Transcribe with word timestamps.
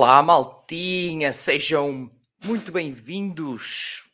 Olá, 0.00 0.22
maltinha, 0.22 1.32
sejam 1.32 2.08
muito 2.44 2.70
bem-vindos. 2.70 4.04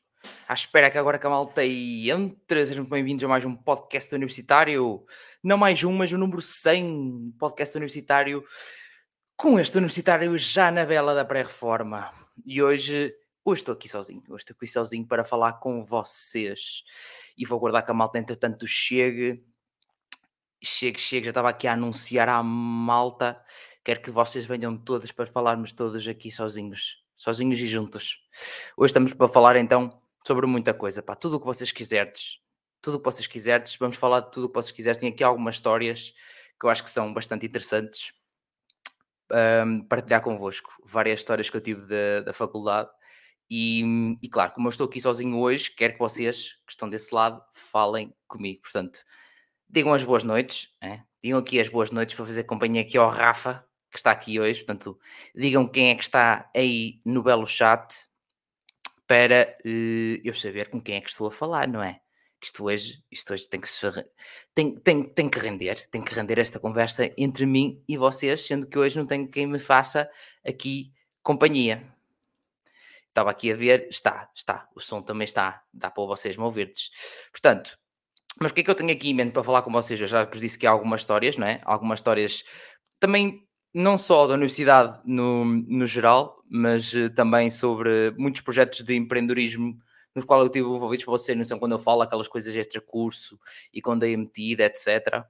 À 0.49 0.55
espera 0.55 0.91
que 0.91 0.97
agora 0.97 1.19
que 1.19 1.27
a 1.27 1.29
malta 1.29 1.63
entre, 1.63 2.65
sejam 2.65 2.85
muito 2.85 2.91
bem-vindos 2.93 3.23
a 3.23 3.29
mais 3.29 3.45
um 3.45 3.55
podcast 3.55 4.15
universitário. 4.15 5.05
Não 5.43 5.59
mais 5.59 5.85
um, 5.85 5.93
mas 5.93 6.11
o 6.11 6.17
número 6.17 6.41
100 6.41 7.35
podcast 7.39 7.77
universitário. 7.77 8.43
Com 9.37 9.61
este 9.61 9.77
universitário 9.77 10.39
já 10.39 10.71
na 10.71 10.87
bela 10.87 11.15
da 11.15 11.23
pré-reforma. 11.23 12.11
E 12.47 12.63
hoje, 12.63 13.15
hoje 13.45 13.61
estou 13.61 13.75
aqui 13.75 13.87
sozinho. 13.87 14.23
Hoje 14.31 14.45
estou 14.45 14.57
aqui 14.57 14.67
sozinho 14.67 15.07
para 15.07 15.23
falar 15.23 15.53
com 15.61 15.83
vocês. 15.83 16.83
E 17.37 17.45
vou 17.45 17.59
aguardar 17.59 17.85
que 17.85 17.91
a 17.91 17.95
malta, 17.95 18.19
entretanto, 18.19 18.67
chegue. 18.67 19.45
Chegue, 20.63 20.99
chegue. 20.99 21.27
Já 21.27 21.31
estava 21.31 21.51
aqui 21.51 21.69
a 21.69 21.75
anunciar 21.75 22.31
à 22.31 22.43
malta 22.43 23.39
Quero 23.85 24.01
que 24.01 24.11
vocês 24.11 24.47
venham 24.47 24.79
todos 24.79 25.13
para 25.13 25.27
falarmos 25.27 25.71
todos 25.71 26.09
aqui 26.09 26.31
sozinhos, 26.31 27.05
sozinhos 27.15 27.59
e 27.61 27.67
juntos. 27.67 28.27
Hoje 28.79 28.91
estamos 28.91 29.13
para 29.13 29.29
falar 29.29 29.57
então 29.57 30.01
sobre 30.27 30.47
muita 30.47 30.73
coisa, 30.73 31.03
pá, 31.03 31.15
tudo 31.15 31.37
o 31.37 31.41
que 31.41 31.45
vocês 31.45 31.71
quiserdes. 31.71 32.41
Tudo 32.81 32.95
o 32.95 32.99
que 32.99 33.05
vocês 33.05 33.27
quiserdes, 33.27 33.77
vamos 33.77 33.97
falar 33.97 34.21
de 34.21 34.31
tudo 34.31 34.45
o 34.45 34.49
que 34.49 34.55
vocês 34.55 34.73
quiserem. 34.73 34.99
Tenho 34.99 35.13
aqui 35.13 35.23
algumas 35.23 35.57
histórias 35.57 36.15
que 36.59 36.65
eu 36.65 36.71
acho 36.71 36.83
que 36.83 36.89
são 36.89 37.13
bastante 37.13 37.45
interessantes 37.45 38.15
um, 39.67 39.83
partilhar 39.83 40.23
convosco. 40.23 40.71
Várias 40.87 41.21
histórias 41.21 41.51
que 41.51 41.57
eu 41.59 41.61
tive 41.61 41.87
da, 41.87 42.23
da 42.23 42.33
faculdade. 42.33 42.89
E, 43.51 44.17
e, 44.23 44.29
claro, 44.31 44.53
como 44.53 44.67
eu 44.67 44.71
estou 44.71 44.87
aqui 44.87 44.99
sozinho 44.99 45.37
hoje, 45.39 45.71
quero 45.71 45.93
que 45.93 45.99
vocês 45.99 46.55
que 46.67 46.73
estão 46.73 46.89
desse 46.89 47.15
lado 47.15 47.43
falem 47.53 48.15
comigo. 48.27 48.63
Portanto, 48.63 49.01
digam 49.69 49.93
as 49.93 50.03
boas 50.03 50.25
noites, 50.25 50.71
é? 50.81 51.03
digam 51.23 51.39
aqui 51.39 51.61
as 51.61 51.69
boas 51.69 51.91
noites 51.91 52.15
para 52.15 52.25
fazer 52.25 52.45
companhia 52.45 52.81
aqui 52.81 52.97
ao 52.97 53.11
Rafa, 53.11 53.63
que 53.95 53.99
está 54.01 54.11
aqui 54.11 54.41
hoje. 54.41 54.65
Portanto, 54.65 54.99
digam 55.33 55.69
quem 55.69 55.91
é 55.91 55.95
que 55.95 56.03
está 56.03 56.51
aí 56.55 57.01
no 57.07 57.23
belo 57.23 57.47
chat 57.47 58.09
para 59.07 59.57
uh, 59.65 60.21
eu 60.25 60.35
saber 60.35 60.69
com 60.69 60.81
quem 60.81 60.97
é 60.97 61.01
que 61.01 61.09
estou 61.09 61.29
a 61.29 61.31
falar, 61.31 61.69
não 61.69 61.81
é? 61.81 62.01
Que 62.41 62.47
isto 62.47 62.65
hoje, 62.65 63.05
isto 63.09 63.33
hoje 63.33 63.49
tem, 63.49 63.61
que 63.61 63.69
se, 63.69 63.87
tem, 64.53 64.75
tem, 64.81 65.05
tem 65.05 65.31
que 65.31 65.39
render, 65.39 65.87
tem 65.87 66.03
que 66.03 66.13
render 66.13 66.41
esta 66.41 66.59
conversa 66.59 67.09
entre 67.17 67.47
mim 67.47 67.83
e 67.89 67.97
vocês, 67.97 68.45
sendo 68.45 68.67
que 68.67 68.77
hoje 68.77 68.99
não 68.99 69.07
tenho 69.07 69.29
quem 69.29 69.47
me 69.47 69.61
faça 69.61 70.11
aqui 70.45 70.93
companhia. 71.23 71.87
Estava 73.09 73.31
aqui 73.31 73.53
a 73.53 73.55
ver, 73.55 73.87
está, 73.89 74.29
está, 74.35 74.69
o 74.75 74.81
som 74.81 75.01
também 75.01 75.25
está, 75.25 75.63
dá 75.73 75.89
para 75.89 76.05
vocês 76.05 76.37
me 76.37 76.43
ouvirdes. 76.43 76.91
Portanto, 77.31 77.79
mas 78.41 78.51
o 78.51 78.55
que 78.55 78.63
é 78.63 78.65
que 78.65 78.71
eu 78.71 78.75
tenho 78.75 78.91
aqui 78.91 79.11
em 79.11 79.15
mente 79.15 79.33
para 79.33 79.45
falar 79.45 79.63
com 79.63 79.71
vocês? 79.71 80.01
Eu 80.01 80.09
já 80.09 80.25
vos 80.25 80.41
disse 80.41 80.59
que 80.59 80.67
há 80.67 80.71
algumas 80.73 81.03
histórias, 81.03 81.39
não 81.39 81.47
é? 81.47 81.61
Algumas 81.65 82.01
histórias 82.01 82.43
também 82.99 83.47
não 83.75 83.99
só 83.99 84.27
da 84.27 84.35
universidade 84.35 85.01
no, 85.05 85.45
no 85.45 85.87
geral, 85.87 86.43
mas 86.49 86.95
uh, 86.95 87.11
também 87.11 87.51
sobre 87.51 88.13
muitos 88.17 88.41
projetos 88.41 88.85
de 88.85 88.95
empreendedorismo 88.95 89.77
nos 90.15 90.25
quais 90.25 90.45
eu 90.45 90.49
tive 90.49 90.69
envolvidos 90.69 91.05
para 91.05 91.13
vocês, 91.13 91.37
não 91.37 91.45
sei 91.45 91.59
quando 91.59 91.73
eu 91.73 91.79
falo 91.79 92.03
aquelas 92.03 92.29
coisas 92.29 92.55
extra 92.55 92.81
curso 92.81 93.39
e 93.73 93.83
quando 93.83 94.03
dei 94.03 94.17
metida, 94.17 94.65
etc. 94.65 95.25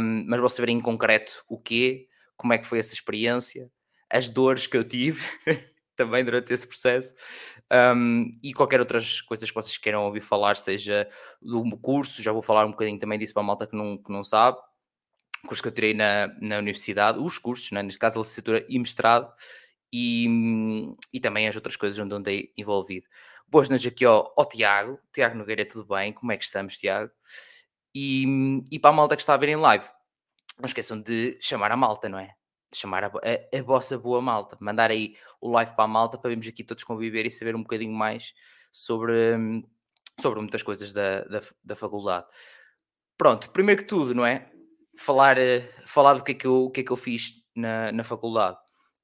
Um, 0.00 0.24
mas 0.26 0.40
vou 0.40 0.48
saber 0.48 0.70
em 0.70 0.80
concreto 0.80 1.44
o 1.46 1.58
quê, 1.58 2.08
como 2.34 2.54
é 2.54 2.58
que 2.58 2.64
foi 2.66 2.78
essa 2.78 2.94
experiência, 2.94 3.70
as 4.08 4.30
dores 4.30 4.66
que 4.66 4.76
eu 4.76 4.84
tive 4.84 5.22
também 5.94 6.24
durante 6.24 6.52
esse 6.52 6.66
processo 6.66 7.14
um, 7.70 8.30
e 8.42 8.52
qualquer 8.52 8.80
outras 8.80 9.20
coisas 9.20 9.50
que 9.50 9.54
vocês 9.54 9.76
queiram 9.76 10.04
ouvir 10.04 10.20
falar, 10.20 10.56
seja 10.56 11.08
do 11.42 11.76
curso, 11.78 12.22
já 12.22 12.32
vou 12.32 12.42
falar 12.42 12.64
um 12.64 12.70
bocadinho 12.70 12.98
também 12.98 13.18
disso 13.18 13.34
para 13.34 13.42
a 13.42 13.46
malta 13.46 13.66
que 13.66 13.76
não, 13.76 13.98
que 13.98 14.10
não 14.10 14.22
sabe, 14.22 14.58
curso 15.46 15.62
que 15.62 15.68
eu 15.68 15.72
tirei 15.72 15.94
na, 15.94 16.28
na 16.40 16.58
universidade, 16.58 17.18
os 17.18 17.38
cursos, 17.38 17.70
né? 17.72 17.82
neste 17.82 17.98
caso 17.98 18.18
a 18.18 18.22
licenciatura 18.22 18.64
e 18.68 18.78
mestrado, 18.78 19.32
e, 19.92 20.26
e 21.12 21.20
também 21.20 21.48
as 21.48 21.56
outras 21.56 21.76
coisas 21.76 21.98
onde 21.98 22.14
andei 22.14 22.52
envolvido. 22.56 23.06
Boas 23.48 23.68
noites 23.68 23.86
aqui 23.86 24.04
ao, 24.04 24.34
ao 24.36 24.48
Tiago, 24.48 24.98
Tiago 25.12 25.36
Nogueira, 25.36 25.64
tudo 25.66 25.86
bem? 25.86 26.12
Como 26.12 26.32
é 26.32 26.36
que 26.36 26.44
estamos, 26.44 26.76
Tiago? 26.76 27.10
E, 27.94 28.62
e 28.70 28.78
para 28.78 28.90
a 28.90 28.92
malta 28.92 29.16
que 29.16 29.22
está 29.22 29.34
a 29.34 29.38
ver 29.38 29.48
em 29.50 29.56
live, 29.56 29.86
não 30.58 30.66
esqueçam 30.66 31.00
de 31.00 31.38
chamar 31.40 31.70
a 31.70 31.76
malta, 31.76 32.08
não 32.08 32.18
é? 32.18 32.34
chamar 32.74 33.04
a, 33.04 33.06
a, 33.06 33.58
a, 33.58 33.62
vossa 33.62 33.96
boa 33.96 34.20
malta, 34.20 34.56
mandar 34.60 34.90
aí 34.90 35.16
o 35.40 35.50
live 35.50 35.72
para 35.74 35.84
a 35.84 35.88
malta 35.88 36.18
para 36.18 36.28
vermos 36.28 36.46
aqui 36.46 36.64
todos 36.64 36.84
conviver 36.84 37.24
e 37.24 37.30
saber 37.30 37.54
um 37.54 37.62
bocadinho 37.62 37.92
mais 37.92 38.34
sobre, 38.72 39.64
sobre 40.20 40.40
muitas 40.40 40.62
coisas 40.62 40.92
da, 40.92 41.22
da, 41.22 41.40
da 41.64 41.76
faculdade. 41.76 42.26
Pronto, 43.16 43.50
primeiro 43.50 43.82
que 43.82 43.88
tudo, 43.88 44.14
não 44.14 44.26
é? 44.26 44.50
Falar, 44.98 45.38
eh, 45.38 45.60
falar 45.86 46.14
do 46.14 46.24
que 46.24 46.32
é 46.32 46.34
que 46.34 46.46
eu, 46.46 46.70
que 46.70 46.80
é 46.80 46.84
que 46.84 46.90
eu 46.92 46.96
fiz 46.96 47.34
na, 47.54 47.92
na 47.92 48.04
faculdade. 48.04 48.58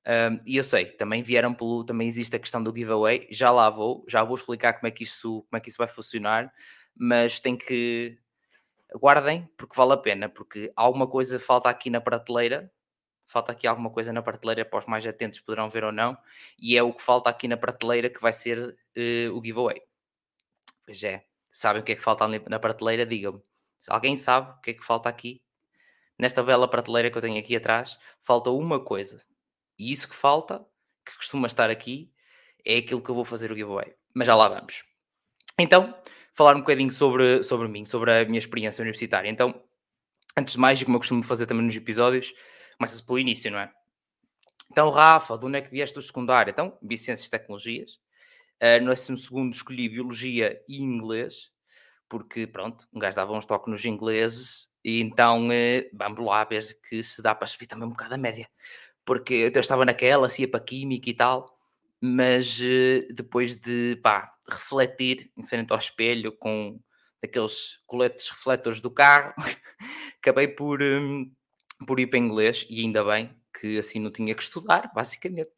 Um, 0.05 0.41
e 0.45 0.57
eu 0.57 0.65
sei, 0.65 0.87
também 0.87 1.23
vieram 1.23 1.55
pelo, 1.55 1.85
também 1.85 2.09
existe 2.09 2.35
a 2.35 2.39
questão 2.39 2.63
do 2.63 2.75
giveaway, 2.75 3.29
já 3.31 3.51
lá 3.53 3.71
vou, 3.71 4.05
já 4.09 4.25
vou 4.25 4.35
explicar 4.35 4.73
como 4.75 4.89
é 4.89 4.91
que 4.91 5.05
isso, 5.05 5.43
como 5.43 5.57
é 5.57 5.61
que 5.61 5.69
isso 5.69 5.79
vai 5.79 5.87
funcionar, 5.87 6.53
mas 6.95 7.39
tem 7.39 7.57
que 7.57 8.19
aguardem, 8.93 9.49
porque 9.57 9.77
vale 9.77 9.93
a 9.93 9.97
pena, 9.97 10.29
porque 10.29 10.73
alguma 10.75 11.07
coisa 11.07 11.39
falta 11.39 11.69
aqui 11.69 11.89
na 11.89 12.01
prateleira, 12.01 12.71
falta 13.27 13.53
aqui 13.53 13.67
alguma 13.67 13.91
coisa 13.91 14.13
na 14.13 14.23
prateleira 14.23 14.65
para 14.65 14.81
os 14.81 14.87
mais 14.87 15.07
atentos 15.07 15.41
poderão 15.41 15.69
ver 15.69 15.85
ou 15.85 15.93
não, 15.93 16.19
e 16.59 16.77
é 16.77 16.83
o 16.83 16.93
que 16.93 17.03
falta 17.03 17.31
aqui 17.31 17.47
na 17.47 17.57
prateleira 17.57 18.11
que 18.11 18.21
vai 18.21 18.33
ser 18.33 18.59
uh, 18.59 19.39
o 19.39 19.45
giveaway. 19.45 19.81
Pois 20.85 21.03
é, 21.05 21.25
sabem 21.53 21.81
o 21.81 21.85
que 21.85 21.93
é 21.93 21.95
que 21.95 22.03
falta 22.03 22.27
na 22.27 22.59
prateleira? 22.59 23.07
Digam-me. 23.07 23.41
Se 23.79 23.91
alguém 23.91 24.17
sabe 24.17 24.51
o 24.51 24.61
que 24.61 24.71
é 24.73 24.75
que 24.75 24.85
falta 24.85 25.09
aqui, 25.09 25.42
nesta 26.23 26.41
bela 26.41 26.69
prateleira 26.69 27.11
que 27.11 27.19
eu 27.19 27.23
tenho 27.23 27.37
aqui 27.37 27.57
atrás, 27.57 27.99
falta 28.21 28.49
uma 28.51 28.79
coisa. 28.79 29.21
E 29.77 29.91
isso 29.91 30.09
que 30.09 30.15
falta, 30.15 30.65
que 31.05 31.17
costuma 31.17 31.49
estar 31.49 31.69
aqui, 31.69 32.13
é 32.65 32.77
aquilo 32.77 33.03
que 33.03 33.11
eu 33.11 33.15
vou 33.17 33.25
fazer 33.25 33.51
o 33.51 33.57
giveaway. 33.57 33.93
Mas 34.15 34.29
já 34.29 34.37
lá 34.37 34.49
vamos. 34.49 34.85
Então, 35.59 35.93
falar 36.33 36.55
um 36.55 36.61
bocadinho 36.61 36.93
sobre, 36.93 37.43
sobre 37.43 37.67
mim, 37.67 37.85
sobre 37.85 38.13
a 38.13 38.25
minha 38.25 38.39
experiência 38.39 38.83
universitária. 38.83 39.29
Então, 39.29 39.61
antes 40.39 40.55
de 40.55 40.61
mais, 40.61 40.81
como 40.85 40.95
eu 40.95 41.01
costumo 41.01 41.25
fazer 41.25 41.47
também 41.47 41.67
nos 41.67 41.75
episódios, 41.75 42.33
começa-se 42.79 43.05
pelo 43.05 43.19
início, 43.19 43.51
não 43.51 43.59
é? 43.59 43.73
Então, 44.71 44.91
Rafa, 44.91 45.37
de 45.37 45.45
onde 45.45 45.59
é 45.59 45.61
que 45.61 45.71
vieste 45.71 45.95
do 45.97 46.03
secundário? 46.03 46.53
Então, 46.53 46.79
e 46.81 47.31
Tecnologias. 47.31 48.01
Uh, 48.63 48.81
no 48.81 48.95
12 48.95 49.51
escolhi 49.51 49.89
Biologia 49.89 50.63
e 50.69 50.81
Inglês, 50.81 51.51
porque, 52.13 52.47
pronto, 52.47 52.87
um 52.93 52.99
gajo 52.99 53.17
dava 53.17 53.33
uns 53.33 53.47
toques 53.47 53.71
nos 53.71 53.87
ingleses 53.87 54.69
e 54.85 55.01
então 55.01 55.51
eh, 55.51 55.89
vamos 55.95 56.23
lá 56.23 56.45
ver 56.45 56.79
que 56.87 57.03
se 57.03 57.23
dá 57.23 57.35
para 57.35 57.49
subir 57.49 57.67
também 57.67 57.87
um 57.87 57.91
bocado 57.93 58.13
a 58.13 58.19
média. 58.19 58.51
Porque 59.03 59.51
eu 59.51 59.61
estava 59.61 59.83
naquela, 59.87 60.29
se 60.29 60.43
ia 60.43 60.51
para 60.51 60.61
Química 60.61 61.09
e 61.09 61.15
tal, 61.15 61.47
mas 62.03 62.61
eh, 62.61 63.09
depois 63.15 63.57
de 63.57 63.99
pá, 64.03 64.31
refletir 64.47 65.33
em 65.39 65.43
frente 65.43 65.73
ao 65.73 65.79
espelho 65.79 66.33
com 66.33 66.79
aqueles 67.25 67.83
coletes 67.87 68.29
refletores 68.29 68.83
do 68.83 68.91
carro, 68.91 69.33
acabei 70.21 70.49
por, 70.49 70.83
um, 70.83 71.33
por 71.87 71.99
ir 71.99 72.09
para 72.09 72.19
inglês 72.19 72.67
e 72.69 72.83
ainda 72.83 73.03
bem 73.03 73.35
que 73.59 73.79
assim 73.79 73.99
não 73.99 74.11
tinha 74.11 74.35
que 74.35 74.43
estudar, 74.43 74.93
basicamente, 74.95 75.53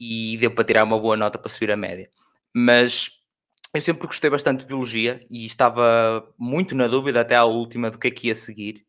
e 0.00 0.36
deu 0.36 0.52
para 0.52 0.64
tirar 0.64 0.82
uma 0.82 0.98
boa 0.98 1.16
nota 1.16 1.38
para 1.38 1.48
subir 1.48 1.70
a 1.70 1.76
média. 1.76 2.10
Mas 2.52 3.21
eu 3.74 3.80
sempre 3.80 4.06
gostei 4.06 4.28
bastante 4.28 4.60
de 4.60 4.66
biologia 4.66 5.24
e 5.30 5.46
estava 5.46 6.28
muito 6.38 6.74
na 6.74 6.86
dúvida 6.86 7.22
até 7.22 7.34
à 7.34 7.44
última 7.44 7.90
do 7.90 7.98
que 7.98 8.08
é 8.08 8.10
que 8.10 8.26
ia 8.28 8.34
seguir. 8.34 8.84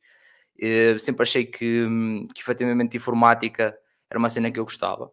Eu 0.57 0.99
sempre 0.99 1.23
achei 1.23 1.45
que, 1.45 1.87
que 2.33 2.41
efetivamente 2.41 2.97
informática 2.97 3.75
era 4.09 4.19
uma 4.19 4.29
cena 4.29 4.51
que 4.51 4.59
eu 4.59 4.65
gostava. 4.65 5.11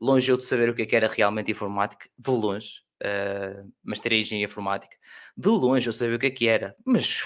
Longe 0.00 0.30
eu 0.30 0.38
de 0.38 0.44
saber 0.44 0.70
o 0.70 0.74
que, 0.74 0.82
é 0.82 0.86
que 0.86 0.96
era 0.96 1.08
realmente 1.08 1.50
informática, 1.50 2.08
de 2.18 2.30
longe, 2.30 2.82
uh, 3.02 3.70
mas 3.82 4.00
engenharia 4.00 4.44
informática. 4.44 4.96
De 5.36 5.48
longe 5.48 5.86
eu 5.88 5.92
sabia 5.92 6.16
o 6.16 6.18
que 6.18 6.26
é 6.26 6.30
que 6.30 6.48
era, 6.48 6.74
mas 6.84 7.22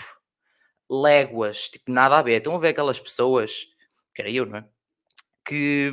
léguas, 0.90 1.68
tipo 1.68 1.92
nada 1.92 2.18
a 2.18 2.22
ver. 2.22 2.38
Estão 2.38 2.54
a 2.54 2.58
ver 2.58 2.68
aquelas 2.68 3.00
pessoas, 3.00 3.66
que 4.14 4.22
era 4.22 4.30
eu, 4.30 4.46
não 4.46 4.58
é? 4.58 4.68
Que 5.44 5.90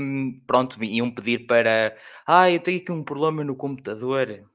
pronto, 0.48 0.84
iam 0.84 1.12
pedir 1.12 1.46
para 1.48 1.96
ah, 2.28 2.52
eu 2.52 2.60
tenho 2.60 2.80
aqui 2.82 2.92
um 2.92 3.04
problema 3.04 3.44
no 3.44 3.56
computador 3.56 4.46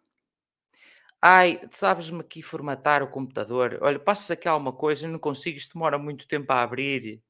Ai, 1.22 1.60
sabes-me 1.70 2.20
aqui 2.20 2.42
formatar 2.42 3.02
o 3.02 3.08
computador? 3.08 3.78
Olha, 3.82 3.98
passas 3.98 4.30
aqui 4.30 4.48
alguma 4.48 4.72
coisa, 4.72 5.06
não 5.06 5.18
consigo, 5.18 5.58
isto 5.58 5.74
demora 5.74 5.98
muito 5.98 6.26
tempo 6.26 6.50
a 6.52 6.62
abrir. 6.62 7.20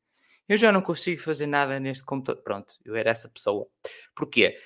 Eu 0.48 0.56
já 0.58 0.72
não 0.72 0.82
consigo 0.82 1.20
fazer 1.22 1.46
nada 1.46 1.80
neste 1.80 2.04
computador. 2.04 2.42
Pronto, 2.42 2.74
eu 2.84 2.96
era 2.96 3.10
essa 3.10 3.28
pessoa. 3.28 3.68
Porquê? 4.14 4.56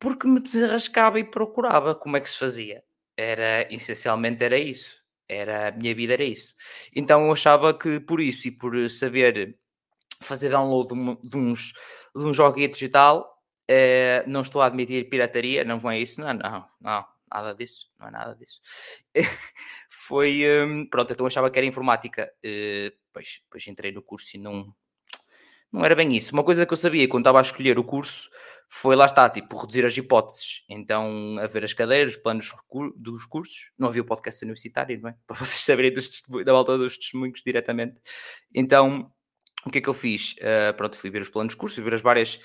Porque 0.00 0.28
me 0.28 0.40
desarrascava 0.40 1.20
e 1.20 1.24
procurava 1.24 1.94
como 1.94 2.16
é 2.16 2.20
que 2.20 2.30
se 2.30 2.38
fazia. 2.38 2.84
Era, 3.16 3.72
essencialmente 3.72 4.44
era 4.44 4.58
isso. 4.58 5.02
Era, 5.28 5.68
a 5.68 5.72
minha 5.72 5.94
vida 5.94 6.14
era 6.14 6.24
isso. 6.24 6.54
Então 6.94 7.26
eu 7.26 7.32
achava 7.32 7.74
que 7.78 8.00
por 8.00 8.20
isso 8.20 8.48
e 8.48 8.52
por 8.52 8.88
saber 8.90 9.58
fazer 10.22 10.50
download 10.50 10.94
de, 11.22 11.36
uns, 11.38 11.74
de 12.16 12.24
uns 12.24 12.36
joguetes 12.36 12.82
e 12.82 12.88
tal, 12.88 13.42
eh, 13.68 14.24
não 14.26 14.42
estou 14.42 14.62
a 14.62 14.66
admitir 14.66 15.08
pirataria, 15.08 15.64
não 15.64 15.78
é 15.90 16.00
isso, 16.00 16.20
não, 16.20 16.34
não, 16.34 16.66
não 16.80 17.06
nada 17.30 17.54
disso, 17.54 17.90
não 17.98 18.08
é 18.08 18.10
nada 18.10 18.34
disso. 18.34 18.60
foi, 19.90 20.44
um, 20.64 20.86
pronto, 20.88 21.12
então 21.12 21.26
achava 21.26 21.50
que 21.50 21.58
era 21.58 21.66
informática, 21.66 22.32
uh, 22.44 22.96
pois, 23.12 23.42
pois 23.50 23.66
entrei 23.66 23.92
no 23.92 24.02
curso 24.02 24.36
e 24.36 24.40
não, 24.40 24.74
não 25.72 25.84
era 25.84 25.94
bem 25.94 26.16
isso. 26.16 26.32
Uma 26.32 26.44
coisa 26.44 26.64
que 26.64 26.72
eu 26.72 26.76
sabia 26.76 27.08
quando 27.08 27.22
estava 27.22 27.38
a 27.38 27.42
escolher 27.42 27.78
o 27.78 27.84
curso 27.84 28.30
foi 28.70 28.96
lá 28.96 29.06
está, 29.06 29.28
tipo, 29.28 29.56
reduzir 29.56 29.84
as 29.84 29.96
hipóteses. 29.96 30.64
Então, 30.68 31.36
a 31.38 31.46
ver 31.46 31.64
as 31.64 31.72
cadeiras, 31.72 32.16
os 32.16 32.22
planos 32.22 32.50
dos 32.96 33.24
cursos. 33.26 33.72
Não 33.78 33.88
havia 33.88 34.02
o 34.02 34.04
podcast 34.04 34.42
universitário, 34.44 35.00
não 35.00 35.10
é? 35.10 35.16
Para 35.26 35.36
vocês 35.36 35.60
saberem 35.60 35.92
dos 35.92 36.22
da 36.44 36.52
volta 36.52 36.76
dos 36.76 36.96
testemunhos 36.96 37.42
diretamente. 37.42 38.00
Então, 38.54 39.10
o 39.64 39.70
que 39.70 39.78
é 39.78 39.80
que 39.80 39.88
eu 39.88 39.94
fiz? 39.94 40.34
Uh, 40.34 40.74
pronto, 40.76 40.96
fui 40.96 41.10
ver 41.10 41.22
os 41.22 41.28
planos 41.28 41.52
de 41.52 41.58
curso, 41.58 41.74
fui 41.76 41.84
ver 41.84 41.94
as 41.94 42.02
várias, 42.02 42.38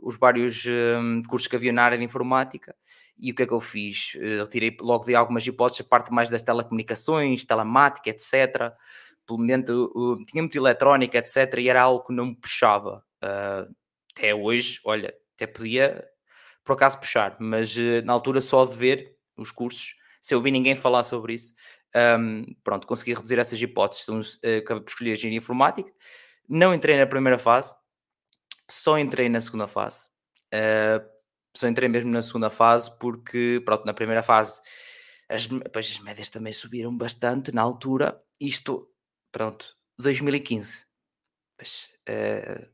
os 0.00 0.18
vários 0.18 0.64
um, 0.66 1.22
cursos 1.28 1.48
que 1.48 1.56
havia 1.56 1.72
na 1.72 1.84
área 1.84 1.98
de 1.98 2.04
informática. 2.04 2.74
E 3.16 3.30
o 3.30 3.34
que 3.34 3.44
é 3.44 3.46
que 3.46 3.52
eu 3.52 3.60
fiz? 3.60 4.14
Uh, 4.16 4.42
retirei 4.42 4.76
logo 4.80 5.04
de 5.04 5.14
algumas 5.14 5.46
hipóteses 5.46 5.82
a 5.82 5.88
parte 5.88 6.12
mais 6.12 6.28
das 6.28 6.42
telecomunicações, 6.42 7.44
telemática, 7.44 8.10
etc 8.10 8.74
pelo 9.26 9.38
menos 9.38 9.68
uh, 9.70 10.24
tinha 10.26 10.42
muito 10.42 10.56
eletrónica, 10.56 11.18
etc. 11.18 11.58
E 11.58 11.68
era 11.68 11.82
algo 11.82 12.04
que 12.04 12.12
não 12.12 12.26
me 12.26 12.36
puxava. 12.36 13.04
Uh, 13.22 13.74
até 14.12 14.34
hoje, 14.34 14.80
olha, 14.84 15.14
até 15.34 15.46
podia 15.46 16.06
por 16.62 16.74
acaso 16.74 16.98
puxar, 16.98 17.36
mas 17.38 17.76
uh, 17.76 18.04
na 18.04 18.12
altura 18.12 18.40
só 18.40 18.64
de 18.64 18.74
ver 18.76 19.16
os 19.36 19.50
cursos, 19.50 19.96
se 20.22 20.34
eu 20.34 20.40
vi 20.40 20.50
ninguém 20.50 20.74
falar 20.74 21.04
sobre 21.04 21.34
isso, 21.34 21.52
um, 22.18 22.44
pronto, 22.62 22.86
consegui 22.86 23.14
reduzir 23.14 23.38
essas 23.38 23.60
hipóteses. 23.60 24.04
Então, 24.04 24.18
uh, 24.18 24.58
acabei 24.58 24.82
por 24.82 24.88
escolher 24.88 25.12
engenharia 25.12 25.38
informática. 25.38 25.90
Não 26.48 26.74
entrei 26.74 26.98
na 26.98 27.06
primeira 27.06 27.38
fase, 27.38 27.74
só 28.74 28.98
entrei 28.98 29.28
na 29.28 29.40
segunda 29.40 29.68
fase. 29.68 30.08
Uh, 30.52 31.04
só 31.56 31.68
entrei 31.68 31.88
mesmo 31.88 32.10
na 32.10 32.22
segunda 32.22 32.50
fase 32.50 32.96
porque, 32.98 33.62
pronto, 33.64 33.84
na 33.84 33.94
primeira 33.94 34.22
fase 34.22 34.60
as, 35.28 35.46
pois, 35.72 35.90
as 35.90 35.98
médias 36.00 36.30
também 36.30 36.52
subiram 36.52 36.96
bastante 36.96 37.52
na 37.52 37.62
altura. 37.62 38.20
Isto 38.40 38.94
Pronto, 39.34 39.76
2015. 39.98 40.86
Pois, 41.58 41.88
uh, 42.08 42.68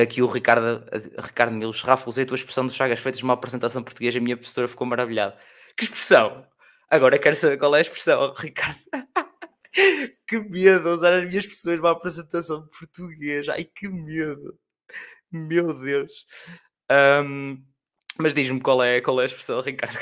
aqui 0.00 0.22
o 0.22 0.26
Ricardo, 0.26 0.88
Ricardo 1.18 1.52
Milos, 1.52 1.82
Rafa, 1.82 2.08
usei 2.08 2.22
a 2.22 2.26
tua 2.28 2.36
expressão 2.36 2.64
dos 2.64 2.76
chagas 2.76 3.00
feitas 3.00 3.20
numa 3.20 3.34
apresentação 3.34 3.82
portuguesa 3.82 4.18
e 4.18 4.20
a 4.20 4.22
minha 4.22 4.36
professora 4.36 4.68
ficou 4.68 4.86
maravilhada. 4.86 5.36
Que 5.76 5.86
expressão? 5.86 6.46
Agora 6.88 7.18
quero 7.18 7.34
saber 7.34 7.58
qual 7.58 7.74
é 7.74 7.78
a 7.78 7.80
expressão, 7.80 8.32
Ricardo. 8.38 8.78
que 10.26 10.40
medo 10.40 10.90
usar 10.90 11.14
as 11.14 11.28
minhas 11.28 11.44
expressões 11.44 11.78
numa 11.78 11.92
apresentação 11.92 12.66
portuguesa. 12.68 13.52
Ai, 13.52 13.64
que 13.64 13.88
medo. 13.88 14.58
Meu 15.30 15.72
Deus. 15.78 16.26
Um, 16.90 17.62
mas 18.18 18.34
diz-me 18.34 18.60
qual 18.60 18.82
é, 18.82 19.00
qual 19.00 19.20
é 19.20 19.22
a 19.22 19.26
expressão, 19.26 19.60
Ricardo. 19.62 19.96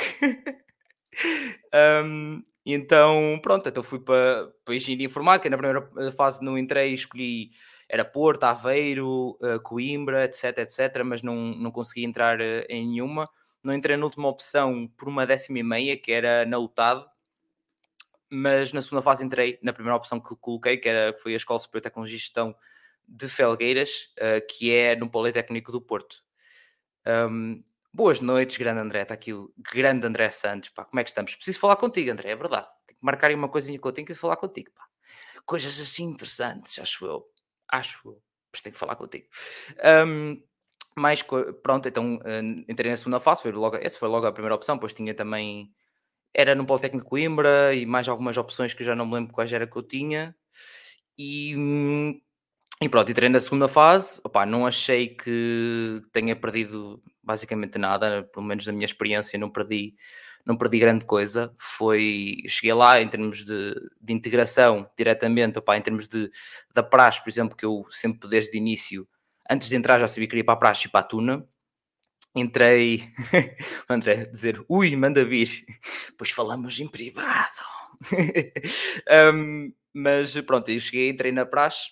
um, 2.04 2.42
então, 2.64 3.38
pronto, 3.42 3.68
então 3.68 3.82
fui 3.82 4.00
para, 4.00 4.50
para 4.64 4.74
engenharia 4.74 5.06
informática. 5.06 5.50
Na 5.50 5.58
primeira 5.58 5.90
eh, 5.98 6.10
fase 6.10 6.42
não 6.42 6.56
entrei, 6.56 6.92
escolhi, 6.92 7.50
era 7.88 8.04
Porto, 8.04 8.44
Aveiro, 8.44 9.38
uh, 9.42 9.60
Coimbra, 9.62 10.24
etc, 10.24 10.58
etc, 10.58 11.02
mas 11.04 11.22
não, 11.22 11.36
não 11.36 11.70
consegui 11.70 12.04
entrar 12.04 12.40
uh, 12.40 12.64
em 12.68 12.86
nenhuma. 12.88 13.28
Não 13.64 13.74
entrei 13.74 13.96
na 13.96 14.04
última 14.04 14.28
opção 14.28 14.88
por 14.96 15.08
uma 15.08 15.26
décima 15.26 15.58
e 15.58 15.62
meia, 15.62 15.96
que 15.96 16.12
era 16.12 16.46
na 16.46 16.58
UTAD, 16.58 17.04
mas 18.30 18.72
na 18.72 18.82
segunda 18.82 19.02
fase 19.02 19.24
entrei 19.24 19.58
na 19.62 19.72
primeira 19.72 19.96
opção 19.96 20.20
que 20.20 20.34
coloquei, 20.36 20.76
que, 20.76 20.88
era, 20.88 21.12
que 21.12 21.20
foi 21.20 21.32
a 21.32 21.36
Escola 21.36 21.58
Superior 21.58 21.80
de 21.80 21.88
Tecnologia 21.88 22.16
e 22.16 22.18
Gestão 22.18 22.54
de 23.06 23.28
Felgueiras, 23.28 24.12
uh, 24.18 24.46
que 24.48 24.74
é 24.74 24.94
no 24.94 25.10
Politécnico 25.10 25.72
do 25.72 25.80
Porto. 25.80 26.22
Um, 27.06 27.62
Boas 27.92 28.20
noites, 28.20 28.56
grande 28.58 28.80
André. 28.80 29.02
Está 29.02 29.14
aqui 29.14 29.32
o 29.32 29.52
grande 29.58 30.06
André 30.06 30.30
Santos. 30.30 30.68
Pá, 30.68 30.84
como 30.84 31.00
é 31.00 31.04
que 31.04 31.10
estamos? 31.10 31.34
Preciso 31.34 31.58
falar 31.58 31.76
contigo, 31.76 32.10
André, 32.10 32.30
é 32.30 32.36
verdade. 32.36 32.68
Tenho 32.86 32.98
que 32.98 33.04
marcar 33.04 33.28
aí 33.28 33.34
uma 33.34 33.48
coisinha 33.48 33.78
que 33.78 33.86
eu 33.86 33.92
tenho 33.92 34.06
que 34.06 34.14
falar 34.14 34.36
contigo. 34.36 34.70
Pá. 34.74 34.84
Coisas 35.46 35.80
assim 35.80 36.04
interessantes, 36.04 36.78
acho 36.78 37.06
eu. 37.06 37.26
Acho 37.66 38.10
eu. 38.10 38.22
Mas 38.52 38.62
tenho 38.62 38.74
que 38.74 38.78
falar 38.78 38.94
contigo. 38.94 39.26
Um, 40.06 40.40
mais 40.96 41.24
pronto, 41.62 41.88
então 41.88 42.16
uh, 42.16 42.64
entrei 42.68 42.90
na 42.90 42.96
segunda 42.96 43.18
fase. 43.18 43.42
Foi 43.42 43.52
logo, 43.52 43.76
essa 43.76 43.98
foi 43.98 44.08
logo 44.08 44.26
a 44.26 44.32
primeira 44.32 44.54
opção. 44.54 44.78
Pois 44.78 44.92
tinha 44.92 45.14
também. 45.14 45.74
Era 46.34 46.54
no 46.54 46.66
Politécnico 46.66 47.08
Coimbra 47.08 47.74
e 47.74 47.84
mais 47.86 48.08
algumas 48.08 48.36
opções 48.36 48.74
que 48.74 48.84
já 48.84 48.94
não 48.94 49.06
me 49.06 49.14
lembro 49.14 49.32
quais 49.32 49.52
era 49.52 49.66
que 49.66 49.76
eu 49.76 49.82
tinha. 49.82 50.34
E. 51.18 51.54
E 52.80 52.88
pronto, 52.88 53.10
entrei 53.10 53.28
na 53.28 53.40
segunda 53.40 53.66
fase. 53.66 54.20
Opa, 54.24 54.46
não 54.46 54.64
achei 54.66 55.08
que 55.08 56.00
tenha 56.12 56.36
perdido 56.36 57.02
basicamente 57.22 57.76
nada, 57.76 58.22
pelo 58.32 58.46
menos 58.46 58.66
na 58.66 58.72
minha 58.72 58.84
experiência, 58.84 59.38
não 59.38 59.50
perdi, 59.50 59.94
não 60.46 60.56
perdi 60.56 60.78
grande 60.78 61.04
coisa. 61.04 61.52
Foi, 61.58 62.36
cheguei 62.46 62.72
lá 62.72 63.00
em 63.00 63.08
termos 63.08 63.44
de, 63.44 63.74
de 64.00 64.12
integração 64.12 64.88
diretamente, 64.96 65.58
opa, 65.58 65.76
em 65.76 65.82
termos 65.82 66.06
de 66.06 66.30
da 66.72 66.82
praxe, 66.82 67.22
por 67.22 67.30
exemplo, 67.30 67.56
que 67.56 67.66
eu 67.66 67.84
sempre 67.90 68.28
desde 68.28 68.56
o 68.56 68.58
início, 68.58 69.08
antes 69.50 69.68
de 69.68 69.76
entrar, 69.76 69.98
já 69.98 70.06
sabia 70.06 70.28
que 70.28 70.36
ir 70.38 70.44
para 70.44 70.54
a 70.54 70.58
praxe 70.58 70.86
e 70.86 70.90
para 70.90 71.00
a 71.00 71.02
tuna. 71.02 71.44
Entrei, 72.34 73.12
André, 73.88 74.26
dizer 74.26 74.64
ui, 74.68 74.94
manda 74.96 75.24
vir, 75.24 75.64
depois 76.08 76.30
falamos 76.30 76.78
em 76.78 76.86
privado. 76.86 77.78
um, 79.34 79.72
mas 79.92 80.38
pronto, 80.42 80.70
eu 80.70 80.78
cheguei, 80.78 81.10
entrei 81.10 81.32
na 81.32 81.44
praxe 81.44 81.90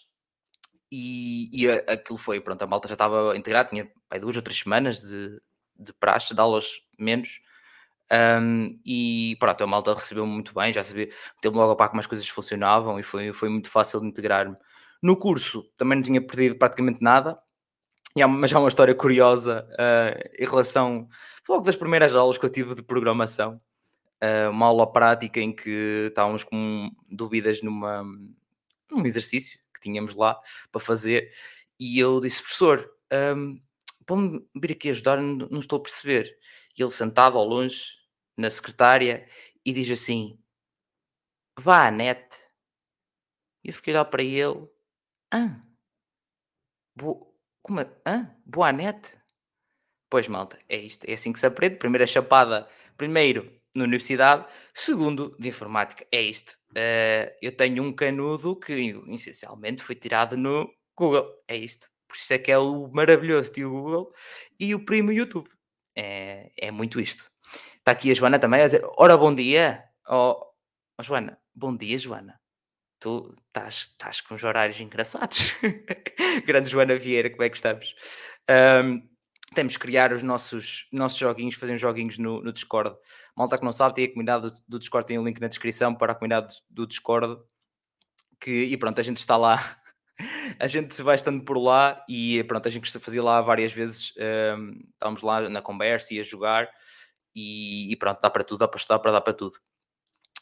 e, 0.91 1.51
e 1.53 1.69
aquilo 1.69 2.19
foi, 2.19 2.41
pronto, 2.41 2.63
a 2.63 2.67
malta 2.67 2.87
já 2.87 2.95
estava 2.95 3.37
integrada, 3.37 3.69
tinha 3.69 3.91
pai, 4.09 4.21
duas 4.21 4.37
ou 4.37 4.43
três 4.43 4.61
semanas 4.61 5.01
de, 5.01 5.41
de 5.79 5.93
praxe, 5.95 6.35
de 6.35 6.41
aulas 6.41 6.67
menos, 6.99 7.41
um, 8.13 8.69
e 8.85 9.37
pronto, 9.41 9.65
a 9.65 9.67
malta 9.67 9.95
recebeu-me 9.95 10.33
muito 10.33 10.55
bem, 10.55 10.73
já 10.73 10.85
sabia, 10.85 11.09
meteu-me 11.35 11.59
logo 11.59 11.73
a 11.73 11.77
par 11.77 11.89
como 11.89 12.01
as 12.01 12.07
coisas 12.07 12.29
funcionavam 12.29 12.99
e 13.01 13.03
foi, 13.03 13.33
foi 13.33 13.49
muito 13.49 13.69
fácil 13.69 14.01
de 14.01 14.07
integrar-me. 14.07 14.57
No 15.03 15.19
curso 15.19 15.65
também 15.77 15.97
não 15.97 16.03
tinha 16.03 16.25
perdido 16.25 16.57
praticamente 16.57 17.03
nada, 17.03 17.39
mas 18.25 18.53
há 18.53 18.59
uma 18.59 18.69
história 18.69 18.95
curiosa 18.95 19.69
uh, 19.73 20.43
em 20.43 20.47
relação, 20.47 21.07
logo 21.47 21.63
das 21.63 21.77
primeiras 21.77 22.15
aulas 22.15 22.39
que 22.39 22.47
eu 22.47 22.51
tive 22.51 22.75
de 22.75 22.83
programação, 22.83 23.61
uh, 24.23 24.51
uma 24.51 24.67
aula 24.67 24.91
prática 24.91 25.39
em 25.39 25.55
que 25.55 26.07
estávamos 26.09 26.43
com 26.43 26.91
dúvidas 27.11 27.61
numa, 27.61 28.03
num 28.91 29.05
exercício 29.05 29.59
que 29.75 29.81
tínhamos 29.81 30.15
lá 30.15 30.41
para 30.73 30.81
fazer, 30.81 31.31
e 31.79 31.99
eu 31.99 32.21
disse, 32.21 32.41
professor, 32.41 32.91
um, 33.37 33.61
pode-me 34.07 34.49
vir 34.55 34.73
aqui 34.73 34.91
ajudar, 34.91 35.19
não, 35.21 35.49
não, 35.51 35.59
estou 35.59 35.79
a 35.79 35.83
perceber. 35.83 36.39
E 36.77 36.83
ele 36.83 36.91
sentado 36.91 37.37
ao 37.37 37.45
longe, 37.45 37.99
na 38.37 38.49
secretária, 38.49 39.29
e 39.65 39.73
diz 39.73 39.91
assim, 39.91 40.39
vá 41.59 41.89
à 41.89 41.91
net. 41.91 42.35
E 43.63 43.69
eu 43.69 43.75
fiquei 43.75 43.93
lá 43.93 44.05
para 44.05 44.23
ele, 44.23 44.67
ah, 45.31 45.61
boa, 46.95 47.27
como 47.67 47.81
é? 47.81 47.91
Ah, 48.05 48.31
boa 48.47 48.71
net? 48.71 49.19
Pois, 50.09 50.29
malta, 50.29 50.57
é 50.69 50.77
isto, 50.77 51.05
é 51.05 51.15
assim 51.15 51.33
que 51.33 51.41
se 51.41 51.47
aprende. 51.47 51.77
Primeira 51.77 52.07
chapada, 52.07 52.69
primeiro 52.97 53.53
na 53.75 53.83
universidade, 53.83 54.47
segundo 54.73 55.37
de 55.37 55.49
informática, 55.49 56.07
é 56.13 56.23
isto. 56.23 56.53
Uh, 56.71 57.29
eu 57.43 57.51
tenho 57.55 57.83
um 57.83 57.93
canudo 57.93 58.55
que 58.55 58.73
essencialmente 59.09 59.83
foi 59.83 59.97
tirado 59.97 60.37
no 60.37 60.73
Google, 60.97 61.29
é 61.49 61.57
isto. 61.57 61.89
Por 62.07 62.17
isso 62.17 62.33
é 62.35 62.39
que 62.39 62.53
é 62.53 62.59
o 62.59 62.89
maravilhoso 62.93 63.53
tio 63.53 63.71
Google 63.71 64.13
e 64.61 64.73
o 64.73 64.85
primo 64.85 65.11
YouTube. 65.11 65.51
É, 65.97 66.53
é 66.57 66.71
muito 66.71 67.01
isto. 67.01 67.29
Está 67.79 67.91
aqui 67.93 68.13
a 68.13 68.15
Joana 68.15 68.39
também 68.39 68.63
a 68.63 68.67
dizer: 68.67 68.83
Ora, 68.97 69.17
bom 69.17 69.35
dia. 69.35 69.83
Oh, 70.09 70.39
oh 71.01 71.03
Joana, 71.03 71.37
bom 71.53 71.77
dia, 71.77 71.99
Joana. 71.99 72.39
Tu 72.99 73.35
estás, 73.55 74.21
com 74.21 74.35
os 74.35 74.45
horários 74.45 74.81
engraçados. 74.81 75.55
Grande 76.47 76.69
Joana 76.69 76.97
Vieira, 76.97 77.31
como 77.31 77.43
é 77.43 77.49
que 77.49 77.57
estamos? 77.57 77.95
Um, 78.51 79.07
temos 79.55 79.75
que 79.77 79.83
criar 79.83 80.13
os 80.13 80.23
nossos, 80.23 80.89
nossos 80.93 81.19
joguinhos, 81.19 81.55
fazer 81.55 81.75
uns 81.75 81.81
joguinhos 81.81 82.19
no, 82.19 82.43
no 82.43 82.53
Discord. 82.53 82.97
Malta 83.37 83.59
que 83.59 83.65
não 83.65 83.73
sabe, 83.73 83.95
tem 83.95 84.05
a 84.07 84.09
comunidade 84.09 84.51
do, 84.51 84.53
do 84.69 84.79
Discord, 84.79 85.07
tem 85.07 85.19
o 85.19 85.23
um 85.23 85.25
link 85.25 85.41
na 85.41 85.49
descrição 85.49 85.95
para 85.95 86.13
a 86.13 86.15
comunidade 86.15 86.49
do, 86.71 86.83
do 86.83 86.87
Discord. 86.87 87.39
Que, 88.41 88.65
e 88.65 88.77
pronto, 88.77 89.01
a 89.01 89.05
gente 89.05 89.19
está 89.19 89.37
lá 89.37 89.79
a 90.59 90.67
gente 90.67 91.01
vai 91.03 91.15
estando 91.15 91.45
por 91.45 91.59
lá 91.59 92.03
e 92.09 92.43
pronto, 92.45 92.67
a 92.67 92.71
gente 92.71 92.91
fazia 92.99 93.23
lá 93.23 93.41
várias 93.41 93.73
vezes, 93.73 94.13
um, 94.57 94.73
estávamos 94.93 95.23
lá 95.23 95.49
na 95.49 95.63
conversa 95.63 96.15
e 96.15 96.21
a 96.21 96.23
jogar 96.23 96.69
e, 97.35 97.93
e, 97.93 97.97
pronto, 97.97 98.21
dá 98.21 98.31
para 98.31 98.43
tudo, 98.43 98.61
dá 98.61 98.69
para 98.69 98.79
estudar, 98.79 98.99
para 98.99 99.13
dar 99.13 99.21
para 99.21 99.35
tudo. 99.35 99.57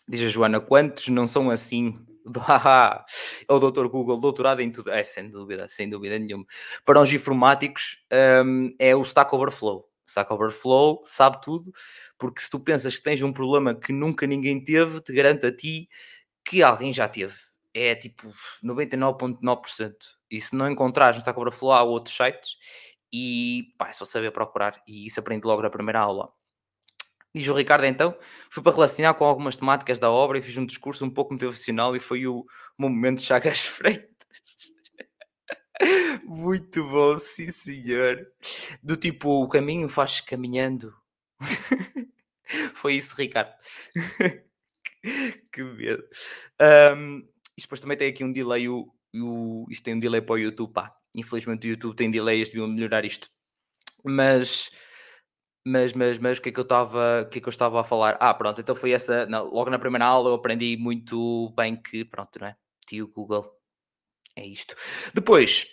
Diz 0.09 0.21
a 0.21 0.29
Joana, 0.29 0.61
quantos 0.61 1.09
não 1.09 1.27
são 1.27 1.51
assim? 1.51 1.99
o 3.49 3.59
doutor 3.59 3.89
Google, 3.89 4.21
doutorado 4.21 4.61
em 4.61 4.71
tudo. 4.71 4.91
É, 4.91 5.05
sem 5.05 5.31
dúvida, 5.31 5.69
sem 5.69 5.89
dúvida 5.89 6.19
nenhuma. 6.19 6.45
Para 6.85 7.01
os 7.01 7.13
informáticos 7.13 8.05
um, 8.45 8.75
é 8.79 8.95
o 8.95 9.03
Stack 9.03 9.35
Overflow. 9.35 9.89
Stack 10.07 10.33
Overflow 10.33 11.03
sabe 11.05 11.41
tudo, 11.41 11.73
porque 12.19 12.41
se 12.41 12.51
tu 12.51 12.61
pensas 12.61 12.97
que 12.97 13.03
tens 13.03 13.23
um 13.23 13.33
problema 13.33 13.75
que 13.75 13.93
nunca 13.93 14.27
ninguém 14.27 14.63
teve, 14.63 15.01
te 15.01 15.13
garante 15.13 15.47
a 15.47 15.55
ti 15.55 15.89
que 16.45 16.63
alguém 16.63 16.93
já 16.93 17.09
teve 17.09 17.35
é 17.75 17.95
tipo 17.95 18.33
99,9%. 18.63 19.93
E 20.31 20.41
se 20.41 20.55
não 20.55 20.71
encontrares 20.71 21.17
no 21.17 21.21
Stack 21.21 21.39
Overflow, 21.39 21.73
há 21.73 21.83
outros 21.83 22.17
sites 22.17 22.57
e 23.13 23.75
pá, 23.77 23.89
é 23.89 23.93
só 23.93 24.05
saber 24.05 24.31
procurar. 24.31 24.81
E 24.87 25.07
isso 25.07 25.19
aprendi 25.19 25.47
logo 25.47 25.61
na 25.63 25.71
primeira 25.71 26.01
aula. 26.01 26.33
Diz 27.35 27.49
o 27.49 27.55
Ricardo 27.55 27.85
então, 27.85 28.17
fui 28.49 28.63
para 28.63 28.73
relacionar 28.73 29.15
com 29.15 29.25
algumas 29.25 29.57
temáticas 29.57 29.99
da 29.99 30.11
obra 30.11 30.39
e 30.39 30.43
fiz 30.43 30.57
um 30.57 30.65
discurso 30.65 31.05
um 31.05 31.11
pouco 31.11 31.33
motivacional 31.33 31.97
e 31.97 32.01
foi 32.01 32.27
o, 32.27 32.47
momento 32.79 33.19
de 33.19 33.25
Chagas 33.25 33.61
Freitas. 33.67 34.73
Muito 36.23 36.85
bom, 36.85 37.19
sim 37.19 37.49
senhor. 37.49 38.25
Do 38.83 38.97
tipo, 38.97 39.43
o 39.43 39.49
caminho 39.49 39.89
faz 39.89 40.21
caminhando. 40.21 40.95
Foi 42.75 42.95
isso, 42.95 43.17
Ricardo. 43.17 43.53
que 45.53 45.63
medo. 45.63 46.05
Um, 46.97 47.19
isto 47.57 47.67
depois 47.67 47.81
também 47.81 47.97
tem 47.97 48.09
aqui 48.09 48.23
um 48.25 48.33
delay. 48.33 48.69
O, 48.69 48.93
o, 49.15 49.67
isto 49.71 49.83
tem 49.83 49.95
um 49.95 49.99
delay 49.99 50.21
para 50.21 50.35
o 50.35 50.39
YouTube, 50.39 50.73
pá. 50.73 50.95
Infelizmente 51.17 51.67
o 51.67 51.71
YouTube 51.71 51.97
tem 51.97 52.11
delays, 52.11 52.49
deviam 52.49 52.69
melhorar 52.69 53.05
isto. 53.05 53.29
Mas, 54.05 54.71
mas, 55.65 55.93
mas, 55.93 56.19
mas 56.19 56.39
o 56.39 56.43
que 56.43 56.51
é 56.51 56.53
que 56.53 56.61
eu 56.61 56.65
estava, 56.65 57.27
que 57.31 57.39
é 57.39 57.41
que 57.41 57.49
eu 57.49 57.51
estava 57.51 57.81
a 57.81 57.85
falar? 57.85 58.17
Ah, 58.21 58.35
pronto, 58.35 58.61
então 58.61 58.75
foi 58.75 58.93
essa, 58.93 59.27
não, 59.27 59.47
logo 59.47 59.71
na 59.71 59.79
primeira 59.79 60.05
aula 60.05 60.31
eu 60.31 60.35
aprendi 60.35 60.77
muito 60.77 61.53
bem 61.57 61.77
que, 61.77 62.05
pronto, 62.05 62.39
não 62.41 62.49
é? 62.49 62.57
Tio 62.87 63.09
Google, 63.09 63.51
é 64.37 64.47
isto. 64.47 64.77
Depois, 65.15 65.67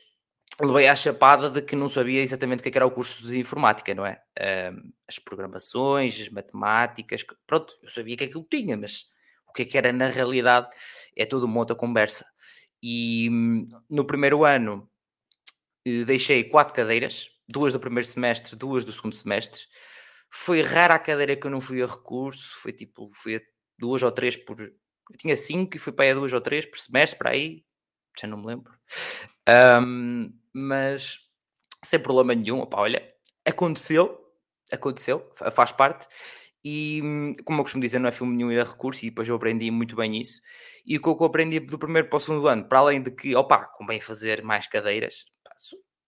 levei 0.59 0.87
à 0.87 0.95
chapada 0.95 1.49
de 1.49 1.61
que 1.61 1.75
não 1.75 1.89
sabia 1.89 2.21
exatamente 2.21 2.61
o 2.61 2.63
que, 2.63 2.69
é 2.69 2.73
era 2.75 2.85
o 2.85 2.91
curso 2.91 3.25
de 3.27 3.37
informática, 3.37 3.93
não 3.93 4.05
é? 4.05 4.21
As 5.07 5.19
programações, 5.19 6.19
as 6.21 6.29
matemáticas, 6.29 7.25
pronto, 7.45 7.73
eu 7.81 7.89
sabia 7.89 8.15
que 8.15 8.25
aquilo 8.25 8.45
tinha, 8.49 8.77
mas 8.77 9.05
o 9.47 9.53
que 9.53 9.63
é 9.63 9.65
que 9.65 9.77
era 9.77 9.91
na 9.91 10.07
realidade 10.07 10.69
é 11.15 11.25
toda 11.25 11.45
uma 11.45 11.59
outra 11.59 11.75
conversa. 11.75 12.25
E 12.81 13.29
hum, 13.29 13.65
no 13.89 14.05
primeiro 14.05 14.45
ano 14.45 14.89
eh, 15.85 16.05
deixei 16.05 16.43
quatro 16.45 16.73
cadeiras, 16.73 17.29
duas 17.51 17.73
do 17.73 17.79
primeiro 17.79 18.07
semestre, 18.07 18.55
duas 18.55 18.85
do 18.85 18.91
segundo 18.91 19.15
semestre. 19.15 19.61
Foi 20.29 20.61
rara 20.61 20.95
a 20.95 20.99
cadeira 20.99 21.35
que 21.35 21.45
eu 21.45 21.51
não 21.51 21.61
fui 21.61 21.81
a 21.83 21.85
recurso, 21.85 22.61
foi 22.61 22.71
tipo, 22.71 23.09
fui 23.13 23.35
a 23.35 23.41
duas 23.77 24.01
ou 24.01 24.11
três 24.11 24.35
por. 24.35 24.59
Eu 24.59 25.17
tinha 25.17 25.35
cinco 25.35 25.75
e 25.75 25.79
fui 25.79 25.91
para 25.91 26.05
aí 26.05 26.11
a 26.11 26.15
duas 26.15 26.31
ou 26.31 26.41
três 26.41 26.65
por 26.65 26.79
semestre, 26.79 27.17
para 27.17 27.31
aí, 27.31 27.65
já 28.19 28.27
não 28.27 28.37
me 28.37 28.47
lembro. 28.47 28.71
Um, 29.83 30.31
mas 30.53 31.19
sem 31.83 31.99
problema 31.99 32.33
nenhum, 32.33 32.59
opa, 32.59 32.79
olha, 32.79 33.03
aconteceu, 33.45 34.17
aconteceu, 34.71 35.29
faz 35.51 35.71
parte. 35.71 36.07
E 36.63 37.01
como 37.43 37.59
eu 37.59 37.63
costumo 37.63 37.81
dizer, 37.81 37.99
não 37.99 38.07
é 38.07 38.11
filme 38.11 38.35
nenhum 38.35 38.51
ir 38.51 38.59
a 38.59 38.63
recurso, 38.63 39.03
e 39.05 39.09
depois 39.09 39.27
eu 39.27 39.35
aprendi 39.35 39.71
muito 39.71 39.95
bem 39.95 40.21
isso. 40.21 40.39
E 40.85 40.95
o 40.97 41.01
que 41.01 41.09
eu 41.09 41.25
aprendi 41.25 41.59
do 41.59 41.79
primeiro 41.79 42.07
para 42.07 42.17
o 42.17 42.19
segundo 42.19 42.47
ano, 42.47 42.67
para 42.67 42.79
além 42.79 43.01
de 43.01 43.11
que, 43.11 43.35
opa, 43.35 43.65
convém 43.75 43.99
fazer 43.99 44.43
mais 44.43 44.67
cadeiras, 44.67 45.25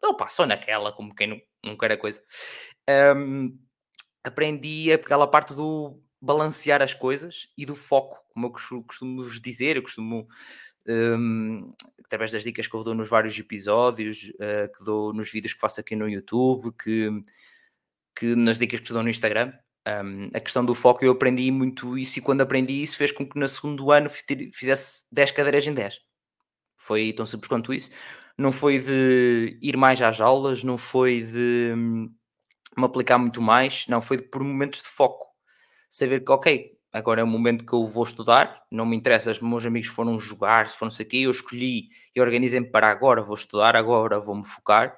opa, 0.03 0.27
só 0.27 0.45
naquela, 0.45 0.91
como 0.91 1.15
quem 1.15 1.27
não, 1.27 1.41
não 1.63 1.77
quer 1.77 1.91
a 1.93 1.97
coisa. 1.97 2.21
Um, 3.15 3.57
aprendi 4.23 4.91
aquela 4.91 5.27
parte 5.27 5.53
do 5.53 6.01
balancear 6.21 6.81
as 6.81 6.93
coisas 6.93 7.49
e 7.57 7.65
do 7.65 7.75
foco, 7.75 8.23
como 8.33 8.47
eu 8.47 8.51
costumo 8.83 9.21
vos 9.21 9.41
dizer, 9.41 9.75
eu 9.75 9.83
costumo, 9.83 10.25
um, 10.87 11.67
através 12.05 12.31
das 12.31 12.43
dicas 12.43 12.67
que 12.67 12.75
eu 12.75 12.83
dou 12.83 12.95
nos 12.95 13.09
vários 13.09 13.37
episódios, 13.37 14.31
uh, 14.35 14.71
que 14.73 14.85
dou 14.85 15.13
nos 15.13 15.31
vídeos 15.31 15.53
que 15.53 15.59
faço 15.59 15.81
aqui 15.81 15.95
no 15.95 16.07
YouTube, 16.07 16.73
que, 16.81 17.09
que 18.15 18.35
nas 18.35 18.57
dicas 18.57 18.79
que 18.79 18.93
dou 18.93 19.03
no 19.03 19.09
Instagram, 19.09 19.53
um, 19.85 20.29
a 20.33 20.39
questão 20.39 20.63
do 20.63 20.73
foco 20.73 21.03
eu 21.03 21.11
aprendi 21.11 21.51
muito 21.51 21.97
isso 21.97 22.19
e 22.19 22.21
quando 22.21 22.39
aprendi 22.39 22.81
isso 22.81 22.95
fez 22.95 23.11
com 23.11 23.27
que 23.27 23.37
no 23.37 23.47
segundo 23.49 23.91
ano 23.91 24.09
fizesse 24.09 25.05
10 25.11 25.31
cadeiras 25.31 25.67
em 25.67 25.73
10. 25.73 25.99
Foi 26.77 27.11
tão 27.11 27.25
simples 27.25 27.49
quanto 27.49 27.73
isso 27.73 27.91
não 28.37 28.51
foi 28.51 28.79
de 28.79 29.57
ir 29.61 29.77
mais 29.77 30.01
às 30.01 30.19
aulas, 30.19 30.63
não 30.63 30.77
foi 30.77 31.21
de 31.21 31.73
hum, 31.75 32.09
me 32.77 32.85
aplicar 32.85 33.17
muito 33.17 33.41
mais, 33.41 33.85
não, 33.87 34.01
foi 34.01 34.17
por 34.17 34.43
momentos 34.43 34.81
de 34.81 34.87
foco. 34.87 35.27
Saber 35.89 36.23
que, 36.23 36.31
ok, 36.31 36.71
agora 36.91 37.21
é 37.21 37.23
o 37.23 37.27
momento 37.27 37.65
que 37.65 37.73
eu 37.73 37.85
vou 37.85 38.03
estudar, 38.03 38.63
não 38.71 38.85
me 38.85 38.95
interessa, 38.95 39.31
os 39.31 39.39
meus 39.39 39.65
amigos 39.65 39.89
foram 39.89 40.17
jogar, 40.19 40.67
se 40.67 40.77
foram 40.77 40.89
isso 40.89 41.01
aqui, 41.01 41.23
eu 41.23 41.31
escolhi 41.31 41.89
e 42.15 42.21
organizei-me 42.21 42.69
para 42.69 42.89
agora, 42.89 43.21
vou 43.21 43.35
estudar, 43.35 43.75
agora 43.75 44.19
vou-me 44.19 44.45
focar. 44.45 44.97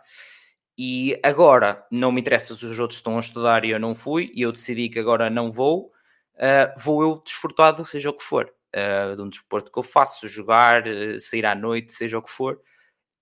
E 0.78 1.18
agora 1.24 1.86
não 1.90 2.12
me 2.12 2.20
interessa 2.20 2.54
se 2.54 2.66
os 2.66 2.80
outros 2.80 3.00
estão 3.00 3.16
a 3.16 3.22
estudar 3.22 3.64
e 3.64 3.70
eu 3.70 3.80
não 3.80 3.96
fui, 3.96 4.32
e 4.36 4.42
eu 4.42 4.52
decidi 4.52 4.90
que 4.90 5.00
agora 5.00 5.30
não 5.30 5.50
vou, 5.50 5.92
uh, 6.36 6.80
vou 6.82 7.02
eu 7.02 7.22
desfrutado, 7.24 7.86
seja 7.86 8.10
o 8.10 8.14
que 8.14 8.24
for, 8.24 8.52
uh, 8.76 9.16
de 9.16 9.22
um 9.22 9.30
desporto 9.30 9.72
que 9.72 9.80
eu 9.80 9.84
faço, 9.84 10.28
jogar, 10.28 10.84
uh, 10.86 11.20
sair 11.20 11.46
à 11.46 11.56
noite, 11.56 11.94
seja 11.94 12.18
o 12.18 12.22
que 12.22 12.30
for, 12.30 12.60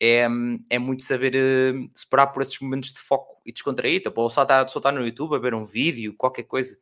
é, 0.05 0.27
é 0.69 0.77
muito 0.77 1.01
saber 1.01 1.33
uh, 1.33 2.33
por 2.33 2.41
esses 2.41 2.59
momentos 2.59 2.91
de 2.91 2.99
foco 2.99 3.41
e 3.45 3.53
descontrair. 3.53 4.01
Tipo, 4.01 4.19
ou 4.19 4.29
só 4.29 4.41
estar, 4.41 4.67
só 4.67 4.79
estar 4.79 4.91
no 4.91 5.05
YouTube 5.05 5.33
a 5.33 5.39
ver 5.39 5.53
um 5.53 5.63
vídeo, 5.63 6.13
qualquer 6.17 6.43
coisa. 6.43 6.77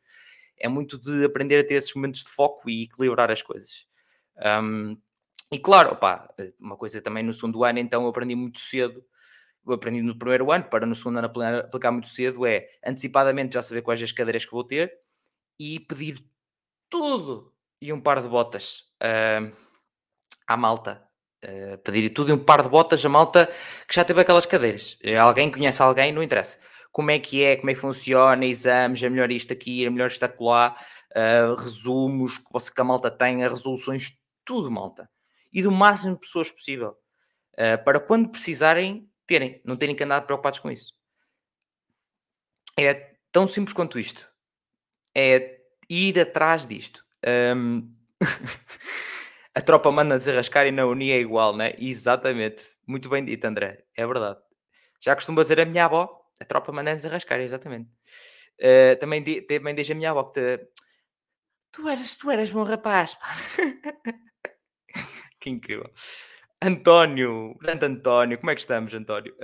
É 0.57 0.67
muito 0.67 0.97
de 0.97 1.23
aprender 1.23 1.59
a 1.59 1.67
ter 1.67 1.75
esses 1.75 1.93
momentos 1.93 2.23
de 2.23 2.31
foco 2.31 2.67
e 2.67 2.83
equilibrar 2.83 3.29
as 3.29 3.43
coisas. 3.43 3.85
Um, 4.63 4.97
e 5.51 5.59
claro, 5.59 5.91
opa, 5.91 6.33
uma 6.59 6.75
coisa 6.75 6.99
também 6.99 7.23
no 7.23 7.31
segundo 7.31 7.63
ano, 7.63 7.77
então 7.77 8.03
eu 8.03 8.09
aprendi 8.09 8.33
muito 8.33 8.59
cedo. 8.59 9.05
Eu 9.67 9.73
aprendi 9.73 10.01
no 10.01 10.17
primeiro 10.17 10.51
ano, 10.51 10.63
para 10.65 10.87
no 10.87 10.95
segundo 10.95 11.19
ano 11.19 11.31
aplicar 11.59 11.91
muito 11.91 12.07
cedo, 12.07 12.47
é 12.47 12.67
antecipadamente 12.83 13.53
já 13.53 13.61
saber 13.61 13.83
quais 13.83 14.01
as 14.01 14.11
cadeiras 14.11 14.45
que 14.45 14.51
vou 14.51 14.63
ter 14.63 14.91
e 15.59 15.79
pedir 15.79 16.25
tudo 16.89 17.53
e 17.79 17.93
um 17.93 18.01
par 18.01 18.19
de 18.19 18.27
botas 18.27 18.91
uh, 18.99 19.55
à 20.47 20.57
malta 20.57 21.10
Uh, 21.43 21.75
pedir 21.79 22.07
tudo 22.11 22.31
em 22.31 22.35
um 22.35 22.43
par 22.43 22.61
de 22.61 22.69
botas 22.69 23.03
a 23.03 23.09
malta 23.09 23.47
que 23.87 23.95
já 23.95 24.03
teve 24.03 24.21
aquelas 24.21 24.45
cadeiras. 24.45 24.99
Uh, 25.03 25.19
alguém 25.19 25.49
conhece 25.49 25.81
alguém, 25.81 26.11
não 26.11 26.21
interessa. 26.21 26.59
Como 26.91 27.09
é 27.09 27.17
que 27.17 27.43
é, 27.43 27.55
como 27.55 27.71
é 27.71 27.73
que 27.73 27.79
funciona, 27.79 28.45
exames, 28.45 29.01
é 29.01 29.09
melhor 29.09 29.31
isto 29.31 29.51
aqui, 29.51 29.83
é 29.83 29.89
melhor 29.89 30.07
isto 30.07 30.23
acolá, 30.23 30.75
uh, 31.15 31.55
resumos 31.55 32.37
que, 32.37 32.45
você, 32.51 32.71
que 32.71 32.79
a 32.79 32.83
malta 32.83 33.09
tenha, 33.09 33.49
resoluções, 33.49 34.11
tudo 34.45 34.69
malta. 34.69 35.09
E 35.51 35.63
do 35.63 35.71
máximo 35.71 36.13
de 36.13 36.19
pessoas 36.19 36.51
possível. 36.51 36.95
para 37.83 37.99
quando 37.99 38.29
precisarem, 38.29 39.09
terem, 39.27 39.61
não 39.65 39.75
terem 39.75 39.95
que 39.95 40.03
andar 40.03 40.21
preocupados 40.21 40.59
com 40.59 40.71
isso. 40.71 40.93
É 42.79 43.15
tão 43.31 43.45
simples 43.47 43.73
quanto 43.73 43.99
isto. 43.99 44.29
É 45.15 45.59
ir 45.89 46.19
atrás 46.19 46.65
disto. 46.65 47.03
Um... 47.55 47.93
a 49.53 49.61
tropa 49.61 49.91
manda 49.91 50.17
desarrascar 50.17 50.65
e 50.65 50.71
na 50.71 50.85
Uni 50.85 51.11
é 51.11 51.19
igual, 51.19 51.55
né? 51.55 51.73
Exatamente. 51.77 52.65
Muito 52.87 53.09
bem 53.09 53.23
dito, 53.23 53.45
André. 53.45 53.83
É 53.95 54.05
verdade. 54.05 54.39
Já 55.01 55.15
costumo 55.15 55.41
dizer 55.41 55.59
a 55.59 55.65
minha 55.65 55.85
avó, 55.85 56.21
a 56.39 56.45
tropa 56.45 56.71
manda 56.71 56.93
desarrascar, 56.93 57.39
exatamente. 57.39 57.89
Uh, 58.59 58.97
também, 58.99 59.23
também 59.45 59.75
diz 59.75 59.89
a 59.89 59.95
minha 59.95 60.11
avó 60.11 60.25
que 60.25 60.39
te... 60.39 60.67
tu, 61.71 61.89
eras, 61.89 62.15
tu 62.15 62.31
eras 62.31 62.49
bom 62.49 62.63
rapaz. 62.63 63.17
que 65.39 65.49
incrível. 65.49 65.91
António, 66.63 67.57
grande 67.59 67.85
António, 67.85 68.37
como 68.37 68.51
é 68.51 68.55
que 68.55 68.61
estamos, 68.61 68.93
António? 68.93 69.35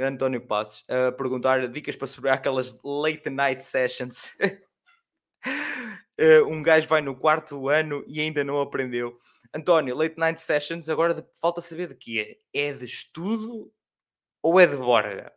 António 0.00 0.46
Passos, 0.46 0.84
a 0.88 1.08
uh, 1.08 1.12
perguntar 1.12 1.66
dicas 1.66 1.96
para 1.96 2.06
sobre 2.06 2.30
aquelas 2.30 2.80
late 2.84 3.28
night 3.28 3.64
sessions. 3.64 4.32
uh, 4.40 6.46
um 6.48 6.62
gajo 6.62 6.86
vai 6.86 7.00
no 7.00 7.16
quarto 7.16 7.68
ano 7.68 8.04
e 8.06 8.20
ainda 8.20 8.44
não 8.44 8.60
aprendeu. 8.60 9.18
António, 9.54 9.96
Late 9.96 10.18
Night 10.18 10.40
Sessions, 10.40 10.88
agora 10.88 11.14
de, 11.14 11.24
falta 11.40 11.60
saber 11.60 11.88
de 11.88 11.94
que 11.94 12.20
é. 12.20 12.38
É 12.52 12.72
de 12.72 12.84
estudo 12.84 13.72
ou 14.42 14.58
é 14.58 14.66
de 14.66 14.76
borga? 14.76 15.32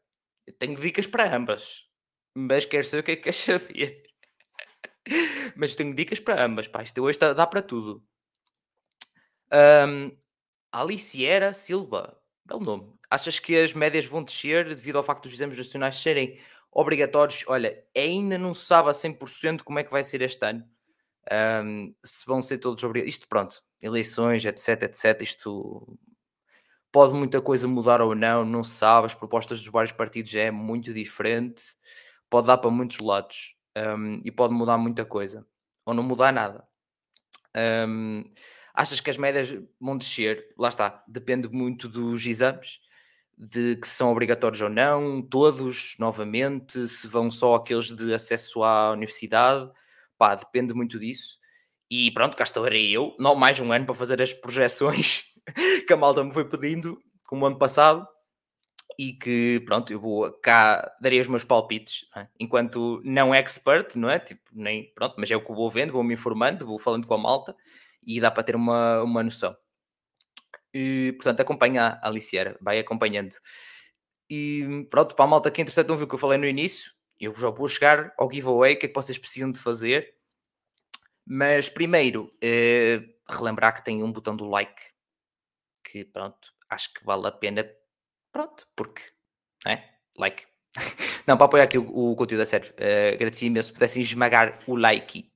Eu 0.47 0.53
tenho 0.53 0.75
dicas 0.79 1.07
para 1.07 1.35
ambas, 1.35 1.89
mas 2.33 2.65
quero 2.65 2.85
saber 2.85 3.01
o 3.01 3.03
que 3.03 3.11
é 3.11 3.15
que 3.15 3.23
queres 3.23 3.39
saber. 3.39 4.03
mas 5.55 5.75
tenho 5.75 5.93
dicas 5.93 6.19
para 6.19 6.43
ambas, 6.43 6.67
pá. 6.67 6.81
Isto 6.81 7.01
hoje 7.03 7.19
dá, 7.19 7.45
para 7.47 7.61
tudo. 7.61 8.05
Um, 9.51 10.17
Aliciera 10.71 11.53
Silva, 11.53 12.19
belo 12.45 12.61
nome. 12.61 12.93
Achas 13.09 13.39
que 13.39 13.57
as 13.57 13.73
médias 13.73 14.05
vão 14.05 14.23
descer 14.23 14.67
devido 14.67 14.97
ao 14.97 15.03
facto 15.03 15.23
dos 15.23 15.33
exames 15.33 15.57
nacionais 15.57 15.97
serem 15.97 16.39
obrigatórios? 16.71 17.43
Olha, 17.47 17.83
ainda 17.95 18.37
não 18.37 18.53
se 18.53 18.65
sabe 18.65 18.89
a 18.89 18.93
100% 18.93 19.63
como 19.63 19.79
é 19.79 19.83
que 19.83 19.91
vai 19.91 20.03
ser 20.03 20.21
este 20.21 20.45
ano. 20.45 20.67
Um, 21.63 21.95
se 22.03 22.25
vão 22.25 22.41
ser 22.41 22.59
todos 22.59 22.83
obrigatórios. 22.83 23.15
Isto, 23.15 23.27
pronto, 23.27 23.63
eleições, 23.81 24.45
etc, 24.45 24.83
etc. 24.83 25.21
Isto 25.21 25.97
pode 26.91 27.13
muita 27.13 27.41
coisa 27.41 27.67
mudar 27.67 28.01
ou 28.01 28.15
não, 28.15 28.45
não 28.45 28.63
se 28.63 28.75
sabe. 28.77 29.07
As 29.07 29.13
propostas 29.13 29.59
dos 29.59 29.67
vários 29.69 29.91
partidos 29.91 30.33
é 30.35 30.51
muito 30.51 30.93
diferente, 30.93 31.63
pode 32.29 32.47
dar 32.47 32.57
para 32.57 32.71
muitos 32.71 32.99
lados 32.99 33.55
um, 33.77 34.21
e 34.23 34.31
pode 34.31 34.53
mudar 34.53 34.77
muita 34.77 35.05
coisa 35.05 35.45
ou 35.85 35.93
não 35.93 36.03
mudar 36.03 36.31
nada. 36.31 36.65
Um, 37.87 38.23
achas 38.73 38.99
que 38.99 39.09
as 39.09 39.17
médias 39.17 39.55
vão 39.79 39.97
descer? 39.97 40.53
Lá 40.57 40.69
está, 40.69 41.03
depende 41.07 41.47
muito 41.49 41.87
dos 41.87 42.25
exames, 42.25 42.79
de 43.37 43.75
que 43.75 43.87
são 43.87 44.11
obrigatórios 44.11 44.61
ou 44.61 44.69
não, 44.69 45.21
todos 45.21 45.95
novamente, 45.99 46.87
se 46.87 47.07
vão 47.07 47.29
só 47.29 47.55
aqueles 47.55 47.87
de 47.93 48.13
acesso 48.13 48.63
à 48.63 48.91
universidade, 48.91 49.69
pá, 50.17 50.35
depende 50.35 50.73
muito 50.73 50.97
disso. 50.97 51.37
E 51.89 52.11
pronto, 52.11 52.35
cá 52.35 52.43
estarei 52.43 52.91
eu, 52.91 53.15
não 53.19 53.35
mais 53.35 53.59
um 53.59 53.71
ano 53.71 53.85
para 53.85 53.95
fazer 53.95 54.21
as 54.21 54.33
projeções 54.33 55.23
que 55.87 55.93
a 55.93 55.97
malta 55.97 56.23
me 56.23 56.33
foi 56.33 56.45
pedindo, 56.45 56.99
como 57.27 57.45
ano 57.45 57.57
passado, 57.57 58.07
e 58.97 59.13
que 59.13 59.61
pronto, 59.65 59.91
eu 59.91 59.99
vou 59.99 60.31
cá, 60.41 60.91
darei 61.01 61.19
os 61.19 61.27
meus 61.27 61.43
palpites, 61.43 62.05
é? 62.15 62.27
enquanto 62.39 63.01
não 63.03 63.35
expert, 63.35 63.95
não 63.95 64.09
é? 64.09 64.19
Tipo, 64.19 64.41
nem, 64.53 64.91
pronto, 64.93 65.15
mas 65.17 65.29
é 65.29 65.35
o 65.35 65.43
que 65.43 65.51
eu 65.51 65.55
vou 65.55 65.69
vendo, 65.69 65.93
vou 65.93 66.03
me 66.03 66.13
informando, 66.13 66.65
vou 66.65 66.79
falando 66.79 67.05
com 67.05 67.13
a 67.13 67.17
malta 67.17 67.55
e 68.05 68.19
dá 68.19 68.31
para 68.31 68.43
ter 68.43 68.55
uma, 68.55 69.01
uma 69.01 69.23
noção. 69.23 69.55
E, 70.73 71.13
portanto, 71.13 71.39
acompanha 71.41 71.99
a 72.01 72.07
Aliciera, 72.07 72.57
vai 72.61 72.79
acompanhando. 72.79 73.35
E 74.29 74.85
pronto, 74.89 75.15
para 75.15 75.25
a 75.25 75.27
malta 75.27 75.51
que 75.51 75.61
entretanto 75.61 75.89
não 75.89 75.97
viu 75.97 76.05
o 76.05 76.09
que 76.09 76.15
eu 76.15 76.19
falei 76.19 76.37
no 76.37 76.47
início, 76.47 76.91
eu 77.19 77.33
já 77.33 77.49
vou 77.49 77.67
chegar 77.67 78.13
ao 78.17 78.31
giveaway, 78.31 78.73
o 78.73 78.79
que 78.79 78.85
é 78.85 78.89
que 78.89 78.95
vocês 78.95 79.17
precisam 79.17 79.51
de 79.51 79.59
fazer. 79.59 80.14
Mas 81.25 81.69
primeiro, 81.69 82.31
eh, 82.41 83.01
relembrar 83.27 83.73
que 83.73 83.83
tem 83.83 84.03
um 84.03 84.11
botão 84.11 84.35
do 84.35 84.45
like, 84.45 84.81
que 85.83 86.05
pronto, 86.05 86.53
acho 86.69 86.93
que 86.93 87.03
vale 87.03 87.27
a 87.27 87.31
pena, 87.31 87.67
pronto, 88.31 88.67
porque, 88.75 89.01
é? 89.65 89.83
Like. 90.17 90.45
não, 91.25 91.37
para 91.37 91.45
apoiar 91.45 91.63
aqui 91.63 91.77
o, 91.77 92.11
o 92.11 92.15
conteúdo 92.15 92.41
a 92.41 92.45
sério, 92.45 92.71
uh, 92.73 93.13
agradecia 93.13 93.47
imenso 93.47 93.67
se 93.69 93.73
pudessem 93.73 94.01
esmagar 94.01 94.59
o 94.67 94.75
like. 94.75 95.31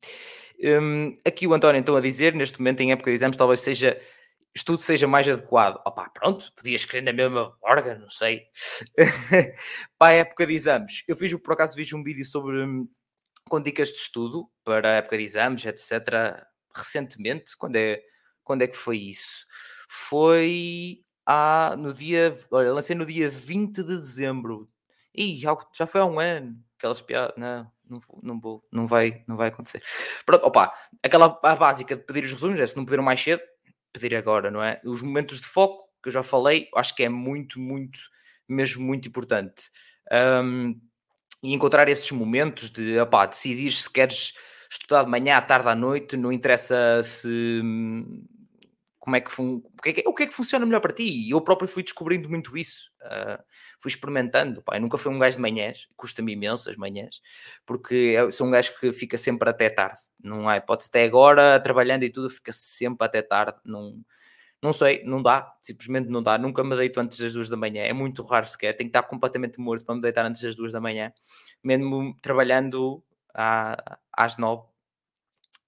Um, 0.62 1.18
aqui 1.26 1.48
o 1.48 1.54
António 1.54 1.80
então 1.80 1.96
a 1.96 2.02
dizer, 2.02 2.36
neste 2.36 2.60
momento 2.60 2.82
em 2.82 2.92
época 2.92 3.10
de 3.10 3.16
exames, 3.16 3.38
talvez 3.38 3.62
seja 3.62 4.00
estudo 4.54 4.82
seja 4.82 5.08
mais 5.08 5.28
adequado. 5.28 5.80
Opá, 5.86 6.10
pronto, 6.10 6.52
podia 6.56 6.76
escrever 6.76 7.06
na 7.06 7.14
mesma 7.14 7.56
orga, 7.62 7.96
não 7.98 8.10
sei. 8.10 8.44
para 9.98 10.14
a 10.14 10.18
época 10.18 10.46
de 10.46 10.54
exames, 10.54 11.04
eu 11.08 11.16
fiz, 11.16 11.34
por 11.42 11.54
acaso, 11.54 11.76
fiz 11.76 11.92
um 11.94 12.04
vídeo 12.04 12.26
sobre 12.26 12.64
hum, 12.64 12.88
com 13.50 13.62
dicas 13.62 13.90
de 13.90 13.96
estudo 13.96 14.50
para 14.64 14.92
a 14.92 14.96
época 14.96 15.18
de 15.18 15.24
exames, 15.24 15.66
etc. 15.66 16.46
Recentemente, 16.74 17.58
quando 17.58 17.76
é, 17.76 18.02
quando 18.44 18.62
é 18.62 18.68
que 18.68 18.78
foi 18.78 18.98
isso? 18.98 19.46
Foi 19.90 21.04
ah, 21.26 21.76
no 21.78 21.94
dia, 21.94 22.36
olha, 22.52 22.74
lancei 22.74 22.96
no 22.96 23.06
dia 23.06 23.30
20 23.30 23.84
de 23.84 23.98
dezembro. 23.98 24.68
Ih, 25.14 25.40
já 25.74 25.86
foi 25.86 26.02
há 26.02 26.06
um 26.06 26.20
ano. 26.20 26.56
Aquelas 26.78 27.02
piadas, 27.02 27.36
não, 27.38 27.72
não, 27.88 28.00
não 28.24 28.40
vou, 28.40 28.68
não 28.72 28.88
vai, 28.88 29.24
não 29.28 29.38
vai 29.38 29.50
acontecer. 29.50 29.84
Pronto, 30.26 30.46
opa, 30.46 30.74
aquela 31.04 31.40
a 31.44 31.56
básica 31.56 31.96
de 31.96 32.04
pedir 32.04 32.24
os 32.24 32.34
resumos, 32.34 32.60
é 32.60 32.66
se 32.66 32.78
não 32.78 32.86
pediram 32.86 33.04
mais 33.04 33.22
cedo, 33.22 33.42
pedir 33.94 34.16
agora, 34.16 34.50
não 34.50 34.64
é? 34.64 34.82
Os 34.84 35.02
momentos 35.02 35.40
de 35.40 35.46
foco, 35.46 35.84
que 36.02 36.10
eu 36.10 36.14
já 36.14 36.24
falei, 36.24 36.68
acho 36.76 36.96
que 36.96 37.04
é 37.04 37.10
muito, 37.10 37.60
muito, 37.60 38.00
mesmo 38.48 38.84
muito 38.84 39.08
importante. 39.08 39.70
Um, 40.12 40.80
e 41.42 41.54
encontrar 41.54 41.88
esses 41.88 42.12
momentos 42.12 42.70
de, 42.70 42.96
decidir 43.30 43.72
se 43.72 43.90
queres 43.90 44.34
estudar 44.70 45.04
de 45.04 45.10
manhã, 45.10 45.36
à 45.36 45.42
tarde, 45.42 45.70
à 45.70 45.76
noite, 45.76 46.16
não 46.16 46.32
interessa 46.32 47.02
se 47.04 47.62
como 49.10 49.16
é 49.16 49.22
que, 49.22 49.32
fun... 49.32 49.62
o, 49.64 49.82
que 49.82 49.90
é 49.90 49.94
que, 49.94 50.04
o 50.06 50.14
que 50.14 50.24
é 50.24 50.28
que 50.28 50.34
funciona 50.34 50.66
melhor 50.66 50.82
para 50.82 50.94
ti? 50.94 51.04
E 51.04 51.32
eu 51.32 51.42
próprio 51.42 51.68
fui 51.68 51.82
descobrindo 51.82 52.30
muito 52.30 52.56
isso, 52.56 52.92
uh, 53.02 53.42
fui 53.80 53.90
experimentando. 53.90 54.62
Pá. 54.62 54.78
Eu 54.78 54.82
nunca 54.82 55.00
fui 55.00 55.12
um 55.12 55.18
gajo 55.18 55.38
de 55.38 55.42
manhãs, 55.42 55.88
custa-me 55.98 56.34
imenso 56.34 56.70
as 56.70 56.76
manhãs, 56.76 57.20
porque 57.66 57.96
eu 57.96 58.32
sou 58.32 58.46
um 58.46 58.52
gajo 58.52 58.72
que 58.80 58.92
fica 58.92 59.18
sempre 59.18 59.50
até 59.50 59.70
tarde, 59.70 60.00
não 60.24 60.52
é? 60.52 60.60
Pode 60.60 60.86
até 60.88 61.04
agora, 61.06 61.60
trabalhando 61.60 62.04
e 62.04 62.12
tudo, 62.12 62.30
fica 62.30 62.52
sempre 62.52 63.06
até 63.08 63.22
tarde, 63.24 63.58
não, 63.66 64.00
não 64.62 64.74
sei, 64.74 65.04
não 65.06 65.22
dá, 65.22 65.56
simplesmente 65.62 66.10
não 66.10 66.22
dá. 66.22 66.38
Nunca 66.38 66.64
me 66.64 66.76
deito 66.76 67.00
antes 67.00 67.20
das 67.20 67.34
duas 67.34 67.50
da 67.50 67.58
manhã, 67.58 67.84
é 67.84 67.94
muito 67.94 68.24
raro 68.24 68.46
sequer, 68.48 68.74
tenho 68.76 68.90
que 68.90 68.98
estar 68.98 69.08
completamente 69.08 69.60
morto 69.60 69.86
para 69.86 69.96
me 69.96 70.02
deitar 70.02 70.26
antes 70.26 70.42
das 70.42 70.56
duas 70.56 70.74
da 70.74 70.82
manhã, 70.82 71.14
mesmo 71.64 72.16
trabalhando 72.22 73.04
à, 73.34 73.98
às 74.12 74.38
nove 74.38 74.68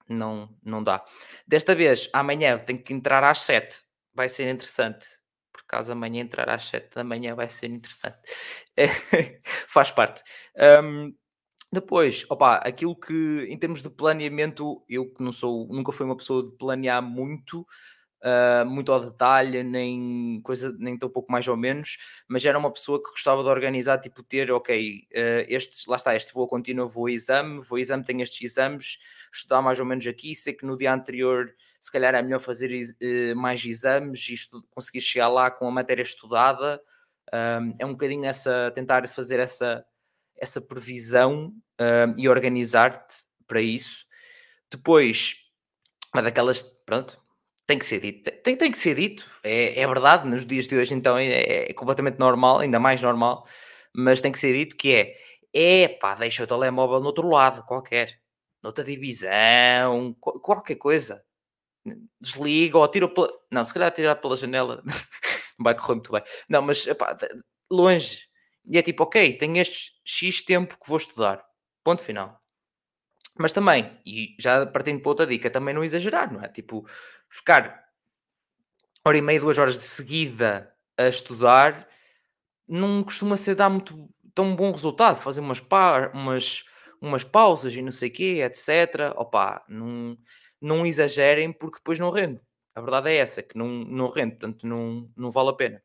não, 0.10 0.50
não 0.64 0.84
dá. 0.84 1.04
Desta 1.48 1.74
vez, 1.74 2.10
amanhã 2.14 2.58
tenho 2.58 2.82
que 2.84 2.94
entrar 2.94 3.24
às 3.24 3.40
7. 3.40 3.82
Vai 4.14 4.28
ser 4.30 4.50
interessante. 4.50 5.08
Por 5.52 5.64
caso 5.66 5.92
amanhã 5.92 6.22
entrar 6.22 6.50
às 6.50 6.66
7 6.66 6.94
da 6.94 7.04
manhã 7.04 7.36
vai 7.36 7.48
ser 7.48 7.68
interessante. 7.68 8.18
faz 9.68 9.92
parte. 9.92 10.22
Um, 10.84 11.14
depois, 11.74 12.26
opa, 12.30 12.56
aquilo 12.58 12.96
que 13.00 13.48
em 13.50 13.58
termos 13.58 13.82
de 13.82 13.90
planeamento, 13.90 14.84
eu 14.90 15.12
que 15.12 15.24
não 15.24 15.32
sou, 15.32 15.68
nunca 15.70 15.94
fui 15.94 16.06
uma 16.06 16.18
pessoa 16.18 16.44
de 16.44 16.52
planear 16.58 17.02
muito, 17.02 17.66
uh, 18.22 18.66
muito 18.66 18.92
ao 18.92 19.00
detalhe, 19.00 19.64
nem 19.64 20.40
coisa, 20.44 20.76
nem 20.80 20.98
tão 20.98 21.10
pouco 21.10 21.32
mais 21.32 21.48
ou 21.48 21.58
menos, 21.58 21.98
mas 22.28 22.46
era 22.46 22.58
uma 22.58 22.72
pessoa 22.72 23.02
que 23.02 23.10
gostava 23.10 23.44
de 23.44 23.50
organizar, 23.50 24.00
tipo, 24.00 24.24
ter, 24.24 24.52
ok, 24.52 25.08
uh, 25.12 25.46
estes, 25.48 25.86
lá 25.86 25.96
está, 25.96 26.16
este 26.16 26.34
voo 26.34 26.48
contínuo, 26.48 26.88
vou 26.88 27.10
exame, 27.10 27.60
vou 27.62 27.80
exame, 27.80 28.04
tenho 28.04 28.22
estes 28.22 28.42
exames, 28.42 29.00
estudar 29.32 29.62
mais 29.62 29.80
ou 29.80 29.86
menos 29.86 30.06
aqui, 30.08 30.36
sei 30.36 30.54
que 30.54 30.66
no 30.66 30.78
dia 30.78 30.94
anterior 30.94 31.54
se 31.80 31.92
calhar 31.92 32.14
é 32.14 32.22
melhor 32.22 32.40
fazer 32.40 32.72
uh, 32.72 33.36
mais 33.36 33.64
exames 33.66 34.30
e 34.30 34.36
conseguir 34.70 35.02
chegar 35.02 35.28
lá 35.28 35.50
com 35.50 35.68
a 35.68 35.72
matéria 35.72 36.04
estudada. 36.04 36.82
É 37.80 37.86
um 37.86 37.92
bocadinho 37.94 38.26
essa, 38.26 38.70
tentar 38.76 39.08
fazer 39.08 39.40
essa, 39.40 39.86
essa 40.38 40.60
previsão 40.60 41.54
e 42.18 42.28
organizar-te 42.28 43.24
para 43.48 43.62
isso. 43.62 44.06
Depois, 44.70 45.36
uma 46.14 46.22
daquelas, 46.22 46.62
pronto, 46.62 47.18
tem 47.72 47.80
que 47.80 47.86
ser 47.86 48.02
dito, 48.02 48.30
tem, 48.44 48.58
tem 48.58 48.70
que 48.70 48.78
ser 48.78 48.96
dito, 48.96 49.26
é, 49.44 49.80
é 49.80 49.88
verdade, 49.88 50.28
nos 50.28 50.46
dias 50.46 50.68
de 50.68 50.76
hoje 50.76 50.94
então 50.94 51.18
é, 51.18 51.70
é, 51.70 51.74
completamente 51.74 52.20
normal, 52.20 52.60
ainda 52.60 52.80
mais 52.82 53.02
normal, 53.02 53.48
mas 53.96 54.20
tem 54.20 54.30
que 54.30 54.40
ser 54.40 54.54
dito 54.54 54.76
que 54.76 54.94
é, 54.94 55.14
é 55.54 55.88
pá, 55.88 56.14
deixa 56.16 56.44
o 56.44 56.48
telemóvel 56.48 57.00
no 57.00 57.06
outro 57.06 57.30
lado, 57.30 57.64
qualquer, 57.66 58.20
noutra 58.62 58.84
divisão, 58.84 60.14
qualquer 60.20 60.76
coisa, 60.76 61.24
desliga 62.20 62.78
ou 62.78 62.88
tira 62.90 63.08
pela, 63.08 63.30
não, 63.50 63.64
se 63.64 63.74
calhar 63.74 63.90
tirar 63.92 64.16
pela 64.16 64.36
janela, 64.36 64.84
não 65.58 65.64
vai 65.64 65.74
correr 65.74 65.94
muito 65.94 66.12
bem, 66.12 66.24
não, 66.50 66.62
mas 66.62 66.86
epá, 66.88 67.16
longe, 67.72 68.28
e 68.66 68.78
é 68.78 68.82
tipo, 68.82 69.04
ok, 69.04 69.38
tenho 69.38 69.56
este 69.56 69.94
X 70.04 70.44
tempo 70.44 70.78
que 70.78 70.90
vou 70.90 70.98
estudar, 70.98 71.42
ponto 71.86 72.02
final. 72.04 72.41
Mas 73.42 73.52
também, 73.52 73.98
e 74.06 74.36
já 74.40 74.66
partindo 74.66 75.02
para 75.02 75.10
outra 75.10 75.28
dica, 75.28 75.50
também 75.50 75.74
não 75.74 75.84
exagerar, 75.84 76.32
não 76.32 76.42
é? 76.42 76.48
Tipo, 76.48 76.86
ficar 77.30 77.86
hora 79.06 79.18
e 79.18 79.22
meia, 79.22 79.40
duas 79.40 79.58
horas 79.58 79.78
de 79.78 79.84
seguida 79.84 80.72
a 80.98 81.08
estudar 81.08 81.88
não 82.68 83.04
costuma 83.04 83.36
ser 83.36 83.56
dar 83.56 83.70
muito 83.70 84.10
tão 84.34 84.56
bom 84.56 84.72
resultado. 84.72 85.18
Fazer 85.18 85.42
umas, 85.42 85.60
pa 85.60 86.10
umas, 86.14 86.64
umas 87.02 87.24
pausas 87.24 87.76
e 87.76 87.82
não 87.82 87.92
sei 87.92 88.10
o 88.10 88.14
quê, 88.14 88.42
etc. 88.44 89.14
Opa, 89.16 89.64
não, 89.68 90.18
não 90.62 90.86
exagerem 90.86 91.52
porque 91.52 91.78
depois 91.78 92.00
não 92.00 92.10
rende. 92.10 92.40
A 92.74 92.82
verdade 92.82 93.10
é 93.10 93.18
essa, 93.18 93.44
que 93.44 93.58
não, 93.58 93.68
não 93.68 94.08
rende, 94.08 94.38
portanto 94.38 94.66
não, 94.66 95.10
não 95.18 95.30
vale 95.32 95.50
a 95.50 95.54
pena. 95.54 95.84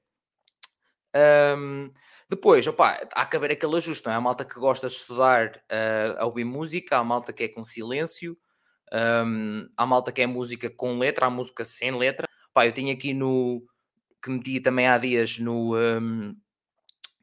Um, 1.58 1.90
depois, 2.28 2.66
opa, 2.66 2.98
há 3.14 3.24
que 3.24 3.36
haver 3.36 3.52
aquele 3.52 3.76
ajuste, 3.76 4.04
não 4.06 4.12
é? 4.12 4.16
A 4.16 4.20
malta 4.20 4.44
que 4.44 4.58
gosta 4.58 4.88
de 4.88 4.94
estudar 4.94 5.62
uh, 5.70 6.18
a 6.18 6.26
ouvir 6.26 6.44
música, 6.44 6.96
há 6.96 7.00
a 7.00 7.04
malta 7.04 7.32
que 7.32 7.44
é 7.44 7.48
com 7.48 7.62
silêncio, 7.62 8.36
um, 8.92 9.68
há 9.76 9.86
malta 9.86 10.10
que 10.10 10.22
é 10.22 10.26
música 10.26 10.68
com 10.68 10.98
letra, 10.98 11.26
há 11.26 11.30
música 11.30 11.64
sem 11.64 11.96
letra. 11.96 12.28
Pá, 12.52 12.66
eu 12.66 12.72
tinha 12.72 12.92
aqui 12.92 13.14
no. 13.14 13.64
que 14.22 14.30
meti 14.30 14.60
também 14.60 14.88
há 14.88 14.98
dias 14.98 15.38
no, 15.38 15.76
um, 15.76 16.36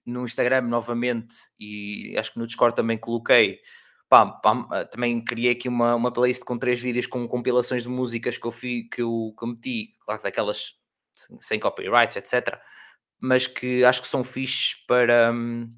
no 0.05 0.23
Instagram 0.23 0.61
novamente 0.61 1.35
e 1.59 2.15
acho 2.17 2.33
que 2.33 2.39
no 2.39 2.47
Discord 2.47 2.73
também 2.73 2.97
coloquei. 2.97 3.59
Pá, 4.07 4.25
pá, 4.25 4.85
também 4.85 5.21
criei 5.21 5.51
aqui 5.51 5.67
uma, 5.67 5.95
uma 5.95 6.13
playlist 6.13 6.43
com 6.45 6.57
três 6.57 6.79
vídeos 6.79 7.07
com 7.07 7.27
compilações 7.27 7.83
de 7.83 7.89
músicas 7.89 8.37
que 8.37 8.47
eu, 8.47 8.51
fui, 8.51 8.87
que 8.89 9.01
eu, 9.01 9.33
que 9.37 9.43
eu 9.43 9.47
meti, 9.49 9.93
claro, 9.99 10.21
daquelas 10.23 10.75
sem 11.41 11.59
copyrights, 11.59 12.15
etc 12.15 12.57
mas 13.23 13.47
que 13.47 13.85
acho 13.85 14.01
que 14.01 14.07
são 14.07 14.21
fixes 14.21 14.75
para. 14.85 15.31
Hum, 15.31 15.73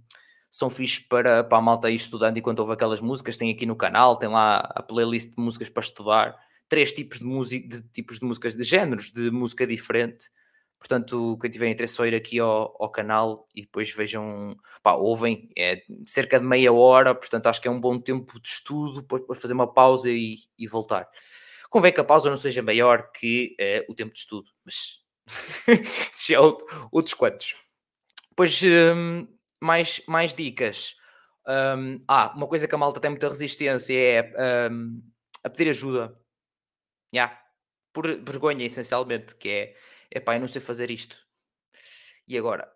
são 0.49 0.67
fixes 0.67 0.99
para, 0.99 1.43
para 1.43 1.58
a 1.60 1.62
malta 1.62 1.91
ir 1.91 1.95
estudando 1.95 2.38
enquanto 2.38 2.60
ouve 2.60 2.73
aquelas 2.73 3.01
músicas. 3.01 3.38
Tem 3.38 3.51
aqui 3.51 3.67
no 3.67 3.75
canal, 3.75 4.17
tem 4.17 4.29
lá 4.29 4.58
a 4.73 4.81
playlist 4.81 5.36
de 5.36 5.41
músicas 5.41 5.69
para 5.69 5.84
estudar. 5.84 6.36
Três 6.67 6.91
tipos 6.91 7.19
de, 7.19 7.25
música, 7.25 7.67
de 7.67 7.88
tipos 7.89 8.19
de 8.19 8.25
músicas, 8.25 8.55
de 8.55 8.63
géneros 8.63 9.12
de 9.12 9.29
música 9.29 9.67
diferente. 9.67 10.25
Portanto, 10.79 11.38
quem 11.39 11.51
tiver 11.51 11.69
interesse, 11.69 11.93
só 11.93 12.05
ir 12.08 12.15
aqui 12.15 12.39
ao, 12.39 12.75
ao 12.81 12.89
canal 12.89 13.47
e 13.53 13.62
depois 13.62 13.93
vejam, 13.93 14.58
pá, 14.81 14.93
ouvem, 14.93 15.49
é 15.58 15.84
cerca 16.08 16.39
de 16.39 16.45
meia 16.45 16.73
hora, 16.73 17.13
portanto 17.13 17.47
acho 17.47 17.62
que 17.62 17.67
é 17.67 17.71
um 17.71 17.79
bom 17.79 17.99
tempo 17.99 18.39
de 18.41 18.47
estudo 18.47 19.03
para 19.03 19.36
fazer 19.36 19.53
uma 19.53 19.71
pausa 19.71 20.10
e, 20.10 20.38
e 20.58 20.67
voltar. 20.67 21.08
Convém 21.69 21.93
que 21.93 21.99
a 21.99 22.03
pausa 22.03 22.29
não 22.29 22.38
seja 22.38 22.63
maior 22.63 23.12
que 23.12 23.55
é, 23.60 23.86
o 23.89 23.93
tempo 23.93 24.13
de 24.13 24.19
estudo, 24.19 24.49
mas 24.65 25.05
se 26.12 26.34
é 26.34 26.40
outro, 26.40 26.66
outros 26.92 27.14
quantos. 27.14 27.56
Depois, 28.30 28.62
um, 28.64 29.28
mais, 29.62 30.02
mais 30.08 30.34
dicas. 30.34 30.96
Um, 31.48 32.04
ah, 32.08 32.34
uma 32.36 32.48
coisa 32.48 32.68
que 32.68 32.76
a 32.76 32.78
malta 32.78 33.00
tem 33.00 33.10
muita 33.12 33.30
resistência 33.30 33.94
é 33.94 34.70
um, 34.70 35.02
a 35.44 35.50
pedir 35.50 35.70
ajuda. 35.70 36.20
Yeah. 37.14 37.40
Por 37.94 38.08
vergonha, 38.08 38.66
essencialmente, 38.66 39.36
que 39.36 39.50
é, 39.50 39.76
é 40.12 40.20
pá, 40.20 40.36
eu 40.36 40.40
não 40.40 40.48
sei 40.48 40.62
fazer 40.62 40.92
isto. 40.92 41.18
E 42.28 42.38
agora? 42.38 42.70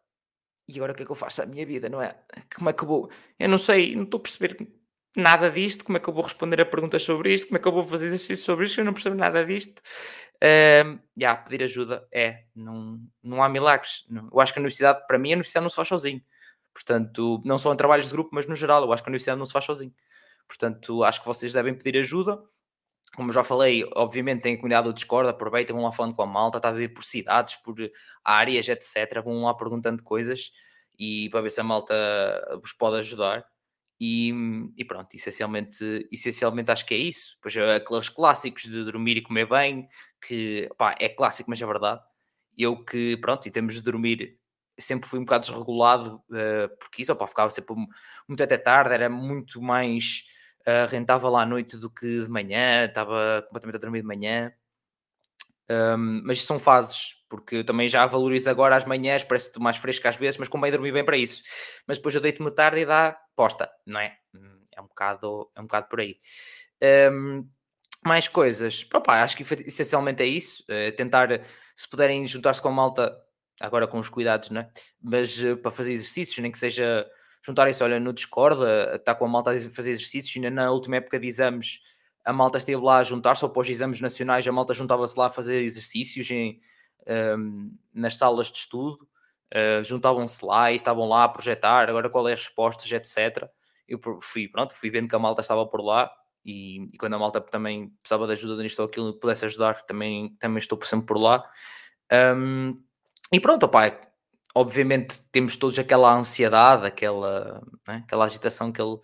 E 0.68 0.76
agora 0.78 0.94
o 0.94 0.96
que 0.96 1.04
é 1.04 1.06
que 1.06 1.12
eu 1.12 1.16
faço 1.16 1.42
à 1.42 1.46
minha 1.46 1.66
vida, 1.66 1.90
não 1.90 2.02
é? 2.02 2.24
Como 2.56 2.70
é 2.70 2.74
que 2.74 2.84
eu 2.84 2.88
vou? 2.88 3.12
Eu 3.40 3.50
não 3.50 3.58
sei, 3.58 3.96
não 3.96 4.04
estou 4.04 4.20
a 4.20 4.24
perceber 4.24 4.56
nada 5.16 5.50
disto, 5.50 5.84
como 5.84 5.98
é 5.98 6.00
que 6.02 6.10
eu 6.10 6.14
vou 6.14 6.24
responder 6.24 6.62
a 6.62 6.66
perguntas 6.66 7.04
sobre 7.04 7.34
isto, 7.34 7.48
como 7.48 7.58
é 7.58 7.62
que 7.62 7.68
eu 7.68 7.72
vou 7.72 7.84
fazer 7.84 8.08
exercícios 8.08 8.42
sobre 8.42 8.66
isto, 8.66 8.80
eu 8.80 8.86
não 8.86 8.94
percebo 8.94 9.16
nada 9.16 9.46
disto. 9.46 9.82
Um, 10.42 11.00
yeah, 11.18 11.36
pedir 11.42 11.64
ajuda 11.64 12.08
é, 12.14 12.46
não, 12.56 13.00
não 13.22 13.44
há 13.44 13.50
milagres. 13.50 14.06
Não. 14.10 14.30
Eu 14.32 14.40
acho 14.40 14.54
que 14.54 14.60
a 14.60 14.62
universidade, 14.62 15.06
para 15.08 15.18
mim, 15.20 15.32
a 15.32 15.36
universidade 15.36 15.64
não 15.64 15.70
se 15.70 15.76
faz 15.76 15.88
sozinho. 15.88 16.22
Portanto, 16.74 17.42
não 17.46 17.58
só 17.58 17.74
em 17.74 17.78
trabalhos 17.78 18.06
de 18.06 18.12
grupo, 18.12 18.30
mas 18.34 18.46
no 18.48 18.56
geral, 18.56 18.84
eu 18.84 18.94
acho 18.94 19.04
que 19.04 19.10
a 19.10 19.12
universidade 19.12 19.38
não 19.38 19.46
se 19.46 19.52
faz 19.54 19.66
sozinho. 19.66 19.94
Portanto, 20.48 21.04
acho 21.04 21.22
que 21.22 21.28
vocês 21.28 21.54
devem 21.54 21.76
pedir 21.76 22.00
ajuda. 22.00 22.42
como 23.16 23.32
já 23.34 23.44
falei, 23.44 23.84
obviamente 23.96 24.42
tem 24.44 24.56
a 24.56 24.58
comunidade 24.58 24.88
do 24.88 24.94
Discord, 24.94 25.30
aproveitem, 25.30 25.76
vão 25.76 25.86
lá 25.86 25.92
falando 25.92 26.16
com 26.16 26.22
a 26.24 26.28
malta, 26.28 26.58
está 26.58 26.70
a 26.70 26.74
ver 26.74 26.90
por 26.90 27.04
cidades, 27.04 27.56
por 27.58 27.76
áreas, 28.24 28.68
etc. 28.70 29.22
Vão 29.24 29.44
lá 29.44 29.54
perguntando 29.54 30.04
coisas 30.04 30.52
e 30.98 31.30
para 31.30 31.42
ver 31.42 31.50
se 31.50 31.62
a 31.62 31.64
malta 31.64 31.96
vos 32.62 32.74
pode 32.74 32.98
ajudar. 32.98 33.46
E, 34.00 34.32
e, 34.78 34.86
pronto, 34.86 35.14
essencialmente, 35.14 36.08
essencialmente 36.12 36.72
acho 36.72 36.86
que 36.86 36.94
é 36.94 36.98
isso. 36.98 37.38
Pois 37.42 37.56
eh, 37.56 37.76
aqueles 37.76 38.08
clássicos 38.10 38.64
de 38.64 38.84
dormir 38.84 39.18
e 39.18 39.22
comer 39.22 39.48
bem, 39.48 39.88
que 40.26 40.70
pá, 40.78 40.96
é 41.00 41.10
clássico, 41.10 41.50
mas 41.50 41.62
é 41.62 41.66
verdade. 41.66 42.02
Eu 42.58 42.84
que, 42.84 43.18
pronto, 43.18 43.48
em 43.48 43.52
termos 43.52 43.76
de 43.76 43.82
dormir, 43.82 44.38
sempre 44.80 45.10
fui 45.10 45.20
um 45.20 45.26
bocado 45.26 45.46
desregulado, 45.46 46.16
uh, 46.30 46.70
porque 46.80 47.02
isso, 47.02 47.12
opa, 47.12 47.28
ficava 47.28 47.50
sempre 47.50 47.76
muito 48.28 48.44
até 48.44 48.58
tarde, 48.58 48.94
era 48.94 49.10
muito 49.10 49.62
mais 49.62 50.24
uh, 50.62 50.88
rentável 50.90 51.36
à 51.36 51.46
noite 51.46 51.78
do 51.78 51.90
que 51.90 52.22
de 52.22 52.30
manhã, 52.30 52.86
estava 52.86 53.42
completamente 53.44 53.76
a 53.78 53.80
dormir 53.80 54.02
de 54.02 54.08
manhã. 54.08 54.54
Um, 55.70 56.22
mas 56.26 56.44
são 56.44 56.58
fases, 56.58 57.16
porque 57.30 57.58
eu 57.58 57.64
também 57.64 57.88
já 57.88 58.06
valorizo 58.06 58.50
agora 58.50 58.76
as 58.76 58.86
manhãs, 58.86 59.24
parece-te 59.24 59.60
mais 59.60 59.78
fresco 59.78 60.08
às 60.08 60.16
vezes, 60.16 60.38
mas 60.40 60.50
convém 60.50 60.72
dormir 60.72 60.92
bem 60.92 61.06
para 61.06 61.18
isso. 61.18 61.44
Mas 61.88 61.98
depois 61.98 62.16
eu 62.16 62.22
deito-me 62.22 62.50
tarde 62.52 62.82
e 62.82 62.86
dá 62.86 63.16
posta, 63.36 63.70
não 63.86 64.00
é? 64.00 64.18
Hum, 64.34 64.66
é 64.76 64.82
um 64.82 64.88
bocado, 64.88 65.52
é 65.56 65.62
um 65.62 65.64
bocado 65.64 65.88
por 65.88 66.00
aí. 66.00 66.18
Um, 67.12 67.48
mais 68.04 68.28
coisas, 68.28 68.88
Opa, 68.94 69.22
acho 69.22 69.38
que 69.38 69.44
essencialmente 69.44 70.24
é 70.24 70.26
isso. 70.26 70.64
É 70.70 70.90
tentar, 70.92 71.30
se 71.76 71.88
puderem 71.88 72.26
juntar-se 72.26 72.62
com 72.62 72.70
a 72.70 72.72
malta, 72.72 73.16
agora 73.62 73.88
com 73.88 74.00
os 74.00 74.10
cuidados, 74.10 74.50
não 74.50 74.62
é? 74.62 74.70
Mas 75.02 75.38
uh, 75.44 75.58
para 75.58 75.70
fazer 75.70 75.94
exercícios, 75.94 76.38
nem 76.40 76.52
que 76.52 76.58
seja 76.58 77.06
juntarem-se, 77.46 77.84
olha, 77.84 78.00
no 78.00 78.12
Discord, 78.12 78.62
está 78.96 79.14
com 79.16 79.26
a 79.26 79.28
malta 79.28 79.52
a 79.52 79.60
fazer 79.70 79.92
exercícios, 79.92 80.36
ainda 80.36 80.50
na 80.50 80.72
última 80.72 80.98
época 80.98 81.20
de 81.20 81.28
exames 81.28 81.80
a 82.30 82.34
malta 82.34 82.60
esteve 82.60 82.80
lá 82.80 83.00
a 83.00 83.04
juntar-se, 83.04 83.44
ou 83.44 83.52
os 83.56 83.70
exames 83.70 84.00
nacionais 84.00 84.48
a 84.48 84.52
malta 84.52 84.72
juntava-se 84.72 85.18
lá 85.18 85.26
a 85.26 85.30
fazer 85.32 85.64
exercícios 85.64 86.30
em, 86.30 86.62
um, 87.38 87.76
nas 87.92 88.18
salas 88.18 88.52
de 88.52 88.60
estudo, 88.60 89.08
uh, 89.52 89.84
juntavam-se 89.84 90.46
lá 90.46 90.72
e 90.72 90.76
estavam 90.76 91.08
lá 91.08 91.24
a 91.24 91.30
projetar, 91.30 91.90
agora 91.90 92.08
qual 92.08 92.30
é 92.30 92.34
as 92.34 92.42
respostas, 92.42 92.92
etc. 92.92 93.50
Eu 93.88 94.00
fui, 94.22 94.48
pronto, 94.48 94.76
fui 94.76 94.92
vendo 94.92 95.10
que 95.10 95.16
a 95.16 95.20
malta 95.20 95.42
estava 95.42 95.66
por 95.66 95.82
lá 95.82 96.12
e, 96.46 96.88
e 96.94 96.98
quando 97.00 97.16
a 97.16 97.20
malta 97.20 97.42
também 97.42 97.90
precisava 98.00 98.28
de 98.28 98.34
ajuda 98.34 98.62
nisto 98.62 98.80
ou 98.80 98.86
aquilo, 98.86 99.20
pudesse 99.20 99.46
ajudar, 99.46 99.82
também, 99.88 100.36
também 100.40 100.60
estou 100.60 100.78
por 100.78 100.86
sempre 100.86 101.08
por 101.08 101.18
lá. 101.18 101.44
Um, 102.14 102.80
e 103.34 103.40
pronto, 103.40 103.68
pai, 103.68 104.00
obviamente 104.54 105.20
temos 105.32 105.56
todos 105.56 105.80
aquela 105.80 106.14
ansiedade, 106.14 106.86
aquela, 106.86 107.60
né, 107.88 108.04
aquela 108.06 108.26
agitação, 108.26 108.68
aquele 108.68 109.00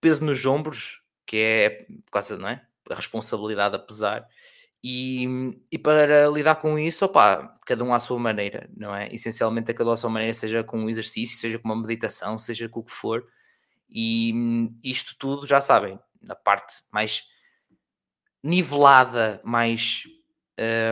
peso 0.00 0.24
nos 0.24 0.46
ombros, 0.46 1.05
que 1.26 1.36
é 1.38 1.70
por 2.04 2.12
causa, 2.12 2.36
não 2.36 2.48
é? 2.48 2.62
A 2.90 2.94
responsabilidade 2.94 3.74
a 3.74 3.78
pesar. 3.78 4.26
E, 4.82 5.26
e 5.70 5.78
para 5.78 6.28
lidar 6.28 6.56
com 6.56 6.78
isso, 6.78 7.04
opá, 7.04 7.56
cada 7.66 7.82
um 7.82 7.92
à 7.92 7.98
sua 7.98 8.18
maneira, 8.18 8.70
não 8.76 8.94
é? 8.94 9.12
Essencialmente, 9.12 9.70
a 9.70 9.74
cada 9.74 9.90
um 9.90 9.92
à 9.92 9.96
sua 9.96 10.10
maneira, 10.10 10.32
seja 10.32 10.62
com 10.62 10.78
um 10.78 10.88
exercício, 10.88 11.36
seja 11.36 11.58
com 11.58 11.68
uma 11.68 11.76
meditação, 11.76 12.38
seja 12.38 12.68
com 12.68 12.80
o 12.80 12.84
que 12.84 12.92
for. 12.92 13.26
E 13.90 14.32
isto 14.84 15.16
tudo, 15.18 15.46
já 15.46 15.60
sabem, 15.60 15.98
na 16.22 16.36
parte 16.36 16.84
mais 16.92 17.24
nivelada, 18.42 19.40
mais, 19.44 20.04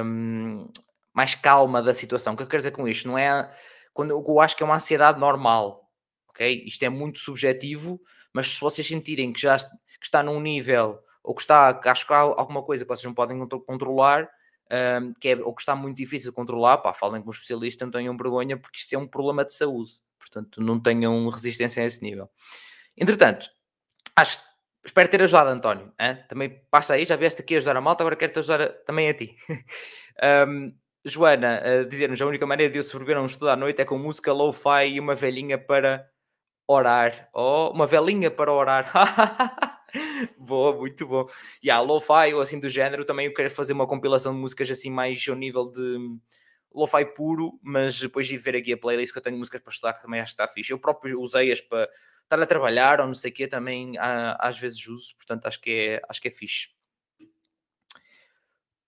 um, 0.05 0.69
mais 1.13 1.37
calma 1.37 1.81
da 1.81 1.95
situação. 1.95 2.35
O 2.35 2.37
que 2.37 2.43
eu 2.43 2.49
quero 2.49 2.61
dizer 2.61 2.73
com 2.73 2.89
isto? 2.89 3.07
Não 3.07 3.17
é 3.17 3.49
quando 3.93 4.11
eu 4.11 4.41
acho 4.41 4.57
que 4.57 4.63
é 4.65 4.67
uma 4.67 4.75
ansiedade 4.75 5.21
normal, 5.21 5.89
ok? 6.29 6.65
Isto 6.67 6.83
é 6.83 6.89
muito 6.89 7.19
subjetivo, 7.19 8.01
mas 8.35 8.51
se 8.51 8.61
vocês 8.61 8.87
sentirem 8.87 9.33
que 9.33 9.41
já 9.41 9.57
que 9.57 9.65
está 10.03 10.23
num 10.23 10.41
nível 10.41 10.99
ou 11.23 11.35
que 11.35 11.41
está, 11.41 11.73
que 11.73 11.89
acho 11.89 12.07
que 12.07 12.13
há 12.13 12.19
alguma 12.19 12.63
coisa 12.63 12.85
que 12.85 12.89
vocês 12.89 13.05
não 13.05 13.15
podem 13.15 13.39
controlar, 13.67 14.29
um, 15.01 15.13
que 15.19 15.29
é, 15.29 15.37
ou 15.37 15.55
que 15.55 15.63
está 15.63 15.75
muito 15.75 15.97
difícil 15.97 16.31
de 16.31 16.37
controlar, 16.37 16.79
pá, 16.79 16.93
falem 16.93 17.23
com 17.23 17.29
um 17.29 17.33
especialista, 17.33 17.85
não 17.85 17.93
tenham 17.93 18.17
vergonha, 18.17 18.59
porque 18.59 18.79
isto 18.79 18.95
é 18.95 18.99
um 18.99 19.07
problema 19.07 19.45
de 19.45 19.53
saúde, 19.55 19.93
portanto, 20.19 20.61
não 20.61 20.79
tenham 20.81 21.29
resistência 21.31 21.83
a 21.83 21.87
esse 21.87 22.03
nível. 22.03 22.29
Entretanto, 22.97 23.49
acho 24.17 24.39
espero 24.85 25.09
ter 25.09 25.23
ajudado, 25.23 25.49
António. 25.49 25.93
Hein? 25.99 26.23
Também 26.29 26.61
passa 26.71 26.95
aí, 26.95 27.05
já 27.05 27.17
vieste 27.17 27.41
aqui 27.41 27.57
ajudar 27.57 27.77
a 27.77 27.81
malta, 27.81 28.03
agora 28.03 28.17
quero-te 28.17 28.41
ajudar 28.41 28.61
a, 28.61 28.69
também 28.69 29.09
a 29.09 29.15
ti. 29.15 29.37
um, 30.49 30.75
Joana, 31.07 31.85
dizer-nos 31.89 32.21
a 32.21 32.27
única 32.27 32.47
maneira 32.47 32.73
de 32.73 32.79
eu 32.79 32.83
sobreviver 32.83 33.19
a 33.19 33.23
um 33.23 33.27
estudo 33.27 33.51
à 33.51 33.57
noite 33.57 33.81
é 33.81 33.85
com 33.85 33.99
música 33.99 34.33
lo-fi 34.33 34.87
e 34.89 35.01
uma 35.01 35.15
velhinha 35.15 35.59
para 35.59 36.09
orar. 36.67 37.29
Oh, 37.35 37.71
uma 37.73 37.87
velhinha 37.87 38.31
para 38.31 38.53
orar. 38.53 38.91
Boa, 40.39 40.77
muito 40.77 41.07
bom. 41.07 41.27
E 41.63 41.69
yeah, 41.69 41.81
lo-fi 41.87 42.35
ou 42.35 42.41
assim 42.41 42.59
do 42.59 42.69
género, 42.69 43.05
também 43.05 43.27
eu 43.27 43.35
quero 43.35 43.51
fazer 43.51 43.73
uma 43.73 43.87
compilação 43.87 44.33
de 44.35 44.41
músicas 44.41 44.71
assim 44.71 44.91
mais 44.91 45.25
ao 45.29 45.37
nível 45.37 45.71
de 45.71 45.99
lo-fi 46.75 47.05
puro, 47.15 47.59
mas 47.63 48.01
depois 48.01 48.27
de 48.27 48.37
ver 48.37 48.57
aqui 48.57 48.73
a 48.73 48.77
playlist 48.77 49.13
que 49.13 49.19
eu 49.19 49.23
tenho 49.23 49.39
músicas 49.39 49.61
para 49.61 49.71
estudar 49.71 49.93
que 49.95 50.03
também 50.03 50.21
acho 50.21 50.35
que 50.35 50.43
está 50.43 50.53
fixe. 50.53 50.73
Eu 50.73 50.79
próprio 50.79 51.21
usei-as 51.21 51.61
para 51.61 51.89
estar 52.25 52.41
a 52.41 52.47
trabalhar 52.47 53.01
ou 53.01 53.07
não 53.07 53.15
sei 53.15 53.31
o 53.31 53.35
quê, 53.35 53.47
também 53.47 53.95
às 53.99 54.59
vezes 54.59 54.87
uso, 54.89 55.15
portanto 55.17 55.47
acho 55.47 55.61
que 55.61 55.71
é, 55.71 56.03
acho 56.09 56.21
que 56.21 56.29
é 56.29 56.31
fixe. 56.31 56.74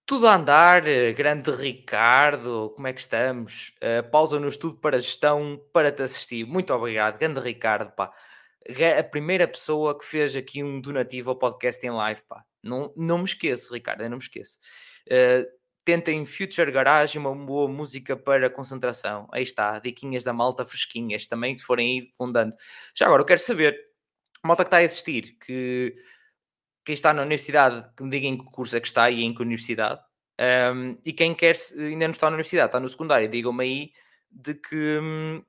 Tudo 0.08 0.28
a 0.28 0.36
andar, 0.36 0.82
grande 1.16 1.50
Ricardo, 1.50 2.70
como 2.76 2.86
é 2.86 2.92
que 2.92 3.00
estamos? 3.00 3.74
Uh, 3.82 4.08
pausa 4.08 4.38
no 4.38 4.46
estudo 4.46 4.78
para 4.78 5.00
gestão 5.00 5.60
para 5.72 5.90
te 5.90 6.00
assistir. 6.00 6.46
Muito 6.46 6.72
obrigado, 6.72 7.18
grande 7.18 7.40
Ricardo, 7.40 7.90
pá. 7.90 8.12
A 8.96 9.02
primeira 9.02 9.48
pessoa 9.48 9.98
que 9.98 10.04
fez 10.04 10.36
aqui 10.36 10.62
um 10.62 10.80
donativo 10.80 11.30
ao 11.30 11.36
podcast 11.36 11.84
em 11.84 11.90
live, 11.90 12.22
pá. 12.28 12.44
Não, 12.62 12.94
não 12.96 13.18
me 13.18 13.24
esqueço, 13.24 13.74
Ricardo, 13.74 14.02
eu 14.02 14.08
não 14.08 14.18
me 14.18 14.22
esqueço. 14.22 14.58
Uh, 15.08 15.44
tentem 15.84 16.24
Future 16.24 16.70
Garage, 16.70 17.18
uma 17.18 17.34
boa 17.34 17.68
música 17.68 18.16
para 18.16 18.48
concentração. 18.48 19.26
Aí 19.32 19.42
está, 19.42 19.80
diquinhas 19.80 20.22
da 20.22 20.32
malta 20.32 20.64
fresquinhas, 20.64 21.26
também 21.26 21.56
que 21.56 21.62
forem 21.62 22.02
aí 22.02 22.10
fundando. 22.16 22.54
Já 22.94 23.06
agora, 23.06 23.22
eu 23.22 23.26
quero 23.26 23.40
saber, 23.40 23.76
malta 24.44 24.62
que 24.62 24.68
está 24.68 24.78
a 24.78 24.82
assistir, 24.82 25.36
que 25.44 25.96
quem 26.86 26.94
está 26.94 27.12
na 27.12 27.22
universidade, 27.22 27.84
que 27.96 28.02
me 28.04 28.10
diga 28.10 28.28
em 28.28 28.38
que 28.38 28.44
curso 28.44 28.76
é 28.76 28.80
que 28.80 28.86
está 28.86 29.10
e 29.10 29.24
em 29.24 29.34
que 29.34 29.42
universidade. 29.42 30.00
Um, 30.72 30.96
e 31.04 31.12
quem 31.12 31.34
quer, 31.34 31.56
ainda 31.76 32.06
não 32.06 32.12
está 32.12 32.30
na 32.30 32.36
universidade, 32.36 32.68
está 32.68 32.78
no 32.78 32.88
secundário, 32.88 33.28
digam-me 33.28 33.64
aí 33.64 33.92
de 34.30 34.54
que, 34.54 35.00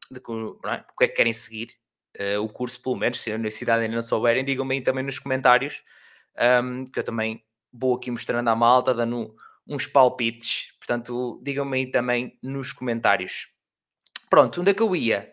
de 0.09 0.19
que 0.19 0.31
é? 0.65 0.77
porque 0.77 1.03
é 1.03 1.07
que 1.07 1.13
querem 1.13 1.33
seguir 1.33 1.69
uh, 2.19 2.41
o 2.41 2.49
curso, 2.49 2.81
pelo 2.81 2.95
menos, 2.95 3.21
se 3.21 3.31
a 3.31 3.35
universidade 3.35 3.83
ainda 3.83 3.93
não 3.93 4.01
souberem, 4.01 4.43
digam-me 4.43 4.75
aí 4.75 4.81
também 4.81 5.03
nos 5.03 5.19
comentários, 5.19 5.83
um, 6.63 6.83
que 6.85 6.99
eu 6.99 7.03
também 7.03 7.43
vou 7.71 7.95
aqui 7.95 8.09
mostrando 8.09 8.47
à 8.47 8.55
malta, 8.55 8.91
dando 8.91 9.35
uns 9.67 9.85
palpites. 9.85 10.73
Portanto, 10.79 11.39
digam-me 11.43 11.77
aí 11.77 11.91
também 11.91 12.35
nos 12.41 12.73
comentários. 12.73 13.55
Pronto, 14.27 14.61
onde 14.61 14.71
é 14.71 14.73
que 14.73 14.81
eu 14.81 14.95
ia? 14.95 15.31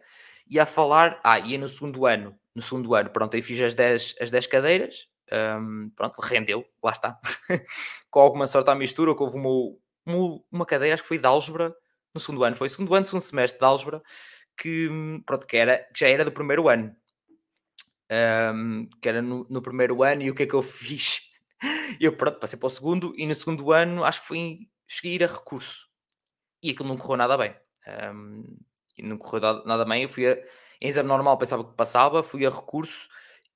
Ia 0.50 0.66
falar, 0.66 1.18
ah, 1.24 1.38
ia 1.38 1.56
no 1.56 1.66
segundo 1.68 2.04
ano. 2.04 2.38
No 2.54 2.60
segundo 2.60 2.94
ano, 2.94 3.08
pronto, 3.08 3.34
aí 3.34 3.42
fiz 3.42 3.60
as 3.62 3.74
10 3.74 4.16
as 4.20 4.30
10 4.30 4.46
cadeiras, 4.46 5.08
um, 5.34 5.90
pronto, 5.90 6.20
rendeu, 6.20 6.64
lá 6.82 6.92
está. 6.92 7.18
Com 8.10 8.20
alguma 8.20 8.46
sorte 8.46 8.70
à 8.70 8.74
mistura, 8.74 9.14
que 9.14 9.22
houve 9.22 9.36
uma, 9.36 9.76
uma, 10.06 10.40
uma, 10.50 10.66
acho 10.92 11.02
que 11.02 11.08
foi 11.08 11.18
de 11.18 11.26
álgebra, 11.26 11.74
no 12.14 12.20
segundo 12.20 12.44
ano, 12.44 12.56
foi 12.56 12.68
segundo 12.68 12.94
ano, 12.94 13.04
segundo 13.04 13.22
semestre 13.22 13.58
de 13.58 13.64
álgebra, 13.64 14.02
que, 14.56 14.88
pronto, 15.26 15.46
que, 15.46 15.56
era, 15.56 15.78
que 15.78 16.00
já 16.00 16.08
era 16.08 16.24
do 16.24 16.32
primeiro 16.32 16.68
ano. 16.68 16.94
Um, 18.54 18.88
que 19.00 19.08
era 19.08 19.22
no, 19.22 19.46
no, 19.48 19.62
primeiro 19.62 20.02
ano, 20.02 20.22
e 20.22 20.30
o 20.30 20.34
que 20.34 20.44
é 20.44 20.46
que 20.46 20.54
eu 20.54 20.62
fiz? 20.62 21.32
Eu, 22.00 22.16
pronto, 22.16 22.38
passei 22.38 22.58
para 22.58 22.66
o 22.66 22.70
segundo, 22.70 23.14
e 23.16 23.26
no 23.26 23.34
segundo 23.34 23.72
ano, 23.72 24.04
acho 24.04 24.20
que 24.20 24.26
fui, 24.26 24.58
cheguei 24.86 25.24
a 25.24 25.26
recurso. 25.26 25.88
E 26.62 26.70
aquilo 26.70 26.88
não 26.88 26.96
correu 26.96 27.16
nada 27.16 27.38
bem. 27.38 27.54
Um, 28.12 28.58
não 28.98 29.16
correu 29.16 29.64
nada 29.64 29.84
bem, 29.84 30.02
eu 30.02 30.08
fui 30.08 30.26
a, 30.26 30.36
em 30.80 30.88
exame 30.88 31.08
normal 31.08 31.38
pensava 31.38 31.64
que 31.64 31.74
passava, 31.74 32.22
fui 32.22 32.46
a 32.46 32.50
recurso, 32.50 33.08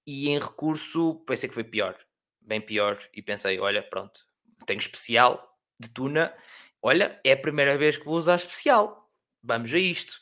e 0.09 0.31
em 0.31 0.39
recurso 0.39 1.17
pensei 1.27 1.51
que 1.51 1.55
foi 1.55 1.65
pior, 1.65 1.95
bem 2.41 2.63
pior, 2.63 2.99
e 3.13 3.21
pensei, 3.21 3.61
olha, 3.61 3.83
pronto, 3.83 4.25
tenho 4.65 4.79
especial 4.79 5.55
de 5.79 5.91
Tuna, 5.91 6.35
olha, 6.81 7.21
é 7.23 7.33
a 7.33 7.37
primeira 7.37 7.77
vez 7.77 7.99
que 7.99 8.07
vou 8.07 8.15
usar 8.15 8.37
especial, 8.37 9.13
vamos 9.43 9.73
a 9.75 9.79
isto. 9.79 10.19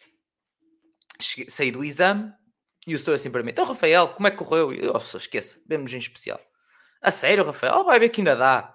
Cheguei, 1.20 1.48
saí 1.48 1.70
do 1.70 1.84
exame 1.84 2.32
e 2.84 2.96
o 2.96 2.98
setor 2.98 3.14
assim 3.14 3.30
para 3.30 3.44
mim, 3.44 3.50
então 3.50 3.64
Rafael, 3.64 4.08
como 4.08 4.26
é 4.26 4.32
que 4.32 4.38
correu? 4.38 4.74
Eu, 4.74 4.92
oh, 4.92 5.16
esqueça, 5.16 5.62
vemos 5.68 5.92
em 5.92 5.98
especial. 5.98 6.40
A 7.00 7.12
sério, 7.12 7.44
Rafael? 7.44 7.76
Oh, 7.76 7.84
vai 7.84 8.00
ver 8.00 8.08
que 8.08 8.20
ainda 8.20 8.34
dá. 8.34 8.74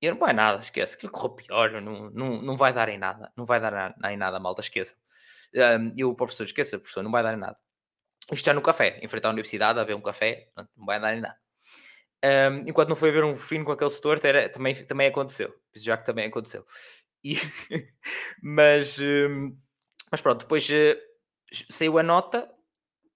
E 0.00 0.06
eu, 0.06 0.14
não 0.14 0.18
vai 0.18 0.32
nada, 0.32 0.60
esquece, 0.60 0.98
que 0.98 1.08
correu 1.08 1.36
pior, 1.36 1.80
não, 1.80 2.10
não, 2.10 2.42
não 2.42 2.56
vai 2.56 2.72
dar 2.72 2.88
em 2.88 2.98
nada, 2.98 3.32
não 3.36 3.44
vai 3.44 3.60
dar 3.60 3.94
em 4.10 4.16
nada, 4.16 4.40
malta, 4.40 4.60
esqueça. 4.60 4.96
Um, 5.54 5.92
e 5.94 6.04
o 6.04 6.16
professor, 6.16 6.42
esqueça, 6.42 6.80
professor, 6.80 7.04
não 7.04 7.12
vai 7.12 7.22
dar 7.22 7.34
em 7.34 7.38
nada. 7.38 7.56
Isto 8.30 8.46
já 8.46 8.54
no 8.54 8.62
café, 8.62 8.98
enfrentar 9.02 9.28
a 9.28 9.32
universidade, 9.32 9.78
a 9.78 9.82
beber 9.82 9.96
um 9.96 10.02
café, 10.02 10.48
não 10.56 10.86
vai 10.86 10.98
andar 10.98 11.16
em 11.16 11.20
nada. 11.20 11.38
Um, 12.24 12.68
enquanto 12.68 12.88
não 12.88 12.96
foi 12.96 13.10
ver 13.10 13.24
um 13.24 13.34
fino 13.34 13.64
com 13.64 13.72
aquele 13.72 13.90
setor, 13.90 14.20
também, 14.52 14.74
também 14.86 15.08
aconteceu. 15.08 15.52
Já 15.74 15.96
que 15.96 16.04
também 16.04 16.26
aconteceu. 16.26 16.64
E, 17.24 17.34
mas, 18.42 18.98
um, 19.00 19.56
mas 20.10 20.20
pronto, 20.20 20.42
depois 20.42 20.68
uh, 20.68 20.96
saiu 21.68 21.98
a 21.98 22.02
nota 22.02 22.48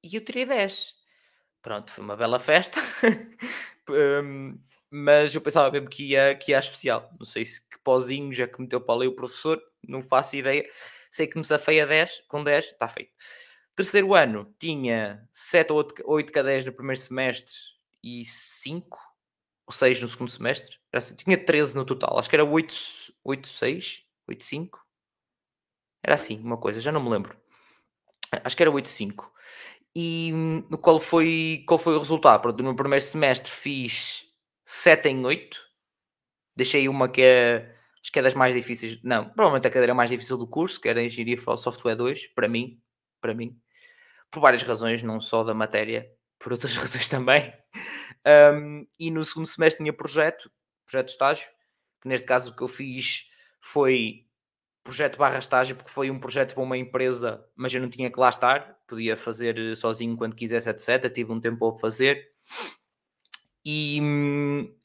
e 0.02 0.16
eu 0.16 0.24
tirei 0.24 0.44
10. 0.44 0.94
Pronto, 1.62 1.90
foi 1.90 2.02
uma 2.02 2.16
bela 2.16 2.38
festa. 2.38 2.80
um, 4.24 4.58
mas 4.90 5.34
eu 5.34 5.40
pensava 5.40 5.70
mesmo 5.70 5.88
que 5.88 6.10
ia, 6.10 6.34
que 6.34 6.52
ia 6.52 6.58
especial. 6.58 7.10
Não 7.18 7.26
sei 7.26 7.44
se 7.44 7.60
que 7.68 7.78
pozinho 7.84 8.32
já 8.32 8.46
que 8.48 8.60
meteu 8.60 8.80
para 8.80 8.94
ali 8.94 9.06
o 9.06 9.16
professor, 9.16 9.60
não 9.86 10.00
faço 10.00 10.36
ideia. 10.36 10.68
Sei 11.10 11.26
que 11.26 11.38
me 11.38 11.44
safei 11.44 11.80
a 11.80 11.86
10, 11.86 12.24
com 12.28 12.42
10, 12.42 12.66
está 12.66 12.88
feito. 12.88 13.12
Terceiro 13.76 14.14
ano, 14.14 14.54
tinha 14.58 15.28
7 15.34 15.70
ou 15.70 15.86
8 16.06 16.32
cadeias 16.32 16.64
no 16.64 16.72
primeiro 16.72 16.98
semestre 16.98 17.52
e 18.02 18.24
5 18.24 18.98
ou 19.66 19.72
6 19.72 20.00
no 20.00 20.08
segundo 20.08 20.30
semestre. 20.30 20.78
Assim, 20.90 21.14
tinha 21.14 21.36
13 21.36 21.76
no 21.76 21.84
total, 21.84 22.18
acho 22.18 22.30
que 22.30 22.36
era 22.36 22.44
8, 22.44 22.74
8 23.22 23.46
6, 23.46 24.02
8, 24.28 24.42
5. 24.44 24.86
Era 26.02 26.14
assim, 26.14 26.40
uma 26.40 26.56
coisa, 26.56 26.80
já 26.80 26.90
não 26.90 27.02
me 27.02 27.10
lembro. 27.10 27.36
Acho 28.42 28.56
que 28.56 28.62
era 28.62 28.70
8, 28.70 28.88
5. 28.88 29.30
E 29.94 30.30
hum, 30.32 30.62
qual 30.80 30.98
foi, 30.98 31.62
qual 31.66 31.78
foi 31.78 31.96
o 31.96 31.98
resultado? 31.98 32.62
No 32.62 32.74
primeiro 32.74 33.04
semestre 33.04 33.50
fiz 33.50 34.26
7 34.64 35.08
em 35.10 35.24
8. 35.24 35.58
Deixei 36.56 36.88
uma 36.88 37.08
que 37.10 37.20
é, 37.20 37.76
acho 38.00 38.10
que 38.10 38.18
é 38.18 38.22
das 38.22 38.34
mais 38.34 38.54
difíceis. 38.54 39.02
Não, 39.02 39.28
provavelmente 39.30 39.66
a 39.66 39.70
cadeira 39.70 39.94
mais 39.94 40.08
difícil 40.08 40.38
do 40.38 40.48
curso, 40.48 40.80
que 40.80 40.88
era 40.88 41.02
Engenharia 41.02 41.36
Software 41.58 41.94
2, 41.94 42.28
para 42.28 42.48
mim. 42.48 42.80
Para 43.20 43.34
mim. 43.34 43.60
Por 44.30 44.40
várias 44.40 44.62
razões, 44.62 45.02
não 45.02 45.20
só 45.20 45.42
da 45.42 45.54
matéria, 45.54 46.10
por 46.38 46.52
outras 46.52 46.74
razões 46.76 47.08
também. 47.08 47.52
Um, 48.54 48.86
e 48.98 49.10
no 49.10 49.24
segundo 49.24 49.46
semestre 49.46 49.82
tinha 49.82 49.92
projeto, 49.92 50.50
projeto 50.84 51.06
de 51.06 51.12
estágio, 51.12 51.48
que 52.00 52.08
neste 52.08 52.26
caso 52.26 52.50
o 52.50 52.56
que 52.56 52.62
eu 52.62 52.68
fiz 52.68 53.28
foi 53.60 54.26
projeto 54.82 55.18
barra 55.18 55.38
estágio, 55.38 55.74
porque 55.74 55.90
foi 55.90 56.10
um 56.10 56.18
projeto 56.18 56.54
para 56.54 56.62
uma 56.62 56.78
empresa, 56.78 57.44
mas 57.56 57.74
eu 57.74 57.80
não 57.80 57.90
tinha 57.90 58.10
que 58.10 58.20
lá 58.20 58.28
estar, 58.28 58.78
podia 58.86 59.16
fazer 59.16 59.76
sozinho 59.76 60.16
quando 60.16 60.36
quisesse, 60.36 60.70
etc. 60.70 61.12
Tive 61.12 61.32
um 61.32 61.40
tempo 61.40 61.72
para 61.72 61.80
fazer. 61.80 62.30
E, 63.64 64.00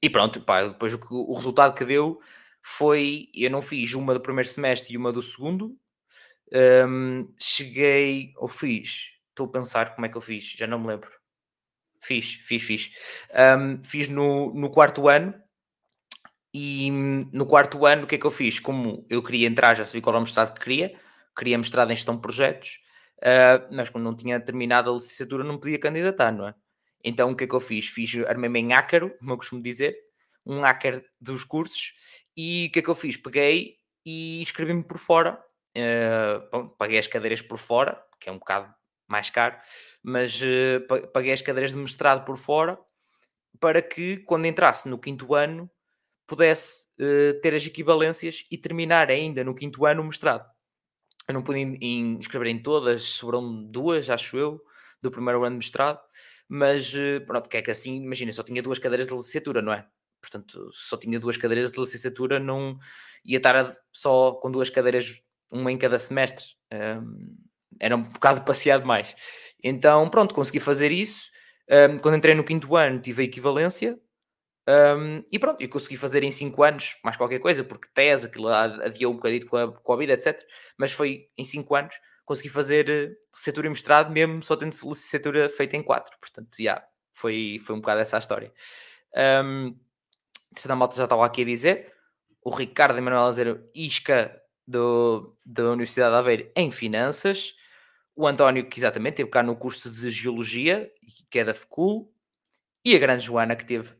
e 0.01 0.09
pronto, 0.09 0.41
pá, 0.41 0.63
depois 0.63 0.95
o, 0.95 0.99
o 1.11 1.35
resultado 1.35 1.75
que 1.75 1.85
deu 1.85 2.19
foi, 2.63 3.29
eu 3.35 3.51
não 3.51 3.61
fiz 3.61 3.93
uma 3.93 4.13
do 4.13 4.19
primeiro 4.19 4.49
semestre 4.49 4.93
e 4.93 4.97
uma 4.97 5.11
do 5.11 5.21
segundo, 5.21 5.77
um, 6.87 7.31
cheguei, 7.37 8.33
ou 8.37 8.47
fiz, 8.47 9.11
estou 9.31 9.47
a 9.47 9.51
pensar 9.51 9.95
como 9.95 10.05
é 10.05 10.09
que 10.09 10.17
eu 10.17 10.21
fiz, 10.21 10.43
já 10.57 10.67
não 10.67 10.79
me 10.79 10.87
lembro. 10.87 11.11
Fiz, 12.01 12.33
fiz, 12.33 12.63
fiz. 12.63 12.91
Um, 13.57 13.83
fiz 13.83 14.07
no, 14.07 14.53
no 14.53 14.69
quarto 14.69 15.07
ano 15.07 15.33
e 16.53 16.89
no 17.31 17.45
quarto 17.45 17.85
ano 17.85 18.03
o 18.03 18.07
que 18.07 18.15
é 18.15 18.17
que 18.17 18.25
eu 18.25 18.31
fiz? 18.31 18.59
Como 18.59 19.05
eu 19.09 19.23
queria 19.23 19.47
entrar, 19.47 19.75
já 19.75 19.85
sabia 19.85 20.01
qual 20.01 20.15
era 20.15 20.19
o 20.19 20.23
mestrado 20.23 20.53
que 20.53 20.61
queria, 20.61 20.93
queria 21.37 21.57
mestrado 21.57 21.91
em 21.91 21.95
gestão 21.95 22.15
de 22.15 22.21
projetos, 22.21 22.79
uh, 23.19 23.73
mas 23.73 23.89
como 23.89 24.03
não 24.03 24.15
tinha 24.15 24.39
terminado 24.39 24.89
a 24.89 24.93
licenciatura 24.93 25.43
não 25.43 25.59
podia 25.59 25.79
candidatar, 25.79 26.31
não 26.31 26.47
é? 26.47 26.55
Então 27.03 27.31
o 27.31 27.35
que 27.35 27.45
é 27.45 27.47
que 27.47 27.55
eu 27.55 27.59
fiz? 27.59 27.87
Fiz, 27.87 28.15
armei-me 28.27 28.59
em 28.59 28.73
ácaro, 28.73 29.15
como 29.19 29.31
eu 29.31 29.37
costumo 29.37 29.61
dizer, 29.61 29.95
um 30.45 30.61
hacker 30.61 31.03
dos 31.19 31.43
cursos, 31.43 31.93
e 32.35 32.67
o 32.67 32.71
que 32.71 32.79
é 32.79 32.81
que 32.81 32.89
eu 32.89 32.95
fiz? 32.95 33.17
Peguei 33.17 33.77
e 34.05 34.41
inscrevi-me 34.41 34.83
por 34.83 34.97
fora, 34.97 35.39
uh, 35.77 36.69
paguei 36.77 36.97
as 36.97 37.07
cadeiras 37.07 37.41
por 37.41 37.57
fora, 37.57 38.03
que 38.19 38.27
é 38.27 38.31
um 38.31 38.39
bocado 38.39 38.73
mais 39.11 39.29
caro, 39.29 39.57
mas 40.01 40.41
uh, 40.41 41.09
paguei 41.13 41.33
as 41.33 41.41
cadeiras 41.41 41.71
de 41.71 41.77
mestrado 41.77 42.25
por 42.25 42.37
fora, 42.37 42.79
para 43.59 43.81
que 43.81 44.17
quando 44.17 44.45
entrasse 44.45 44.89
no 44.89 44.97
quinto 44.97 45.35
ano 45.35 45.69
pudesse 46.25 46.85
uh, 46.99 47.39
ter 47.41 47.53
as 47.53 47.65
equivalências 47.65 48.45
e 48.49 48.57
terminar 48.57 49.11
ainda 49.11 49.43
no 49.43 49.53
quinto 49.53 49.85
ano 49.85 50.01
o 50.01 50.05
mestrado. 50.05 50.49
Eu 51.27 51.33
não 51.33 51.43
pude 51.43 51.59
inscrever 51.59 52.47
em 52.47 52.61
todas, 52.61 53.03
sobrou 53.03 53.41
duas, 53.69 54.09
acho 54.09 54.37
eu, 54.37 54.61
do 55.01 55.11
primeiro 55.11 55.43
ano 55.43 55.55
de 55.55 55.65
mestrado, 55.65 55.99
mas 56.47 56.93
uh, 56.93 57.23
pronto, 57.25 57.49
que 57.49 57.57
é 57.57 57.61
que 57.61 57.71
assim, 57.71 57.97
imagina, 57.97 58.31
só 58.31 58.43
tinha 58.43 58.63
duas 58.63 58.79
cadeiras 58.79 59.07
de 59.07 59.13
licenciatura, 59.13 59.61
não 59.61 59.73
é? 59.73 59.87
Portanto, 60.21 60.69
só 60.71 60.97
tinha 60.97 61.19
duas 61.19 61.35
cadeiras 61.35 61.71
de 61.71 61.79
licenciatura, 61.79 62.39
não 62.39 62.77
ia 63.25 63.37
estar 63.37 63.75
só 63.91 64.33
com 64.33 64.51
duas 64.51 64.69
cadeiras, 64.69 65.21
uma 65.51 65.71
em 65.71 65.77
cada 65.77 65.97
semestre. 65.97 66.45
Um, 66.73 67.35
era 67.81 67.95
um 67.95 68.03
bocado 68.03 68.43
passeado 68.43 68.85
mais. 68.85 69.15
Então, 69.63 70.07
pronto, 70.09 70.33
consegui 70.35 70.59
fazer 70.59 70.91
isso. 70.91 71.29
Um, 71.69 71.97
quando 71.97 72.15
entrei 72.15 72.35
no 72.35 72.43
quinto 72.43 72.75
ano, 72.75 73.01
tive 73.01 73.23
a 73.23 73.25
equivalência. 73.25 73.99
Um, 74.69 75.23
e 75.31 75.39
pronto, 75.39 75.59
eu 75.61 75.67
consegui 75.67 75.97
fazer 75.97 76.23
em 76.23 76.29
5 76.29 76.63
anos 76.63 76.95
mais 77.03 77.17
qualquer 77.17 77.39
coisa, 77.39 77.63
porque 77.63 77.87
tese, 77.93 78.27
aquilo 78.27 78.47
adiou 78.47 79.11
um 79.11 79.15
bocadinho 79.15 79.47
com 79.47 79.93
a, 79.93 79.97
vida, 79.97 80.13
etc. 80.13 80.39
Mas 80.77 80.91
foi 80.91 81.27
em 81.35 81.43
5 81.43 81.75
anos, 81.75 81.95
consegui 82.23 82.49
fazer 82.49 82.87
uh, 82.87 83.15
licenciatura 83.33 83.67
e 83.67 83.69
mestrado, 83.71 84.11
mesmo 84.11 84.43
só 84.43 84.55
tendo 84.55 84.73
licenciatura 84.73 85.49
feita 85.49 85.75
em 85.75 85.83
4. 85.83 86.17
Portanto, 86.19 86.49
já, 86.57 86.63
yeah, 86.63 86.85
foi, 87.11 87.57
foi 87.65 87.75
um 87.75 87.81
bocado 87.81 88.01
essa 88.01 88.17
a 88.17 88.19
história. 88.19 88.53
Um, 89.43 89.75
a 90.69 90.75
malta 90.75 90.95
já 90.95 91.05
estava 91.05 91.25
aqui 91.25 91.41
a 91.41 91.45
dizer, 91.45 91.91
o 92.43 92.53
Ricardo 92.53 92.97
Emanuel 92.97 93.25
a 93.25 93.29
dizer 93.31 93.63
isca 93.73 94.39
do, 94.67 95.35
da 95.45 95.63
Universidade 95.71 96.11
de 96.11 96.17
Aveiro 96.17 96.51
em 96.55 96.69
Finanças, 96.71 97.55
o 98.15 98.27
António, 98.27 98.67
que 98.67 98.79
exatamente 98.79 99.15
teve 99.15 99.29
cá 99.29 99.41
no 99.41 99.55
curso 99.55 99.89
de 99.89 100.09
Geologia, 100.09 100.91
que 101.29 101.39
é 101.39 101.43
da 101.43 101.53
FECUL, 101.53 102.13
e 102.83 102.95
a 102.95 102.99
grande 102.99 103.23
Joana, 103.23 103.55
que 103.55 103.65
teve 103.65 103.93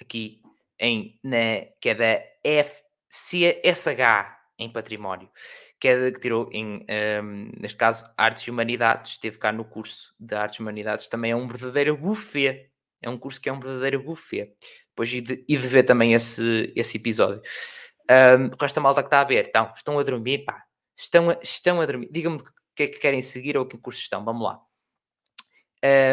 aqui 0.00 0.42
em, 0.78 1.18
na, 1.22 1.66
que 1.80 1.90
é 1.90 1.94
da 1.94 2.22
FCSH 3.08 4.36
em 4.58 4.72
Património, 4.72 5.30
que, 5.78 5.88
é 5.88 6.10
que 6.10 6.20
tirou 6.20 6.48
em, 6.52 6.84
um, 7.22 7.50
neste 7.60 7.76
caso, 7.76 8.04
Artes 8.16 8.44
e 8.44 8.50
Humanidades, 8.50 9.12
esteve 9.12 9.38
cá 9.38 9.52
no 9.52 9.64
curso 9.64 10.14
de 10.18 10.34
Artes 10.34 10.58
e 10.58 10.62
Humanidades, 10.62 11.08
também 11.08 11.32
é 11.32 11.36
um 11.36 11.46
verdadeiro 11.46 11.96
buffet, 11.96 12.70
é 13.02 13.10
um 13.10 13.18
curso 13.18 13.40
que 13.40 13.48
é 13.48 13.52
um 13.52 13.60
verdadeiro 13.60 14.02
buffet. 14.02 14.54
Depois 14.88 15.12
e 15.12 15.20
de, 15.20 15.44
de 15.46 15.56
ver 15.56 15.82
também 15.82 16.14
esse, 16.14 16.72
esse 16.74 16.96
episódio. 16.96 17.42
Um, 18.10 18.46
o 18.46 18.56
resto 18.60 18.76
da 18.76 18.80
malta 18.80 19.02
que 19.02 19.08
está 19.08 19.20
a 19.20 19.24
ver, 19.24 19.48
então, 19.48 19.72
estão 19.76 19.98
a 19.98 20.02
dormir, 20.02 20.44
pá, 20.44 20.64
estão 20.96 21.30
a, 21.30 21.38
estão 21.42 21.80
a 21.80 21.86
dormir. 21.86 22.08
Digam-me 22.10 22.38
que 22.76 22.82
é 22.84 22.88
que 22.88 22.98
querem 22.98 23.22
seguir 23.22 23.56
ou 23.56 23.66
que 23.66 23.78
curso 23.78 24.00
estão. 24.00 24.24
Vamos 24.24 24.42
lá. 24.42 24.60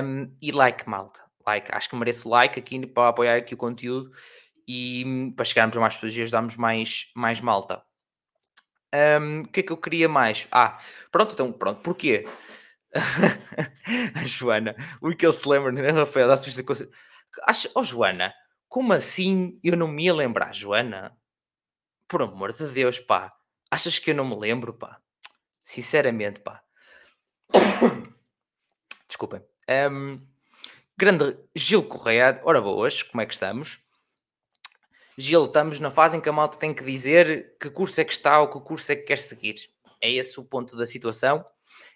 Um, 0.02 0.36
e 0.41 0.52
like, 0.52 0.88
malta. 0.89 1.21
Like. 1.45 1.69
Acho 1.73 1.89
que 1.89 1.95
mereço 1.95 2.30
like 2.30 2.58
aqui 2.58 2.88
para 2.88 3.10
apoiar 3.10 3.38
aqui 3.38 3.54
o 3.54 3.58
conteúdo 3.58 4.10
e 4.67 5.04
hum, 5.06 5.32
para 5.32 5.45
chegarmos 5.45 5.76
a 5.76 5.80
mais 5.80 5.95
pessoas 5.95 6.15
e 6.15 6.21
ajudarmos 6.21 6.56
mais, 6.56 7.12
mais 7.15 7.41
malta. 7.41 7.84
Um, 8.93 9.39
o 9.39 9.47
que 9.47 9.60
é 9.60 9.63
que 9.63 9.73
eu 9.73 9.78
queria 9.78 10.08
mais? 10.08 10.47
Ah, 10.52 10.78
pronto, 11.12 11.34
então, 11.34 11.52
pronto. 11.52 11.82
Porquê? 11.82 12.23
a 14.15 14.23
Joana, 14.23 14.76
o 15.02 15.10
que 15.15 15.26
ele 15.26 15.34
se 15.34 15.47
lembra, 15.49 15.71
né, 15.71 15.89
Rafael? 15.89 16.28
Dá 16.28 16.36
Acho, 17.47 17.69
oh, 17.76 17.84
Joana, 17.84 18.34
como 18.69 18.93
assim 18.93 19.60
eu 19.63 19.76
não 19.76 19.88
me 19.88 20.06
ia 20.06 20.13
lembrar, 20.13 20.54
Joana? 20.54 21.17
Por 22.08 22.21
amor 22.21 22.54
de 22.54 22.67
Deus, 22.69 22.99
pá. 22.99 23.34
Achas 23.71 23.97
que 23.97 24.12
eu 24.12 24.15
não 24.15 24.26
me 24.30 24.39
lembro, 24.39 24.73
pá? 24.73 25.02
Sinceramente, 25.63 26.41
pá. 26.41 26.62
Desculpem. 29.08 29.41
Um, 29.91 30.19
grande 30.97 31.38
Gil 31.56 31.84
Correia, 31.84 32.41
ora 32.43 32.60
boas, 32.60 33.02
como 33.02 33.21
é 33.21 33.26
que 33.26 33.34
estamos? 33.34 33.80
Gil, 35.17 35.45
estamos 35.45 35.80
na 35.80 35.91
fase 35.91 36.17
em 36.17 36.21
que 36.21 36.28
a 36.28 36.34
malta 36.34 36.58
tem 36.58 36.73
que 36.73 36.84
dizer 36.84 37.56
que 37.60 37.69
curso 37.69 38.02
é 38.02 38.04
que 38.04 38.13
está 38.13 38.41
ou 38.41 38.49
que 38.49 38.60
curso 38.60 38.91
é 38.91 38.95
que 38.95 39.04
quer 39.04 39.19
seguir. 39.19 39.56
É 40.02 40.12
esse 40.12 40.39
o 40.39 40.43
ponto 40.43 40.76
da 40.76 40.86
situação. 40.86 41.45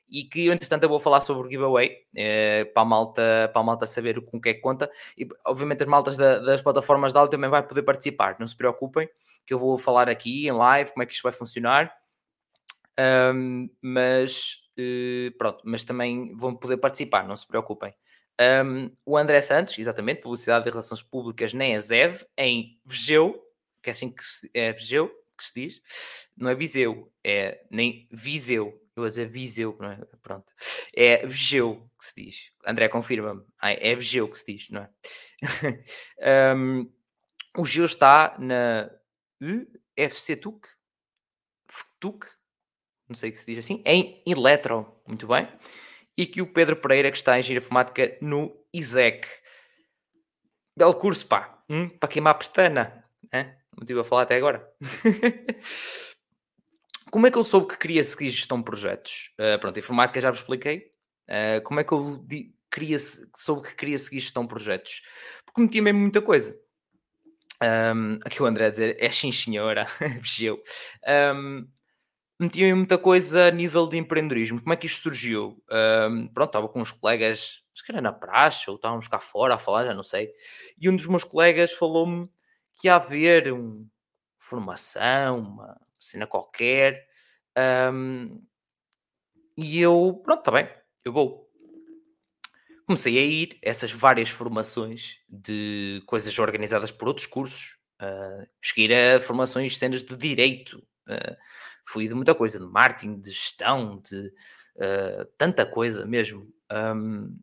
E 0.10 0.24
que 0.24 0.50
entretanto, 0.50 0.84
eu 0.84 0.90
vou 0.90 1.00
falar 1.00 1.20
sobre 1.20 1.46
o 1.46 1.50
giveaway 1.50 1.98
eh, 2.16 2.64
para, 2.74 2.84
a 2.84 2.86
malta, 2.86 3.50
para 3.52 3.62
a 3.62 3.66
malta 3.66 3.86
saber 3.86 4.22
com 4.22 4.38
o 4.38 4.42
que 4.42 4.50
é 4.50 4.54
que 4.54 4.62
conta. 4.62 4.90
E, 5.18 5.28
obviamente, 5.46 5.84
as 5.84 5.90
maltas 5.90 6.16
da, 6.16 6.40
das 6.40 6.62
plataformas 6.62 7.12
de 7.12 7.20
áudio 7.20 7.32
também 7.32 7.50
vai 7.50 7.62
poder 7.62 7.82
participar. 7.82 8.38
Não 8.40 8.48
se 8.48 8.56
preocupem, 8.56 9.10
que 9.46 9.54
eu 9.54 9.58
vou 9.58 9.78
falar 9.78 10.08
aqui 10.08 10.48
em 10.48 10.52
live 10.52 10.92
como 10.92 11.04
é 11.04 11.06
que 11.06 11.14
isto 11.14 11.24
vai 11.24 11.34
funcionar. 11.34 11.94
Um, 13.00 13.70
mas 13.82 14.64
uh, 14.80 15.38
pronto, 15.38 15.62
mas 15.66 15.84
também 15.84 16.36
vão 16.36 16.56
poder 16.56 16.78
participar, 16.78 17.28
não 17.28 17.36
se 17.36 17.48
preocupem. 17.48 17.94
Um, 18.40 18.92
o 19.06 19.18
André 19.18 19.42
Santos, 19.42 19.78
exatamente, 19.78 20.22
Publicidade 20.22 20.68
e 20.68 20.72
Relações 20.72 21.02
Públicas 21.02 21.54
na 21.54 21.68
ESEV, 21.68 22.26
em 22.38 22.80
Vigeu, 22.86 23.44
que 23.82 23.90
é 23.90 23.92
assim 23.92 24.10
que 24.10 24.24
se, 24.24 24.50
é 24.54 24.74
Vigeu 24.74 25.10
que 25.38 25.44
se 25.44 25.54
diz, 25.54 25.82
não 26.36 26.50
é 26.50 26.56
Viseu, 26.56 27.12
é 27.24 27.64
nem 27.70 28.08
Viseu, 28.12 28.68
eu 28.96 29.04
vou 29.04 29.08
dizer 29.08 29.30
Viseu, 29.30 29.78
não 29.80 29.92
é? 29.92 29.98
Pronto, 30.22 30.52
é 30.96 31.26
Vigeu 31.28 31.88
que 32.00 32.06
se 32.06 32.24
diz. 32.24 32.52
André, 32.66 32.90
confirma-me, 32.90 33.44
é 33.62 33.96
Vigeu 33.96 34.28
que 34.28 34.38
se 34.38 34.54
diz, 34.54 34.70
não 34.70 34.82
é? 34.82 34.90
um, 36.56 36.92
o 37.58 37.66
Gil 37.66 37.86
está 37.86 38.38
na 38.40 38.90
FC 39.96 40.36
TUC, 40.36 40.68
TUC, 42.00 42.28
não 43.08 43.16
sei 43.16 43.30
o 43.30 43.34
que 43.34 43.40
se 43.40 43.46
diz 43.46 43.60
assim, 43.60 43.82
em 43.86 44.22
Eletro, 44.26 44.94
muito 45.08 45.28
bem, 45.28 45.48
e 46.18 46.26
que 46.26 46.42
o 46.42 46.52
Pedro 46.52 46.76
Pereira, 46.76 47.12
que 47.12 47.18
está 47.18 47.36
em 47.36 47.40
engenharia 47.40 47.64
informática 47.64 48.18
no 48.22 48.56
ISEC. 48.74 49.28
Belo 50.76 50.96
curso, 50.96 51.28
pá, 51.28 51.64
hum, 51.70 51.90
para 51.90 52.10
queimar 52.10 52.32
a 52.32 52.38
pestana, 52.38 53.06
né? 53.32 53.58
não 53.76 53.84
estive 53.84 54.00
a 54.00 54.04
falar 54.04 54.24
até 54.24 54.36
agora. 54.36 54.68
como 57.12 57.28
é 57.28 57.32
que 57.32 57.38
eu 57.38 57.44
soube 57.44 57.68
que 57.68 57.78
queria 57.78 58.04
seguir 58.04 58.30
gestão 58.30 58.58
de 58.58 58.66
projetos? 58.66 59.34
Uh, 59.40 59.60
pronto, 59.60 59.80
informática 59.80 60.20
já 60.20 60.32
vos 60.32 60.40
expliquei. 60.40 60.92
Uh, 61.30 61.62
como 61.64 61.80
é 61.80 61.84
que 61.84 61.92
eu 61.92 62.26
queria, 62.72 62.98
soube 63.36 63.68
que 63.68 63.76
queria 63.76 63.98
seguir 63.98 64.20
gestão 64.20 64.44
de 64.44 64.50
projetos? 64.50 65.02
Porque 65.46 65.62
metia 65.62 65.82
mesmo 65.82 66.00
muita 66.00 66.22
coisa. 66.22 66.58
Um, 67.64 68.20
aqui 68.24 68.42
o 68.42 68.46
André 68.46 68.68
a 68.68 68.70
dizer, 68.70 68.98
é 69.00 69.12
sim 69.12 69.32
senhora, 69.32 69.88
eu. 70.42 70.62
Um, 71.36 71.68
metiam 72.40 72.78
muita 72.78 72.98
coisa 72.98 73.48
a 73.48 73.52
nível 73.52 73.88
de 73.88 73.98
empreendedorismo. 73.98 74.62
Como 74.62 74.74
é 74.74 74.76
que 74.76 74.86
isto 74.86 75.04
surgiu? 75.04 75.62
Um, 75.72 76.28
pronto, 76.28 76.50
estava 76.50 76.70
com 76.70 76.80
uns 76.80 76.92
colegas, 76.92 77.64
se 77.74 77.86
calhar 77.86 78.02
na 78.02 78.14
praça, 78.14 78.70
ou 78.70 78.76
estávamos 78.76 79.08
cá 79.08 79.20
fora 79.20 79.56
a 79.56 79.58
falar, 79.58 79.86
já 79.86 79.94
não 79.94 80.04
sei. 80.04 80.32
E 80.80 80.90
um 80.90 80.96
dos 80.96 81.08
meus 81.08 81.24
colegas 81.24 81.72
falou-me 81.72 82.30
que 82.76 82.88
ia 82.88 82.96
haver 82.96 83.52
uma 83.52 83.86
formação, 84.38 85.40
uma 85.40 85.82
cena 86.00 86.28
qualquer. 86.28 87.08
Um, 87.92 88.42
e 89.58 89.82
eu, 89.82 90.22
pronto, 90.24 90.40
está 90.40 90.52
bem, 90.52 90.70
eu 91.04 91.12
vou. 91.12 91.48
Comecei 92.86 93.18
a 93.18 93.22
ir 93.22 93.60
essas 93.62 93.92
várias 93.92 94.30
formações 94.30 95.20
de 95.28 96.02
coisas 96.06 96.38
organizadas 96.40 96.92
por 96.92 97.08
outros 97.08 97.26
cursos. 97.26 97.80
Uh, 98.00 98.48
cheguei 98.62 99.16
a 99.16 99.20
formações 99.20 99.74
de 99.74 99.80
cenas 99.80 100.04
de 100.04 100.16
direito. 100.16 100.78
Uh, 101.08 101.36
fui 101.88 102.08
de 102.08 102.14
muita 102.14 102.36
coisa, 102.36 102.60
de 102.60 102.66
marketing, 102.66 103.20
de 103.20 103.32
gestão, 103.32 104.02
de 104.04 104.28
uh, 104.76 105.26
tanta 105.38 105.66
coisa 105.66 106.06
mesmo. 106.06 106.48
Um, 106.72 107.38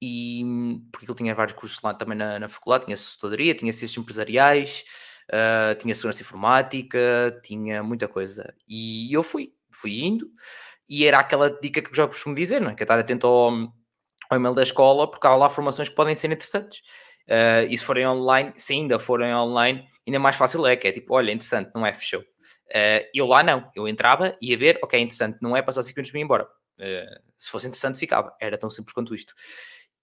e 0.00 0.44
porque 0.92 1.06
ele 1.06 1.16
tinha 1.16 1.34
vários 1.34 1.58
cursos 1.58 1.82
lá 1.82 1.92
também 1.92 2.16
na, 2.16 2.38
na 2.38 2.48
faculdade, 2.48 2.84
tinha 2.84 2.94
assessoria, 2.94 3.54
tinha 3.54 3.72
ciências 3.72 3.98
empresariais, 3.98 4.84
uh, 5.30 5.74
tinha 5.78 5.94
segurança 5.94 6.22
informática, 6.22 7.40
tinha 7.42 7.82
muita 7.82 8.06
coisa. 8.06 8.54
E 8.68 9.12
eu 9.12 9.22
fui, 9.22 9.52
fui 9.72 10.00
indo, 10.04 10.30
e 10.88 11.04
era 11.04 11.18
aquela 11.18 11.50
dica 11.50 11.82
que 11.82 11.90
eu 11.90 11.94
já 11.94 12.06
costumo 12.06 12.34
dizer, 12.34 12.60
não 12.60 12.70
é? 12.70 12.74
Que 12.74 12.82
é 12.82 12.84
estar 12.84 12.98
atento 12.98 13.26
ao, 13.26 13.50
ao 14.30 14.36
e-mail 14.36 14.54
da 14.54 14.62
escola, 14.62 15.10
porque 15.10 15.26
há 15.26 15.34
lá 15.34 15.48
formações 15.48 15.88
que 15.88 15.96
podem 15.96 16.14
ser 16.14 16.30
interessantes. 16.30 16.80
Uh, 17.28 17.68
e 17.68 17.76
se 17.76 17.84
forem 17.84 18.06
online, 18.06 18.52
se 18.56 18.72
ainda 18.72 18.98
forem 18.98 19.34
online, 19.34 19.86
ainda 20.06 20.18
mais 20.18 20.36
fácil 20.36 20.66
é, 20.66 20.76
que 20.76 20.88
é 20.88 20.92
tipo, 20.92 21.14
olha, 21.14 21.30
interessante, 21.30 21.70
não 21.74 21.84
é, 21.84 21.92
fechou. 21.92 22.24
Uh, 22.70 23.08
eu 23.14 23.26
lá 23.26 23.42
não, 23.42 23.70
eu 23.74 23.88
entrava, 23.88 24.36
ia 24.40 24.56
ver, 24.58 24.78
ok, 24.82 25.00
interessante, 25.00 25.38
não 25.40 25.56
é 25.56 25.62
passar 25.62 25.82
5 25.82 25.96
minutos 25.96 26.14
e 26.14 26.18
ir 26.18 26.22
embora. 26.22 26.44
Uh, 26.78 27.22
se 27.38 27.50
fosse 27.50 27.66
interessante, 27.66 27.98
ficava. 27.98 28.34
Era 28.40 28.58
tão 28.58 28.68
simples 28.68 28.92
quanto 28.92 29.14
isto. 29.14 29.34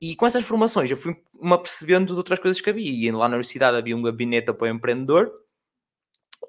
E 0.02 0.16
com 0.16 0.26
essas 0.26 0.46
formações 0.46 0.92
eu 0.92 0.98
fui-me 0.98 1.54
apercebendo 1.54 2.14
de 2.14 2.18
outras 2.18 2.40
coisas 2.40 2.60
que 2.62 2.70
havia. 2.70 2.92
E 2.92 3.12
lá 3.12 3.30
na 3.30 3.36
universidade 3.36 3.78
havia 3.78 3.96
um 3.96 4.02
gabinete 4.02 4.46
de 4.46 4.52
apoio 4.52 4.74
empreendedor 4.74 5.32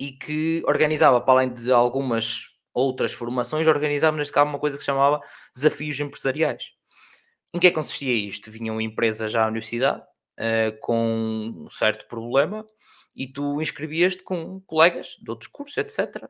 e 0.01 0.13
que 0.13 0.63
organizava, 0.67 1.21
para 1.21 1.35
além 1.35 1.55
de 1.55 1.71
algumas 1.73 2.57
outras 2.75 3.13
formações, 3.13 3.67
organizava 3.67 4.17
neste 4.17 4.33
caso 4.33 4.49
uma 4.49 4.59
coisa 4.59 4.77
que 4.77 4.83
se 4.83 4.87
chamava 4.87 5.21
Desafios 5.55 5.99
Empresariais. 6.01 6.73
Em 7.55 7.59
que 7.59 7.69
é 7.69 7.71
consistia 7.71 8.13
isto? 8.13 8.51
Vinham 8.51 8.81
empresas 8.81 9.33
já 9.33 9.45
à 9.45 9.47
universidade 9.47 10.03
uh, 10.03 10.79
com 10.81 11.55
um 11.65 11.71
certo 11.71 12.07
problema 12.07 12.67
e 13.17 13.27
tu 13.27 13.61
inscrevias-te 13.63 14.23
com 14.23 14.61
colegas 14.61 15.17
de 15.21 15.31
outros 15.31 15.51
cursos, 15.51 15.79
etc. 15.79 16.29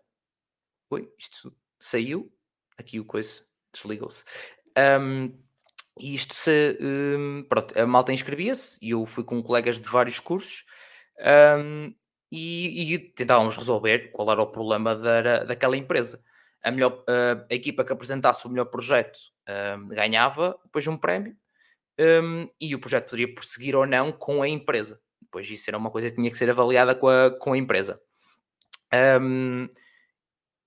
Oi, 0.88 1.12
isto 1.18 1.52
saiu, 1.80 2.32
aqui 2.78 3.00
o 3.00 3.04
coisa 3.04 3.44
desligou-se. 3.72 4.24
Um, 4.78 5.36
e 5.98 6.14
isto 6.14 6.32
se. 6.32 6.78
Um, 6.80 7.44
pronto, 7.48 7.78
a 7.78 7.86
malta 7.86 8.12
inscrevia-se 8.12 8.78
e 8.80 8.90
eu 8.90 9.04
fui 9.04 9.24
com 9.24 9.42
colegas 9.42 9.80
de 9.80 9.88
vários 9.88 10.20
cursos 10.20 10.64
um, 11.58 11.92
e, 12.30 12.94
e, 12.94 12.98
tentávamos 12.98 13.56
resolver 13.56 14.10
qual 14.12 14.30
era 14.30 14.42
o 14.42 14.52
problema 14.52 14.94
da, 14.94 15.44
daquela 15.44 15.76
empresa. 15.76 16.22
A, 16.62 16.70
melhor, 16.70 17.04
a 17.08 17.54
equipa 17.54 17.84
que 17.84 17.92
apresentasse 17.92 18.46
o 18.46 18.50
melhor 18.50 18.64
projeto 18.66 19.18
ganhava 19.88 20.58
depois 20.64 20.86
um 20.88 20.96
prémio 20.96 21.36
e 22.60 22.74
o 22.74 22.80
projeto 22.80 23.10
poderia 23.10 23.32
prosseguir 23.32 23.76
ou 23.76 23.86
não 23.86 24.10
com 24.10 24.42
a 24.42 24.48
empresa. 24.48 25.00
Depois 25.26 25.50
isso 25.50 25.68
era 25.68 25.76
uma 25.76 25.90
coisa 25.90 26.08
que 26.08 26.16
tinha 26.16 26.30
que 26.30 26.36
ser 26.36 26.48
avaliada 26.48 26.94
com 26.94 27.08
a, 27.08 27.30
com 27.38 27.52
a 27.52 27.58
empresa. 27.58 28.00
Um, 29.20 29.68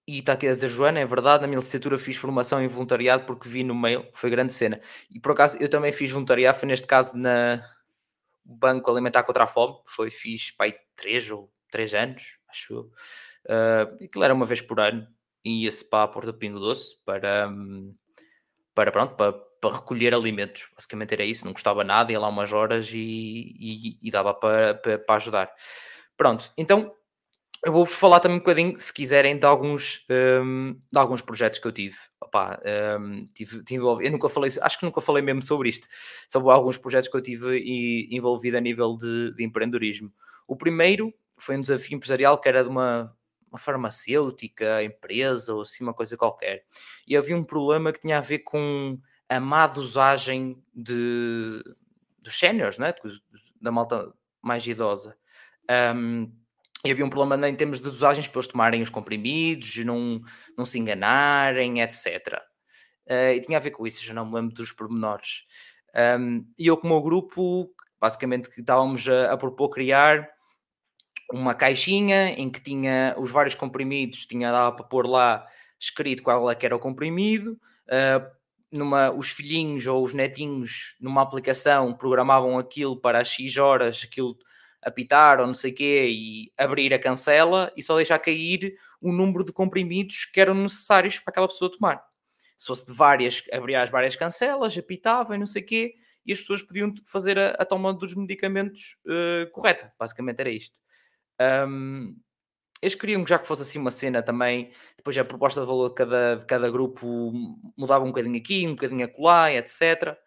e 0.07 0.19
está 0.19 0.33
aqui 0.33 0.47
a 0.47 0.53
dizer, 0.53 0.67
Joana, 0.67 0.99
é 0.99 1.05
verdade, 1.05 1.41
na 1.41 1.47
minha 1.47 1.59
licenciatura 1.59 1.97
fiz 1.97 2.17
formação 2.17 2.61
em 2.61 2.67
voluntariado 2.67 3.25
porque 3.25 3.47
vi 3.47 3.63
no 3.63 3.75
mail, 3.75 4.07
foi 4.13 4.29
grande 4.29 4.51
cena. 4.51 4.79
E 5.09 5.19
por 5.19 5.31
acaso 5.31 5.57
eu 5.59 5.69
também 5.69 5.91
fiz 5.91 6.11
voluntariado, 6.11 6.57
foi 6.57 6.67
neste 6.67 6.87
caso 6.87 7.17
na 7.17 7.63
Banco 8.43 8.89
Alimentar 8.89 9.23
contra 9.23 9.43
a 9.43 9.47
Fome, 9.47 9.75
foi, 9.85 10.09
fiz 10.09 10.51
pai 10.51 10.75
três 10.95 11.29
ou 11.29 11.51
três 11.69 11.93
anos, 11.93 12.39
acho 12.49 12.73
eu. 12.73 12.81
Uh, 13.45 14.05
aquilo 14.05 14.23
era 14.23 14.33
uma 14.33 14.45
vez 14.45 14.61
por 14.61 14.79
ano, 14.79 15.07
e 15.45 15.65
ia-se 15.65 15.87
para 15.87 16.03
a 16.03 16.07
Porta 16.07 16.31
do 16.31 16.37
Pingo 16.37 16.59
Doce 16.59 16.99
para, 17.05 17.47
hum, 17.47 17.95
para, 18.79 18.91
pronto, 18.91 19.15
para 19.15 19.33
para 19.59 19.75
recolher 19.75 20.13
alimentos. 20.13 20.69
Basicamente 20.73 21.13
era 21.13 21.25
isso, 21.25 21.45
não 21.45 21.53
custava 21.53 21.83
nada, 21.83 22.11
ia 22.11 22.19
lá 22.19 22.29
umas 22.29 22.53
horas 22.53 22.91
e, 22.93 23.53
e, 23.59 23.99
e 24.01 24.11
dava 24.11 24.33
para, 24.33 24.75
para, 24.75 24.99
para, 24.99 25.15
ajudar. 25.15 25.51
Pronto, 26.15 26.51
então 26.57 26.93
eu 27.65 27.73
vou-vos 27.73 27.93
falar 27.93 28.21
também 28.21 28.37
um 28.37 28.39
bocadinho, 28.39 28.79
se 28.79 28.93
quiserem, 28.93 29.37
de 29.37 29.45
alguns, 29.45 30.05
um, 30.09 30.79
de 30.91 30.97
alguns 30.97 31.21
projetos 31.21 31.59
que 31.59 31.67
eu 31.67 31.73
tive. 31.73 31.97
Opa, 32.21 32.57
um, 33.01 33.25
tive, 33.33 33.63
tive. 33.65 33.83
Eu 33.83 34.11
nunca 34.11 34.29
falei, 34.29 34.49
acho 34.61 34.79
que 34.79 34.85
nunca 34.85 35.01
falei 35.01 35.21
mesmo 35.21 35.41
sobre 35.41 35.67
isto, 35.67 35.85
sobre 36.29 36.51
alguns 36.51 36.77
projetos 36.77 37.09
que 37.09 37.17
eu 37.17 37.21
tive 37.21 38.07
envolvido 38.11 38.55
a 38.55 38.61
nível 38.61 38.95
de, 38.95 39.33
de 39.35 39.43
empreendedorismo. 39.43 40.09
O 40.47 40.55
primeiro 40.55 41.13
foi 41.37 41.57
um 41.57 41.61
desafio 41.61 41.97
empresarial 41.97 42.39
que 42.39 42.47
era 42.47 42.63
de 42.63 42.69
uma, 42.69 43.13
uma 43.49 43.59
farmacêutica, 43.59 44.83
empresa 44.83 45.53
ou 45.53 45.61
assim, 45.61 45.83
uma 45.83 45.93
coisa 45.93 46.17
qualquer. 46.17 46.65
E 47.07 47.17
havia 47.17 47.35
um 47.35 47.43
problema 47.43 47.91
que 47.91 47.99
tinha 47.99 48.17
a 48.17 48.21
ver 48.21 48.39
com 48.39 48.99
a 49.27 49.39
má 49.39 49.67
dosagem 49.67 50.61
de, 50.73 51.63
dos 52.19 52.37
séniores, 52.37 52.79
é? 52.79 52.93
da 53.61 53.71
malta 53.71 54.13
mais 54.41 54.65
idosa. 54.65 55.17
Um, 55.95 56.31
e 56.85 56.91
havia 56.91 57.05
um 57.05 57.09
problema 57.09 57.49
em 57.49 57.55
termos 57.55 57.79
de 57.79 57.83
dosagens 57.83 58.27
para 58.27 58.39
eles 58.39 58.47
tomarem 58.47 58.81
os 58.81 58.89
comprimidos, 58.89 59.75
não, 59.83 60.21
não 60.57 60.65
se 60.65 60.79
enganarem, 60.79 61.81
etc. 61.81 62.41
Uh, 63.05 63.11
ah, 63.11 63.33
e 63.33 63.41
tinha 63.41 63.57
a 63.57 63.61
ver 63.61 63.71
com 63.71 63.85
isso, 63.85 64.03
já 64.03 64.13
não 64.13 64.25
me 64.25 64.35
lembro 64.35 64.55
dos 64.55 64.71
pormenores. 64.71 65.45
Um, 66.19 66.45
e 66.57 66.67
eu, 66.67 66.77
como 66.77 66.95
o 66.95 67.01
grupo, 67.01 67.73
basicamente 67.99 68.49
estávamos 68.57 69.07
a, 69.09 69.33
a, 69.33 69.37
propor 69.37 69.69
criar 69.69 70.29
uma 71.31 71.53
caixinha 71.53 72.29
em 72.29 72.49
que 72.49 72.61
tinha 72.61 73.15
os 73.17 73.31
vários 73.31 73.55
comprimidos, 73.55 74.25
tinha 74.25 74.51
dado 74.51 74.75
para 74.75 74.85
pôr 74.85 75.07
lá 75.07 75.45
escrito 75.79 76.23
qual 76.23 76.49
é 76.49 76.55
que 76.55 76.65
era 76.65 76.75
o 76.75 76.79
comprimido, 76.79 77.59
uh, 77.87 78.39
numa, 78.71 79.11
os 79.11 79.29
filhinhos 79.29 79.87
ou 79.87 80.03
os 80.03 80.13
netinhos 80.13 80.95
numa 80.99 81.21
aplicação 81.21 81.93
programavam 81.93 82.57
aquilo 82.57 82.99
para 82.99 83.19
as 83.19 83.29
X 83.29 83.57
horas, 83.57 84.03
aquilo 84.03 84.37
apitar 84.81 85.39
ou 85.39 85.47
não 85.47 85.53
sei 85.53 85.71
o 85.71 85.75
quê 85.75 86.07
e 86.09 86.51
abrir 86.57 86.93
a 86.93 86.99
cancela 86.99 87.71
e 87.75 87.83
só 87.83 87.95
deixar 87.95 88.19
cair 88.19 88.75
o 89.01 89.11
número 89.11 89.43
de 89.43 89.51
comprimidos 89.51 90.25
que 90.25 90.39
eram 90.39 90.55
necessários 90.55 91.19
para 91.19 91.31
aquela 91.31 91.47
pessoa 91.47 91.71
tomar. 91.71 92.01
Se 92.57 92.67
fosse 92.67 92.85
de 92.85 92.93
várias, 92.93 93.43
abria 93.51 93.81
as 93.81 93.89
várias 93.89 94.15
cancelas, 94.15 94.77
apitava 94.77 95.35
e 95.35 95.37
não 95.37 95.45
sei 95.45 95.61
o 95.61 95.65
quê, 95.65 95.93
e 96.25 96.33
as 96.33 96.39
pessoas 96.39 96.61
podiam 96.61 96.93
fazer 97.05 97.37
a, 97.39 97.49
a 97.51 97.65
toma 97.65 97.93
dos 97.93 98.13
medicamentos 98.13 98.97
uh, 99.05 99.49
correta. 99.51 99.91
Basicamente 99.97 100.39
era 100.39 100.49
isto. 100.49 100.75
Um, 101.41 102.15
eles 102.81 102.95
queriam 102.95 103.23
que 103.23 103.29
já 103.29 103.37
que 103.37 103.47
fosse 103.47 103.61
assim 103.61 103.79
uma 103.79 103.91
cena 103.91 104.23
também, 104.23 104.71
depois 104.95 105.17
a 105.17 105.25
proposta 105.25 105.61
de 105.61 105.67
valor 105.67 105.89
de 105.89 105.95
cada, 105.95 106.35
de 106.37 106.45
cada 106.45 106.69
grupo 106.69 107.31
mudava 107.77 108.05
um 108.05 108.09
bocadinho 108.09 108.37
aqui, 108.37 108.65
um 108.65 108.71
bocadinho 108.71 109.05
acolá, 109.05 109.51
etc. 109.51 110.17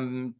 Um, 0.00 0.34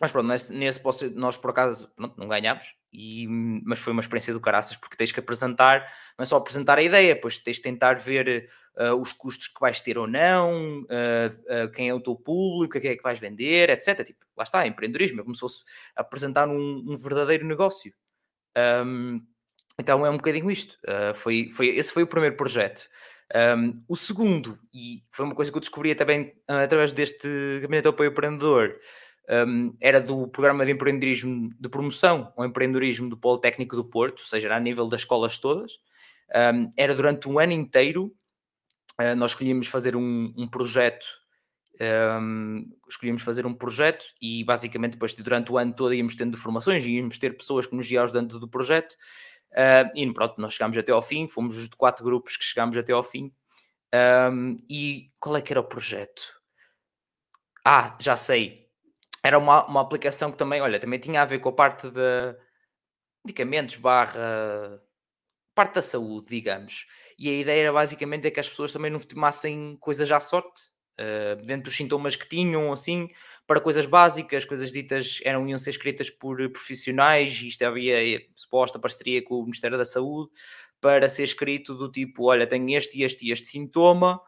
mas 0.00 0.12
pronto, 0.12 0.28
nesse, 0.28 0.52
nesse 0.52 0.80
nós 1.14 1.36
por 1.36 1.50
acaso 1.50 1.90
pronto, 1.96 2.14
não 2.16 2.28
ganhámos, 2.28 2.74
e, 2.92 3.26
mas 3.66 3.80
foi 3.80 3.92
uma 3.92 4.00
experiência 4.00 4.32
do 4.32 4.40
caraças, 4.40 4.76
porque 4.76 4.96
tens 4.96 5.10
que 5.10 5.18
apresentar, 5.18 5.80
não 6.16 6.22
é 6.22 6.26
só 6.26 6.36
apresentar 6.36 6.78
a 6.78 6.82
ideia, 6.82 7.14
depois 7.16 7.38
tens 7.38 7.56
de 7.56 7.62
tentar 7.62 7.94
ver 7.94 8.48
uh, 8.76 8.94
os 8.94 9.12
custos 9.12 9.48
que 9.48 9.60
vais 9.60 9.80
ter 9.80 9.98
ou 9.98 10.06
não, 10.06 10.82
uh, 10.82 11.64
uh, 11.66 11.70
quem 11.72 11.88
é 11.88 11.94
o 11.94 12.00
teu 12.00 12.14
público, 12.14 12.80
quem 12.80 12.92
é 12.92 12.96
que 12.96 13.02
vais 13.02 13.18
vender, 13.18 13.70
etc. 13.70 14.04
Tipo, 14.04 14.24
lá 14.36 14.44
está, 14.44 14.66
empreendedorismo, 14.66 15.20
é 15.20 15.24
como 15.24 15.34
se 15.34 15.40
fosse 15.40 15.64
apresentar 15.96 16.48
um, 16.48 16.84
um 16.86 16.96
verdadeiro 16.96 17.44
negócio. 17.44 17.92
Um, 18.56 19.20
então 19.80 20.04
é 20.04 20.10
um 20.10 20.16
bocadinho 20.16 20.50
isto. 20.50 20.76
Uh, 20.86 21.14
foi, 21.14 21.48
foi, 21.50 21.68
esse 21.68 21.92
foi 21.92 22.02
o 22.02 22.06
primeiro 22.06 22.36
projeto. 22.36 22.88
Um, 23.34 23.82
o 23.86 23.94
segundo, 23.94 24.58
e 24.72 25.02
foi 25.12 25.26
uma 25.26 25.34
coisa 25.34 25.50
que 25.50 25.56
eu 25.56 25.60
descobri 25.60 25.94
também 25.94 26.32
uh, 26.48 26.64
através 26.64 26.92
deste 26.92 27.28
Gabinete 27.60 27.82
de 27.82 27.88
Apoio 27.88 28.10
Empreendedor, 28.10 28.74
um, 29.46 29.76
era 29.80 30.00
do 30.00 30.26
programa 30.28 30.64
de 30.64 30.72
empreendedorismo 30.72 31.50
de 31.60 31.68
promoção 31.68 32.32
ao 32.36 32.46
empreendedorismo 32.46 33.08
do 33.10 33.18
Politécnico 33.18 33.76
do 33.76 33.84
Porto, 33.84 34.20
ou 34.20 34.26
seja, 34.26 34.48
era 34.48 34.56
a 34.56 34.60
nível 34.60 34.88
das 34.88 35.02
escolas 35.02 35.36
todas. 35.36 35.72
Um, 36.34 36.70
era 36.76 36.94
durante 36.94 37.28
um 37.28 37.38
ano 37.38 37.52
inteiro, 37.52 38.06
uh, 38.98 39.14
nós 39.14 39.32
escolhíamos 39.32 39.66
fazer 39.66 39.94
um, 39.94 40.48
projeto 40.50 41.06
escolhíamos 42.88 43.22
fazer 43.22 43.46
um 43.46 43.54
projeto 43.54 44.04
e 44.20 44.42
basicamente 44.42 44.94
depois 44.94 45.14
durante 45.14 45.52
o 45.52 45.56
ano 45.56 45.72
todo 45.72 45.94
íamos 45.94 46.16
tendo 46.16 46.36
formações 46.36 46.84
íamos 46.84 47.18
ter 47.18 47.36
pessoas 47.36 47.68
que 47.68 47.76
nos 47.76 47.86
guiavam 47.86 48.20
dentro 48.20 48.40
do 48.40 48.48
projeto 48.48 48.96
Uh, 49.52 49.90
e 49.94 50.12
pronto, 50.12 50.40
nós 50.40 50.54
chegámos 50.54 50.76
até 50.78 50.92
ao 50.92 51.02
fim, 51.02 51.26
fomos 51.26 51.56
os 51.56 51.68
de 51.68 51.76
quatro 51.76 52.04
grupos 52.04 52.36
que 52.36 52.44
chegámos 52.44 52.76
até 52.76 52.92
ao 52.92 53.02
fim. 53.02 53.32
Um, 54.32 54.56
e 54.68 55.10
qual 55.18 55.36
é 55.36 55.42
que 55.42 55.52
era 55.52 55.60
o 55.60 55.64
projeto? 55.64 56.40
Ah, 57.64 57.96
já 58.00 58.16
sei. 58.16 58.68
Era 59.24 59.38
uma, 59.38 59.66
uma 59.66 59.80
aplicação 59.80 60.30
que 60.30 60.38
também, 60.38 60.60
olha, 60.60 60.78
também 60.78 61.00
tinha 61.00 61.22
a 61.22 61.24
ver 61.24 61.38
com 61.40 61.48
a 61.48 61.52
parte 61.52 61.90
de, 61.90 62.36
medicamentos 63.24 63.76
barra 63.76 64.80
parte 65.54 65.74
da 65.74 65.82
saúde, 65.82 66.28
digamos. 66.28 66.86
E 67.18 67.28
a 67.28 67.32
ideia 67.32 67.62
era 67.62 67.72
basicamente 67.72 68.28
é 68.28 68.30
que 68.30 68.38
as 68.38 68.48
pessoas 68.48 68.72
também 68.72 68.90
não 68.90 69.00
tomassem 69.00 69.76
coisas 69.80 70.10
à 70.12 70.20
sorte, 70.20 70.70
uh, 70.98 71.44
dentro 71.44 71.64
dos 71.64 71.76
sintomas 71.76 72.16
que 72.16 72.28
tinham, 72.28 72.72
assim, 72.72 73.08
para 73.46 73.60
coisas 73.60 73.86
básicas, 73.86 74.44
coisas 74.44 74.72
ditas 74.72 75.20
eram 75.24 75.48
iam 75.48 75.58
ser 75.58 75.70
escritas 75.70 76.10
por 76.10 76.36
profissionais, 76.50 77.40
isto 77.42 77.62
havia 77.64 78.20
suposta 78.34 78.78
parceria 78.78 79.22
com 79.22 79.36
o 79.36 79.42
Ministério 79.44 79.78
da 79.78 79.84
Saúde, 79.84 80.30
para 80.80 81.08
ser 81.08 81.24
escrito 81.24 81.74
do 81.74 81.90
tipo, 81.90 82.24
olha, 82.24 82.46
tenho 82.46 82.76
este, 82.76 83.02
este 83.02 83.26
e 83.26 83.32
este 83.32 83.48
sintoma, 83.48 84.20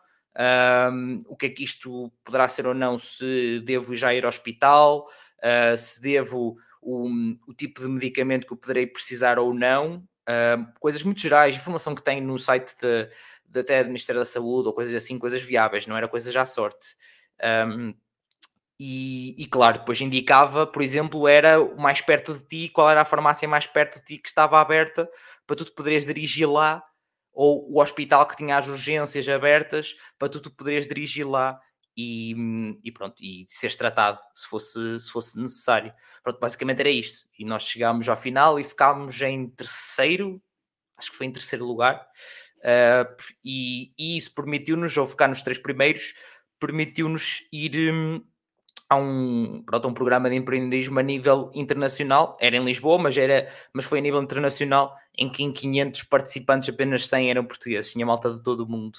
um, 0.92 1.18
o 1.26 1.36
que 1.36 1.46
é 1.46 1.50
que 1.50 1.62
isto 1.62 2.12
poderá 2.24 2.46
ser 2.48 2.66
ou 2.66 2.74
não, 2.74 2.96
se 2.96 3.60
devo 3.60 3.94
já 3.94 4.14
ir 4.14 4.24
ao 4.24 4.28
hospital, 4.28 5.06
uh, 5.38 5.76
se 5.76 6.00
devo 6.00 6.56
o, 6.80 7.08
o 7.46 7.54
tipo 7.54 7.80
de 7.80 7.88
medicamento 7.88 8.46
que 8.46 8.52
eu 8.52 8.56
poderei 8.56 8.86
precisar 8.86 9.38
ou 9.38 9.52
não, 9.52 9.96
uh, 10.28 10.72
coisas 10.78 11.02
muito 11.02 11.20
gerais, 11.20 11.56
informação 11.56 11.94
que 11.94 12.02
tem 12.02 12.20
no 12.20 12.38
site 12.38 12.74
de, 12.80 13.08
de, 13.50 13.60
até 13.60 13.84
Ministério 13.84 14.20
da 14.20 14.24
Saúde 14.24 14.68
ou 14.68 14.74
coisas 14.74 14.94
assim, 14.94 15.18
coisas 15.18 15.42
viáveis, 15.42 15.86
não 15.86 15.96
era 15.96 16.08
coisas 16.08 16.34
à 16.36 16.44
sorte. 16.44 16.96
Um, 17.42 17.94
e, 18.78 19.34
e, 19.42 19.46
claro, 19.46 19.80
depois 19.80 20.00
indicava, 20.00 20.66
por 20.66 20.80
exemplo, 20.80 21.28
era 21.28 21.62
mais 21.76 22.00
perto 22.00 22.32
de 22.32 22.42
ti, 22.42 22.68
qual 22.70 22.90
era 22.90 23.02
a 23.02 23.04
farmácia 23.04 23.46
mais 23.46 23.66
perto 23.66 23.98
de 23.98 24.04
ti 24.06 24.18
que 24.18 24.28
estava 24.28 24.58
aberta 24.58 25.06
para 25.46 25.56
tu 25.56 25.66
te 25.66 26.06
dirigir 26.06 26.50
lá, 26.50 26.82
ou 27.32 27.70
o 27.70 27.80
hospital 27.80 28.26
que 28.26 28.36
tinha 28.36 28.56
as 28.56 28.68
urgências 28.68 29.28
abertas 29.28 29.96
para 30.18 30.28
tu 30.28 30.40
te 30.40 30.86
dirigir 30.88 31.28
lá 31.28 31.60
e, 31.96 32.34
e, 32.82 32.90
pronto, 32.90 33.22
e 33.22 33.44
seres 33.46 33.76
tratado 33.76 34.18
se 34.34 34.48
fosse, 34.48 35.00
se 35.00 35.10
fosse 35.10 35.38
necessário. 35.38 35.92
Pronto, 36.22 36.40
basicamente 36.40 36.80
era 36.80 36.90
isto. 36.90 37.28
E 37.38 37.44
nós 37.44 37.64
chegámos 37.64 38.08
ao 38.08 38.16
final 38.16 38.58
e 38.58 38.64
ficámos 38.64 39.20
em 39.20 39.48
terceiro, 39.50 40.42
acho 40.96 41.10
que 41.10 41.16
foi 41.16 41.26
em 41.26 41.32
terceiro 41.32 41.66
lugar, 41.66 42.06
uh, 42.60 43.14
e, 43.44 43.92
e, 43.98 44.16
isso 44.16 44.34
permitiu-nos, 44.34 44.96
ou 44.96 45.06
ficar 45.06 45.28
nos 45.28 45.42
três 45.42 45.58
primeiros, 45.58 46.14
permitiu-nos 46.58 47.46
ir 47.52 47.92
um, 47.92 48.22
a 48.88 48.96
um, 48.96 49.62
pronto, 49.64 49.88
um 49.88 49.94
programa 49.94 50.28
de 50.28 50.36
empreendedorismo 50.36 50.98
a 50.98 51.02
nível 51.02 51.50
internacional. 51.54 52.36
Era 52.40 52.56
em 52.56 52.64
Lisboa, 52.64 52.98
mas, 52.98 53.16
era, 53.16 53.48
mas 53.72 53.84
foi 53.84 53.98
a 53.98 54.02
nível 54.02 54.22
internacional, 54.22 54.94
em 55.16 55.30
que 55.30 55.42
em 55.42 55.52
500 55.52 56.02
participantes 56.04 56.68
apenas 56.68 57.06
100 57.06 57.30
eram 57.30 57.44
portugueses. 57.44 57.92
Tinha 57.92 58.04
malta 58.04 58.32
de 58.32 58.42
todo 58.42 58.64
o 58.64 58.68
mundo 58.68 58.98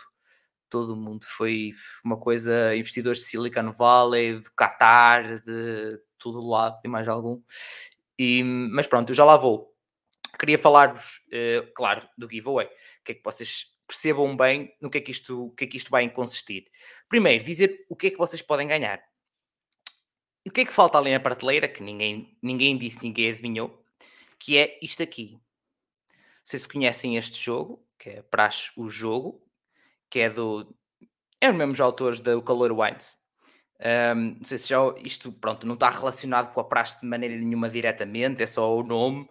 todo 0.71 0.95
mundo. 0.95 1.25
Foi 1.25 1.73
uma 2.03 2.17
coisa, 2.17 2.75
investidores 2.75 3.19
de 3.19 3.25
Silicon 3.25 3.71
Valley, 3.71 4.39
do 4.39 4.49
Qatar, 4.51 5.41
de 5.41 5.99
todo 6.17 6.47
lado, 6.47 6.79
e 6.83 6.87
mais 6.87 7.07
algum. 7.07 7.41
E, 8.17 8.41
mas 8.41 8.87
pronto, 8.87 9.09
eu 9.09 9.15
já 9.15 9.25
lá 9.25 9.35
vou. 9.35 9.69
Queria 10.39 10.57
falar-vos, 10.57 11.21
uh, 11.27 11.71
claro, 11.75 12.07
do 12.17 12.27
giveaway. 12.27 12.67
Que 13.03 13.13
é 13.13 13.15
que 13.15 13.23
vocês 13.23 13.67
percebam 13.87 14.35
bem 14.35 14.73
no 14.81 14.89
que 14.89 14.97
é 14.99 15.01
que 15.01 15.11
isto, 15.11 15.53
que 15.57 15.65
é 15.65 15.67
que 15.67 15.77
isto 15.77 15.89
vai 15.91 16.09
consistir. 16.09 16.65
Primeiro, 17.09 17.43
dizer 17.43 17.85
o 17.89 17.95
que 17.95 18.07
é 18.07 18.11
que 18.11 18.17
vocês 18.17 18.41
podem 18.41 18.67
ganhar. 18.67 19.03
E 20.45 20.49
o 20.49 20.51
que 20.51 20.61
é 20.61 20.65
que 20.65 20.73
falta 20.73 20.97
ali 20.97 21.11
na 21.11 21.19
prateleira, 21.19 21.67
que 21.67 21.83
ninguém, 21.83 22.37
ninguém 22.41 22.77
disse, 22.77 23.03
ninguém 23.03 23.29
adivinhou, 23.29 23.83
que 24.39 24.57
é 24.57 24.79
isto 24.81 25.03
aqui. 25.03 25.37
Vocês 26.43 26.65
conhecem 26.65 27.15
este 27.17 27.39
jogo, 27.39 27.85
que 27.99 28.09
é 28.09 28.21
Praxe 28.23 28.71
o 28.75 28.87
Jogo, 28.87 29.45
que 30.09 30.19
é 30.19 30.29
do. 30.29 30.75
É 31.39 31.49
os 31.49 31.55
mesmos 31.55 31.79
autores 31.79 32.19
do 32.19 32.41
Calor 32.41 32.71
Wines. 32.71 33.17
Um, 34.15 34.35
não 34.37 34.45
sei 34.45 34.57
se 34.59 34.69
já 34.69 34.77
isto 35.03 35.31
pronto, 35.31 35.65
não 35.65 35.73
está 35.73 35.89
relacionado 35.89 36.53
com 36.53 36.59
a 36.59 36.63
praxe 36.63 36.99
de 36.99 37.07
maneira 37.07 37.35
nenhuma 37.35 37.67
diretamente, 37.67 38.43
é 38.43 38.47
só 38.47 38.75
o 38.75 38.83
nome, 38.83 39.27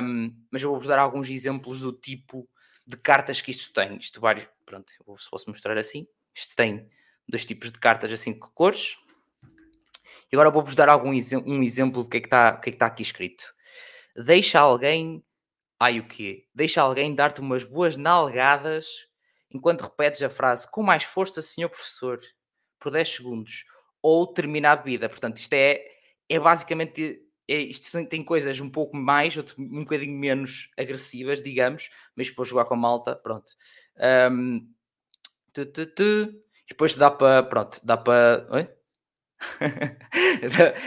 um, 0.00 0.32
mas 0.48 0.62
eu 0.62 0.70
vou-vos 0.70 0.86
dar 0.86 1.00
alguns 1.00 1.28
exemplos 1.28 1.80
do 1.80 1.92
tipo 1.92 2.48
de 2.86 2.96
cartas 2.96 3.40
que 3.40 3.50
isto 3.50 3.72
tem. 3.72 3.96
Isto 3.96 4.20
vários, 4.20 4.48
pronto, 4.64 4.90
se 4.90 5.30
posso 5.30 5.48
mostrar 5.48 5.76
assim. 5.78 6.06
Isto 6.34 6.56
tem 6.56 6.88
dois 7.28 7.44
tipos 7.44 7.72
de 7.72 7.78
cartas 7.78 8.12
assim 8.12 8.38
com 8.38 8.48
cores. 8.50 8.96
E 10.30 10.36
agora 10.36 10.50
vou-vos 10.50 10.74
dar 10.74 10.88
algum 10.88 11.10
um 11.10 11.62
exemplo 11.62 12.02
do 12.02 12.08
que 12.08 12.18
é 12.18 12.20
que 12.20 12.26
está, 12.26 12.60
é 12.64 12.70
está 12.70 12.86
aqui 12.86 13.02
escrito. 13.02 13.54
Deixa 14.16 14.60
alguém. 14.60 15.24
Ai 15.78 15.98
o 15.98 16.06
quê? 16.06 16.46
Deixa 16.54 16.80
alguém 16.82 17.14
dar-te 17.14 17.40
umas 17.40 17.64
boas 17.64 17.96
nalgadas 17.96 19.08
enquanto 19.50 19.82
repetes 19.82 20.22
a 20.22 20.28
frase 20.28 20.70
com 20.70 20.82
mais 20.82 21.04
força, 21.04 21.40
senhor 21.40 21.68
professor, 21.68 22.20
por 22.78 22.90
10 22.90 23.08
segundos, 23.08 23.64
ou 24.02 24.26
termina 24.26 24.72
a 24.72 24.76
bebida. 24.76 25.08
Portanto, 25.08 25.36
isto 25.38 25.52
é, 25.52 25.84
é 26.28 26.38
basicamente. 26.38 27.23
É, 27.48 27.56
isto 27.56 28.06
tem 28.06 28.24
coisas 28.24 28.58
um 28.60 28.70
pouco 28.70 28.96
mais, 28.96 29.36
um 29.58 29.82
bocadinho 29.82 30.18
menos 30.18 30.70
agressivas, 30.78 31.42
digamos, 31.42 31.90
mas 32.16 32.28
depois 32.28 32.48
jogar 32.48 32.64
com 32.64 32.74
a 32.74 32.76
malta, 32.76 33.14
pronto. 33.14 33.52
Um, 34.30 34.72
tu, 35.52 35.66
tu, 35.66 35.86
tu, 35.86 36.44
depois 36.68 36.94
dá 36.94 37.10
para. 37.10 37.42
Pronto, 37.42 37.80
dá 37.84 37.96
para. 37.96 38.46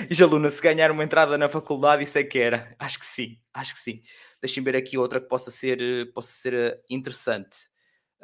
e 0.10 0.24
aluna, 0.24 0.50
se 0.50 0.62
ganhar 0.62 0.92
uma 0.92 1.04
entrada 1.04 1.38
na 1.38 1.48
faculdade, 1.48 2.04
isso 2.04 2.18
é 2.18 2.24
que 2.24 2.40
era. 2.40 2.76
Acho 2.80 3.00
que 3.00 3.06
sim, 3.06 3.40
acho 3.54 3.74
que 3.74 3.80
sim. 3.80 4.02
Deixem 4.42 4.64
ver 4.64 4.76
aqui 4.76 4.98
outra 4.98 5.22
que 5.22 5.28
possa 5.28 5.52
ser, 5.52 6.12
possa 6.14 6.32
ser 6.32 6.54
eh, 6.54 6.82
interessante. 6.90 7.70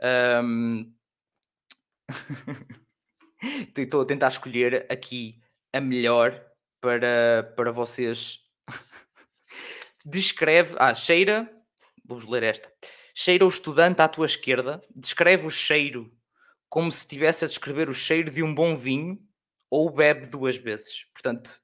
Um... 0.01 0.91
Estou 3.77 4.01
a 4.01 4.05
tentar 4.05 4.29
escolher 4.29 4.85
aqui 4.89 5.41
a 5.73 5.81
melhor 5.81 6.52
para, 6.83 7.53
para 7.55 7.71
vocês. 7.71 8.39
Descreve. 10.05 10.75
Ah, 10.77 10.93
cheira. 10.93 11.49
Vamos 12.03 12.27
ler 12.27 12.43
esta. 12.43 12.69
Cheira 13.15 13.45
o 13.45 13.47
estudante 13.47 14.01
à 14.01 14.07
tua 14.09 14.25
esquerda. 14.25 14.81
Descreve 14.93 15.47
o 15.47 15.49
cheiro 15.49 16.11
como 16.67 16.91
se 16.91 16.99
estivesse 16.99 17.45
a 17.45 17.47
descrever 17.47 17.87
o 17.87 17.93
cheiro 17.93 18.29
de 18.29 18.43
um 18.43 18.53
bom 18.53 18.75
vinho 18.75 19.17
ou 19.69 19.89
bebe 19.89 20.27
duas 20.27 20.57
vezes. 20.57 21.05
Portanto, 21.13 21.61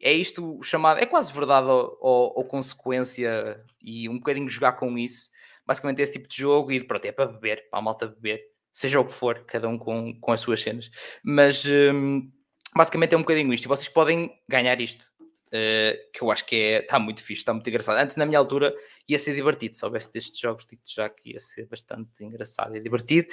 é 0.00 0.12
isto 0.12 0.60
chamado. 0.64 0.98
É 0.98 1.06
quase 1.06 1.32
verdade 1.32 1.68
ou, 1.68 1.96
ou, 2.00 2.32
ou 2.38 2.44
consequência 2.44 3.64
e 3.80 4.08
um 4.08 4.16
bocadinho 4.16 4.48
jogar 4.48 4.72
com 4.72 4.98
isso 4.98 5.30
basicamente 5.66 6.00
esse 6.00 6.12
tipo 6.12 6.28
de 6.28 6.36
jogo 6.36 6.70
e 6.70 6.82
pronto, 6.82 7.04
é 7.04 7.12
para 7.12 7.26
beber, 7.26 7.68
para 7.68 7.80
a 7.80 7.82
malta 7.82 8.06
beber, 8.06 8.40
seja 8.72 9.00
o 9.00 9.04
que 9.04 9.12
for, 9.12 9.44
cada 9.44 9.68
um 9.68 9.76
com, 9.76 10.18
com 10.20 10.32
as 10.32 10.40
suas 10.40 10.62
cenas. 10.62 10.88
Mas 11.24 11.64
um, 11.66 12.30
basicamente 12.74 13.14
é 13.14 13.16
um 13.16 13.22
bocadinho 13.22 13.52
isto, 13.52 13.64
e 13.64 13.68
vocês 13.68 13.88
podem 13.88 14.32
ganhar 14.48 14.80
isto. 14.80 15.14
Uh, 15.46 15.94
que 16.12 16.22
eu 16.22 16.30
acho 16.30 16.44
que 16.44 16.56
é, 16.56 16.80
está 16.80 16.98
muito 16.98 17.22
fixe, 17.22 17.40
está 17.40 17.52
muito 17.54 17.68
engraçado. 17.68 17.96
Antes, 17.98 18.16
na 18.16 18.26
minha 18.26 18.38
altura, 18.38 18.74
ia 19.08 19.18
ser 19.18 19.32
divertido. 19.32 19.76
Se 19.76 19.84
houvesse 19.84 20.12
destes 20.12 20.40
jogos, 20.40 20.66
digo 20.66 20.82
já 20.84 21.08
que 21.08 21.30
ia 21.30 21.40
ser 21.40 21.66
bastante 21.66 22.24
engraçado 22.24 22.76
e 22.76 22.80
divertido. 22.80 23.28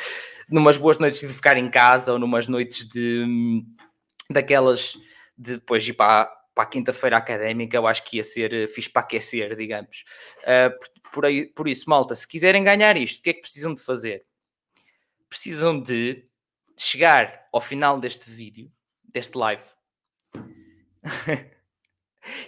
Numas 0.48 0.78
boas 0.78 1.00
noites 1.00 1.22
de 1.22 1.34
ficar 1.34 1.58
em 1.58 1.70
casa 1.72 2.14
ou 2.14 2.20
numas 2.20 2.48
noites 2.48 2.88
de 2.88 3.64
daquelas 4.30 4.96
de 5.38 5.56
depois 5.56 5.88
ir 5.88 5.94
para, 5.94 6.26
para 6.54 6.64
a 6.64 6.68
quinta-feira 6.68 7.18
académica, 7.18 7.78
eu 7.78 7.88
acho 7.88 8.04
que 8.04 8.18
ia 8.18 8.24
ser 8.24 8.54
eh, 8.54 8.68
fixe 8.68 8.90
para 8.90 9.02
aquecer, 9.02 9.56
digamos. 9.56 10.04
Uh, 10.42 10.78
por, 10.78 11.12
por, 11.12 11.26
aí, 11.26 11.46
por 11.48 11.68
isso, 11.68 11.90
malta, 11.90 12.16
se 12.16 12.28
quiserem 12.28 12.64
ganhar 12.64 12.96
isto, 12.98 13.20
o 13.20 13.24
que 13.24 13.32
é 13.32 13.34
que 13.34 13.42
precisam 13.42 13.74
de 13.74 13.82
fazer? 13.82 14.26
Precisam 15.28 15.80
de 15.80 16.26
chegar 16.78 17.48
ao 17.52 17.62
final 17.62 18.00
deste 18.00 18.30
vídeo, 18.30 18.72
deste 19.14 19.38
live. 19.38 19.64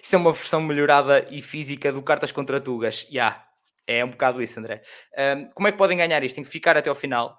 Isso 0.02 0.16
é 0.16 0.18
uma 0.18 0.32
versão 0.32 0.62
melhorada 0.62 1.26
e 1.30 1.42
física 1.42 1.92
do 1.92 2.02
Cartas 2.02 2.32
contra 2.32 2.62
Tugas. 2.62 3.02
Já, 3.02 3.10
yeah, 3.12 3.48
é 3.86 4.04
um 4.04 4.10
bocado 4.10 4.42
isso, 4.42 4.60
André. 4.60 4.82
Um, 5.18 5.50
como 5.50 5.68
é 5.68 5.72
que 5.72 5.78
podem 5.78 5.98
ganhar 5.98 6.24
isto? 6.24 6.36
Tem 6.36 6.44
que 6.44 6.50
ficar 6.50 6.78
até 6.78 6.90
ao 6.90 6.96
final 6.96 7.38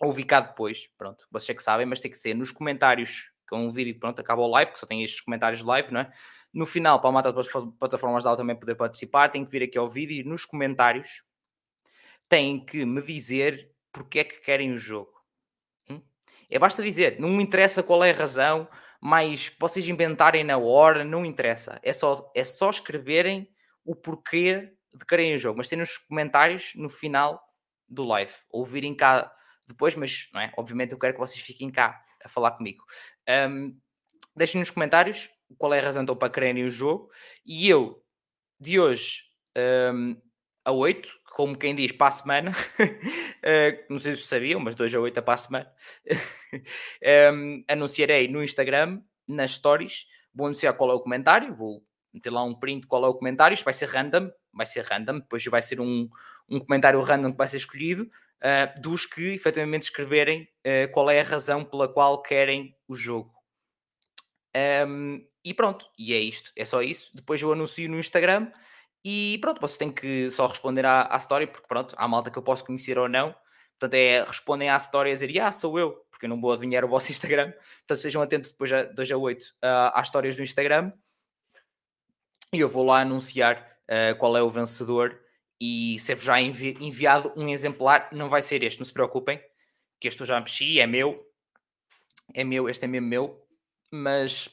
ou 0.00 0.10
ficar 0.12 0.40
depois. 0.40 0.88
Pronto, 0.96 1.26
vocês 1.30 1.50
é 1.50 1.54
que 1.54 1.62
sabem, 1.62 1.86
mas 1.86 2.00
tem 2.00 2.10
que 2.10 2.16
ser 2.16 2.34
nos 2.34 2.50
comentários 2.50 3.32
com 3.48 3.66
um 3.66 3.68
vídeo 3.68 3.92
que 3.92 4.00
pronto, 4.00 4.18
acaba 4.18 4.40
o 4.40 4.46
live, 4.48 4.72
que 4.72 4.78
só 4.78 4.86
tem 4.86 5.02
estes 5.02 5.20
comentários 5.20 5.62
live, 5.62 5.92
não 5.92 6.00
é? 6.00 6.10
No 6.54 6.66
final, 6.66 7.00
para 7.00 7.10
a 7.10 7.12
malta 7.12 7.32
das 7.32 7.48
plataformas 7.78 8.24
de 8.24 8.36
também 8.36 8.58
poder 8.58 8.74
participar, 8.74 9.28
tem 9.28 9.44
que 9.44 9.50
vir 9.50 9.62
aqui 9.62 9.76
ao 9.76 9.88
vídeo 9.88 10.16
e 10.16 10.24
nos 10.24 10.46
comentários 10.46 11.22
têm 12.28 12.64
que 12.64 12.84
me 12.84 13.02
dizer 13.02 13.70
porque 13.92 14.20
é 14.20 14.24
que 14.24 14.40
querem 14.40 14.72
o 14.72 14.76
jogo. 14.76 15.12
É 16.52 16.58
basta 16.58 16.82
dizer, 16.82 17.18
não 17.18 17.30
me 17.30 17.42
interessa 17.42 17.82
qual 17.82 18.04
é 18.04 18.10
a 18.10 18.14
razão, 18.14 18.68
mas 19.00 19.50
vocês 19.58 19.88
inventarem 19.88 20.44
na 20.44 20.58
hora, 20.58 21.04
não 21.04 21.24
interessa. 21.24 21.80
É 21.82 21.92
só, 21.92 22.30
é 22.34 22.44
só 22.44 22.70
escreverem 22.70 23.48
o 23.84 23.96
porquê 23.96 24.72
de 24.94 25.06
querem 25.06 25.34
o 25.34 25.38
jogo, 25.38 25.56
mas 25.56 25.68
tem 25.68 25.78
nos 25.78 25.96
comentários 25.96 26.74
no 26.76 26.88
final 26.88 27.42
do 27.88 28.04
live, 28.04 28.32
ou 28.50 28.64
virem 28.64 28.94
cá 28.94 29.32
depois, 29.66 29.94
mas 29.94 30.28
não 30.32 30.40
é? 30.40 30.52
Obviamente 30.56 30.92
eu 30.92 30.98
quero 30.98 31.14
que 31.14 31.20
vocês 31.20 31.42
fiquem 31.42 31.70
cá 31.70 32.02
a 32.22 32.28
falar 32.28 32.52
comigo. 32.52 32.84
Um, 33.48 33.74
deixem 34.36 34.58
nos 34.58 34.70
comentários 34.70 35.30
qual 35.56 35.72
é 35.72 35.80
a 35.80 35.82
razão 35.82 36.02
então 36.02 36.16
para 36.16 36.30
quererem 36.30 36.64
o 36.64 36.68
jogo. 36.68 37.10
E 37.46 37.68
eu, 37.68 37.96
de 38.60 38.78
hoje 38.78 39.22
um, 39.94 40.20
a 40.64 40.72
8, 40.72 41.08
como 41.34 41.56
quem 41.56 41.74
diz, 41.74 41.92
para 41.92 42.08
a 42.08 42.10
semana, 42.10 42.50
uh, 42.50 43.84
não 43.90 43.98
sei 43.98 44.14
se 44.14 44.26
sabiam, 44.26 44.60
mas 44.60 44.74
de 44.74 44.82
hoje 44.82 44.96
a 44.96 45.00
8 45.00 45.18
é 45.18 45.20
para 45.20 45.34
a 45.34 45.36
semana, 45.36 45.72
um, 47.34 47.64
anunciarei 47.68 48.28
no 48.28 48.42
Instagram, 48.42 49.00
nas 49.28 49.52
stories, 49.52 50.06
vou 50.34 50.46
anunciar 50.46 50.74
qual 50.74 50.90
é 50.90 50.94
o 50.94 51.00
comentário, 51.00 51.54
vou 51.54 51.82
meter 52.12 52.30
lá 52.30 52.44
um 52.44 52.54
print, 52.54 52.86
qual 52.86 53.04
é 53.04 53.08
o 53.08 53.14
comentário, 53.14 53.54
isto 53.54 53.64
vai 53.64 53.74
ser 53.74 53.88
random, 53.88 54.30
vai 54.52 54.66
ser 54.66 54.84
random, 54.84 55.20
depois 55.20 55.44
vai 55.46 55.62
ser 55.62 55.80
um, 55.80 56.08
um 56.48 56.58
comentário 56.58 57.00
random 57.00 57.32
que 57.32 57.38
vai 57.38 57.48
ser 57.48 57.56
escolhido, 57.56 58.02
uh, 58.04 58.80
dos 58.80 59.06
que 59.06 59.32
efetivamente 59.32 59.84
escreverem 59.84 60.42
uh, 60.42 60.92
qual 60.92 61.08
é 61.10 61.20
a 61.20 61.24
razão 61.24 61.64
pela 61.64 61.88
qual 61.88 62.20
querem 62.20 62.76
o 62.86 62.94
jogo. 62.94 63.32
Um, 64.86 65.26
e 65.44 65.54
pronto, 65.54 65.86
e 65.98 66.12
é 66.12 66.20
isto, 66.20 66.52
é 66.54 66.64
só 66.64 66.82
isso. 66.82 67.10
Depois 67.16 67.40
eu 67.40 67.52
anuncio 67.52 67.88
no 67.88 67.98
Instagram 67.98 68.52
e 69.04 69.38
pronto, 69.40 69.60
vocês 69.60 69.78
têm 69.78 69.90
que 69.90 70.30
só 70.30 70.46
responder 70.46 70.86
à, 70.86 71.12
à 71.12 71.16
história, 71.16 71.46
porque 71.46 71.66
pronto, 71.66 71.94
há 71.98 72.06
malta 72.06 72.30
que 72.30 72.38
eu 72.38 72.42
posso 72.42 72.64
conhecer 72.64 72.98
ou 72.98 73.08
não. 73.08 73.34
Portanto, 73.78 73.94
é 73.94 74.22
respondem 74.22 74.70
à 74.70 74.76
história 74.76 75.10
e 75.10 75.14
dizer, 75.14 75.40
ah, 75.40 75.50
sou 75.50 75.76
eu, 75.78 76.06
porque 76.08 76.26
eu 76.26 76.30
não 76.30 76.40
vou 76.40 76.52
adivinhar 76.52 76.84
o 76.84 76.88
vosso 76.88 77.10
Instagram. 77.12 77.52
Portanto, 77.52 77.98
sejam 77.98 78.22
atentos 78.22 78.50
depois 78.50 78.72
a 78.72 78.84
2 78.84 79.10
a 79.10 79.16
8 79.16 79.42
uh, 79.42 79.46
às 79.94 80.06
histórias 80.06 80.36
do 80.36 80.42
Instagram. 80.42 80.92
E 82.52 82.60
eu 82.60 82.68
vou 82.68 82.84
lá 82.84 83.00
anunciar 83.00 83.66
uh, 83.88 84.16
qual 84.18 84.36
é 84.36 84.42
o 84.42 84.48
vencedor. 84.48 85.20
E 85.60 85.98
sempre 85.98 86.24
já 86.24 86.40
envi 86.40 86.76
enviado 86.80 87.32
um 87.36 87.48
exemplar, 87.48 88.08
não 88.12 88.28
vai 88.28 88.42
ser 88.42 88.62
este, 88.62 88.80
não 88.80 88.84
se 88.84 88.92
preocupem, 88.92 89.40
que 90.00 90.08
este 90.08 90.20
eu 90.20 90.26
já 90.26 90.38
mexi, 90.40 90.80
é 90.80 90.86
meu. 90.86 91.24
É 92.34 92.44
meu, 92.44 92.68
este 92.68 92.84
é 92.84 92.88
mesmo 92.88 93.08
meu. 93.08 93.46
Mas 93.90 94.48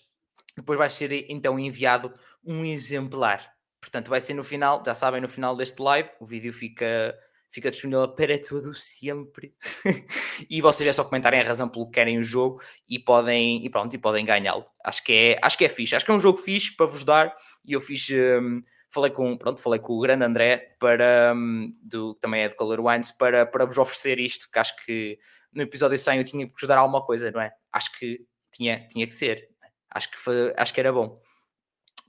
depois 0.55 0.77
vai 0.77 0.89
ser 0.89 1.25
então 1.29 1.59
enviado 1.59 2.13
um 2.43 2.63
exemplar. 2.65 3.58
Portanto, 3.81 4.09
vai 4.09 4.19
ser 4.19 4.33
no 4.33 4.43
final, 4.43 4.83
já 4.85 4.93
sabem, 4.93 5.21
no 5.21 5.29
final 5.29 5.55
deste 5.55 5.81
live, 5.81 6.09
o 6.19 6.25
vídeo 6.25 6.51
fica, 6.51 7.17
fica 7.49 7.71
disponível 7.71 8.07
para 8.13 8.37
todo 8.39 8.73
sempre. 8.73 9.53
e 10.49 10.61
vocês 10.61 10.87
é 10.87 10.93
só 10.93 11.03
comentarem 11.03 11.39
a 11.39 11.43
razão 11.43 11.69
pelo 11.69 11.85
que 11.85 11.93
querem 11.93 12.19
o 12.19 12.23
jogo 12.23 12.61
e 12.87 12.99
podem, 12.99 13.65
e 13.65 13.69
pronto, 13.69 13.95
e 13.95 13.97
podem 13.97 14.25
ganhá-lo. 14.25 14.65
Acho 14.83 15.03
que 15.03 15.13
é, 15.13 15.39
acho 15.41 15.57
que 15.57 15.65
é 15.65 15.69
fixe. 15.69 15.95
Acho 15.95 16.05
que 16.05 16.11
é 16.11 16.13
um 16.13 16.19
jogo 16.19 16.37
fixe 16.37 16.75
para 16.75 16.87
vos 16.87 17.05
dar. 17.05 17.33
E 17.63 17.73
eu 17.73 17.79
fiz, 17.79 18.07
um, 18.09 18.61
falei 18.91 19.11
com, 19.11 19.37
pronto, 19.37 19.61
falei 19.61 19.79
com 19.79 19.93
o 19.93 20.01
grande 20.01 20.25
André 20.25 20.75
para, 20.77 21.33
um, 21.35 21.73
do, 21.81 22.15
também 22.15 22.43
é 22.43 22.49
de 22.49 22.55
Color 22.55 22.81
Wines, 22.81 23.11
para, 23.11 23.45
para 23.45 23.65
vos 23.65 23.77
oferecer 23.77 24.19
isto, 24.19 24.49
que 24.51 24.59
acho 24.59 24.75
que 24.85 25.17
no 25.53 25.61
episódio 25.61 25.97
100 25.97 26.17
eu 26.17 26.23
tinha 26.25 26.47
que 26.47 26.53
vos 26.53 26.67
dar 26.67 26.77
alguma 26.77 27.03
coisa, 27.03 27.31
não 27.31 27.41
é? 27.41 27.51
Acho 27.71 27.97
que 27.97 28.19
tinha, 28.51 28.85
tinha 28.87 29.07
que 29.07 29.13
ser. 29.13 29.47
Acho 29.89 30.11
que, 30.11 30.19
foi, 30.19 30.53
acho 30.57 30.73
que 30.73 30.79
era 30.79 30.91
bom 30.91 31.19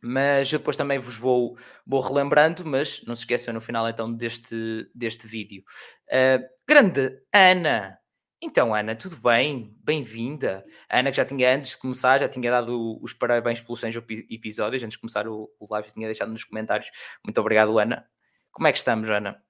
mas 0.03 0.51
depois 0.51 0.77
também 0.77 0.99
vos 0.99 1.19
vou, 1.19 1.57
vou 1.87 2.01
relembrando, 2.01 2.65
mas 2.65 3.03
não 3.07 3.15
se 3.15 3.23
esqueçam 3.23 3.55
no 3.55 3.61
final 3.61 3.89
então 3.89 4.13
deste, 4.13 4.91
deste 4.95 5.27
vídeo. 5.27 5.63
Uh, 6.09 6.45
grande 6.67 7.21
Ana! 7.33 8.01
Então, 8.43 8.75
Ana, 8.75 8.97
tudo 8.97 9.17
bem? 9.17 9.77
Bem-vinda. 9.85 10.65
Ana, 10.89 11.11
que 11.11 11.19
já 11.19 11.27
tinha 11.27 11.55
antes 11.55 11.73
de 11.73 11.79
começar, 11.79 12.19
já 12.19 12.27
tinha 12.27 12.51
dado 12.51 12.99
os 13.03 13.13
parabéns 13.13 13.61
pelos 13.61 13.81
100 13.81 13.93
episódios, 14.31 14.83
antes 14.83 14.95
de 14.95 15.01
começar 15.01 15.29
o, 15.29 15.51
o 15.61 15.67
live, 15.71 15.93
tinha 15.93 16.07
deixado 16.07 16.33
nos 16.33 16.45
comentários. 16.45 16.91
Muito 17.23 17.39
obrigado, 17.39 17.79
Ana. 17.79 18.07
Como 18.51 18.67
é 18.67 18.73
que 18.73 18.79
estamos, 18.79 19.11
Ana? 19.11 19.43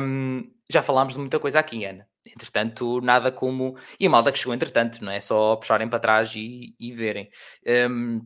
Um, 0.00 0.52
já 0.70 0.82
falámos 0.82 1.14
de 1.14 1.20
muita 1.20 1.40
coisa 1.40 1.60
aqui, 1.60 1.82
Ana. 1.86 2.06
Entretanto, 2.26 3.00
nada 3.00 3.32
como. 3.32 3.76
E 3.98 4.06
a 4.06 4.10
malda 4.10 4.30
que 4.30 4.38
chegou, 4.38 4.54
entretanto, 4.54 5.02
não 5.02 5.10
é 5.10 5.20
só 5.20 5.56
puxarem 5.56 5.88
para 5.88 5.98
trás 5.98 6.34
e, 6.36 6.76
e 6.78 6.92
verem. 6.92 7.28
Um, 7.90 8.20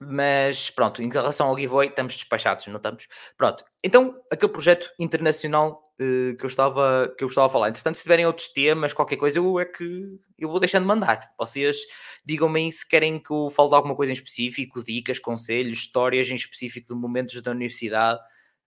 mas 0.00 0.70
pronto, 0.70 1.02
em 1.02 1.10
relação 1.10 1.48
ao 1.48 1.58
giveaway, 1.58 1.88
estamos 1.88 2.14
despachados, 2.14 2.66
não 2.68 2.76
estamos? 2.76 3.06
Pronto, 3.36 3.64
então 3.84 4.18
aquele 4.32 4.50
projeto 4.50 4.90
internacional 4.98 5.92
uh, 6.00 6.36
que, 6.36 6.44
eu 6.44 6.48
estava, 6.48 7.14
que 7.18 7.22
eu 7.22 7.28
estava 7.28 7.46
a 7.46 7.50
falar. 7.50 7.68
Entretanto, 7.68 7.96
se 7.96 8.02
tiverem 8.02 8.24
outros 8.26 8.48
temas, 8.48 8.94
qualquer 8.94 9.16
coisa, 9.16 9.38
eu 9.38 9.60
é 9.60 9.66
que 9.66 10.18
eu 10.38 10.48
vou 10.48 10.58
deixando 10.58 10.84
de 10.84 10.88
mandar. 10.88 11.30
Vocês 11.38 11.76
digam-me 12.24 12.60
aí 12.60 12.72
se 12.72 12.88
querem 12.88 13.22
que 13.22 13.30
eu 13.30 13.50
fale 13.50 13.68
de 13.68 13.74
alguma 13.74 13.94
coisa 13.94 14.10
em 14.10 14.14
específico, 14.14 14.82
dicas, 14.82 15.18
conselhos, 15.18 15.80
histórias 15.80 16.30
em 16.30 16.34
específico 16.34 16.88
de 16.88 16.94
momentos 16.94 17.40
da 17.42 17.50
universidade. 17.50 18.18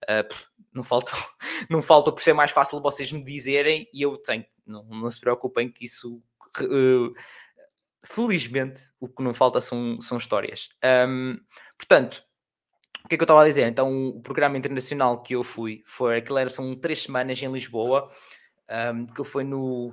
Uh, 0.04 0.54
não 0.72 0.84
falta, 0.84 1.10
não 1.68 1.82
falta 1.82 2.12
por 2.12 2.22
ser 2.22 2.32
mais 2.32 2.52
fácil 2.52 2.80
vocês 2.80 3.10
me 3.10 3.24
dizerem 3.24 3.88
e 3.92 4.02
eu 4.02 4.16
tenho. 4.18 4.44
Não, 4.64 4.84
não 4.84 5.10
se 5.10 5.20
preocupem 5.20 5.68
que 5.68 5.84
isso. 5.84 6.22
Uh, 6.60 7.12
felizmente, 8.04 8.82
o 9.00 9.08
que 9.08 9.22
não 9.22 9.32
falta 9.32 9.60
são, 9.60 10.00
são 10.00 10.18
histórias. 10.18 10.68
Um, 11.08 11.38
portanto, 11.78 12.22
o 13.04 13.08
que 13.08 13.14
é 13.14 13.18
que 13.18 13.22
eu 13.22 13.26
estava 13.26 13.42
a 13.42 13.48
dizer? 13.48 13.66
Então, 13.66 14.08
o 14.08 14.20
programa 14.20 14.56
internacional 14.56 15.22
que 15.22 15.34
eu 15.34 15.42
fui 15.42 15.82
foi 15.86 16.18
aquilo 16.18 16.38
era, 16.38 16.50
são 16.50 16.74
três 16.74 17.02
semanas 17.02 17.42
em 17.42 17.50
Lisboa, 17.50 18.10
um, 18.94 19.06
que 19.06 19.24
foi 19.24 19.44
no 19.44 19.92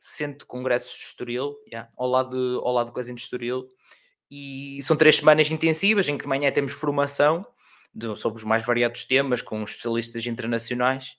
Centro 0.00 0.40
de 0.40 0.46
Congressos 0.46 0.96
de 0.96 1.04
Estoril, 1.04 1.56
yeah, 1.66 1.88
ao, 1.96 2.08
lado 2.08 2.30
de, 2.30 2.56
ao 2.64 2.72
lado 2.72 2.86
do 2.86 2.92
Casino 2.92 3.16
de 3.16 3.22
Estoril, 3.22 3.68
e 4.30 4.80
são 4.82 4.96
três 4.96 5.16
semanas 5.16 5.50
intensivas 5.50 6.08
em 6.08 6.16
que 6.16 6.22
de 6.22 6.28
manhã 6.28 6.50
temos 6.52 6.72
formação 6.72 7.44
de, 7.92 8.16
sobre 8.16 8.38
os 8.38 8.44
mais 8.44 8.64
variados 8.64 9.04
temas 9.04 9.42
com 9.42 9.62
especialistas 9.62 10.24
internacionais 10.26 11.16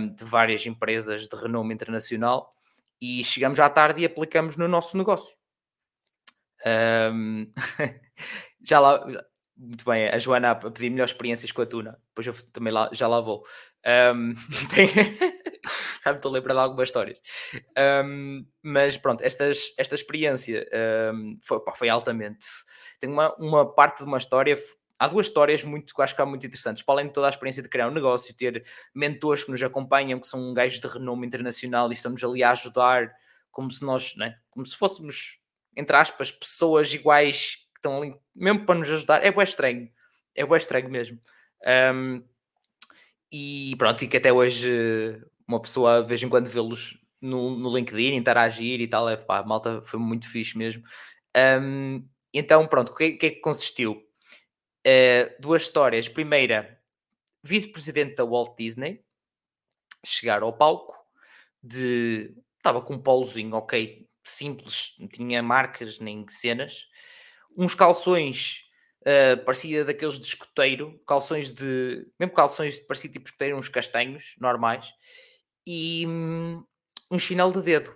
um, 0.00 0.14
de 0.14 0.24
várias 0.24 0.64
empresas 0.66 1.28
de 1.28 1.36
renome 1.36 1.74
internacional 1.74 2.53
e 3.04 3.22
chegamos 3.22 3.60
à 3.60 3.68
tarde 3.68 4.00
e 4.00 4.06
aplicamos 4.06 4.56
no 4.56 4.66
nosso 4.66 4.96
negócio. 4.96 5.36
Um, 7.12 7.52
já 8.66 8.80
lá, 8.80 9.06
muito 9.56 9.84
bem, 9.84 10.08
a 10.08 10.18
Joana 10.18 10.52
a 10.52 10.54
pedir 10.54 10.88
melhores 10.88 11.12
experiências 11.12 11.52
com 11.52 11.60
a 11.60 11.66
tuna, 11.66 12.00
depois 12.08 12.26
eu 12.26 12.52
também 12.52 12.72
lá, 12.72 12.88
já 12.92 13.06
lá 13.06 13.20
vou. 13.20 13.44
Um, 14.14 14.34
já 16.04 16.12
me 16.12 16.16
estou 16.16 16.30
a 16.30 16.34
lembrar 16.34 16.54
de 16.54 16.60
algumas 16.60 16.88
histórias. 16.88 17.20
Um, 18.06 18.46
mas 18.62 18.96
pronto, 18.96 19.22
estas, 19.22 19.74
esta 19.78 19.94
experiência 19.94 20.66
foi, 21.42 21.60
pá, 21.60 21.74
foi 21.74 21.90
altamente. 21.90 22.46
Tem 22.98 23.10
uma, 23.10 23.34
uma 23.36 23.74
parte 23.74 23.98
de 23.98 24.04
uma 24.04 24.18
história 24.18 24.56
há 24.98 25.08
duas 25.08 25.26
histórias 25.26 25.62
muito 25.64 25.94
que 25.94 26.02
acho 26.02 26.14
que 26.14 26.22
há 26.22 26.26
muito 26.26 26.46
interessantes. 26.46 26.82
Para 26.82 26.96
além 26.96 27.06
de 27.06 27.12
toda 27.12 27.26
a 27.26 27.30
experiência 27.30 27.62
de 27.62 27.68
criar 27.68 27.88
um 27.88 27.92
negócio, 27.92 28.34
ter 28.34 28.64
mentores 28.94 29.44
que 29.44 29.50
nos 29.50 29.62
acompanham, 29.62 30.20
que 30.20 30.26
são 30.26 30.52
gajos 30.54 30.80
de 30.80 30.86
renome 30.86 31.26
internacional 31.26 31.90
e 31.90 31.94
estamos 31.94 32.22
ali 32.22 32.42
a 32.42 32.50
ajudar, 32.52 33.12
como 33.50 33.70
se 33.70 33.84
nós, 33.84 34.14
né, 34.16 34.38
como 34.50 34.64
se 34.66 34.76
fôssemos, 34.76 35.40
entre 35.76 35.96
aspas, 35.96 36.30
pessoas 36.30 36.92
iguais 36.92 37.66
que 37.72 37.78
estão 37.78 38.02
ali, 38.02 38.14
mesmo 38.34 38.66
para 38.66 38.78
nos 38.78 38.90
ajudar. 38.90 39.24
É 39.24 39.30
bem 39.30 39.44
estranho, 39.44 39.90
é 40.34 40.46
bem 40.46 40.56
estranho 40.56 40.88
mesmo. 40.88 41.20
Um, 41.94 42.22
e 43.30 43.74
pronto, 43.78 44.04
e 44.04 44.08
que 44.08 44.16
até 44.16 44.32
hoje 44.32 45.20
uma 45.46 45.60
pessoa 45.60 46.02
de 46.02 46.08
vez 46.08 46.22
em 46.22 46.28
quando 46.28 46.48
vê-los 46.48 46.98
no, 47.20 47.56
no 47.58 47.74
LinkedIn, 47.74 48.14
interagir 48.14 48.80
e 48.80 48.88
tal, 48.88 49.08
é 49.08 49.16
pá, 49.16 49.42
malta 49.42 49.82
foi 49.82 49.98
muito 49.98 50.28
fixe 50.28 50.56
mesmo. 50.56 50.82
Um, 51.36 52.06
então, 52.32 52.66
pronto, 52.66 52.90
o 52.90 52.94
que, 52.94 53.12
que 53.12 53.26
é 53.26 53.30
que 53.30 53.40
consistiu? 53.40 54.02
Uh, 54.86 55.34
duas 55.40 55.62
histórias. 55.62 56.08
Primeira, 56.08 56.78
vice-presidente 57.42 58.16
da 58.16 58.24
Walt 58.24 58.56
Disney 58.58 59.04
chegar 60.04 60.42
ao 60.42 60.52
palco 60.52 60.94
de 61.62 62.34
estava 62.58 62.80
com 62.80 62.94
um 62.94 63.02
polozinho, 63.02 63.54
ok, 63.54 64.06
simples, 64.22 64.94
não 64.98 65.06
tinha 65.06 65.42
marcas 65.42 65.98
nem 65.98 66.26
cenas, 66.28 66.86
uns 67.56 67.74
calções 67.74 68.64
uh, 69.02 69.42
parecia 69.44 69.84
daqueles 69.84 70.18
de 70.18 70.26
escoteiro, 70.26 70.98
calções 71.06 71.52
de 71.52 72.10
mesmo 72.18 72.34
calções 72.34 72.78
parecia 72.80 73.10
tipo 73.10 73.26
escoteiro, 73.26 73.56
uns 73.56 73.68
castanhos 73.68 74.34
normais 74.40 74.92
e 75.66 76.06
um, 76.06 76.64
um 77.10 77.18
chinelo 77.18 77.52
de 77.52 77.62
dedo, 77.62 77.94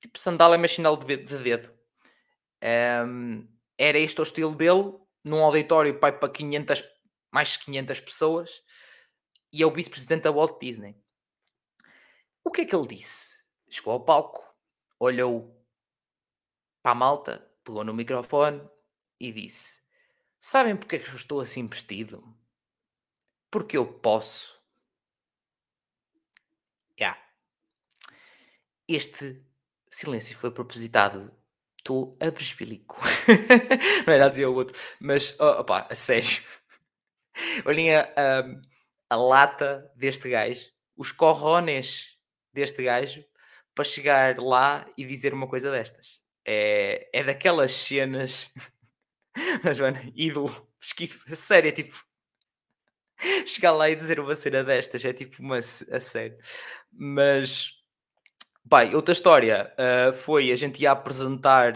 tipo 0.00 0.18
sandália, 0.18 0.58
mas 0.58 0.72
chinelo 0.72 0.96
de, 0.96 1.16
de 1.16 1.38
dedo. 1.38 1.72
Um, 3.06 3.48
era 3.78 3.98
este 3.98 4.20
o 4.20 4.22
estilo 4.22 4.54
dele, 4.54 4.92
num 5.24 5.42
auditório 5.44 5.98
pai, 5.98 6.18
para 6.18 6.28
500, 6.28 6.84
mais 7.30 7.48
de 7.50 7.60
500 7.60 8.00
pessoas 8.00 8.62
e 9.52 9.62
é 9.62 9.66
o 9.66 9.70
vice-presidente 9.70 10.22
da 10.22 10.30
Walt 10.30 10.60
Disney. 10.60 10.96
O 12.44 12.50
que 12.50 12.62
é 12.62 12.64
que 12.64 12.74
ele 12.74 12.86
disse? 12.86 13.38
Chegou 13.68 13.92
ao 13.92 14.04
palco, 14.04 14.54
olhou 14.98 15.56
para 16.82 16.92
a 16.92 16.94
malta, 16.94 17.50
pegou 17.64 17.84
no 17.84 17.94
microfone 17.94 18.62
e 19.18 19.32
disse: 19.32 19.80
Sabem 20.38 20.76
porque 20.76 20.96
é 20.96 20.98
que 20.98 21.08
eu 21.08 21.16
estou 21.16 21.40
assim 21.40 21.68
vestido? 21.68 22.36
Porque 23.50 23.76
eu 23.76 23.86
posso. 24.00 24.58
Yeah. 26.98 27.20
Este 28.88 29.44
silêncio 29.88 30.36
foi 30.36 30.50
propositado 30.50 31.34
estou 31.90 32.16
a 32.20 32.30
bresbilico. 32.30 33.00
não 34.06 34.14
era 34.14 34.26
a 34.26 34.28
dizer 34.28 34.46
o 34.46 34.54
outro, 34.54 34.78
mas 35.00 35.38
opa, 35.40 35.88
a 35.90 35.94
sério. 35.94 36.40
Olhem 37.66 37.94
a, 37.94 38.02
a, 38.16 39.14
a, 39.14 39.16
lata 39.16 39.90
deste 39.96 40.30
gajo, 40.30 40.68
os 40.96 41.10
corrones 41.10 42.16
deste 42.52 42.84
gajo, 42.84 43.24
para 43.74 43.84
chegar 43.84 44.38
lá 44.38 44.88
e 44.96 45.04
dizer 45.04 45.34
uma 45.34 45.48
coisa 45.48 45.70
destas. 45.70 46.20
É, 46.46 47.08
é 47.12 47.24
daquelas 47.24 47.72
cenas. 47.72 48.54
Mas, 49.62 49.78
mano, 49.78 49.98
ídolo, 50.14 50.68
esquizo, 50.80 51.20
a 51.30 51.36
sério, 51.36 51.68
é 51.68 51.72
tipo. 51.72 52.04
Chegar 53.46 53.72
lá 53.72 53.90
e 53.90 53.96
dizer 53.96 54.18
uma 54.18 54.34
cena 54.34 54.64
destas 54.64 55.04
é 55.04 55.12
tipo 55.12 55.42
uma. 55.42 55.58
A 55.58 56.00
sério. 56.00 56.38
Mas 56.92 57.79
Pai, 58.70 58.94
outra 58.94 59.12
história 59.12 59.74
uh, 59.74 60.12
foi 60.12 60.52
a 60.52 60.54
gente 60.54 60.80
ia 60.80 60.92
apresentar 60.92 61.74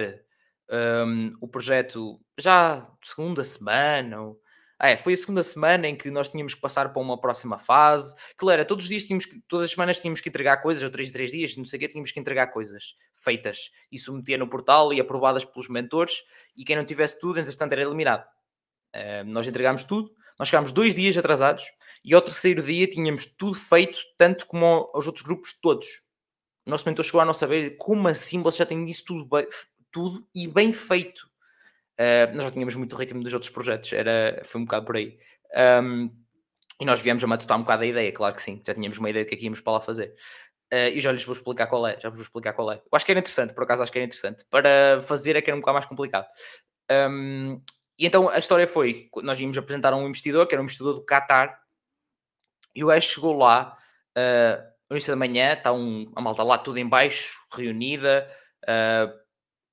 um, 0.71 1.37
o 1.41 1.49
projeto 1.49 2.21
já 2.39 2.89
segunda 3.03 3.43
semana, 3.43 4.23
ou... 4.23 4.41
ah, 4.79 4.91
é, 4.91 4.97
foi 4.97 5.15
a 5.15 5.17
segunda 5.17 5.43
semana 5.43 5.89
em 5.89 5.97
que 5.97 6.09
nós 6.09 6.29
tínhamos 6.29 6.55
que 6.55 6.61
passar 6.61 6.93
para 6.93 7.03
uma 7.03 7.21
próxima 7.21 7.59
fase, 7.59 8.15
que 8.39 8.49
era, 8.49 8.65
todos 8.65 8.85
os 8.85 8.89
dias 8.89 9.03
tínhamos 9.03 9.27
que, 9.27 9.41
todas 9.49 9.65
as 9.67 9.73
semanas 9.73 9.99
tínhamos 9.99 10.21
que 10.21 10.29
entregar 10.29 10.59
coisas, 10.59 10.85
ou 10.85 10.91
três, 10.91 11.11
três 11.11 11.33
dias, 11.33 11.57
não 11.57 11.65
sei 11.65 11.79
o 11.79 11.81
que, 11.81 11.89
tínhamos 11.89 12.13
que 12.13 12.21
entregar 12.21 12.47
coisas 12.53 12.95
feitas 13.13 13.73
e 13.91 13.99
submeter 13.99 14.39
no 14.39 14.49
portal 14.49 14.93
e 14.93 15.01
aprovadas 15.01 15.45
pelos 15.45 15.69
mentores, 15.69 16.23
e 16.57 16.63
quem 16.63 16.77
não 16.77 16.85
tivesse 16.85 17.19
tudo, 17.19 17.41
entretanto, 17.41 17.73
era 17.73 17.83
eliminado. 17.83 18.25
Uh, 18.95 19.25
nós 19.27 19.49
entregámos 19.49 19.83
tudo, 19.83 20.13
nós 20.39 20.47
chegámos 20.47 20.71
dois 20.71 20.95
dias 20.95 21.19
atrasados 21.19 21.65
e 22.05 22.15
ao 22.15 22.23
terceiro 22.23 22.63
dia 22.63 22.87
tínhamos 22.87 23.27
tudo 23.27 23.55
feito, 23.55 23.99
tanto 24.17 24.47
como 24.47 24.89
aos 24.95 25.09
outros 25.09 25.25
grupos 25.25 25.59
todos. 25.61 26.04
O 26.67 26.71
nosso 26.71 26.89
mentor 26.89 27.05
chegou 27.05 27.21
a 27.21 27.25
não 27.25 27.35
saber 27.35 27.77
como 27.77 28.09
assim 28.09 28.43
vocês 28.43 28.59
já 28.59 28.67
têm 28.67 28.85
isso 28.89 29.05
tudo, 29.05 29.25
bem, 29.27 29.47
tudo 29.93 30.27
e 30.35 30.49
bem 30.49 30.73
feito. 30.73 31.29
Uh, 31.99 32.35
nós 32.35 32.45
já 32.45 32.51
tínhamos 32.51 32.75
muito 32.75 32.97
ritmo 32.97 33.23
dos 33.23 33.33
outros 33.35 33.51
projetos, 33.51 33.93
era, 33.93 34.43
foi 34.45 34.61
um 34.61 34.65
bocado 34.65 34.87
por 34.87 34.97
aí. 34.97 35.19
Um, 35.83 36.11
e 36.81 36.85
nós 36.85 37.01
viemos 37.01 37.23
a 37.23 37.27
matutar 37.27 37.57
um 37.57 37.63
bocado 37.63 37.85
a 37.85 37.87
ideia, 37.87 38.11
claro 38.13 38.35
que 38.35 38.43
sim, 38.43 38.61
já 38.67 38.75
tínhamos 38.75 38.99
uma 38.99 39.09
ideia 39.09 39.25
do 39.25 39.29
que 39.29 39.35
é 39.35 39.39
que 39.39 39.45
íamos 39.45 39.61
para 39.61 39.75
lá 39.75 39.81
fazer. 39.81 40.15
Uh, 40.73 40.91
e 40.93 41.01
já 41.01 41.13
lhes 41.13 41.25
vou 41.25 41.35
explicar 41.35 41.69
qual 41.69 41.87
é, 41.87 42.01
já 42.01 42.09
vos 42.09 42.19
vou 42.19 42.25
explicar 42.25 42.53
qual 42.53 42.73
é. 42.73 42.77
Eu 42.77 42.89
acho 42.93 43.05
que 43.07 43.13
era 43.13 43.21
interessante, 43.21 43.55
por 43.55 43.63
acaso 43.63 43.83
acho 43.83 43.93
que 43.93 43.99
era 43.99 44.07
interessante. 44.07 44.45
Para 44.51 45.01
fazer 45.03 45.37
é 45.37 45.43
que 45.43 45.51
era 45.51 45.57
um 45.57 45.61
bocado 45.61 45.75
mais 45.75 45.87
complicado. 45.87 46.27
Um, 46.91 47.63
e 47.97 48.07
então 48.07 48.29
a 48.29 48.39
história 48.39 48.67
foi: 48.67 49.09
nós 49.23 49.39
íamos 49.39 49.57
apresentar 49.57 49.95
um 49.95 50.07
investidor, 50.07 50.47
que 50.47 50.55
era 50.55 50.63
um 50.63 50.65
investidor 50.65 50.95
do 50.95 51.05
Qatar, 51.05 51.61
e 52.75 52.83
o 52.83 52.89
gajo 52.89 53.09
chegou 53.09 53.37
lá 53.37 53.77
uh, 54.19 54.74
no 54.89 54.97
início 54.97 55.13
da 55.13 55.17
manhã, 55.17 55.55
está 55.55 55.73
um, 55.73 56.11
a 56.15 56.21
malta 56.21 56.43
lá 56.43 56.59
tudo 56.59 56.79
em 56.79 56.89
baixo, 56.89 57.37
reunida, 57.55 58.27
uh, 58.65 59.09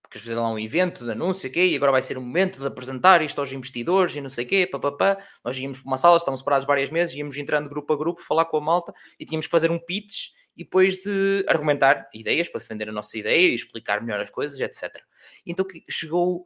porque 0.02 0.18
eles 0.18 0.24
fizeram 0.24 0.44
lá 0.44 0.50
um 0.50 0.60
evento 0.60 1.06
de 1.06 1.12
anúncio, 1.12 1.50
okay, 1.50 1.72
e 1.72 1.76
agora 1.76 1.92
vai 1.92 2.02
ser 2.02 2.18
o 2.18 2.22
momento 2.22 2.60
de 2.60 2.68
apresentar 2.68 3.22
isto 3.22 3.40
aos 3.40 3.52
investidores 3.52 4.16
e 4.16 4.22
não 4.22 4.30
sei 4.30 4.46
o 4.46 4.48
quê, 4.48 4.68
papapá. 4.68 5.18
Nós 5.44 5.58
íamos 5.58 5.80
para 5.80 5.88
uma 5.88 5.98
sala, 5.98 6.18
estávamos 6.18 6.40
separados 6.40 6.66
várias 6.66 6.90
meses, 6.90 7.16
íamos 7.16 7.38
entrando 7.38 7.70
grupo 7.70 7.94
a 7.94 7.98
grupo, 7.98 8.22
falar 8.22 8.46
com 8.46 8.58
a 8.58 8.62
malta 8.62 8.94
e 9.20 9.26
tínhamos 9.26 9.46
que 9.46 9.52
fazer 9.52 9.72
um 9.72 9.80
pitch 9.80 10.30
e 10.58 10.64
depois 10.64 10.98
de 10.98 11.46
argumentar 11.48 12.10
ideias 12.14 12.50
para 12.50 12.60
defender 12.60 12.90
a 12.90 12.92
nossa 12.92 13.18
ideia 13.18 13.50
e 13.50 13.54
explicar 13.54 14.02
melhor 14.02 14.20
as 14.20 14.30
coisas, 14.30 14.60
etc. 14.60 15.02
Então 15.46 15.66
chegou 15.90 16.46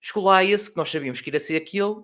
Chegou 0.00 0.24
lá 0.24 0.42
esse 0.42 0.70
que 0.70 0.78
nós 0.78 0.90
sabíamos 0.90 1.20
que 1.20 1.28
iria 1.28 1.38
ser 1.38 1.56
aquele, 1.56 1.96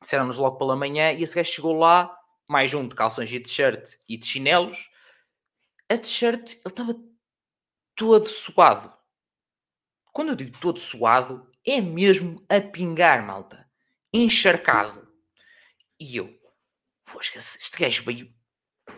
disseram-nos 0.00 0.38
logo 0.38 0.56
pela 0.56 0.74
manhã, 0.74 1.12
e 1.12 1.22
esse 1.22 1.34
gajo 1.34 1.52
chegou 1.52 1.74
lá, 1.74 2.10
mais 2.48 2.72
um 2.72 2.88
de 2.88 2.94
calções 2.94 3.30
e 3.30 3.38
t-shirt 3.38 3.96
e 4.08 4.16
de 4.16 4.24
chinelos. 4.24 4.90
A 5.94 5.98
t-shirt, 5.98 6.54
ele 6.54 6.60
estava 6.66 6.96
todo 7.94 8.26
suado. 8.26 8.92
Quando 10.12 10.30
eu 10.30 10.34
digo 10.34 10.58
todo 10.58 10.80
suado, 10.80 11.48
é 11.64 11.80
mesmo 11.80 12.44
a 12.48 12.60
pingar, 12.60 13.24
malta. 13.24 13.70
Encharcado. 14.12 15.06
E 16.00 16.16
eu, 16.16 16.36
este 17.24 17.78
gajo 17.78 18.02
veio, 18.02 18.34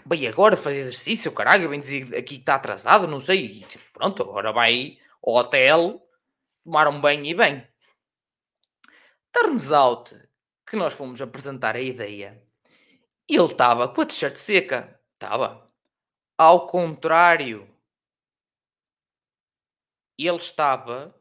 veio 0.07 0.31
agora 0.31 0.57
fazer 0.57 0.79
exercício, 0.79 1.33
caralho, 1.33 1.69
bem 1.69 1.81
dizer 1.81 2.17
aqui 2.17 2.37
que 2.37 2.37
está 2.37 2.55
atrasado, 2.55 3.07
não 3.07 3.21
sei. 3.21 3.45
E, 3.45 3.61
tipo, 3.65 3.85
pronto, 3.93 4.23
agora 4.23 4.51
vai 4.51 4.99
ao 5.23 5.35
hotel 5.35 6.03
tomar 6.65 6.89
um 6.89 6.99
banho 6.99 7.27
e 7.27 7.35
bem. 7.35 7.69
Turns 9.33 9.71
out 9.71 10.15
que 10.67 10.77
nós 10.77 10.95
fomos 10.95 11.21
apresentar 11.21 11.77
a 11.77 11.81
ideia 11.81 12.43
ele 13.29 13.45
estava 13.45 13.89
com 13.89 14.01
a 14.01 14.07
t-shirt 14.07 14.37
seca. 14.37 14.99
Estava. 15.15 15.66
Ao 16.39 16.67
contrário. 16.67 17.67
Ele 20.19 20.37
estava 20.37 21.15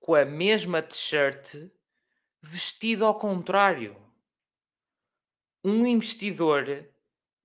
com 0.00 0.16
a 0.16 0.24
mesma 0.24 0.82
t-shirt 0.82 1.70
vestido 2.42 3.06
ao 3.06 3.16
contrário. 3.16 3.96
Um 5.64 5.86
investidor 5.86 6.88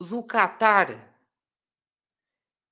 do 0.01 0.23
Qatar. 0.23 1.15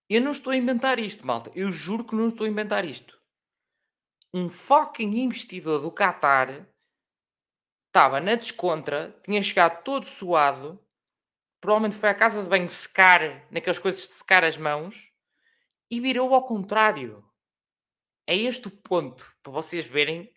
Eu 0.10 0.22
não 0.22 0.32
estou 0.32 0.54
a 0.54 0.58
inventar 0.58 0.98
isto, 0.98 1.26
malta. 1.26 1.52
Eu 1.54 1.72
juro 1.72 2.04
que 2.04 2.16
não 2.16 2.30
estou 2.30 2.48
a 2.48 2.50
inventar 2.50 2.84
isto. 2.84 3.22
Um 4.34 4.50
fucking 4.50 5.20
investidor 5.20 5.80
do 5.82 5.92
Qatar 5.92 6.68
estava 7.90 8.20
na 8.20 8.34
descontra, 8.34 9.16
tinha 9.24 9.44
chegado 9.44 9.84
todo 9.84 10.06
suado, 10.06 10.84
provavelmente 11.62 11.96
foi 11.96 12.10
à 12.10 12.14
casa 12.14 12.42
de 12.44 12.50
banho 12.50 12.70
secar, 12.70 13.48
naquelas 13.52 13.80
coisas 13.80 14.08
de 14.08 14.14
secar 14.16 14.44
as 14.44 14.58
mãos, 14.58 15.14
e 15.90 16.00
virou 16.02 16.34
ao 16.34 16.44
contrário. 16.44 17.24
É 18.28 18.36
este 18.36 18.68
o 18.68 18.72
ponto, 18.72 19.32
para 19.44 19.52
vocês 19.52 19.86
verem 19.86 20.34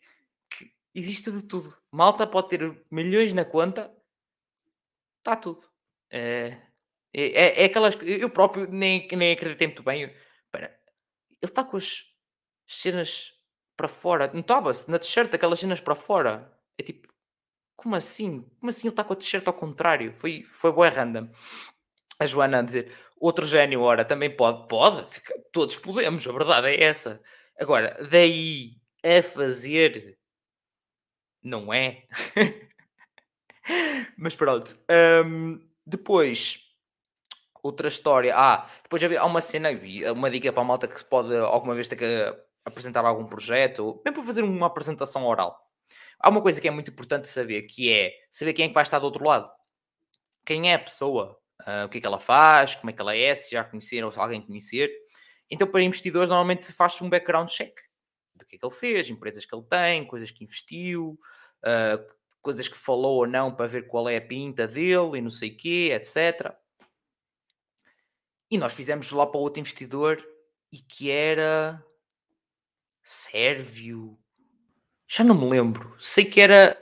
que 0.50 0.70
existe 0.94 1.32
de 1.32 1.42
tudo. 1.42 1.76
Malta 1.90 2.26
pode 2.26 2.50
ter 2.50 2.84
milhões 2.90 3.32
na 3.32 3.44
conta, 3.44 3.92
está 5.18 5.34
tudo. 5.34 5.62
É, 6.10 6.60
é, 7.12 7.62
é, 7.62 7.64
aquelas. 7.64 7.96
Eu 8.02 8.28
próprio 8.28 8.68
nem, 8.70 9.06
nem 9.12 9.32
acreditei 9.32 9.68
muito 9.68 9.82
bem. 9.82 10.04
Espera, 10.44 10.78
ele 11.40 11.50
está 11.50 11.64
com 11.64 11.76
as 11.76 12.14
cenas 12.66 13.32
para 13.76 13.88
fora. 13.88 14.30
Notava-se 14.32 14.90
na 14.90 14.98
t-shirt 14.98 15.32
aquelas 15.32 15.60
cenas 15.60 15.80
para 15.80 15.94
fora. 15.94 16.52
É 16.76 16.82
tipo, 16.82 17.13
como 17.76 17.96
assim? 17.96 18.42
Como 18.60 18.70
assim 18.70 18.88
ele 18.88 18.92
está 18.92 19.04
com 19.04 19.12
a 19.12 19.16
t-shirt 19.16 19.46
ao 19.46 19.54
contrário? 19.54 20.12
Foi, 20.14 20.42
foi 20.44 20.72
boa 20.72 20.88
random. 20.88 21.28
A 22.18 22.26
Joana 22.26 22.60
a 22.60 22.62
dizer, 22.62 22.92
outro 23.18 23.44
gênio, 23.44 23.80
ora, 23.80 24.04
também 24.04 24.34
pode? 24.34 24.68
Pode, 24.68 25.04
todos 25.52 25.76
podemos, 25.76 26.26
a 26.26 26.32
verdade 26.32 26.68
é 26.68 26.84
essa. 26.84 27.20
Agora, 27.58 27.96
daí 28.10 28.76
a 29.02 29.22
fazer, 29.22 30.18
não 31.42 31.72
é? 31.72 32.04
Mas 34.16 34.36
pronto. 34.36 34.78
Um, 35.26 35.60
depois, 35.86 36.60
outra 37.62 37.88
história. 37.88 38.34
Ah, 38.36 38.68
depois 38.82 39.02
há 39.02 39.24
uma 39.24 39.40
cena, 39.40 39.70
uma 40.12 40.30
dica 40.30 40.52
para 40.52 40.62
a 40.62 40.66
malta 40.66 40.86
que 40.86 40.98
se 40.98 41.04
pode 41.04 41.34
alguma 41.36 41.74
vez 41.74 41.88
ter 41.88 41.96
que 41.96 42.04
apresentar 42.64 43.04
algum 43.04 43.26
projeto, 43.26 44.00
mesmo 44.04 44.14
para 44.14 44.22
fazer 44.22 44.42
uma 44.42 44.66
apresentação 44.66 45.26
oral. 45.26 45.63
Há 46.18 46.28
uma 46.28 46.40
coisa 46.40 46.60
que 46.60 46.68
é 46.68 46.70
muito 46.70 46.90
importante 46.90 47.28
saber, 47.28 47.62
que 47.62 47.92
é 47.92 48.12
saber 48.30 48.52
quem 48.52 48.66
é 48.66 48.68
que 48.68 48.74
vai 48.74 48.82
estar 48.82 48.98
do 48.98 49.06
outro 49.06 49.24
lado. 49.24 49.50
Quem 50.44 50.70
é 50.70 50.74
a 50.74 50.78
pessoa, 50.78 51.38
uh, 51.62 51.86
o 51.86 51.88
que 51.88 51.98
é 51.98 52.00
que 52.00 52.06
ela 52.06 52.20
faz, 52.20 52.74
como 52.74 52.90
é 52.90 52.92
que 52.92 53.00
ela 53.00 53.16
é, 53.16 53.34
se 53.34 53.52
já 53.52 53.64
conheceram 53.64 54.06
ou 54.06 54.12
se 54.12 54.18
alguém 54.18 54.40
conhecer. 54.40 54.90
Então, 55.50 55.66
para 55.66 55.82
investidores, 55.82 56.28
normalmente 56.28 56.72
faz-se 56.72 57.02
um 57.02 57.08
background 57.08 57.48
check 57.48 57.74
do 58.34 58.44
que 58.44 58.56
é 58.56 58.58
que 58.58 58.66
ele 58.66 58.74
fez, 58.74 59.08
empresas 59.08 59.46
que 59.46 59.54
ele 59.54 59.64
tem, 59.64 60.06
coisas 60.06 60.30
que 60.30 60.42
investiu, 60.42 61.18
uh, 61.64 62.14
coisas 62.40 62.68
que 62.68 62.76
falou 62.76 63.18
ou 63.18 63.26
não 63.26 63.54
para 63.54 63.66
ver 63.66 63.86
qual 63.86 64.08
é 64.08 64.16
a 64.16 64.26
pinta 64.26 64.66
dele 64.66 65.18
e 65.18 65.20
não 65.20 65.30
sei 65.30 65.50
o 65.50 65.56
quê, 65.56 65.90
etc. 65.94 66.54
E 68.50 68.58
nós 68.58 68.74
fizemos 68.74 69.10
lá 69.12 69.26
para 69.26 69.40
outro 69.40 69.60
investidor 69.60 70.22
e 70.70 70.78
que 70.78 71.10
era 71.10 71.82
sérvio, 73.02 74.18
já 75.08 75.24
não 75.24 75.34
me 75.34 75.48
lembro. 75.48 75.94
Sei 75.98 76.24
que 76.24 76.40
era 76.40 76.76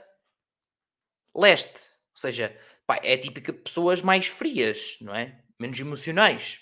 leste. 1.35 1.89
Ou 2.11 2.17
seja, 2.17 2.57
pá, 2.85 2.99
é 3.03 3.17
típica 3.17 3.51
de 3.51 3.59
pessoas 3.59 4.01
mais 4.01 4.27
frias, 4.27 4.97
não 5.01 5.15
é? 5.15 5.43
Menos 5.59 5.79
emocionais. 5.79 6.61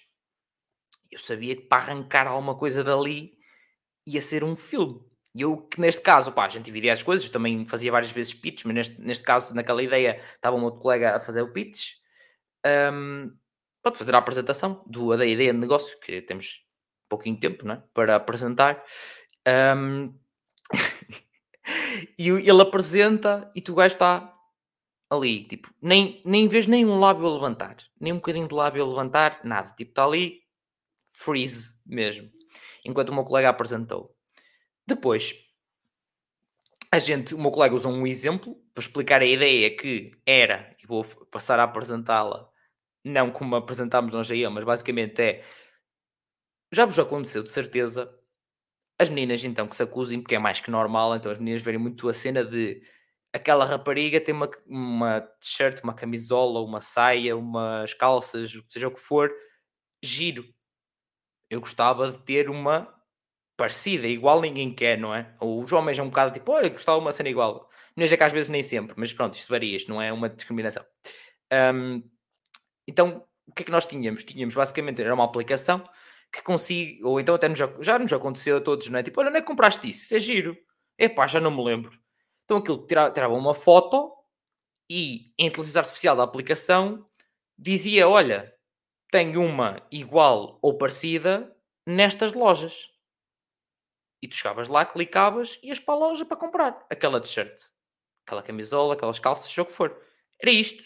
Eu 1.11 1.19
sabia 1.19 1.55
que 1.55 1.63
para 1.63 1.83
arrancar 1.83 2.27
alguma 2.27 2.57
coisa 2.57 2.83
dali 2.83 3.37
ia 4.05 4.21
ser 4.21 4.43
um 4.43 4.55
filme. 4.55 4.99
E 5.35 5.41
eu, 5.41 5.57
que 5.57 5.79
neste 5.79 6.01
caso, 6.01 6.31
pá, 6.31 6.45
a 6.45 6.49
gente 6.49 6.65
dividia 6.65 6.93
as 6.93 7.03
coisas, 7.03 7.29
também 7.29 7.65
fazia 7.65 7.91
várias 7.91 8.11
vezes 8.11 8.33
pitch, 8.33 8.65
mas 8.65 8.75
neste, 8.75 9.01
neste 9.01 9.23
caso, 9.23 9.53
naquela 9.55 9.81
ideia, 9.81 10.21
estava 10.33 10.55
um 10.57 10.63
outro 10.63 10.81
colega 10.81 11.15
a 11.15 11.19
fazer 11.19 11.41
o 11.41 11.53
pitch. 11.53 11.93
Um, 12.65 13.31
pode 13.81 13.97
fazer 13.97 14.13
a 14.13 14.17
apresentação 14.17 14.83
do, 14.87 15.15
da 15.15 15.25
ideia 15.25 15.53
de 15.53 15.59
negócio, 15.59 15.99
que 15.99 16.21
temos 16.21 16.65
pouquinho 17.09 17.39
tempo 17.39 17.65
não 17.65 17.75
é? 17.75 17.83
para 17.93 18.15
apresentar. 18.15 18.83
Um, 19.77 20.17
e 22.17 22.29
ele 22.29 22.61
apresenta 22.61 23.51
e 23.55 23.61
tu 23.61 23.73
gajo 23.73 23.93
está 23.93 24.37
ali, 25.09 25.43
tipo, 25.43 25.69
nem, 25.81 26.21
nem 26.23 26.47
vês 26.47 26.65
nenhum 26.65 26.99
lábio 26.99 27.27
a 27.27 27.33
levantar, 27.33 27.75
nem 27.99 28.13
um 28.13 28.17
bocadinho 28.17 28.47
de 28.47 28.55
lábio 28.55 28.83
a 28.83 28.87
levantar, 28.87 29.41
nada, 29.43 29.73
tipo, 29.75 29.91
está 29.91 30.05
ali, 30.05 30.41
freeze 31.09 31.73
mesmo, 31.85 32.31
enquanto 32.85 33.09
o 33.09 33.13
meu 33.13 33.25
colega 33.25 33.49
apresentou. 33.49 34.15
Depois, 34.87 35.35
a 36.89 36.97
gente, 36.97 37.35
o 37.35 37.39
meu 37.39 37.51
colega 37.51 37.75
usou 37.75 37.91
um 37.91 38.07
exemplo 38.07 38.55
para 38.73 38.81
explicar 38.81 39.21
a 39.21 39.25
ideia 39.25 39.75
que 39.75 40.11
era, 40.25 40.75
e 40.81 40.87
vou 40.87 41.03
passar 41.29 41.59
a 41.59 41.63
apresentá-la, 41.63 42.49
não 43.03 43.31
como 43.31 43.55
apresentámos 43.55 44.13
nós 44.13 44.31
aí, 44.31 44.47
mas 44.47 44.63
basicamente 44.63 45.21
é, 45.21 45.43
já 46.71 46.85
vos 46.85 46.97
aconteceu 46.97 47.43
de 47.43 47.51
certeza 47.51 48.09
as 49.01 49.09
meninas, 49.09 49.43
então, 49.43 49.67
que 49.67 49.75
se 49.75 49.83
acusem, 49.83 50.21
porque 50.21 50.35
é 50.35 50.39
mais 50.39 50.61
que 50.61 50.69
normal, 50.69 51.15
então 51.15 51.31
as 51.31 51.37
meninas 51.39 51.61
verem 51.61 51.79
muito 51.79 52.07
a 52.07 52.13
cena 52.13 52.45
de 52.45 52.81
aquela 53.33 53.65
rapariga 53.65 54.19
tem 54.19 54.35
uma, 54.35 54.49
uma 54.67 55.21
t-shirt, 55.21 55.81
uma 55.83 55.93
camisola, 55.93 56.59
uma 56.61 56.81
saia, 56.81 57.35
umas 57.35 57.93
calças, 57.93 58.51
seja 58.67 58.87
o 58.87 58.91
que 58.91 58.99
for, 58.99 59.31
giro. 60.03 60.45
Eu 61.49 61.61
gostava 61.61 62.11
de 62.11 62.19
ter 62.19 62.49
uma 62.49 62.93
parecida, 63.57 64.07
igual 64.07 64.41
ninguém 64.41 64.73
quer, 64.73 64.97
não 64.97 65.13
é? 65.13 65.35
Ou 65.39 65.59
os 65.63 65.71
homens 65.71 65.97
é 65.97 66.03
um 66.03 66.09
bocado 66.09 66.31
tipo, 66.33 66.51
olha, 66.51 66.69
gostava 66.69 66.97
de 66.97 67.05
uma 67.05 67.11
cena 67.11 67.29
igual. 67.29 67.69
Mas 67.95 68.11
é 68.11 68.17
que 68.17 68.23
às 68.23 68.31
vezes 68.31 68.49
nem 68.49 68.63
sempre, 68.63 68.95
mas 68.97 69.13
pronto, 69.13 69.33
isto 69.35 69.49
varia, 69.49 69.75
isto 69.75 69.89
não 69.89 70.01
é 70.01 70.11
uma 70.11 70.29
discriminação. 70.29 70.85
Um, 71.73 72.03
então, 72.87 73.25
o 73.47 73.53
que 73.53 73.63
é 73.63 73.65
que 73.65 73.71
nós 73.71 73.85
tínhamos? 73.85 74.23
Tínhamos 74.23 74.55
basicamente, 74.55 75.01
era 75.01 75.13
uma 75.13 75.25
aplicação 75.25 75.83
que 76.31 76.41
consiga, 76.41 77.07
ou 77.07 77.19
então 77.19 77.35
até 77.35 77.47
nos, 77.49 77.59
já 77.79 77.99
nos 77.99 78.13
aconteceu 78.13 78.57
a 78.57 78.61
todos, 78.61 78.87
não 78.87 78.99
é? 78.99 79.03
Tipo, 79.03 79.19
olha, 79.19 79.29
onde 79.29 79.39
é 79.39 79.41
que 79.41 79.47
compraste 79.47 79.89
isso? 79.89 80.15
É 80.15 80.19
giro. 80.19 80.57
Epá, 80.97 81.27
já 81.27 81.39
não 81.39 81.51
me 81.51 81.63
lembro. 81.63 81.91
Então 82.45 82.57
aquilo 82.57 82.85
tirava, 82.85 83.13
tirava 83.13 83.33
uma 83.33 83.53
foto 83.53 84.13
e 84.89 85.33
a 85.39 85.43
inteligência 85.43 85.79
artificial 85.79 86.15
da 86.15 86.23
aplicação 86.23 87.05
dizia, 87.57 88.07
olha, 88.07 88.53
tenho 89.11 89.43
uma 89.43 89.85
igual 89.91 90.57
ou 90.61 90.77
parecida 90.77 91.55
nestas 91.85 92.33
lojas. 92.33 92.89
E 94.21 94.27
tu 94.27 94.35
chegavas 94.35 94.67
lá, 94.67 94.85
clicavas 94.85 95.59
e 95.63 95.67
ias 95.67 95.79
para 95.79 95.95
a 95.95 95.97
loja 95.97 96.25
para 96.25 96.37
comprar 96.37 96.85
aquela 96.89 97.19
t-shirt, 97.19 97.59
aquela 98.25 98.43
camisola, 98.43 98.93
aquelas 98.93 99.19
calças, 99.19 99.49
seja 99.49 99.63
o 99.63 99.65
que 99.65 99.71
for. 99.71 99.99
Era 100.39 100.51
isto. 100.51 100.83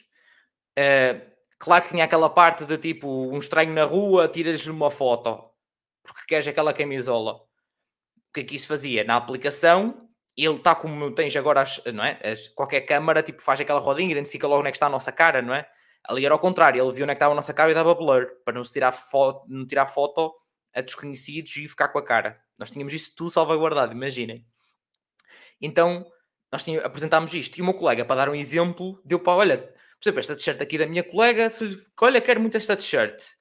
Uh, 0.78 1.35
claro 1.66 1.84
que 1.84 1.90
tinha 1.90 2.06
aquela 2.06 2.30
parte 2.30 2.64
de 2.64 2.78
tipo 2.78 3.08
um 3.30 3.38
estranho 3.38 3.74
na 3.74 3.84
rua, 3.84 4.30
tiras-lhe 4.30 4.72
uma 4.72 4.90
foto 4.90 5.54
porque 6.06 6.26
queres 6.28 6.48
aquela 6.48 6.74
camisola. 6.74 7.34
O 7.34 8.34
que 8.34 8.42
é 8.42 8.44
que 8.44 8.56
isso 8.56 8.68
fazia? 8.68 9.04
Na 9.04 9.16
aplicação, 9.16 10.08
ele 10.38 10.56
está 10.56 10.76
como 10.76 11.12
tens 11.12 11.36
agora, 11.36 11.62
as, 11.62 11.84
não 11.86 12.04
é? 12.04 12.20
As, 12.24 12.48
qualquer 12.50 12.82
câmara 12.82 13.24
tipo, 13.24 13.42
faz 13.42 13.60
aquela 13.60 13.80
rodinha, 13.80 14.12
identifica 14.12 14.48
logo 14.48 14.60
onde 14.60 14.70
é 14.70 14.72
que 14.72 14.78
está 14.78 14.88
a 14.88 14.90
nossa 14.90 15.12
cara, 15.12 15.42
não 15.42 15.54
é? 15.54 15.68
Ali 16.04 16.26
era 16.26 16.36
ao 16.36 16.40
contrário, 16.40 16.84
ele 16.84 16.92
viu 16.94 17.04
onde 17.04 17.12
é 17.12 17.16
que 17.16 17.18
estava 17.18 17.34
a 17.34 17.36
nossa 17.36 17.54
cara 17.54 17.72
e 17.72 17.74
dava 17.74 17.96
blur 17.96 18.28
para 18.44 18.54
não 18.54 18.64
se 18.64 18.72
tirar 18.72 18.92
foto, 18.92 19.46
não 19.48 19.66
tirar 19.66 19.88
foto 19.88 20.34
a 20.74 20.82
desconhecidos 20.82 21.56
e 21.58 21.68
ficar 21.68 21.88
com 21.88 21.98
a 21.98 22.04
cara. 22.04 22.40
Nós 22.58 22.70
tínhamos 22.70 22.94
isso 22.94 23.14
tudo 23.16 23.32
salvaguardado, 23.32 23.94
imaginem. 23.94 24.46
Então, 25.60 26.06
nós 26.52 26.64
tínhamos, 26.64 26.86
apresentámos 26.86 27.34
isto. 27.34 27.58
E 27.58 27.62
o 27.62 27.66
meu 27.66 27.74
colega, 27.74 28.06
para 28.06 28.18
dar 28.18 28.30
um 28.30 28.36
exemplo, 28.36 29.02
deu 29.04 29.20
para, 29.20 29.34
olha, 29.34 29.75
por 30.00 30.10
exemplo, 30.10 30.20
esta 30.20 30.36
t-shirt 30.36 30.62
aqui 30.62 30.78
da 30.78 30.86
minha 30.86 31.04
colega, 31.04 31.50
se, 31.50 31.86
olha, 32.02 32.22
quero 32.22 32.40
muito 32.42 32.58
esta 32.58 32.76
t-shirt. 32.76 33.36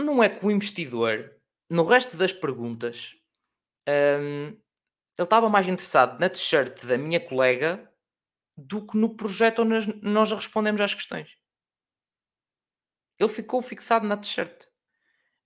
Não 0.00 0.22
é 0.22 0.28
que 0.28 0.44
o 0.44 0.50
investidor, 0.50 1.34
no 1.70 1.84
resto 1.84 2.16
das 2.16 2.32
perguntas, 2.32 3.14
hum, 3.88 4.48
ele 5.16 5.26
estava 5.26 5.48
mais 5.48 5.68
interessado 5.68 6.18
na 6.18 6.28
t-shirt 6.28 6.84
da 6.84 6.98
minha 6.98 7.20
colega 7.20 7.90
do 8.56 8.86
que 8.86 8.96
no 8.96 9.16
projeto 9.16 9.62
onde 9.62 10.00
nós 10.02 10.30
respondemos 10.32 10.80
às 10.80 10.94
questões. 10.94 11.36
Ele 13.18 13.28
ficou 13.28 13.62
fixado 13.62 14.06
na 14.06 14.16
t-shirt. 14.16 14.68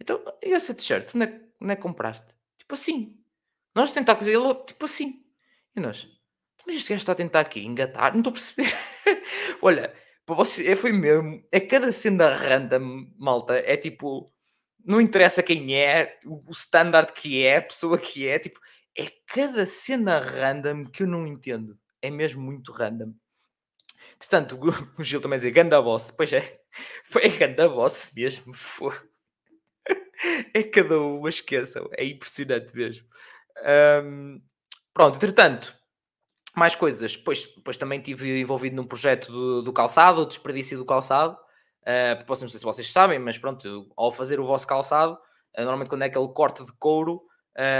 Então, 0.01 0.23
e 0.43 0.53
essa 0.53 0.75
t-shirt, 0.75 1.15
onde, 1.15 1.27
é, 1.27 1.41
onde 1.61 1.73
é 1.73 1.77
que 1.77 1.83
compraste? 1.83 2.35
Tipo 2.59 2.75
assim. 2.75 3.19
Nós 3.75 3.93
tentar 3.93 4.21
ele, 4.27 4.55
tipo 4.67 4.85
assim. 4.85 5.25
E 5.77 5.81
nós, 5.81 6.09
mas 6.67 6.77
este 6.77 6.91
gajo 6.91 7.01
está 7.01 7.13
a 7.13 7.15
tentar 7.15 7.41
aqui 7.41 7.65
engatar, 7.65 8.13
não 8.13 8.21
estou 8.21 8.31
a 8.31 8.35
perceber. 8.35 8.71
Olha, 9.69 9.93
para 10.25 10.35
você, 10.35 10.67
é, 10.71 10.75
foi 10.75 10.93
mesmo, 10.93 11.47
é 11.53 11.61
cada 11.61 11.93
cena 11.93 12.31
random, 12.35 13.07
malta, 13.19 13.55
é 13.55 13.77
tipo, 13.77 14.33
não 14.83 14.99
interessa 14.99 15.43
quem 15.43 15.77
é, 15.77 16.19
o 16.25 16.51
standard 16.53 17.13
que 17.13 17.45
é, 17.45 17.59
a 17.59 17.63
pessoa 17.63 17.99
que 17.99 18.27
é, 18.27 18.39
tipo, 18.39 18.59
é 18.97 19.11
cada 19.27 19.67
cena 19.67 20.21
random 20.21 20.87
que 20.87 21.03
eu 21.03 21.07
não 21.07 21.27
entendo. 21.27 21.79
É 22.01 22.11
mesmo 22.11 22.41
muito 22.41 22.73
random. 22.73 23.13
Portanto, 24.19 24.59
o 24.99 25.03
Gil 25.03 25.21
também 25.21 25.39
dizia 25.39 25.51
Ganda 25.51 25.83
Boss. 25.83 26.11
Pois 26.13 26.33
é, 26.33 26.61
foi 27.05 27.29
Ganda 27.29 27.69
Boss 27.69 28.11
mesmo. 28.17 28.55
Foi. 28.55 28.97
É 30.55 30.65
cada 30.65 30.99
uma, 30.99 31.29
esqueçam. 31.29 31.89
É 31.93 32.05
impressionante 32.05 32.75
mesmo. 32.75 33.07
Um, 34.03 34.43
pronto, 34.93 35.15
entretanto, 35.17 35.77
mais 36.59 36.75
coisas. 36.75 37.17
Depois, 37.17 37.45
depois 37.57 37.77
também 37.77 37.99
estive 37.99 38.41
envolvido 38.41 38.77
num 38.77 38.87
projeto 38.87 39.33
do, 39.33 39.63
do 39.63 39.73
calçado, 39.73 40.23
o 40.23 40.27
desperdício 40.27 40.77
do 40.77 40.85
calçado. 40.85 41.39
Uh, 41.83 42.25
não 42.29 42.35
sei 42.35 42.49
se 42.49 42.65
vocês 42.65 42.91
sabem, 42.91 43.19
mas 43.19 43.39
pronto, 43.39 43.91
ao 43.97 44.13
fazer 44.13 44.39
o 44.39 44.45
vosso 44.45 44.67
calçado, 44.67 45.15
uh, 45.15 45.61
normalmente 45.61 45.89
quando 45.89 46.03
é 46.03 46.07
aquele 46.07 46.29
corte 46.29 46.65
de 46.65 46.73
couro, 46.75 47.23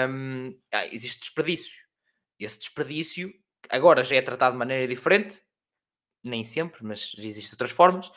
um, 0.09 0.59
ah, 0.73 0.87
existe 0.87 1.21
desperdício. 1.21 1.83
Esse 2.39 2.59
desperdício 2.59 3.33
agora 3.71 4.03
já 4.03 4.17
é 4.17 4.23
tratado 4.23 4.53
de 4.53 4.59
maneira 4.59 4.87
diferente, 4.89 5.43
nem 6.25 6.43
sempre, 6.43 6.85
mas 6.85 7.13
existem 7.19 7.53
outras 7.53 7.71
formas. 7.71 8.11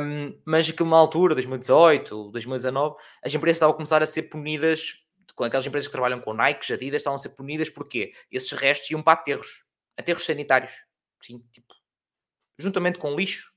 Um, 0.00 0.38
mas 0.44 0.68
aquilo 0.68 0.88
na 0.88 0.96
altura, 0.96 1.34
2018, 1.34 2.30
2019, 2.30 2.96
as 3.24 3.34
empresas 3.34 3.56
estavam 3.56 3.72
a 3.72 3.76
começar 3.76 4.02
a 4.02 4.06
ser 4.06 4.24
punidas, 4.24 5.06
com 5.34 5.44
aquelas 5.44 5.66
empresas 5.66 5.88
que 5.88 5.92
trabalham 5.92 6.20
com 6.20 6.34
Nike, 6.34 6.72
Adidas, 6.72 7.00
estavam 7.00 7.14
a 7.14 7.18
ser 7.18 7.30
punidas 7.30 7.70
porque 7.70 8.12
esses 8.30 8.52
restos 8.52 8.90
iam 8.90 9.02
para 9.02 9.14
aterros, 9.14 9.64
aterros 9.96 10.24
sanitários, 10.24 10.72
sim, 11.20 11.38
tipo, 11.52 11.74
juntamente 12.58 12.98
com 12.98 13.14
lixo, 13.14 13.52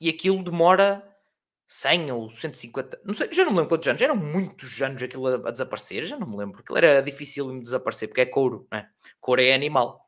e 0.00 0.08
aquilo 0.08 0.42
demora 0.42 1.06
100 1.68 2.12
ou 2.12 2.30
150, 2.30 3.00
não 3.04 3.14
sei, 3.14 3.32
já 3.32 3.44
não 3.44 3.50
me 3.50 3.58
lembro 3.58 3.70
quantos 3.70 3.88
anos, 3.88 4.02
eram 4.02 4.16
muitos 4.16 4.80
anos 4.82 5.02
aquilo 5.02 5.26
a, 5.26 5.48
a 5.48 5.50
desaparecer, 5.50 6.04
já 6.04 6.18
não 6.18 6.26
me 6.26 6.36
lembro, 6.36 6.60
aquilo 6.60 6.78
era 6.78 7.02
difícil 7.02 7.50
de 7.52 7.60
desaparecer, 7.60 8.08
porque 8.08 8.20
é 8.20 8.26
couro, 8.26 8.66
né? 8.70 8.88
Couro 9.20 9.42
é 9.42 9.52
animal. 9.52 10.06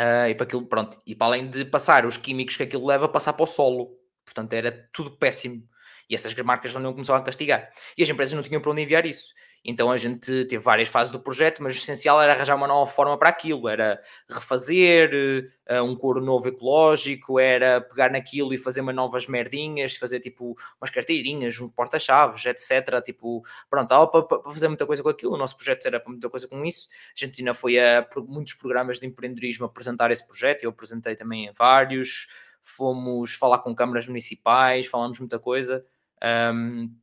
Uh, 0.00 0.28
e 0.30 0.34
para 0.34 0.44
aquilo, 0.44 0.66
pronto, 0.66 0.98
e 1.06 1.14
para 1.14 1.26
além 1.26 1.50
de 1.50 1.64
passar 1.66 2.06
os 2.06 2.16
químicos 2.16 2.56
que 2.56 2.62
aquilo 2.62 2.86
leva, 2.86 3.08
passar 3.08 3.34
para 3.34 3.44
o 3.44 3.46
solo. 3.46 3.96
Portanto, 4.24 4.52
era 4.54 4.88
tudo 4.92 5.16
péssimo. 5.18 5.68
E 6.08 6.14
essas 6.14 6.34
marcas 6.34 6.72
não 6.74 6.92
começaram 6.92 7.20
a 7.20 7.22
castigar. 7.22 7.70
E 7.96 8.02
as 8.02 8.08
empresas 8.08 8.34
não 8.34 8.42
tinham 8.42 8.60
para 8.60 8.70
onde 8.70 8.82
enviar 8.82 9.06
isso. 9.06 9.32
Então 9.64 9.92
a 9.92 9.96
gente 9.96 10.44
teve 10.46 10.58
várias 10.58 10.88
fases 10.88 11.12
do 11.12 11.20
projeto, 11.20 11.62
mas 11.62 11.74
o 11.74 11.78
essencial 11.78 12.20
era 12.20 12.32
arranjar 12.32 12.56
uma 12.56 12.66
nova 12.66 12.90
forma 12.90 13.16
para 13.16 13.28
aquilo. 13.28 13.68
Era 13.68 14.00
refazer 14.28 15.48
uh, 15.70 15.82
um 15.84 15.94
couro 15.94 16.20
novo 16.20 16.48
ecológico, 16.48 17.38
era 17.38 17.80
pegar 17.80 18.10
naquilo 18.10 18.52
e 18.52 18.58
fazer 18.58 18.80
umas 18.80 18.94
novas 18.94 19.26
merdinhas, 19.28 19.96
fazer 19.96 20.18
tipo 20.18 20.56
umas 20.80 20.90
carteirinhas, 20.90 21.60
um 21.60 21.68
porta-chaves, 21.68 22.44
etc. 22.44 23.00
Tipo, 23.04 23.42
pronto, 23.70 23.88
para, 24.10 24.22
para, 24.22 24.50
fazer 24.50 24.66
muita 24.66 24.84
coisa 24.84 25.02
com 25.02 25.08
aquilo. 25.08 25.34
O 25.34 25.38
nosso 25.38 25.56
projeto 25.56 25.86
era 25.86 26.00
para 26.00 26.10
muita 26.10 26.28
coisa 26.28 26.48
com 26.48 26.64
isso. 26.64 26.88
A 27.16 27.24
gente 27.24 27.40
ainda 27.40 27.54
foi 27.54 27.78
a 27.78 28.06
muitos 28.26 28.54
programas 28.54 28.98
de 28.98 29.06
empreendedorismo 29.06 29.64
apresentar 29.64 30.10
esse 30.10 30.26
projeto. 30.26 30.64
Eu 30.64 30.70
apresentei 30.70 31.14
também 31.14 31.48
a 31.48 31.52
vários 31.52 32.26
fomos 32.62 33.34
falar 33.34 33.58
com 33.58 33.74
câmaras 33.74 34.06
municipais, 34.06 34.86
falamos 34.86 35.18
muita 35.18 35.38
coisa. 35.38 35.84
Um, 36.54 36.94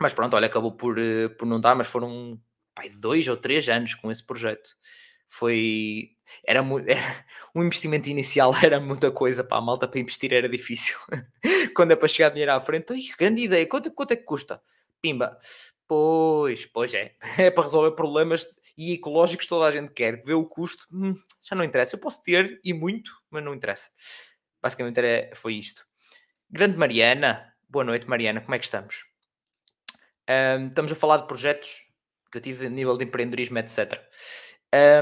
mas 0.00 0.12
pronto, 0.12 0.34
olha, 0.34 0.46
acabou 0.46 0.72
por, 0.72 0.98
eh, 0.98 1.28
por 1.28 1.46
não 1.46 1.60
dar, 1.60 1.74
mas 1.74 1.86
foram 1.86 2.40
pai, 2.74 2.88
dois 2.88 3.28
ou 3.28 3.36
três 3.36 3.68
anos 3.68 3.94
com 3.94 4.10
esse 4.10 4.24
projeto. 4.24 4.70
Foi. 5.28 6.10
Era 6.46 6.62
um 6.62 6.78
investimento 7.64 8.08
inicial, 8.08 8.52
era 8.62 8.80
muita 8.80 9.10
coisa 9.10 9.44
para 9.44 9.58
a 9.58 9.60
malta 9.60 9.86
para 9.86 10.00
investir, 10.00 10.32
era 10.32 10.48
difícil. 10.48 10.96
Quando 11.76 11.92
é 11.92 11.96
para 11.96 12.08
chegar 12.08 12.30
dinheiro 12.30 12.52
à 12.52 12.60
frente, 12.60 12.92
Ai, 12.92 13.02
grande 13.18 13.42
ideia, 13.42 13.66
quanto, 13.66 13.90
quanto 13.92 14.12
é 14.12 14.16
que 14.16 14.24
custa? 14.24 14.60
Pimba, 15.00 15.38
pois, 15.86 16.66
pois 16.66 16.94
é, 16.94 17.14
é 17.38 17.50
para 17.50 17.64
resolver 17.64 17.92
problemas 17.92 18.46
e 18.76 18.92
ecológicos 18.94 19.46
toda 19.46 19.66
a 19.66 19.70
gente 19.70 19.92
quer. 19.92 20.22
Ver 20.22 20.34
o 20.34 20.46
custo, 20.46 20.86
hum, 20.92 21.14
já 21.42 21.54
não 21.54 21.64
interessa. 21.64 21.96
Eu 21.96 22.00
posso 22.00 22.22
ter 22.22 22.60
e 22.64 22.72
muito, 22.72 23.10
mas 23.30 23.44
não 23.44 23.54
interessa. 23.54 23.90
Basicamente 24.64 24.98
era, 24.98 25.36
foi 25.36 25.56
isto. 25.56 25.84
Grande 26.48 26.78
Mariana, 26.78 27.54
boa 27.68 27.84
noite 27.84 28.08
Mariana, 28.08 28.40
como 28.40 28.54
é 28.54 28.58
que 28.58 28.64
estamos? 28.64 29.04
Um, 30.26 30.68
estamos 30.68 30.90
a 30.90 30.94
falar 30.94 31.18
de 31.18 31.26
projetos 31.26 31.82
que 32.32 32.38
eu 32.38 32.40
tive 32.40 32.66
a 32.66 32.70
nível 32.70 32.96
de 32.96 33.04
empreendedorismo, 33.04 33.58
etc. 33.58 34.00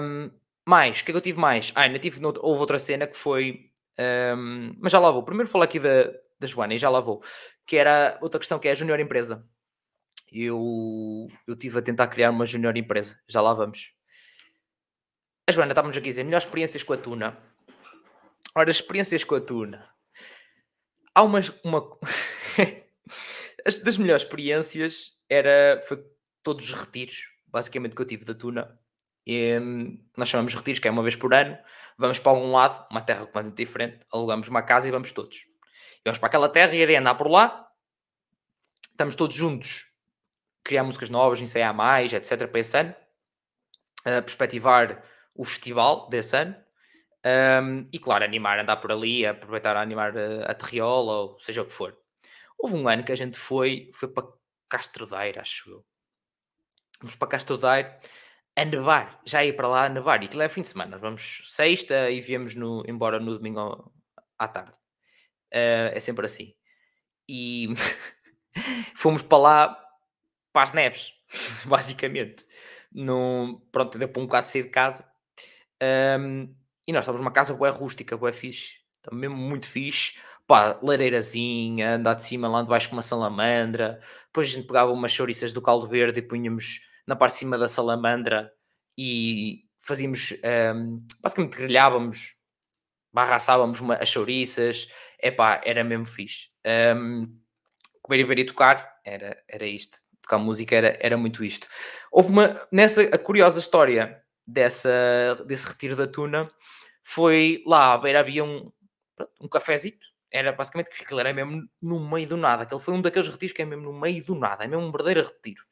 Um, 0.03 0.33
mais, 0.67 1.01
o 1.01 1.05
que 1.05 1.13
é 1.13 1.15
que 1.15 1.17
eu 1.17 1.23
tive 1.23 1.39
mais? 1.39 1.71
Ah, 1.77 1.83
ainda 1.83 2.01
tive, 2.01 2.21
houve 2.41 2.61
outra 2.61 2.77
cena 2.81 3.07
que 3.07 3.17
foi, 3.17 3.71
um, 4.37 4.75
mas 4.81 4.91
já 4.91 4.99
lá 4.99 5.13
vou. 5.13 5.23
Primeiro 5.23 5.49
falar 5.49 5.67
aqui 5.67 5.79
da, 5.79 6.11
da 6.41 6.47
Joana 6.49 6.75
e 6.75 6.79
já 6.79 6.91
lá 6.91 6.99
vou, 6.99 7.23
que 7.65 7.77
era 7.77 8.19
outra 8.21 8.41
questão 8.41 8.59
que 8.59 8.67
é 8.67 8.73
a 8.73 8.75
junior 8.75 8.99
empresa. 8.99 9.47
Eu, 10.33 11.29
eu 11.47 11.57
tive 11.57 11.79
a 11.79 11.83
tentar 11.83 12.09
criar 12.09 12.31
uma 12.31 12.45
junior 12.45 12.77
empresa, 12.77 13.17
já 13.29 13.41
lá 13.41 13.55
vamos. 13.55 13.97
A 15.49 15.53
Joana, 15.53 15.71
estávamos 15.71 15.97
aqui 15.97 16.09
a 16.09 16.11
dizer, 16.11 16.25
melhores 16.25 16.47
experiências 16.47 16.83
com 16.83 16.95
a 16.95 16.97
Tuna. 16.97 17.52
Ora, 18.55 18.71
experiências 18.71 19.25
com 19.25 19.35
a 19.35 19.41
Tuna. 19.41 19.89
Há 21.15 21.23
uma. 21.23 21.41
uma... 21.65 21.99
As 23.65 23.79
das 23.79 23.97
melhores 23.97 24.23
experiências 24.23 25.19
era. 25.29 25.81
Foi 25.83 26.05
todos 26.43 26.69
os 26.69 26.75
retiros, 26.75 27.33
basicamente, 27.47 27.95
que 27.95 28.03
eu 28.03 28.07
tive 28.07 28.25
da 28.25 28.35
Tuna. 28.35 28.79
E, 29.27 29.59
hum, 29.59 30.05
nós 30.17 30.29
chamamos 30.29 30.55
retiros, 30.55 30.81
que 30.81 30.89
é 30.89 30.91
uma 30.91 31.03
vez 31.03 31.17
por 31.17 31.33
ano. 31.33 31.57
Vamos 31.97 32.19
para 32.19 32.33
algum 32.33 32.53
lado, 32.53 32.87
uma 32.91 33.01
terra 33.01 33.21
completamente 33.21 33.57
diferente, 33.57 34.05
alugamos 34.13 34.49
uma 34.49 34.63
casa 34.63 34.89
e 34.89 34.91
vamos 34.91 35.13
todos. 35.13 35.47
E 35.99 36.03
vamos 36.05 36.19
para 36.19 36.27
aquela 36.27 36.49
terra 36.49 36.75
e 36.75 36.97
a 36.97 37.01
andar 37.01 37.15
por 37.15 37.31
lá. 37.31 37.69
Estamos 38.91 39.15
todos 39.15 39.37
juntos, 39.37 39.85
criar 40.65 40.83
músicas 40.83 41.09
novas, 41.09 41.41
ensaiar 41.41 41.73
mais, 41.73 42.13
etc. 42.13 42.49
para 42.49 42.61
esse 42.61 42.77
ano. 42.77 42.95
Uh, 44.01 44.21
perspectivar 44.23 45.03
o 45.37 45.45
festival 45.45 46.09
desse 46.09 46.37
ano. 46.37 46.57
Um, 47.25 47.85
e 47.93 47.99
claro, 47.99 48.25
animar, 48.25 48.59
andar 48.59 48.77
por 48.79 48.91
ali, 48.91 49.25
aproveitar 49.25 49.77
a 49.77 49.81
animar 49.81 50.17
a, 50.17 50.47
a 50.47 50.55
terriola, 50.55 51.13
ou 51.13 51.41
seja 51.41 51.63
o 51.63 51.67
que 51.67 51.73
for. 51.73 51.97
Houve 52.59 52.77
um 52.77 52.89
ano 52.89 53.05
que 53.05 53.13
a 53.13 53.17
gente 53.17 53.39
foi, 53.39 53.91
foi 53.95 54.09
para 54.09 54.27
Castro 54.69 55.07
Daire, 55.07 55.39
acho 55.39 55.71
eu. 55.71 55.85
Vamos 57.01 57.17
para 57.17 57.29
Castro 57.29 57.57
Daire. 57.57 57.91
a 58.57 58.65
nevar, 58.65 59.21
já 59.25 59.45
ia 59.45 59.55
para 59.55 59.69
lá 59.69 59.87
a 59.87 59.89
nevar, 59.89 60.23
e 60.23 60.27
aquilo 60.27 60.43
é 60.43 60.49
fim 60.49 60.63
de 60.63 60.69
semana, 60.69 60.93
nós 60.93 61.01
vamos 61.01 61.43
sexta 61.53 62.11
e 62.11 62.21
viemos 62.21 62.55
no, 62.55 62.85
embora 62.89 63.19
no 63.21 63.37
domingo 63.37 63.93
à 64.39 64.49
tarde. 64.49 64.73
Uh, 65.53 65.93
é 65.93 66.01
sempre 66.01 66.27
assim. 66.27 66.55
E 67.29 67.69
fomos 68.95 69.23
para 69.23 69.39
lá 69.39 69.83
para 70.53 70.63
as 70.63 70.73
neves, 70.73 71.13
basicamente. 71.67 72.47
No, 72.93 73.61
pronto, 73.73 73.99
deu 73.99 74.09
para 74.09 74.23
um 74.23 74.27
bocado 74.27 74.49
sair 74.49 74.65
de 74.65 74.71
casa. 74.71 75.05
Um, 76.21 76.55
e 76.87 76.93
nós 76.93 77.03
estávamos 77.03 77.25
numa 77.25 77.33
casa 77.33 77.55
bué 77.55 77.71
rústica, 77.71 78.17
bué 78.17 78.33
fixe. 78.33 78.81
Também 79.03 79.21
mesmo 79.29 79.37
muito 79.37 79.67
fixe. 79.67 80.15
Pá, 80.47 80.79
lareirazinha, 80.83 81.95
andar 81.95 82.15
de 82.15 82.25
cima 82.25 82.49
lá 82.49 82.63
de 82.63 82.69
baixo 82.69 82.89
com 82.89 82.97
uma 82.97 83.03
salamandra. 83.03 84.01
Depois 84.27 84.49
a 84.49 84.51
gente 84.51 84.67
pegava 84.67 84.91
umas 84.93 85.13
chouriças 85.13 85.53
do 85.53 85.63
caldo 85.63 85.89
verde 85.89 86.19
e 86.19 86.23
punhamos 86.23 86.81
na 87.07 87.17
parte 87.17 87.35
de 87.35 87.39
cima 87.41 87.59
da 87.59 87.69
salamandra 87.69 88.53
e 88.97 89.65
fazíamos, 89.81 90.35
um, 90.75 90.99
basicamente 91.21 91.57
grelhávamos, 91.57 92.37
barra 93.13 93.37
assávamos 93.37 93.81
uma, 93.81 93.97
as 93.97 94.09
chouriças. 94.09 94.89
Epá, 95.21 95.61
era 95.65 95.85
mesmo 95.85 96.07
fixe. 96.07 96.51
Um, 96.97 97.39
comer 98.01 98.21
e 98.21 98.25
beber 98.25 98.39
e 98.41 98.45
tocar, 98.45 99.01
era, 99.05 99.43
era 99.49 99.67
isto. 99.67 99.99
Tocar 100.23 100.39
música 100.39 100.75
era, 100.77 100.99
era 101.01 101.17
muito 101.17 101.45
isto. 101.45 101.69
Houve 102.11 102.31
uma, 102.31 102.69
nessa 102.71 103.03
a 103.03 103.19
curiosa 103.19 103.61
história 103.61 104.22
dessa, 104.53 105.35
desse 105.47 105.67
retiro 105.67 105.97
da 105.97 106.07
tuna, 106.07 106.51
foi 107.03 107.63
lá 107.67 107.95
à 107.95 107.99
beira 107.99 108.21
havia 108.21 108.45
um, 108.45 108.71
um 109.41 109.49
cafezito, 109.49 110.07
era 110.31 110.53
basicamente 110.53 110.91
que 110.91 111.03
aquilo 111.03 111.21
era 111.21 111.33
mesmo 111.33 111.69
no 111.81 112.01
meio 112.09 112.27
do 112.27 112.37
nada. 112.37 112.63
Aquele 112.63 112.81
foi 112.81 112.95
um 112.95 113.03
daqueles 113.03 113.29
retiros 113.29 113.55
que 113.55 113.63
é 113.63 113.65
mesmo 113.65 113.85
no 113.85 113.99
meio 113.99 114.25
do 114.25 114.35
nada, 114.35 114.65
é 114.65 114.69
mesmo 114.69 114.85
um 114.85 114.93
verdadeiro 114.93 115.23
retiro. 115.23 115.63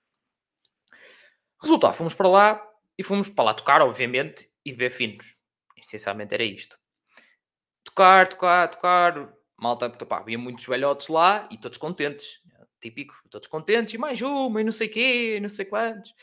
Resultado, 1.62 1.94
fomos 1.94 2.14
para 2.14 2.28
lá 2.28 2.70
e 2.98 3.02
fomos 3.02 3.28
para 3.28 3.44
lá 3.44 3.54
tocar, 3.54 3.82
obviamente, 3.82 4.50
e 4.64 4.72
beber 4.72 4.90
finos. 4.90 5.36
Essencialmente 5.76 6.34
era 6.34 6.44
isto. 6.44 6.78
Tocar, 7.84 8.28
tocar, 8.28 8.68
tocar. 8.68 9.32
Malta, 9.58 9.90
pá, 9.90 10.18
havia 10.18 10.38
muitos 10.38 10.66
velhotes 10.66 11.08
lá 11.08 11.48
e 11.50 11.58
todos 11.58 11.78
contentes. 11.78 12.40
Típico, 12.80 13.14
todos 13.30 13.46
contentes, 13.46 13.92
e 13.92 13.98
mais 13.98 14.22
uma, 14.22 14.60
e 14.60 14.64
não 14.64 14.72
sei 14.72 14.88
quê, 14.88 15.38
não 15.40 15.50
sei 15.50 15.66
quantos. 15.66 16.14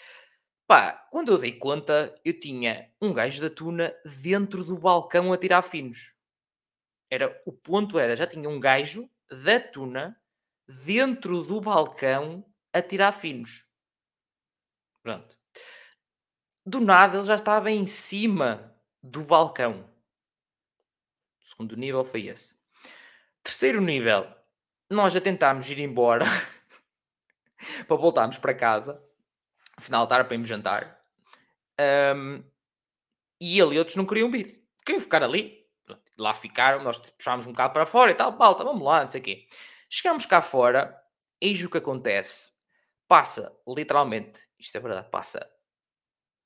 Pá, 0.68 1.08
quando 1.10 1.32
eu 1.32 1.38
dei 1.38 1.58
conta, 1.58 2.14
eu 2.26 2.38
tinha 2.38 2.92
um 3.02 3.14
gajo 3.14 3.42
da 3.42 3.50
tuna 3.50 3.96
dentro 4.22 4.66
do 4.66 4.78
balcão 4.78 5.32
a 5.32 5.38
tirar 5.38 5.62
finos. 5.62 6.14
Era, 7.10 7.42
o 7.46 7.54
ponto 7.54 7.98
era, 7.98 8.18
já 8.18 8.28
tinha 8.28 8.50
um 8.50 8.60
gajo 8.60 9.10
da 9.46 9.62
tuna 9.62 10.22
dentro 10.86 11.42
do 11.42 11.62
balcão 11.62 12.46
a 12.74 12.82
tirar 12.82 13.14
finos. 13.14 13.66
Pronto. 15.02 15.38
Do 16.66 16.82
nada 16.82 17.18
ele 17.18 17.26
já 17.26 17.36
estava 17.36 17.72
em 17.72 17.88
cima 17.88 18.76
do 19.02 19.24
balcão. 19.24 19.90
O 21.42 21.46
segundo 21.46 21.78
nível 21.78 22.04
foi 22.04 22.26
esse. 22.26 22.58
Terceiro 23.42 23.80
nível, 23.80 24.30
nós 24.90 25.14
já 25.14 25.22
tentámos 25.22 25.70
ir 25.70 25.80
embora 25.80 26.26
para 27.88 27.96
voltarmos 27.96 28.38
para 28.38 28.54
casa. 28.54 29.07
Afinal, 29.78 30.04
estar 30.04 30.24
para 30.24 30.34
irmos 30.34 30.50
jantar. 30.50 31.00
Um, 31.80 32.44
e 33.40 33.60
ele 33.60 33.76
e 33.76 33.80
outros 33.80 33.96
não 33.96 34.06
queriam 34.06 34.32
vir. 34.32 34.64
Queriam 34.86 35.02
ficar 35.02 35.24
ali. 35.24 35.66
Lá 36.18 36.34
ficaram, 36.34 36.84
nós 36.84 36.98
puxámos 36.98 37.46
um 37.46 37.52
bocado 37.52 37.74
para 37.74 37.86
fora 37.86 38.12
e 38.12 38.16
tal. 38.16 38.32
Balta, 38.32 38.64
vamos 38.64 38.84
lá, 38.84 39.02
não 39.02 39.08
sei 39.08 39.22
o 39.22 39.24
quê. 39.24 39.48
Chegamos 39.90 40.26
cá 40.26 40.42
fora, 40.42 41.00
eis 41.40 41.64
o 41.64 41.70
que 41.70 41.78
acontece 41.78 42.58
passa, 43.08 43.58
literalmente, 43.68 44.48
isto 44.60 44.78
é 44.78 44.82
verdade, 44.82 45.10
passa 45.10 45.50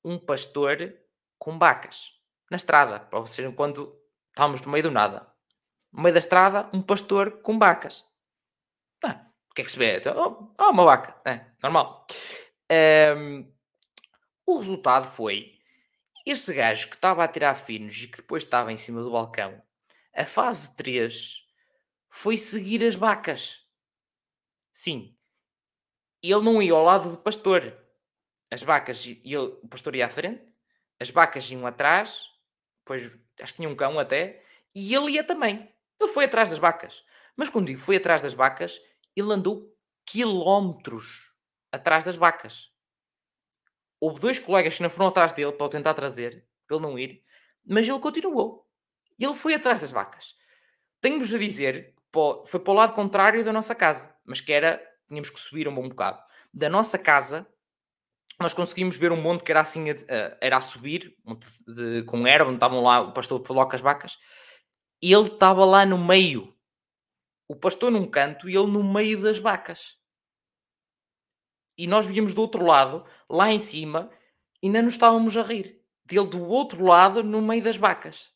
um 0.04 0.18
pastor 0.18 0.94
com 1.38 1.58
vacas 1.58 2.12
na 2.50 2.56
estrada, 2.56 3.00
para 3.00 3.18
vocês 3.18 3.36
verem 3.36 3.54
quando 3.54 3.98
estávamos 4.28 4.62
no 4.62 4.70
meio 4.70 4.84
do 4.84 4.90
nada. 4.90 5.26
No 5.92 6.02
meio 6.02 6.12
da 6.12 6.18
estrada, 6.18 6.68
um 6.72 6.82
pastor 6.82 7.42
com 7.42 7.58
vacas. 7.58 8.04
Ah, 9.04 9.26
o 9.50 9.54
que 9.54 9.62
é 9.62 9.64
que 9.64 9.72
se 9.72 9.78
vê? 9.78 10.00
Oh, 10.16 10.54
oh 10.58 10.70
uma 10.70 10.84
vaca, 10.84 11.20
é, 11.24 11.46
normal. 11.62 12.06
Um, 12.72 13.52
o 14.46 14.58
resultado 14.58 15.06
foi 15.06 15.58
este 16.24 16.54
gajo 16.54 16.88
que 16.88 16.94
estava 16.94 17.22
a 17.22 17.28
tirar 17.28 17.54
finos 17.54 17.94
e 18.02 18.08
que 18.08 18.18
depois 18.18 18.44
estava 18.44 18.72
em 18.72 18.76
cima 18.78 19.02
do 19.02 19.10
balcão, 19.10 19.62
a 20.14 20.24
fase 20.24 20.74
3 20.76 21.46
foi 22.08 22.36
seguir 22.38 22.82
as 22.84 22.94
vacas. 22.94 23.66
Sim, 24.72 25.14
ele 26.22 26.40
não 26.42 26.62
ia 26.62 26.72
ao 26.72 26.82
lado 26.82 27.10
do 27.10 27.18
pastor. 27.18 27.76
As 28.50 28.62
vacas, 28.62 29.06
ele, 29.06 29.36
o 29.36 29.68
pastor 29.68 29.94
ia 29.94 30.06
à 30.06 30.08
frente, 30.08 30.42
as 31.00 31.10
vacas 31.10 31.50
iam 31.50 31.66
atrás, 31.66 32.30
depois 32.80 33.18
acho 33.40 33.52
que 33.52 33.56
tinha 33.56 33.68
um 33.68 33.76
cão 33.76 33.98
até, 33.98 34.42
e 34.74 34.94
ele 34.94 35.12
ia 35.12 35.24
também. 35.24 35.70
Ele 36.00 36.12
foi 36.12 36.24
atrás 36.24 36.50
das 36.50 36.58
vacas. 36.58 37.04
Mas 37.36 37.48
quando 37.48 37.66
digo 37.66 37.80
foi 37.80 37.96
atrás 37.96 38.22
das 38.22 38.34
vacas, 38.34 38.80
ele 39.16 39.32
andou 39.32 39.74
quilómetros 40.06 41.31
atrás 41.72 42.04
das 42.04 42.16
vacas. 42.16 42.70
Houve 44.00 44.20
dois 44.20 44.38
colegas 44.38 44.76
que 44.76 44.82
não 44.82 44.90
foram 44.90 45.08
atrás 45.08 45.32
dele 45.32 45.52
para 45.52 45.66
o 45.66 45.70
tentar 45.70 45.94
trazer, 45.94 46.46
para 46.66 46.76
ele 46.76 46.86
não 46.86 46.98
ir, 46.98 47.22
mas 47.66 47.88
ele 47.88 47.98
continuou. 47.98 48.68
Ele 49.18 49.34
foi 49.34 49.54
atrás 49.54 49.80
das 49.80 49.90
vacas. 49.90 50.36
Tenho-vos 51.00 51.32
a 51.32 51.38
dizer, 51.38 51.94
foi 52.46 52.60
para 52.60 52.70
o 52.70 52.76
lado 52.76 52.92
contrário 52.92 53.44
da 53.44 53.52
nossa 53.52 53.74
casa, 53.74 54.14
mas 54.24 54.40
que 54.40 54.52
era 54.52 54.80
tínhamos 55.08 55.30
que 55.30 55.40
subir 55.40 55.68
um 55.68 55.74
bom 55.74 55.88
bocado. 55.88 56.22
Da 56.52 56.68
nossa 56.68 56.98
casa, 56.98 57.46
nós 58.40 58.54
conseguimos 58.54 58.96
ver 58.96 59.12
um 59.12 59.20
monte 59.20 59.44
que 59.44 59.52
era 59.52 59.60
assim, 59.60 59.84
era 60.40 60.56
a 60.56 60.60
subir, 60.60 61.16
monte 61.24 61.46
de, 61.66 62.02
com 62.04 62.26
erva, 62.26 62.48
onde 62.48 62.56
estavam 62.56 62.82
lá, 62.82 63.00
o 63.00 63.12
pastor 63.12 63.44
falou 63.46 63.66
com 63.66 63.76
as 63.76 63.80
vacas, 63.80 64.18
ele 65.00 65.28
estava 65.28 65.64
lá 65.64 65.84
no 65.86 65.98
meio. 65.98 66.54
O 67.48 67.56
pastor 67.56 67.90
num 67.90 68.08
canto 68.10 68.48
e 68.48 68.56
ele 68.56 68.66
no 68.66 68.82
meio 68.82 69.20
das 69.20 69.38
vacas. 69.38 69.98
E 71.76 71.86
nós 71.86 72.06
víamos 72.06 72.34
do 72.34 72.42
outro 72.42 72.64
lado, 72.64 73.04
lá 73.28 73.50
em 73.50 73.58
cima, 73.58 74.10
ainda 74.62 74.82
nos 74.82 74.94
estávamos 74.94 75.36
a 75.36 75.42
rir. 75.42 75.80
Dele 76.04 76.26
do 76.26 76.46
outro 76.46 76.84
lado, 76.84 77.22
no 77.22 77.40
meio 77.40 77.62
das 77.62 77.76
vacas. 77.76 78.30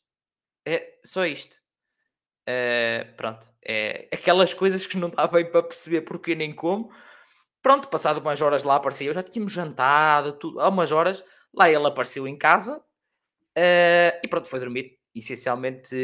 É 0.65 0.99
só 1.05 1.25
isto. 1.25 1.55
Uh, 2.47 3.13
pronto, 3.17 3.49
é 3.61 4.07
aquelas 4.13 4.53
coisas 4.53 4.85
que 4.85 4.97
não 4.97 5.09
dá 5.09 5.27
bem 5.27 5.51
para 5.51 5.63
perceber 5.63 6.01
porquê 6.01 6.33
nem 6.33 6.53
como. 6.53 6.89
Pronto, 7.61 7.89
passado 7.89 8.19
umas 8.19 8.41
horas 8.41 8.63
lá 8.63 8.75
apareceu, 8.75 9.13
já 9.13 9.21
tínhamos 9.21 9.51
jantado, 9.51 10.31
tudo, 10.31 10.61
há 10.61 10.69
umas 10.69 10.93
horas, 10.93 11.25
lá 11.53 11.69
ele 11.69 11.85
apareceu 11.85 12.25
em 12.25 12.37
casa 12.37 12.77
uh, 12.77 14.19
e 14.23 14.27
pronto, 14.29 14.47
foi 14.47 14.59
dormir. 14.59 14.96
Essencialmente, 15.17 15.95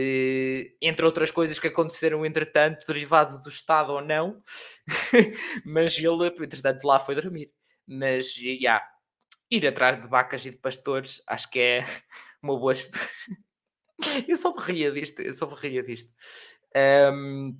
entre 0.81 1.05
outras 1.05 1.31
coisas 1.31 1.59
que 1.59 1.67
aconteceram 1.67 2.25
entretanto, 2.25 2.85
derivado 2.87 3.41
do 3.41 3.49
Estado 3.49 3.93
ou 3.93 4.01
não, 4.01 4.41
mas 5.65 5.97
ele, 5.97 6.27
entretanto, 6.27 6.85
lá 6.85 6.99
foi 6.99 7.15
dormir. 7.15 7.51
Mas, 7.87 8.33
já, 8.33 8.49
yeah, 8.49 8.85
ir 9.51 9.67
atrás 9.67 10.01
de 10.01 10.07
vacas 10.07 10.45
e 10.45 10.51
de 10.51 10.57
pastores, 10.57 11.21
acho 11.27 11.49
que 11.49 11.59
é 11.59 11.79
uma 12.41 12.57
boa. 12.57 12.73
eu 14.27 14.35
só 14.35 14.55
me 14.55 14.61
ria 14.61 14.91
disto, 14.91 15.21
eu 15.21 15.33
só 15.33 15.47
me 15.47 15.55
ria 15.55 15.83
disto. 15.83 16.11
Um, 17.13 17.57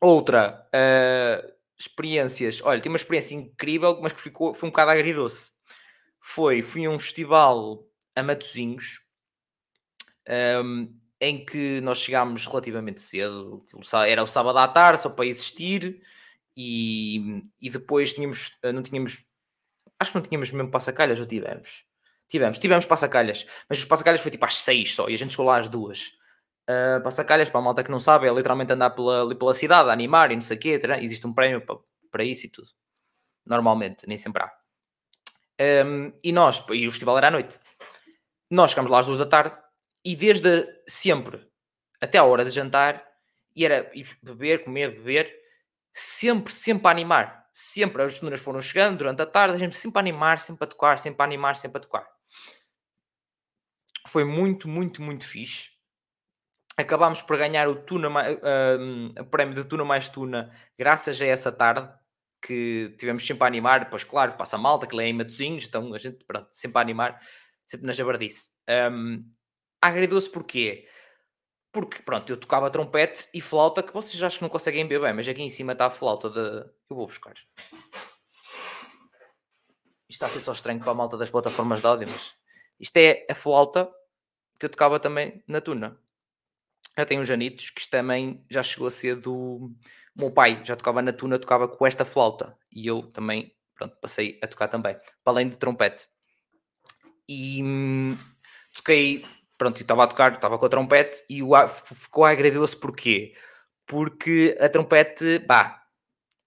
outra, 0.00 0.68
uh, 0.74 1.58
experiências. 1.78 2.60
Olha, 2.64 2.80
tem 2.80 2.90
uma 2.90 2.96
experiência 2.96 3.34
incrível, 3.34 3.98
mas 4.02 4.12
que 4.12 4.20
ficou, 4.20 4.52
foi 4.52 4.68
um 4.68 4.72
bocado 4.72 4.90
agridoce. 4.90 5.52
Foi, 6.20 6.62
fui 6.62 6.84
a 6.86 6.90
um 6.90 6.98
festival 6.98 7.86
a 8.14 8.22
Matozinhos, 8.22 9.07
um, 10.64 10.94
em 11.20 11.44
que 11.44 11.80
nós 11.80 11.98
chegámos 11.98 12.46
relativamente 12.46 13.00
cedo, 13.00 13.64
era 14.06 14.22
o 14.22 14.26
sábado 14.26 14.58
à 14.58 14.68
tarde, 14.68 15.02
só 15.02 15.10
para 15.10 15.26
existir, 15.26 16.00
e, 16.56 17.42
e 17.60 17.70
depois 17.70 18.12
tínhamos, 18.12 18.58
não 18.72 18.82
tínhamos, 18.82 19.26
acho 19.98 20.12
que 20.12 20.16
não 20.16 20.22
tínhamos 20.22 20.50
mesmo 20.50 20.70
passacalhas, 20.70 21.18
ou 21.18 21.26
tivemos? 21.26 21.84
Tivemos, 22.28 22.58
tivemos 22.58 22.84
passacalhas, 22.84 23.46
mas 23.68 23.78
os 23.78 23.84
passacalhas 23.84 24.20
foi 24.20 24.30
tipo 24.30 24.44
às 24.44 24.56
6 24.56 24.94
só 24.94 25.08
e 25.08 25.14
a 25.14 25.18
gente 25.18 25.30
chegou 25.30 25.46
lá 25.46 25.58
às 25.58 25.68
2. 25.68 26.18
Uh, 26.68 27.02
passacalhas, 27.02 27.48
para 27.48 27.60
a 27.60 27.62
malta 27.62 27.82
que 27.82 27.90
não 27.90 27.98
sabe, 27.98 28.28
é 28.28 28.32
literalmente 28.32 28.72
andar 28.72 28.90
pela, 28.90 29.34
pela 29.34 29.54
cidade, 29.54 29.88
a 29.88 29.92
animar 29.92 30.30
e 30.30 30.34
não 30.34 30.42
sei 30.42 30.58
o 30.58 30.60
quê. 30.60 30.78
Existe 31.00 31.26
um 31.26 31.32
prémio 31.32 31.64
para, 31.64 31.78
para 32.10 32.24
isso 32.24 32.44
e 32.44 32.50
tudo. 32.50 32.68
Normalmente, 33.46 34.06
nem 34.06 34.18
sempre 34.18 34.42
há. 34.42 34.52
Um, 35.86 36.12
e 36.22 36.30
nós, 36.30 36.62
e 36.70 36.86
o 36.86 36.90
festival 36.90 37.16
era 37.16 37.28
à 37.28 37.30
noite. 37.30 37.58
Nós 38.50 38.72
chegamos 38.72 38.90
lá 38.90 38.98
às 38.98 39.06
2 39.06 39.16
da 39.18 39.26
tarde 39.26 39.56
e 40.08 40.16
desde 40.16 40.66
sempre 40.86 41.46
até 42.00 42.18
a 42.18 42.24
hora 42.24 42.44
de 42.44 42.50
jantar, 42.50 43.04
e 43.54 43.64
era 43.64 43.90
beber, 44.22 44.64
comer, 44.64 44.92
beber, 44.92 45.34
sempre, 45.92 46.52
sempre 46.52 46.86
a 46.86 46.90
animar. 46.90 47.48
Sempre 47.52 48.02
as 48.02 48.18
tunas 48.18 48.40
foram 48.40 48.60
chegando 48.60 48.98
durante 48.98 49.20
a 49.20 49.26
tarde, 49.26 49.56
a 49.56 49.58
gente 49.58 49.76
sempre 49.76 49.98
a 49.98 50.00
animar, 50.00 50.38
sempre 50.38 50.64
a 50.64 50.66
tocar, 50.68 50.96
sempre 50.96 51.22
a 51.22 51.24
animar, 51.24 51.56
sempre 51.56 51.78
a 51.78 51.80
tocar 51.80 52.08
foi 54.08 54.24
muito, 54.24 54.68
muito, 54.68 55.02
muito 55.02 55.26
fixe. 55.26 55.70
Acabámos 56.76 57.22
por 57.22 57.36
ganhar 57.36 57.68
o, 57.68 57.74
tuna, 57.74 58.08
uh, 58.08 59.20
o 59.20 59.24
prémio 59.26 59.54
de 59.54 59.64
Tuna 59.64 59.84
mais 59.84 60.08
Tuna 60.08 60.50
graças 60.78 61.20
a 61.20 61.26
essa 61.26 61.52
tarde 61.52 61.92
que 62.40 62.94
tivemos 62.98 63.26
sempre 63.26 63.44
a 63.44 63.46
animar. 63.46 63.80
Depois, 63.80 64.04
claro, 64.04 64.34
passa 64.34 64.56
a 64.56 64.58
malta, 64.58 64.86
que 64.86 64.96
lê 64.96 65.06
em 65.06 65.12
Matozinhos, 65.12 65.66
então 65.66 65.92
a 65.92 65.98
gente, 65.98 66.24
pronto, 66.24 66.48
sempre 66.52 66.78
a 66.78 66.80
animar. 66.80 67.20
sempre 67.66 67.86
na 67.86 67.92
jabardice. 67.92 68.50
Um, 68.90 69.24
agradou-se 69.80 70.30
porquê? 70.30 70.86
Porque, 71.72 72.02
pronto, 72.02 72.30
eu 72.30 72.36
tocava 72.36 72.70
trompete 72.70 73.28
e 73.34 73.40
flauta, 73.40 73.82
que 73.82 73.92
vocês 73.92 74.22
acham 74.22 74.38
que 74.38 74.42
não 74.42 74.48
conseguem 74.48 74.86
ver 74.88 75.00
bem, 75.00 75.12
mas 75.12 75.28
aqui 75.28 75.42
em 75.42 75.50
cima 75.50 75.72
está 75.72 75.86
a 75.86 75.90
flauta 75.90 76.30
de... 76.30 76.40
Eu 76.90 76.96
vou 76.96 77.06
buscar. 77.06 77.34
Isto 80.08 80.24
está 80.24 80.26
a 80.26 80.30
ser 80.30 80.40
só 80.40 80.52
estranho 80.52 80.80
para 80.80 80.90
a 80.90 80.94
malta 80.94 81.18
das 81.18 81.30
plataformas 81.30 81.80
de 81.80 81.86
áudio, 81.86 82.08
mas... 82.10 82.34
Isto 82.80 82.96
é 82.96 83.26
a 83.30 83.34
flauta 83.34 83.92
que 84.58 84.64
eu 84.66 84.70
tocava 84.70 84.98
também 84.98 85.42
na 85.46 85.60
tuna. 85.60 86.00
Já 86.96 87.04
tenho 87.04 87.20
uns 87.20 87.28
Janitos, 87.28 87.70
que 87.70 87.88
também 87.88 88.44
já 88.50 88.62
chegou 88.62 88.88
a 88.88 88.90
ser 88.90 89.16
do... 89.16 89.32
O 89.34 90.20
meu 90.20 90.30
pai 90.30 90.64
já 90.64 90.74
tocava 90.74 91.02
na 91.02 91.12
tuna, 91.12 91.38
tocava 91.38 91.68
com 91.68 91.86
esta 91.86 92.04
flauta. 92.04 92.56
E 92.72 92.86
eu 92.86 93.02
também, 93.02 93.54
pronto, 93.74 93.96
passei 94.00 94.38
a 94.42 94.46
tocar 94.46 94.68
também. 94.68 94.96
Para 95.22 95.34
além 95.34 95.48
de 95.48 95.58
trompete. 95.58 96.08
E 97.28 97.62
hum, 97.62 98.16
toquei 98.74 99.24
pronto, 99.58 99.80
estava 99.80 100.04
a 100.04 100.06
tocar, 100.06 100.32
estava 100.32 100.56
com 100.56 100.66
a 100.66 100.68
trompete 100.68 101.24
e 101.28 101.42
o, 101.42 101.50
ficou 101.68 102.24
agradou-se 102.24 102.76
porquê? 102.76 103.34
Porque 103.86 104.56
a 104.60 104.68
trompete, 104.68 105.40
pá, 105.40 105.82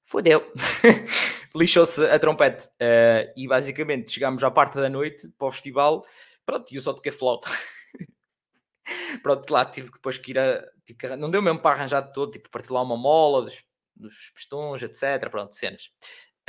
fodeu. 0.04 0.52
Lixou-se 1.54 2.06
a 2.06 2.18
trompete. 2.18 2.68
Uh, 2.68 3.32
e 3.36 3.48
basicamente 3.48 4.12
chegámos 4.12 4.44
à 4.44 4.50
parte 4.50 4.76
da 4.76 4.90
noite 4.90 5.28
para 5.38 5.48
o 5.48 5.52
festival, 5.52 6.06
pronto, 6.46 6.72
e 6.72 6.78
eu 6.78 6.82
só 6.82 6.94
toquei 6.94 7.12
flauta. 7.12 7.50
pronto, 9.22 9.50
lá 9.52 9.66
tive 9.66 9.92
depois 9.92 10.18
que 10.18 10.32
ir 10.32 10.40
a. 10.40 10.66
Que, 10.98 11.16
não 11.16 11.30
deu 11.30 11.42
mesmo 11.42 11.60
para 11.60 11.76
arranjar 11.76 12.02
de 12.02 12.14
todo, 12.14 12.32
tipo, 12.32 12.50
partir 12.50 12.72
lá 12.72 12.82
uma 12.82 12.98
mola 12.98 13.44
dos, 13.44 13.64
dos 13.96 14.32
pistões, 14.34 14.82
etc. 14.82 15.30
Pronto, 15.30 15.54
cenas. 15.54 15.92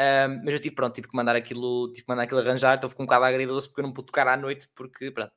Uh, 0.00 0.40
mas 0.44 0.54
eu 0.54 0.60
tive, 0.60 0.74
pronto, 0.74 0.94
tive 0.94 1.08
que 1.08 1.16
mandar 1.16 1.36
aquilo, 1.36 1.90
tive 1.92 2.04
que 2.04 2.08
mandar 2.08 2.22
aquilo 2.24 2.40
arranjar, 2.40 2.76
então 2.76 2.88
ficou 2.88 3.04
um 3.04 3.06
bocado 3.06 3.24
agridoce 3.24 3.68
porque 3.68 3.80
eu 3.80 3.86
não 3.86 3.92
pude 3.92 4.06
tocar 4.06 4.26
à 4.28 4.36
noite, 4.36 4.68
porque, 4.74 5.10
pronto, 5.10 5.32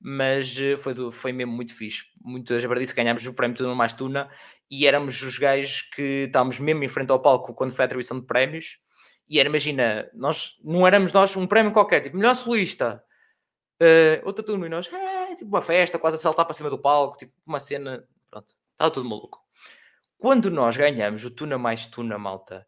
mas 0.00 0.58
eh, 0.58 0.76
foi, 0.76 0.94
do, 0.94 1.10
foi 1.10 1.32
mesmo 1.32 1.52
muito 1.52 1.74
fixe. 1.74 2.04
Muito 2.20 2.58
jabardice, 2.58 2.94
ganhámos 2.94 3.26
o 3.26 3.34
prémio 3.34 3.56
Tuna 3.56 3.74
Mais 3.74 3.94
Tuna 3.94 4.30
e 4.70 4.86
éramos 4.86 5.20
os 5.22 5.38
gajos 5.38 5.82
que 5.82 6.24
estávamos 6.26 6.58
mesmo 6.58 6.82
em 6.84 6.88
frente 6.88 7.10
ao 7.10 7.20
palco 7.20 7.54
quando 7.54 7.72
foi 7.72 7.84
a 7.84 7.86
atribuição 7.86 8.20
de 8.20 8.26
prémios. 8.26 8.78
E 9.28 9.40
era, 9.40 9.48
imagina, 9.48 10.10
nós 10.14 10.60
não 10.62 10.86
éramos 10.86 11.12
nós 11.12 11.34
um 11.36 11.46
prémio 11.46 11.72
qualquer, 11.72 12.00
tipo, 12.00 12.16
melhor 12.16 12.34
solista, 12.34 13.02
uh, 13.80 14.26
outra 14.26 14.44
tuna, 14.44 14.66
e 14.66 14.68
nós, 14.68 14.92
é, 14.92 15.34
tipo, 15.34 15.48
uma 15.48 15.62
festa, 15.62 15.98
quase 15.98 16.16
a 16.16 16.18
saltar 16.18 16.44
para 16.44 16.54
cima 16.54 16.68
do 16.68 16.78
palco, 16.78 17.16
tipo, 17.16 17.32
uma 17.46 17.58
cena, 17.58 18.06
pronto, 18.30 18.54
estava 18.72 18.90
tudo 18.90 19.08
maluco. 19.08 19.42
Quando 20.18 20.50
nós 20.50 20.76
ganhamos 20.76 21.24
o 21.24 21.30
Tuna 21.30 21.58
Mais 21.58 21.86
Tuna, 21.86 22.18
malta, 22.18 22.66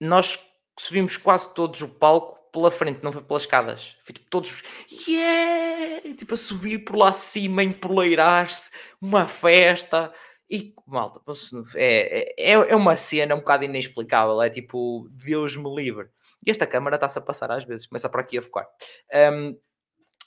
nós 0.00 0.38
subimos 0.78 1.16
quase 1.16 1.52
todos 1.54 1.82
o 1.82 1.98
palco 1.98 2.39
pela 2.52 2.70
frente, 2.70 3.02
não 3.02 3.12
foi 3.12 3.22
pelas 3.22 3.42
escadas. 3.42 3.96
Foi 4.00 4.12
tipo 4.12 4.28
todos, 4.28 4.62
yeah! 5.08 6.14
Tipo 6.16 6.34
a 6.34 6.36
subir 6.36 6.78
por 6.80 6.96
lá 6.96 7.08
acima, 7.08 7.62
empoleirar-se, 7.62 8.70
uma 9.00 9.26
festa. 9.26 10.12
E 10.50 10.74
malta, 10.86 11.20
é, 11.76 12.34
é, 12.36 12.52
é 12.52 12.76
uma 12.76 12.96
cena 12.96 13.36
um 13.36 13.38
bocado 13.38 13.64
inexplicável. 13.64 14.42
É 14.42 14.50
tipo, 14.50 15.08
Deus 15.12 15.56
me 15.56 15.74
livre. 15.74 16.08
E 16.44 16.50
esta 16.50 16.66
câmara 16.66 16.96
está-se 16.96 17.18
a 17.18 17.22
passar 17.22 17.50
às 17.52 17.64
vezes, 17.64 17.86
começa 17.86 18.08
para 18.08 18.22
aqui 18.22 18.38
a 18.38 18.42
focar. 18.42 18.66
Um, 19.32 19.56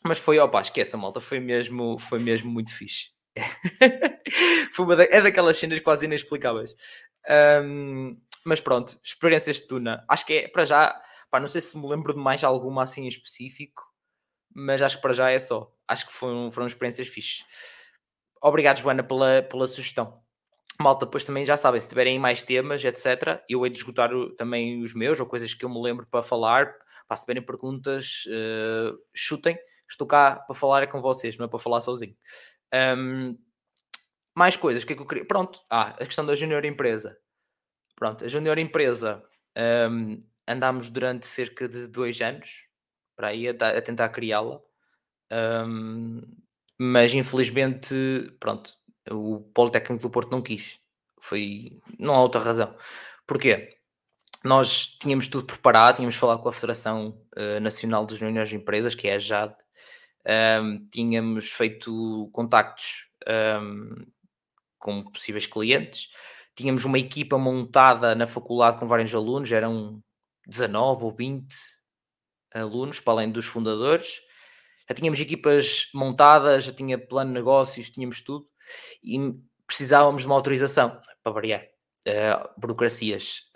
mas 0.05 0.19
foi, 0.19 0.37
opa, 0.39 0.61
esqueça, 0.61 0.97
malta, 0.97 1.19
foi 1.19 1.39
mesmo, 1.39 1.97
foi 1.97 2.19
mesmo 2.19 2.51
muito 2.51 2.71
fixe. 2.73 3.11
foi 4.73 4.95
da, 4.95 5.03
é 5.05 5.21
daquelas 5.21 5.57
cenas 5.57 5.79
quase 5.79 6.05
inexplicáveis. 6.05 6.75
Um, 7.63 8.17
mas 8.45 8.59
pronto, 8.59 8.99
experiências 9.03 9.57
de 9.57 9.67
Tuna. 9.67 10.03
Acho 10.09 10.25
que 10.25 10.33
é, 10.33 10.47
para 10.47 10.65
já, 10.65 11.01
pá, 11.33 11.39
não 11.39 11.47
sei 11.47 11.61
se 11.61 11.75
me 11.75 11.87
lembro 11.87 12.13
de 12.13 12.19
mais 12.19 12.43
alguma 12.43 12.83
assim 12.83 13.05
em 13.05 13.07
específico, 13.07 13.91
mas 14.53 14.83
acho 14.83 14.97
que 14.97 15.01
para 15.01 15.13
já 15.13 15.31
é 15.31 15.39
só. 15.39 15.73
Acho 15.87 16.05
que 16.05 16.13
foram, 16.13 16.51
foram 16.51 16.67
experiências 16.67 17.07
fixes. 17.07 17.43
Obrigado, 18.39 18.77
Joana, 18.77 19.03
pela, 19.03 19.41
pela 19.41 19.65
sugestão. 19.65 20.21
Malta, 20.79 21.07
depois 21.07 21.25
também 21.25 21.43
já 21.43 21.57
sabem, 21.57 21.81
se 21.81 21.89
tiverem 21.89 22.19
mais 22.19 22.43
temas, 22.43 22.85
etc., 22.85 23.41
eu 23.49 23.65
hei 23.65 23.71
de 23.71 23.77
esgotar 23.79 24.11
também 24.37 24.83
os 24.83 24.93
meus, 24.93 25.19
ou 25.19 25.25
coisas 25.25 25.55
que 25.55 25.65
eu 25.65 25.69
me 25.69 25.81
lembro 25.81 26.05
para 26.05 26.21
falar. 26.21 26.71
Pá, 27.07 27.15
se 27.15 27.23
tiverem 27.23 27.43
perguntas, 27.43 28.25
uh, 28.27 28.95
chutem. 29.11 29.57
Estou 29.89 30.05
cá 30.05 30.35
para 30.35 30.55
falar 30.55 30.83
é 30.83 30.87
com 30.87 31.01
vocês, 31.01 31.35
não 31.35 31.45
é 31.47 31.49
para 31.49 31.57
falar 31.57 31.81
sozinho. 31.81 32.15
Um, 32.95 33.35
mais 34.35 34.55
coisas, 34.55 34.83
o 34.83 34.85
que 34.85 34.93
é 34.93 34.95
que 34.95 35.01
eu 35.01 35.07
queria? 35.07 35.25
Pronto, 35.25 35.59
ah, 35.67 35.95
a 35.99 36.05
questão 36.05 36.27
da 36.27 36.35
junior 36.35 36.63
empresa. 36.63 37.17
Pronto, 37.95 38.23
a 38.23 38.27
Junior 38.27 38.57
Empresa 38.57 39.23
um, 39.89 40.19
andámos 40.47 40.89
durante 40.89 41.25
cerca 41.25 41.67
de 41.67 41.87
dois 41.87 42.21
anos 42.21 42.67
para 43.15 43.29
aí 43.29 43.47
a, 43.47 43.51
a 43.51 43.81
tentar 43.81 44.09
criá-la, 44.09 44.59
um, 45.67 46.21
mas 46.79 47.13
infelizmente, 47.13 47.95
pronto, 48.39 48.75
o 49.09 49.41
Politécnico 49.53 50.01
do 50.01 50.09
Porto 50.09 50.31
não 50.31 50.41
quis. 50.41 50.79
Foi, 51.19 51.79
não 51.97 52.15
há 52.15 52.21
outra 52.21 52.41
razão. 52.41 52.75
Porquê? 53.25 53.77
Nós 54.43 54.87
tínhamos 54.99 55.27
tudo 55.27 55.45
preparado, 55.45 55.97
tínhamos 55.97 56.15
falado 56.15 56.41
com 56.41 56.49
a 56.49 56.53
Federação 56.53 57.17
uh, 57.37 57.59
Nacional 57.61 58.05
dos 58.05 58.17
Juniores 58.17 58.49
de 58.49 58.57
Empresas, 58.57 58.93
que 58.93 59.07
é 59.07 59.15
a 59.15 59.19
JAD, 59.19 59.55
um, 60.61 60.85
tínhamos 60.89 61.51
feito 61.51 62.29
contactos 62.33 63.07
um, 63.61 64.05
com 64.77 65.03
possíveis 65.03 65.47
clientes, 65.47 66.09
tínhamos 66.55 66.83
uma 66.83 66.99
equipa 66.99 67.37
montada 67.37 68.13
na 68.15 68.27
faculdade 68.27 68.77
com 68.77 68.85
vários 68.85 69.15
alunos, 69.15 69.49
eram 69.51 70.03
19 70.47 71.03
ou 71.05 71.15
20 71.15 71.47
alunos, 72.53 72.99
para 72.99 73.13
além 73.13 73.31
dos 73.31 73.45
fundadores. 73.45 74.21
Já 74.89 74.95
tínhamos 74.95 75.19
equipas 75.19 75.89
montadas, 75.93 76.65
já 76.65 76.73
tinha 76.73 76.97
plano 76.97 77.31
de 77.31 77.35
negócios, 77.35 77.89
tínhamos 77.89 78.21
tudo 78.21 78.47
e 79.03 79.17
precisávamos 79.65 80.23
de 80.23 80.27
uma 80.27 80.35
autorização 80.35 81.01
para 81.21 81.31
variar. 81.31 81.63
Uh, 82.07 82.59
burocracias. 82.59 83.49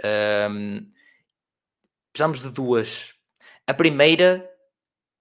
Precisámos 2.13 2.41
de 2.41 2.49
duas. 2.49 3.13
A 3.67 3.73
primeira, 3.73 4.49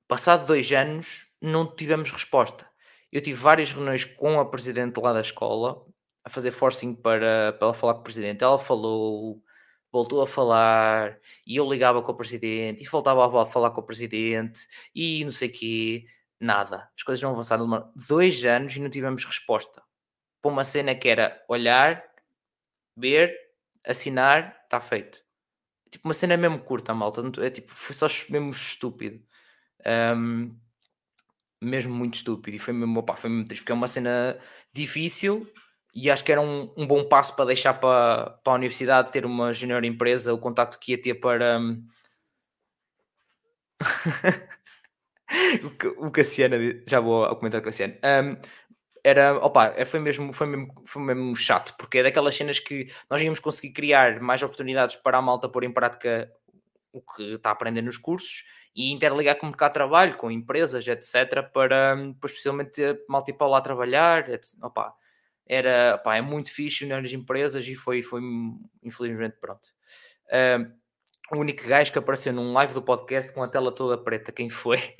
passado 0.06 0.46
dois 0.46 0.70
anos, 0.70 1.26
não 1.42 1.66
tivemos 1.74 2.12
resposta. 2.12 2.70
Eu 3.12 3.20
tive 3.20 3.38
várias 3.38 3.72
reuniões 3.72 4.04
com 4.04 4.38
a 4.38 4.48
presidente 4.48 5.00
lá 5.00 5.12
da 5.12 5.20
escola 5.20 5.84
a 6.24 6.30
fazer 6.30 6.50
forcing 6.50 6.94
para, 6.94 7.52
para 7.52 7.66
ela 7.66 7.74
falar 7.74 7.94
com 7.94 8.00
o 8.00 8.04
presidente. 8.04 8.42
Ela 8.42 8.58
falou, 8.58 9.42
voltou 9.92 10.22
a 10.22 10.26
falar, 10.26 11.18
e 11.46 11.56
eu 11.56 11.70
ligava 11.70 12.02
com 12.02 12.12
o 12.12 12.16
presidente, 12.16 12.82
e 12.82 12.86
voltava 12.86 13.42
a 13.42 13.46
falar 13.46 13.70
com 13.70 13.80
o 13.80 13.84
presidente, 13.84 14.66
e 14.94 15.24
não 15.24 15.32
sei 15.32 15.48
o 15.48 15.52
quê. 15.52 16.06
Nada. 16.40 16.90
As 16.94 17.02
coisas 17.02 17.22
não 17.22 17.30
avançaram. 17.30 17.92
Dois 18.08 18.44
anos 18.44 18.76
e 18.76 18.80
não 18.80 18.90
tivemos 18.90 19.24
resposta. 19.24 19.82
Para 20.42 20.50
uma 20.50 20.64
cena 20.64 20.94
que 20.94 21.08
era 21.08 21.42
olhar, 21.48 22.04
ver, 22.96 23.34
assinar, 23.84 24.60
está 24.64 24.80
feito. 24.80 25.24
Tipo, 25.90 26.08
uma 26.08 26.14
cena 26.14 26.36
mesmo 26.36 26.58
curta, 26.62 26.94
malta. 26.94 27.22
É 27.44 27.50
tipo, 27.50 27.72
foi 27.72 27.94
só 27.94 28.06
mesmo 28.30 28.50
estúpido. 28.50 29.24
Um, 30.14 30.54
mesmo 31.62 31.94
muito 31.94 32.14
estúpido. 32.14 32.56
E 32.56 32.60
foi 32.60 32.74
mesmo, 32.74 32.98
opa, 32.98 33.16
foi 33.16 33.30
mesmo 33.30 33.46
triste, 33.46 33.62
porque 33.62 33.72
é 33.72 33.74
uma 33.74 33.86
cena 33.86 34.38
difícil 34.74 35.50
e 35.96 36.10
acho 36.10 36.22
que 36.22 36.30
era 36.30 36.42
um, 36.42 36.70
um 36.76 36.86
bom 36.86 37.08
passo 37.08 37.34
para 37.34 37.46
deixar 37.46 37.72
para, 37.72 38.38
para 38.44 38.52
a 38.52 38.56
universidade 38.56 39.10
ter 39.10 39.24
uma 39.24 39.50
junior 39.50 39.82
empresa, 39.82 40.34
o 40.34 40.38
contacto 40.38 40.78
que 40.78 40.92
ia 40.92 41.00
ter 41.00 41.14
para. 41.14 41.58
Hum, 41.58 41.86
o 45.96 46.10
Cassiano, 46.10 46.56
já 46.86 47.00
vou 47.00 47.24
ao 47.24 47.34
comentário 47.36 47.62
do 47.62 47.64
Cassiano. 47.64 47.94
Um, 47.94 48.36
era, 49.02 49.38
opa, 49.38 49.72
é, 49.74 49.86
foi 49.86 50.00
mesmo, 50.00 50.34
foi, 50.34 50.46
mesmo, 50.46 50.74
foi 50.84 51.02
mesmo 51.02 51.34
chato, 51.34 51.74
porque 51.78 51.98
é 51.98 52.02
daquelas 52.02 52.36
cenas 52.36 52.58
que 52.58 52.92
nós 53.10 53.22
íamos 53.22 53.40
conseguir 53.40 53.72
criar 53.72 54.20
mais 54.20 54.42
oportunidades 54.42 54.96
para 54.96 55.16
a 55.16 55.22
malta 55.22 55.48
pôr 55.48 55.64
em 55.64 55.72
prática 55.72 56.30
o 56.92 57.00
que 57.00 57.34
está 57.34 57.50
a 57.50 57.52
aprender 57.52 57.80
nos 57.80 57.96
cursos 57.96 58.44
e 58.74 58.92
interligar 58.92 59.36
com 59.36 59.46
o 59.46 59.48
mercado 59.48 59.70
de 59.70 59.74
trabalho, 59.74 60.16
com 60.16 60.30
empresas, 60.30 60.86
etc., 60.86 61.42
para 61.50 61.96
hum, 61.96 62.12
depois, 62.12 62.32
especialmente, 62.32 62.82
malta 63.08 63.30
ir 63.30 63.34
para 63.34 63.46
lá 63.46 63.62
trabalhar, 63.62 64.28
etc. 64.28 64.62
Opa, 64.62 64.94
era, 65.46 65.98
pá, 65.98 66.16
é 66.16 66.20
muito 66.20 66.52
fixe 66.52 66.84
nas 66.86 67.12
empresas 67.12 67.66
e 67.68 67.74
foi, 67.74 68.02
foi 68.02 68.20
infelizmente 68.82 69.36
pronto. 69.40 69.68
Uh, 70.26 70.74
o 71.32 71.38
único 71.38 71.66
gajo 71.66 71.92
que 71.92 71.98
apareceu 71.98 72.32
num 72.32 72.52
live 72.52 72.74
do 72.74 72.82
podcast 72.82 73.32
com 73.32 73.42
a 73.42 73.48
tela 73.48 73.72
toda 73.72 74.02
preta, 74.02 74.32
quem 74.32 74.48
foi? 74.48 74.78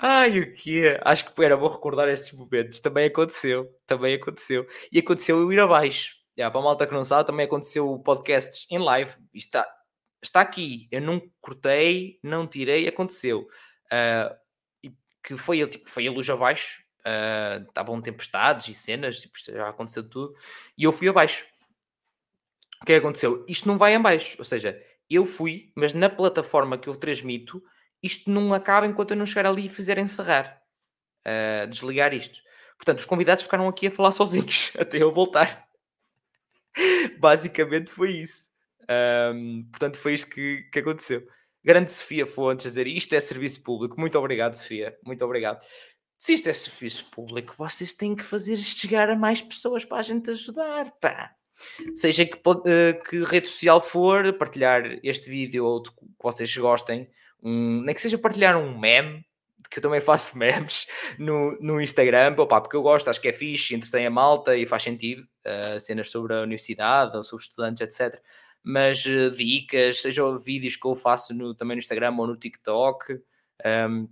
Ai, 0.00 0.38
o 0.38 0.52
que 0.52 0.86
é? 0.86 1.00
Acho 1.04 1.32
que 1.32 1.44
era 1.44 1.56
bom 1.56 1.68
recordar 1.68 2.08
estes 2.08 2.32
momentos. 2.32 2.78
Também 2.78 3.06
aconteceu, 3.06 3.68
também 3.84 4.14
aconteceu. 4.14 4.66
E 4.92 4.98
aconteceu 5.00 5.40
eu 5.40 5.52
ir 5.52 5.58
abaixo. 5.58 6.16
Já, 6.36 6.50
para 6.50 6.60
a 6.60 6.64
malta 6.64 6.86
que 6.86 6.94
não 6.94 7.04
sabe, 7.04 7.26
também 7.26 7.46
aconteceu 7.46 7.98
podcasts 7.98 8.66
em 8.70 8.78
live. 8.78 9.10
Está, 9.34 9.66
está 10.22 10.40
aqui. 10.40 10.88
Eu 10.92 11.00
não 11.00 11.20
cortei, 11.40 12.20
não 12.22 12.46
tirei, 12.46 12.86
aconteceu. 12.86 13.48
Uh, 13.92 14.90
que 15.22 15.36
foi, 15.36 15.66
tipo, 15.66 15.90
foi 15.90 16.06
a 16.06 16.12
luz 16.12 16.30
abaixo 16.30 16.87
uh, 17.00 17.66
estavam 17.68 18.00
tempestades 18.00 18.68
e 18.68 18.74
cenas, 18.74 19.20
tipo, 19.20 19.38
já 19.38 19.68
aconteceu 19.68 20.08
tudo, 20.08 20.34
e 20.76 20.84
eu 20.84 20.92
fui 20.92 21.08
abaixo. 21.08 21.46
O 22.82 22.84
que 22.86 22.92
é 22.92 22.96
aconteceu? 22.96 23.44
Isto 23.48 23.68
não 23.68 23.76
vai 23.76 23.94
abaixo, 23.94 24.36
ou 24.38 24.44
seja, 24.44 24.80
eu 25.10 25.24
fui, 25.24 25.72
mas 25.74 25.94
na 25.94 26.08
plataforma 26.08 26.78
que 26.78 26.88
eu 26.88 26.94
transmito, 26.94 27.62
isto 28.02 28.30
não 28.30 28.52
acaba 28.52 28.86
enquanto 28.86 29.12
eu 29.12 29.16
não 29.16 29.26
chegar 29.26 29.46
ali 29.46 29.66
e 29.66 29.68
fizer 29.68 29.98
encerrar, 29.98 30.62
uh, 31.26 31.66
desligar 31.66 32.14
isto. 32.14 32.40
Portanto, 32.76 33.00
os 33.00 33.06
convidados 33.06 33.42
ficaram 33.42 33.66
aqui 33.66 33.88
a 33.88 33.90
falar 33.90 34.12
sozinhos 34.12 34.72
até 34.78 35.02
eu 35.02 35.12
voltar. 35.12 35.68
Basicamente 37.18 37.90
foi 37.90 38.12
isso. 38.12 38.50
Um, 39.34 39.64
portanto, 39.70 39.98
foi 39.98 40.14
isto 40.14 40.28
que, 40.28 40.62
que 40.72 40.78
aconteceu. 40.78 41.26
Grande 41.64 41.90
Sofia 41.90 42.24
Fontes 42.24 42.66
a 42.66 42.68
dizer 42.68 42.86
isto 42.86 43.14
é 43.14 43.20
serviço 43.20 43.62
público. 43.62 44.00
Muito 44.00 44.18
obrigado, 44.18 44.54
Sofia. 44.54 44.96
Muito 45.04 45.24
obrigado. 45.24 45.64
Se 46.18 46.32
isto 46.32 46.48
é 46.48 46.52
serviço 46.52 47.04
público, 47.12 47.54
vocês 47.56 47.92
têm 47.92 48.16
que 48.16 48.24
fazer 48.24 48.58
chegar 48.58 49.08
a 49.08 49.14
mais 49.14 49.40
pessoas 49.40 49.84
para 49.84 49.98
a 49.98 50.02
gente 50.02 50.28
ajudar, 50.30 50.90
pá. 51.00 51.32
Seja 51.94 52.26
que, 52.26 52.36
uh, 52.36 53.02
que 53.08 53.20
rede 53.20 53.48
social 53.48 53.80
for, 53.80 54.32
partilhar 54.34 54.98
este 55.04 55.30
vídeo 55.30 55.64
ou 55.64 55.80
que 55.82 55.90
vocês 56.20 56.56
gostem, 56.56 57.08
um, 57.40 57.82
nem 57.82 57.94
que 57.94 58.00
seja 58.00 58.18
partilhar 58.18 58.56
um 58.56 58.76
meme, 58.76 59.24
que 59.70 59.78
eu 59.78 59.82
também 59.82 60.00
faço 60.00 60.36
memes 60.38 60.88
no, 61.18 61.56
no 61.60 61.80
Instagram, 61.80 62.34
opa, 62.36 62.60
porque 62.60 62.76
eu 62.76 62.82
gosto, 62.82 63.08
acho 63.08 63.20
que 63.20 63.28
é 63.28 63.32
fixe, 63.32 63.76
entretém 63.76 64.04
a 64.04 64.10
malta 64.10 64.56
e 64.56 64.66
faz 64.66 64.82
sentido, 64.82 65.22
uh, 65.22 65.78
cenas 65.78 66.10
sobre 66.10 66.34
a 66.34 66.42
universidade 66.42 67.16
ou 67.16 67.22
sobre 67.22 67.44
estudantes, 67.44 67.80
etc. 67.80 68.20
Mas 68.62 69.04
uh, 69.06 69.30
dicas, 69.30 70.02
seja 70.02 70.22
vídeos 70.36 70.74
que 70.74 70.86
eu 70.86 70.96
faço 70.96 71.32
no, 71.32 71.54
também 71.54 71.76
no 71.76 71.80
Instagram 71.80 72.16
ou 72.18 72.26
no 72.26 72.36
TikTok, 72.36 73.20
um, 73.88 74.08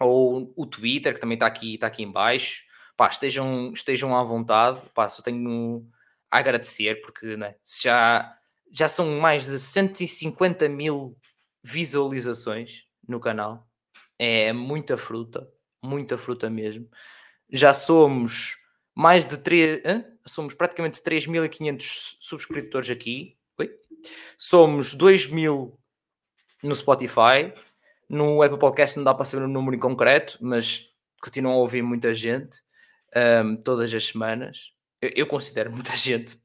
ou 0.00 0.52
o 0.56 0.66
Twitter, 0.66 1.14
que 1.14 1.20
também 1.20 1.36
está 1.36 1.46
aqui, 1.46 1.74
está 1.74 1.86
aqui 1.86 2.02
em 2.02 2.10
baixo, 2.10 2.62
pá, 2.96 3.08
estejam, 3.08 3.72
estejam 3.72 4.16
à 4.16 4.24
vontade, 4.24 4.80
pá, 4.94 5.08
só 5.08 5.22
tenho 5.22 5.86
a 6.30 6.38
agradecer, 6.38 7.00
porque 7.02 7.36
né, 7.36 7.54
já, 7.82 8.36
já 8.70 8.88
são 8.88 9.18
mais 9.18 9.46
de 9.46 9.58
150 9.58 10.68
mil 10.68 11.16
visualizações 11.62 12.86
no 13.06 13.20
canal, 13.20 13.68
é 14.18 14.52
muita 14.52 14.96
fruta, 14.96 15.50
muita 15.82 16.16
fruta 16.16 16.48
mesmo. 16.48 16.88
Já 17.50 17.72
somos 17.72 18.56
mais 18.94 19.26
de 19.26 19.38
3, 19.38 19.84
hein? 19.84 20.04
somos 20.26 20.54
praticamente 20.54 21.02
3.500 21.02 22.16
subscritores 22.20 22.90
aqui, 22.90 23.36
Oi? 23.58 23.70
somos 24.36 24.94
2.000 24.94 25.76
no 26.62 26.74
Spotify, 26.74 27.52
no 28.10 28.42
Apple 28.42 28.58
Podcast 28.58 28.96
não 28.96 29.04
dá 29.04 29.14
para 29.14 29.24
saber 29.24 29.44
o 29.44 29.48
número 29.48 29.76
em 29.76 29.78
concreto, 29.78 30.36
mas 30.40 30.88
continuam 31.22 31.54
a 31.54 31.58
ouvir 31.58 31.80
muita 31.80 32.12
gente 32.12 32.58
um, 33.44 33.56
todas 33.56 33.94
as 33.94 34.06
semanas. 34.08 34.72
Eu, 35.00 35.10
eu 35.14 35.26
considero 35.26 35.70
muita 35.72 35.94
gente. 35.94 36.36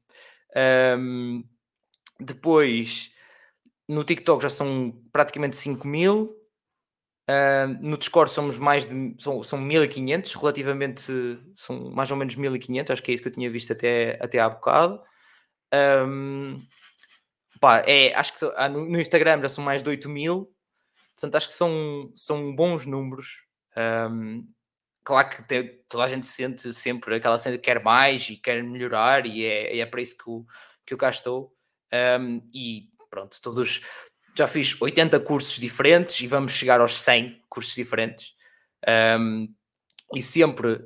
Um, 0.96 1.44
depois, 2.20 3.10
no 3.88 4.04
TikTok 4.04 4.44
já 4.44 4.48
são 4.48 5.02
praticamente 5.12 5.56
5 5.56 5.86
mil. 5.88 6.32
No 7.80 7.98
Discord 7.98 8.30
somos 8.30 8.56
mais 8.56 8.86
de 8.86 9.16
são, 9.18 9.42
são 9.42 9.60
1500, 9.60 10.32
relativamente 10.34 11.02
são 11.56 11.90
mais 11.90 12.12
ou 12.12 12.16
menos 12.16 12.36
1500, 12.36 12.92
acho 12.92 13.02
que 13.02 13.10
é 13.10 13.14
isso 13.14 13.22
que 13.24 13.28
eu 13.28 13.32
tinha 13.32 13.50
visto 13.50 13.72
até, 13.72 14.16
até 14.22 14.38
há 14.38 14.48
bocado. 14.48 15.02
Um, 15.74 16.64
pá, 17.60 17.82
é, 17.84 18.14
acho 18.14 18.32
que 18.34 18.52
ah, 18.54 18.68
no, 18.68 19.00
Instagram 19.00 19.42
já 19.42 19.48
são 19.48 19.64
mais 19.64 19.82
de 19.82 19.88
8000, 19.88 20.48
Portanto, 21.16 21.34
acho 21.36 21.48
que 21.48 21.54
são, 21.54 22.12
são 22.14 22.54
bons 22.54 22.84
números. 22.84 23.46
Um, 24.10 24.46
claro 25.02 25.30
que 25.30 25.42
tem, 25.42 25.80
toda 25.88 26.04
a 26.04 26.08
gente 26.08 26.26
sente 26.26 26.72
sempre 26.72 27.14
aquela 27.14 27.38
cena 27.38 27.56
que 27.56 27.64
quer 27.64 27.82
mais 27.82 28.28
e 28.28 28.36
quer 28.36 28.62
melhorar, 28.62 29.26
e 29.26 29.44
é, 29.44 29.78
é 29.78 29.86
para 29.86 30.02
isso 30.02 30.16
que, 30.16 30.24
que 30.86 30.94
eu 30.94 30.98
cá 30.98 31.08
estou. 31.08 31.54
Um, 32.20 32.40
e 32.52 32.90
pronto, 33.08 33.40
todos 33.40 33.80
já 34.36 34.46
fiz 34.46 34.80
80 34.80 35.18
cursos 35.20 35.58
diferentes 35.58 36.20
e 36.20 36.26
vamos 36.26 36.52
chegar 36.52 36.80
aos 36.80 36.98
100 36.98 37.42
cursos 37.48 37.74
diferentes. 37.74 38.34
Um, 39.18 39.48
e 40.14 40.22
sempre 40.22 40.78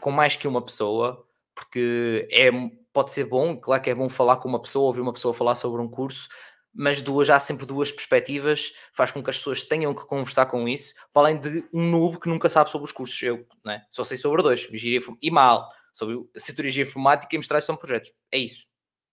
com 0.00 0.10
mais 0.10 0.36
que 0.36 0.48
uma 0.48 0.62
pessoa, 0.62 1.24
porque 1.54 2.28
é, 2.30 2.50
pode 2.92 3.12
ser 3.12 3.24
bom, 3.26 3.56
claro 3.56 3.82
que 3.82 3.90
é 3.90 3.94
bom 3.94 4.08
falar 4.08 4.36
com 4.36 4.48
uma 4.48 4.60
pessoa, 4.60 4.86
ouvir 4.86 5.00
uma 5.00 5.12
pessoa 5.12 5.32
falar 5.32 5.54
sobre 5.54 5.80
um 5.80 5.88
curso, 5.88 6.28
mas 6.72 7.02
duas, 7.02 7.28
há 7.30 7.38
sempre 7.38 7.66
duas 7.66 7.90
perspectivas, 7.90 8.72
faz 8.92 9.10
com 9.10 9.22
que 9.22 9.30
as 9.30 9.38
pessoas 9.38 9.64
tenham 9.64 9.94
que 9.94 10.06
conversar 10.06 10.46
com 10.46 10.68
isso, 10.68 10.94
para 11.12 11.22
além 11.22 11.40
de 11.40 11.64
um 11.72 11.90
noob 11.90 12.20
que 12.20 12.28
nunca 12.28 12.48
sabe 12.48 12.70
sobre 12.70 12.84
os 12.84 12.92
cursos. 12.92 13.20
Eu 13.22 13.46
né? 13.64 13.84
só 13.90 14.04
sei 14.04 14.16
sobre 14.16 14.42
dois, 14.42 14.68
engenharia 14.72 15.00
e 15.20 15.30
mal, 15.30 15.68
sobre 15.92 16.18
cientologia 16.36 16.82
informática 16.82 17.34
e 17.34 17.38
mestragem 17.38 17.74
de 17.74 17.80
projetos. 17.80 18.12
É 18.32 18.38
isso. 18.38 18.66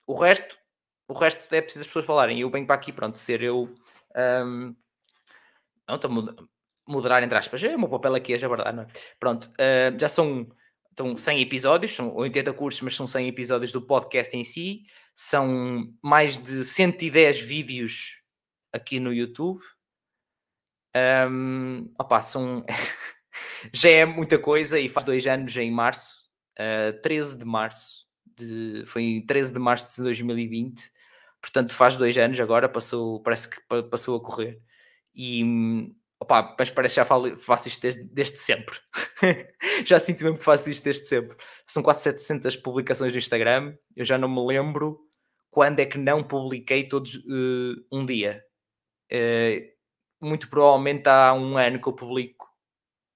O 0.07 0.15
resto, 0.15 0.59
o 1.09 1.15
resto 1.15 1.53
é 1.55 1.61
preciso 1.61 1.83
as 1.83 1.87
pessoas 1.87 2.07
falarem. 2.07 2.41
Eu 2.41 2.51
venho 2.51 2.67
para 2.67 2.77
aqui, 2.77 2.93
pronto, 2.93 3.19
ser 3.19 3.43
eu. 3.43 3.75
Um, 4.17 4.75
não, 5.89 5.97
estou 5.97 6.11
moderar 6.87 7.23
entre 7.23 7.37
aspas. 7.37 7.63
É 7.65 7.75
o 7.75 7.79
meu 7.79 7.89
papel 7.89 8.15
aqui, 8.15 8.35
é 8.35 8.39
já 8.39 8.49
verdade, 8.49 8.77
não 8.77 8.85
é? 8.85 8.87
Pronto, 9.19 9.47
uh, 9.47 9.99
já 9.99 10.09
são 10.09 10.49
então, 10.97 11.15
100 11.15 11.43
episódios, 11.43 11.93
são 11.93 12.17
80 12.17 12.55
cursos, 12.55 12.81
mas 12.81 12.97
são 12.97 13.07
100 13.07 13.29
episódios 13.29 13.71
do 13.71 13.83
podcast 13.83 14.35
em 14.35 14.43
si. 14.43 14.85
São 15.15 15.93
mais 16.03 16.39
de 16.39 16.65
110 16.65 17.39
vídeos 17.39 18.23
aqui 18.73 18.99
no 18.99 19.13
YouTube. 19.13 19.61
Um, 21.31 21.93
opa, 22.01 22.23
são... 22.23 22.65
já 23.75 23.91
é 23.91 24.07
muita 24.07 24.39
coisa 24.39 24.81
e 24.81 24.89
faz 24.89 25.05
dois 25.05 25.27
anos 25.27 25.55
em 25.59 25.71
março, 25.71 26.31
uh, 26.59 26.97
ah, 26.97 27.01
13 27.03 27.41
de 27.41 27.45
março, 27.45 28.07
de, 28.35 28.85
foi 28.87 29.03
em 29.03 29.27
13 29.27 29.53
de 29.53 29.59
março 29.59 29.97
de 29.97 30.03
2020, 30.03 30.91
portanto 31.43 31.75
faz 31.75 31.97
dois 31.97 32.17
anos 32.17 32.41
agora, 32.41 32.71
passou, 32.71 33.21
parece 33.23 33.51
que 33.51 33.61
passou 33.91 34.17
a 34.17 34.23
correr. 34.23 34.63
E 35.15 35.45
Opa, 36.19 36.55
mas 36.59 36.71
parece 36.71 36.95
que 36.95 37.01
já 37.01 37.05
falo, 37.05 37.37
faço 37.37 37.69
isto 37.69 37.83
desde, 37.83 38.05
desde 38.05 38.39
sempre. 38.39 38.79
já 39.85 39.99
sinto 39.99 40.25
mesmo 40.25 40.39
que 40.39 40.45
faço 40.45 40.71
isto 40.71 40.83
desde 40.83 41.07
sempre. 41.07 41.37
São 41.67 41.83
quase 41.83 42.03
700 42.03 42.57
publicações 42.57 43.13
no 43.13 43.19
Instagram. 43.19 43.77
Eu 43.95 44.05
já 44.05 44.17
não 44.17 44.29
me 44.29 44.45
lembro 44.47 44.99
quando 45.51 45.81
é 45.81 45.87
que 45.87 45.99
não 45.99 46.23
publiquei 46.23 46.89
todos 46.89 47.17
uh, 47.17 47.87
um 47.93 48.05
dia. 48.05 48.43
Uh, 49.13 49.77
muito 50.21 50.49
provavelmente 50.49 51.09
há 51.09 51.35
um 51.35 51.59
ano 51.59 51.81
que 51.81 51.89
eu 51.89 51.93
publico 51.93 52.49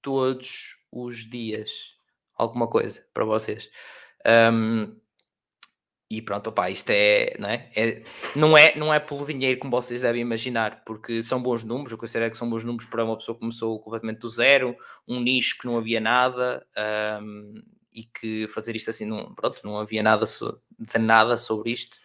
todos 0.03 0.77
os 0.93 1.29
dias 1.29 1.97
alguma 2.37 2.69
coisa 2.69 3.05
para 3.13 3.25
vocês. 3.25 3.71
Um, 4.27 4.97
e 6.11 6.21
pronto, 6.21 6.49
opa, 6.49 6.69
isto 6.69 6.91
é 6.91 7.37
não 7.39 7.49
é? 7.49 7.71
é, 7.77 8.03
não 8.35 8.59
é, 8.59 8.77
não 8.77 8.93
é 8.93 8.99
pelo 8.99 9.25
dinheiro 9.25 9.61
como 9.61 9.71
vocês 9.71 10.01
devem 10.01 10.21
imaginar, 10.21 10.83
porque 10.85 11.23
são 11.23 11.41
bons 11.41 11.63
números, 11.63 11.93
eu 11.93 11.99
considero 11.99 12.33
que 12.33 12.37
são 12.37 12.51
bons 12.51 12.65
números 12.65 12.87
para 12.87 13.05
uma 13.05 13.17
pessoa 13.17 13.37
que 13.37 13.41
começou 13.41 13.79
completamente 13.79 14.19
do 14.19 14.29
zero, 14.29 14.77
um 15.07 15.21
nicho 15.21 15.57
que 15.59 15.67
não 15.67 15.79
havia 15.79 16.01
nada, 16.01 16.67
um, 17.23 17.63
e 17.93 18.03
que 18.03 18.49
fazer 18.49 18.75
isto 18.75 18.91
assim, 18.91 19.07
não, 19.07 19.33
pronto, 19.35 19.61
não 19.63 19.79
havia 19.79 20.03
nada 20.03 20.27
so, 20.27 20.61
de 20.77 20.99
nada 20.99 21.37
sobre 21.37 21.71
isto, 21.71 21.97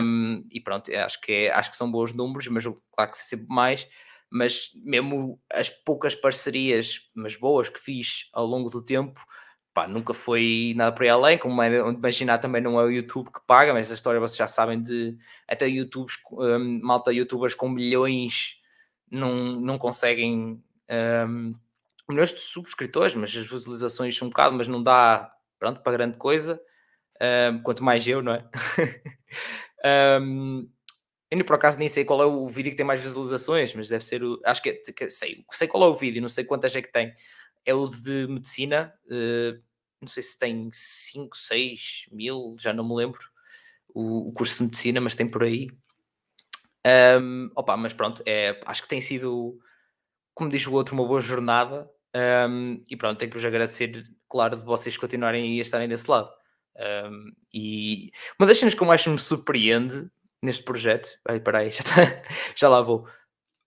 um, 0.00 0.46
e 0.52 0.60
pronto, 0.60 0.94
acho 0.94 1.20
que, 1.20 1.32
é, 1.32 1.50
acho 1.50 1.70
que 1.70 1.76
são 1.76 1.90
bons 1.90 2.12
números, 2.12 2.46
mas 2.46 2.64
claro 2.92 3.10
que 3.10 3.16
se 3.16 3.26
sempre 3.30 3.48
mais, 3.48 3.88
mas 4.30 4.70
mesmo 4.76 5.40
as 5.52 5.68
poucas 5.68 6.14
parcerias, 6.14 7.10
mas 7.14 7.34
boas 7.34 7.68
que 7.68 7.80
fiz 7.80 8.28
ao 8.32 8.46
longo 8.46 8.70
do 8.70 8.84
tempo, 8.84 9.20
pá, 9.78 9.86
nunca 9.86 10.12
foi 10.12 10.72
nada 10.74 10.90
para 10.90 11.06
ir 11.06 11.10
além, 11.10 11.38
como 11.38 11.62
é, 11.62 11.78
imaginar 11.78 12.38
também 12.38 12.60
não 12.60 12.80
é 12.80 12.84
o 12.84 12.90
YouTube 12.90 13.30
que 13.30 13.40
paga, 13.46 13.72
mas 13.72 13.86
essa 13.86 13.94
história 13.94 14.18
vocês 14.18 14.36
já 14.36 14.48
sabem 14.48 14.82
de 14.82 15.16
até 15.46 15.68
YouTubes, 15.68 16.16
um, 16.32 16.80
malta 16.82 17.12
youtubers 17.12 17.54
com 17.54 17.68
milhões 17.68 18.60
não, 19.08 19.60
não 19.60 19.78
conseguem 19.78 20.60
um, 21.28 21.54
milhões 22.10 22.32
de 22.32 22.40
subscritores, 22.40 23.14
mas 23.14 23.30
as 23.36 23.46
visualizações 23.46 24.18
são 24.18 24.26
um 24.26 24.30
bocado, 24.30 24.56
mas 24.56 24.66
não 24.66 24.82
dá 24.82 25.32
pronto 25.60 25.80
para 25.80 25.92
grande 25.92 26.18
coisa, 26.18 26.60
um, 27.52 27.62
quanto 27.62 27.84
mais 27.84 28.04
eu, 28.08 28.20
não 28.20 28.32
é? 28.32 28.44
um, 30.20 30.68
eu 31.30 31.44
por 31.44 31.54
acaso 31.54 31.78
nem 31.78 31.88
sei 31.88 32.04
qual 32.04 32.20
é 32.20 32.26
o 32.26 32.44
vídeo 32.48 32.72
que 32.72 32.76
tem 32.76 32.86
mais 32.86 33.00
visualizações, 33.00 33.72
mas 33.74 33.88
deve 33.88 34.04
ser 34.04 34.24
o. 34.24 34.40
Acho 34.44 34.60
que, 34.60 34.82
é, 35.00 35.08
sei, 35.08 35.44
sei 35.52 35.68
qual 35.68 35.84
é 35.84 35.86
o 35.86 35.94
vídeo, 35.94 36.20
não 36.20 36.28
sei 36.28 36.42
quantas 36.42 36.74
é 36.74 36.82
que 36.82 36.90
tem. 36.90 37.14
É 37.64 37.74
o 37.74 37.86
de 37.86 38.26
medicina, 38.28 38.92
uh, 39.06 39.67
não 40.00 40.08
sei 40.08 40.22
se 40.22 40.38
tem 40.38 40.68
5, 40.72 41.36
6 41.36 42.06
mil, 42.10 42.56
já 42.58 42.72
não 42.72 42.86
me 42.86 42.94
lembro, 42.94 43.20
o, 43.94 44.28
o, 44.28 44.32
curso 44.32 44.58
de 44.58 44.64
medicina, 44.64 45.00
mas 45.00 45.14
tem 45.14 45.28
por 45.28 45.42
aí. 45.42 45.68
Um, 47.20 47.50
opa, 47.54 47.76
mas 47.76 47.92
pronto, 47.92 48.22
é, 48.24 48.60
acho 48.66 48.82
que 48.82 48.88
tem 48.88 49.00
sido, 49.00 49.58
como 50.34 50.50
diz 50.50 50.66
o 50.66 50.72
outro, 50.72 50.94
uma 50.94 51.06
boa 51.06 51.20
jornada. 51.20 51.90
Um, 52.48 52.82
e 52.88 52.96
pronto, 52.96 53.18
tenho 53.18 53.30
que 53.30 53.36
vos 53.36 53.44
agradecer, 53.44 54.04
claro, 54.28 54.56
de 54.56 54.64
vocês 54.64 54.96
continuarem 54.96 55.58
a 55.58 55.62
estarem 55.62 55.88
desse 55.88 56.10
lado. 56.10 56.30
Um, 56.76 57.32
e 57.52 58.10
uma 58.38 58.46
das 58.46 58.58
cenas 58.58 58.74
que 58.74 58.82
eu 58.82 58.86
mais 58.86 59.04
me 59.06 59.18
surpreende 59.18 60.08
neste 60.42 60.62
projeto, 60.62 61.08
aí, 61.28 61.40
peraí, 61.40 61.70
já, 61.72 61.82
tá, 61.82 62.22
já 62.56 62.68
lá 62.68 62.80
vou. 62.80 63.06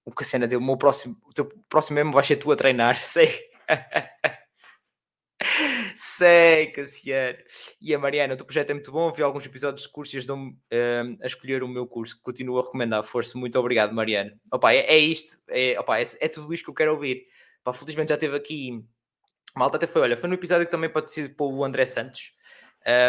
O 0.06 0.12
Cassiana 0.12 0.48
deu 0.48 0.60
o 0.60 0.64
meu 0.64 0.78
próximo, 0.78 1.16
o 1.26 1.34
teu 1.34 1.46
próximo 1.70 1.96
mesmo 1.96 2.12
vai 2.12 2.24
ser 2.24 2.38
tu 2.38 2.52
a 2.52 2.56
treinar, 2.56 2.98
sei. 3.04 3.52
Sei, 6.22 6.68
Cassiano. 6.68 7.40
E 7.82 7.96
a 7.96 7.98
Mariana, 7.98 8.36
o 8.36 8.38
teu 8.38 8.46
projeto 8.46 8.70
é 8.70 8.74
muito 8.76 8.92
bom. 8.92 9.12
Vi 9.12 9.24
alguns 9.24 9.44
episódios 9.44 9.88
de 9.88 9.90
curso 9.90 10.16
e 10.16 10.20
ajudou-me 10.20 10.52
uh, 10.52 11.18
a 11.20 11.26
escolher 11.26 11.64
o 11.64 11.68
meu 11.68 11.88
curso. 11.88 12.22
Continuo 12.22 12.60
a 12.60 12.62
recomendar. 12.62 13.02
Força, 13.02 13.40
muito 13.40 13.58
obrigado, 13.58 13.92
Mariana. 13.92 14.40
Opa, 14.54 14.72
é, 14.72 14.82
é 14.82 15.00
isto. 15.00 15.40
É, 15.48 15.80
opa, 15.80 16.00
é, 16.00 16.04
é, 16.20 16.28
tudo 16.28 16.54
isto 16.54 16.66
que 16.66 16.70
eu 16.70 16.76
quero 16.76 16.92
ouvir. 16.92 17.26
Opa, 17.62 17.74
felizmente 17.74 18.10
já 18.10 18.18
teve 18.20 18.38
aqui. 18.38 18.86
Malta 19.58 19.78
até 19.78 19.88
foi, 19.88 20.04
olha, 20.04 20.16
foi 20.16 20.30
no 20.30 20.36
episódio 20.36 20.68
que 20.68 20.72
também 20.72 20.92
participou 20.92 21.52
o 21.56 21.66
André 21.66 21.86
Santos, 21.86 22.34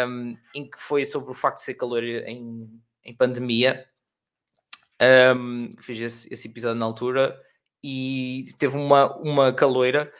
um, 0.07 0.35
em 0.55 0.67
que 0.67 0.79
foi 0.79 1.05
sobre 1.05 1.29
o 1.29 1.35
facto 1.35 1.57
de 1.57 1.65
ser 1.65 1.75
calor 1.75 2.03
em, 2.03 2.67
em 3.03 3.15
pandemia. 3.15 3.87
Um, 5.37 5.69
fiz 5.79 5.99
esse, 5.99 6.33
esse 6.33 6.47
episódio 6.47 6.79
na 6.79 6.85
altura 6.87 7.39
e 7.83 8.45
teve 8.57 8.75
uma, 8.75 9.15
uma 9.17 9.53
caloira 9.53 10.11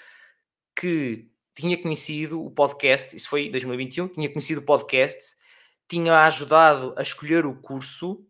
que 0.80 1.33
tinha 1.56 1.82
conhecido 1.82 2.44
o 2.44 2.52
podcast, 2.52 3.16
isso 3.16 3.30
foi 3.30 3.48
em 3.48 3.52
2021, 3.52 4.08
tinha 4.08 4.30
conhecido 4.30 4.62
o 4.62 4.66
podcast, 4.66 5.36
tinha 5.88 6.18
ajudado 6.26 6.94
a 6.98 7.02
escolher 7.02 7.46
o 7.46 7.60
curso 7.62 8.26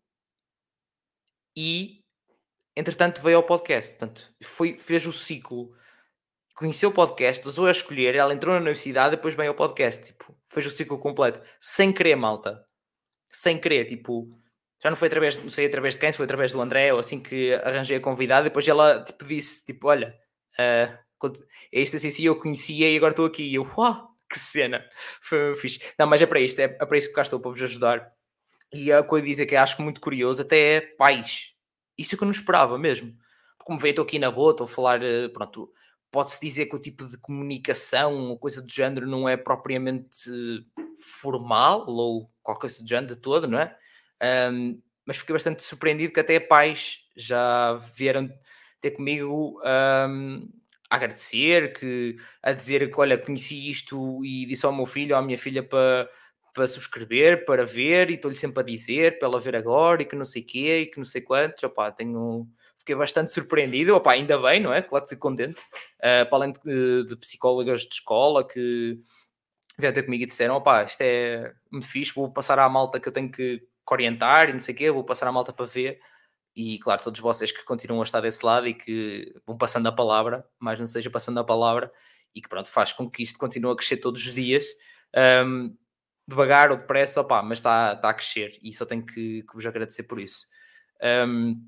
e, 1.55 2.01
entretanto, 2.75 3.21
veio 3.21 3.37
ao 3.37 3.43
podcast. 3.43 3.91
Portanto, 3.91 4.33
foi, 4.43 4.77
fez 4.77 5.05
o 5.05 5.13
ciclo, 5.13 5.73
conheceu 6.55 6.89
o 6.89 6.93
podcast, 6.93 7.47
usou 7.47 7.67
a 7.67 7.71
escolher, 7.71 8.15
ela 8.15 8.33
entrou 8.33 8.53
na 8.53 8.59
universidade, 8.59 9.15
depois 9.15 9.35
veio 9.35 9.49
ao 9.49 9.55
podcast. 9.55 10.11
Tipo, 10.11 10.35
fez 10.47 10.65
o 10.65 10.71
ciclo 10.71 10.99
completo, 10.99 11.41
sem 11.59 11.93
querer, 11.93 12.15
malta. 12.15 12.65
Sem 13.31 13.59
querer, 13.59 13.85
tipo, 13.85 14.29
já 14.81 14.89
não 14.89 14.97
foi 14.97 15.07
através, 15.07 15.37
não 15.41 15.49
sei 15.49 15.65
através 15.65 15.93
de 15.93 16.01
quem, 16.01 16.11
foi 16.11 16.25
através 16.25 16.51
do 16.51 16.61
André, 16.61 16.93
ou 16.93 16.99
assim 16.99 17.21
que 17.21 17.53
arranjei 17.53 17.97
a 17.97 18.01
convidada, 18.01 18.43
depois 18.43 18.67
ela 18.67 19.03
tipo, 19.03 19.25
disse, 19.25 19.65
tipo, 19.65 19.87
olha, 19.87 20.13
uh, 20.59 21.02
é 21.71 21.81
isto 21.81 21.95
assim, 21.95 22.23
eu 22.23 22.35
conhecia 22.35 22.89
e 22.89 22.97
agora 22.97 23.11
estou 23.11 23.25
aqui. 23.25 23.43
E 23.43 23.55
eu, 23.55 23.63
uau, 23.77 24.09
que 24.29 24.39
cena, 24.39 24.83
foi 25.21 25.55
fixe. 25.55 25.79
Não, 25.97 26.07
mas 26.07 26.21
é 26.21 26.25
para 26.25 26.39
isto, 26.39 26.59
é, 26.59 26.63
é 26.63 26.85
para 26.85 26.97
isso 26.97 27.09
que 27.09 27.13
cá 27.13 27.21
estou 27.21 27.39
para 27.39 27.51
vos 27.51 27.61
ajudar. 27.61 28.11
E 28.73 28.91
a 28.91 29.03
coisa 29.03 29.25
dizer 29.25 29.45
que 29.45 29.55
acho 29.55 29.81
muito 29.81 30.01
curioso, 30.01 30.41
até 30.41 30.75
é 30.75 30.81
pais. 30.81 31.53
Isso 31.97 32.15
é 32.15 32.17
que 32.17 32.23
eu 32.23 32.25
não 32.25 32.31
esperava 32.31 32.77
mesmo. 32.77 33.15
Como 33.59 33.79
veio, 33.79 33.91
estou 33.91 34.03
aqui 34.03 34.17
na 34.19 34.31
boa, 34.31 34.51
estou 34.51 34.65
a 34.65 34.67
falar, 34.67 35.03
eh, 35.03 35.29
pronto, 35.29 35.71
pode-se 36.11 36.41
dizer 36.41 36.65
que 36.67 36.75
o 36.75 36.79
tipo 36.79 37.07
de 37.07 37.17
comunicação 37.17 38.29
ou 38.29 38.37
coisa 38.37 38.61
do 38.61 38.71
género 38.71 39.07
não 39.07 39.27
é 39.27 39.37
propriamente 39.37 40.29
formal 41.21 41.85
ou 41.87 42.29
qualquer 42.41 42.61
coisa 42.61 42.83
do 42.83 42.89
género 42.89 43.15
de 43.15 43.21
todo, 43.21 43.47
não 43.47 43.59
é? 43.59 43.75
Um, 44.51 44.81
mas 45.05 45.17
fiquei 45.17 45.33
bastante 45.33 45.63
surpreendido 45.63 46.13
que 46.13 46.19
até 46.19 46.39
pais 46.39 46.99
já 47.15 47.73
vieram 47.95 48.29
ter 48.79 48.91
comigo 48.91 49.59
um, 50.09 50.49
agradecer, 50.95 51.73
que, 51.73 52.15
a 52.41 52.51
dizer 52.51 52.89
que 52.91 52.99
olha, 52.99 53.17
conheci 53.17 53.69
isto 53.69 54.23
e 54.23 54.45
disse 54.45 54.65
ao 54.65 54.73
meu 54.73 54.85
filho 54.85 55.15
ou 55.15 55.19
à 55.19 55.23
minha 55.23 55.37
filha 55.37 55.63
para, 55.63 56.07
para 56.53 56.67
subscrever, 56.67 57.45
para 57.45 57.65
ver, 57.65 58.11
e 58.11 58.13
estou-lhe 58.13 58.37
sempre 58.37 58.61
a 58.61 58.63
dizer 58.63 59.17
para 59.17 59.27
ela 59.27 59.39
ver 59.39 59.55
agora 59.55 60.03
e 60.03 60.05
que 60.05 60.15
não 60.15 60.25
sei 60.25 60.43
quê 60.43 60.81
e 60.81 60.85
que 60.85 60.97
não 60.97 61.05
sei 61.05 61.21
quantos. 61.21 61.63
Opá, 61.63 61.91
tenho, 61.91 62.47
fiquei 62.77 62.95
bastante 62.95 63.31
surpreendido, 63.31 63.95
opá, 63.95 64.13
ainda 64.13 64.37
bem, 64.39 64.59
não 64.61 64.71
é? 64.71 64.81
Claro 64.83 65.03
que 65.03 65.09
fico 65.09 65.27
contente. 65.27 65.59
Uh, 65.99 66.29
para 66.29 66.37
além 66.37 66.53
de, 66.63 67.05
de 67.05 67.15
psicólogas 67.17 67.81
de 67.81 67.95
escola 67.95 68.47
que 68.47 68.99
vieram 69.79 69.95
ter 69.95 70.03
comigo 70.03 70.23
e 70.23 70.27
disseram: 70.27 70.55
opá, 70.55 70.83
isto 70.83 71.01
é 71.01 71.53
muito 71.71 71.87
fixe, 71.87 72.13
vou 72.13 72.31
passar 72.31 72.59
à 72.59 72.69
malta 72.69 72.99
que 72.99 73.07
eu 73.07 73.13
tenho 73.13 73.31
que 73.31 73.61
orientar 73.91 74.49
e 74.49 74.53
não 74.53 74.59
sei 74.59 74.73
o 74.75 74.77
quê, 74.77 74.91
vou 74.91 75.03
passar 75.03 75.27
a 75.27 75.31
malta 75.31 75.51
para 75.51 75.65
ver. 75.65 75.99
E 76.55 76.77
claro, 76.79 77.03
todos 77.03 77.19
vocês 77.19 77.51
que 77.51 77.63
continuam 77.63 78.01
a 78.01 78.05
estar 78.05 78.21
desse 78.21 78.45
lado 78.45 78.67
e 78.67 78.73
que 78.73 79.33
vão 79.45 79.57
passando 79.57 79.87
a 79.87 79.91
palavra, 79.91 80.45
mais 80.59 80.79
não 80.79 80.85
seja 80.85 81.09
passando 81.09 81.39
a 81.39 81.43
palavra, 81.43 81.91
e 82.33 82.41
que 82.41 82.49
pronto, 82.49 82.69
faz 82.69 82.93
com 82.93 83.09
que 83.09 83.23
isto 83.23 83.39
continue 83.39 83.71
a 83.71 83.75
crescer 83.75 83.97
todos 83.97 84.25
os 84.25 84.33
dias, 84.33 84.65
um, 85.45 85.75
devagar 86.27 86.71
ou 86.71 86.77
depressa, 86.77 87.21
opá, 87.21 87.41
mas 87.41 87.57
está, 87.57 87.93
está 87.93 88.09
a 88.09 88.13
crescer 88.13 88.57
e 88.61 88.73
só 88.73 88.85
tenho 88.85 89.05
que, 89.05 89.43
que 89.43 89.53
vos 89.53 89.65
agradecer 89.65 90.03
por 90.03 90.19
isso. 90.19 90.45
Um, 91.27 91.61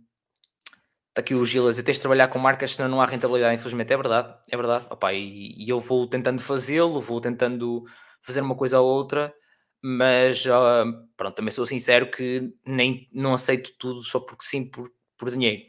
está 1.10 1.22
aqui 1.22 1.34
o 1.34 1.46
Gilas, 1.46 1.82
tens 1.82 1.96
de 1.96 2.02
trabalhar 2.02 2.28
com 2.28 2.40
marcas, 2.40 2.76
senão 2.76 2.90
não 2.90 3.02
há 3.02 3.06
rentabilidade, 3.06 3.56
infelizmente, 3.56 3.92
é 3.92 3.98
verdade, 3.98 4.36
é 4.50 4.58
verdade, 4.58 4.86
opá, 4.90 5.14
e, 5.14 5.56
e 5.58 5.70
eu 5.70 5.80
vou 5.80 6.08
tentando 6.08 6.42
fazê-lo, 6.42 7.02
vou 7.02 7.22
tentando 7.22 7.84
fazer 8.22 8.42
uma 8.42 8.56
coisa 8.56 8.80
ou 8.80 8.88
outra, 8.88 9.34
mas 9.88 10.48
uh, 10.48 11.08
pronto, 11.16 11.36
também 11.36 11.52
sou 11.52 11.64
sincero 11.64 12.10
que 12.10 12.52
nem 12.66 13.08
não 13.14 13.36
aceito 13.36 13.72
tudo 13.78 14.02
só 14.02 14.20
porque 14.20 14.44
sim, 14.44 14.66
por, 14.68 14.92
por 15.16 15.30
dinheiro. 15.30 15.62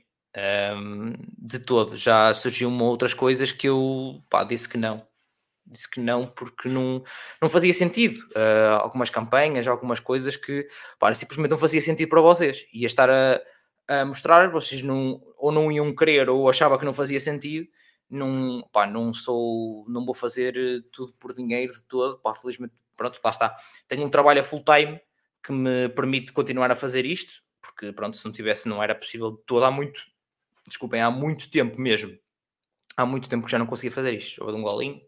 Um, 0.75 1.13
de 1.37 1.59
todo, 1.59 1.99
já 1.99 2.33
surgiu 2.33 2.73
outras 2.79 3.13
coisas 3.13 3.53
que 3.53 3.69
eu 3.69 4.25
pá, 4.31 4.43
disse 4.43 4.67
que 4.71 4.79
não. 4.79 5.07
Disse 5.67 5.91
que 5.91 6.01
não 6.01 6.27
porque 6.27 6.67
não, 6.67 7.03
não 7.43 7.49
fazia 7.51 7.75
sentido. 7.75 8.19
Uh, 8.35 8.81
algumas 8.81 9.11
campanhas, 9.11 9.69
algumas 9.69 10.01
coisas 10.01 10.35
que 10.35 10.67
pá, 10.99 11.13
simplesmente 11.13 11.51
não 11.51 11.59
fazia 11.59 11.83
sentido 11.83 12.09
para 12.09 12.23
vocês. 12.23 12.65
Ia 12.73 12.87
estar 12.87 13.11
a, 13.11 13.43
a 13.87 14.07
mostrar, 14.07 14.51
vocês 14.51 14.81
não, 14.81 15.21
ou 15.37 15.53
não 15.53 15.71
iam 15.71 15.95
querer 15.95 16.31
ou 16.31 16.49
achava 16.49 16.79
que 16.79 16.87
não 16.87 16.95
fazia 16.95 17.21
sentido. 17.21 17.69
Não, 18.09 18.67
pá, 18.73 18.87
não 18.87 19.13
sou, 19.13 19.85
não 19.89 20.07
vou 20.07 20.15
fazer 20.15 20.55
tudo 20.91 21.13
por 21.21 21.35
dinheiro 21.35 21.75
de 21.75 21.85
todo. 21.85 22.19
Pá, 22.21 22.35
felizmente 22.35 22.73
pronto, 22.97 23.21
lá 23.23 23.31
está. 23.31 23.57
Tenho 23.89 24.05
um 24.05 24.11
trabalho 24.11 24.41
a 24.41 24.45
full 24.45 24.65
time 24.65 25.01
que 25.43 25.53
me 25.53 25.89
permite 25.91 26.33
continuar 26.33 26.71
a 26.71 26.77
fazer 26.77 27.05
isto, 27.05 27.43
porque 27.61 27.93
pronto, 27.93 28.17
se 28.17 28.25
não 28.25 28.33
tivesse 28.33 28.69
não 28.69 28.83
era 28.83 28.95
possível 28.95 29.33
de 29.33 29.43
todo 29.45 29.65
há 29.65 29.71
muito, 29.71 30.01
desculpem, 30.67 31.01
há 31.01 31.11
muito 31.11 31.51
tempo 31.51 31.81
mesmo. 31.81 32.17
Há 32.97 33.05
muito 33.05 33.29
tempo 33.29 33.45
que 33.45 33.53
já 33.53 33.59
não 33.59 33.67
conseguia 33.67 33.91
fazer 33.91 34.15
isto. 34.15 34.45
Dou 34.45 34.57
um 34.57 34.63
golinho. 34.63 35.01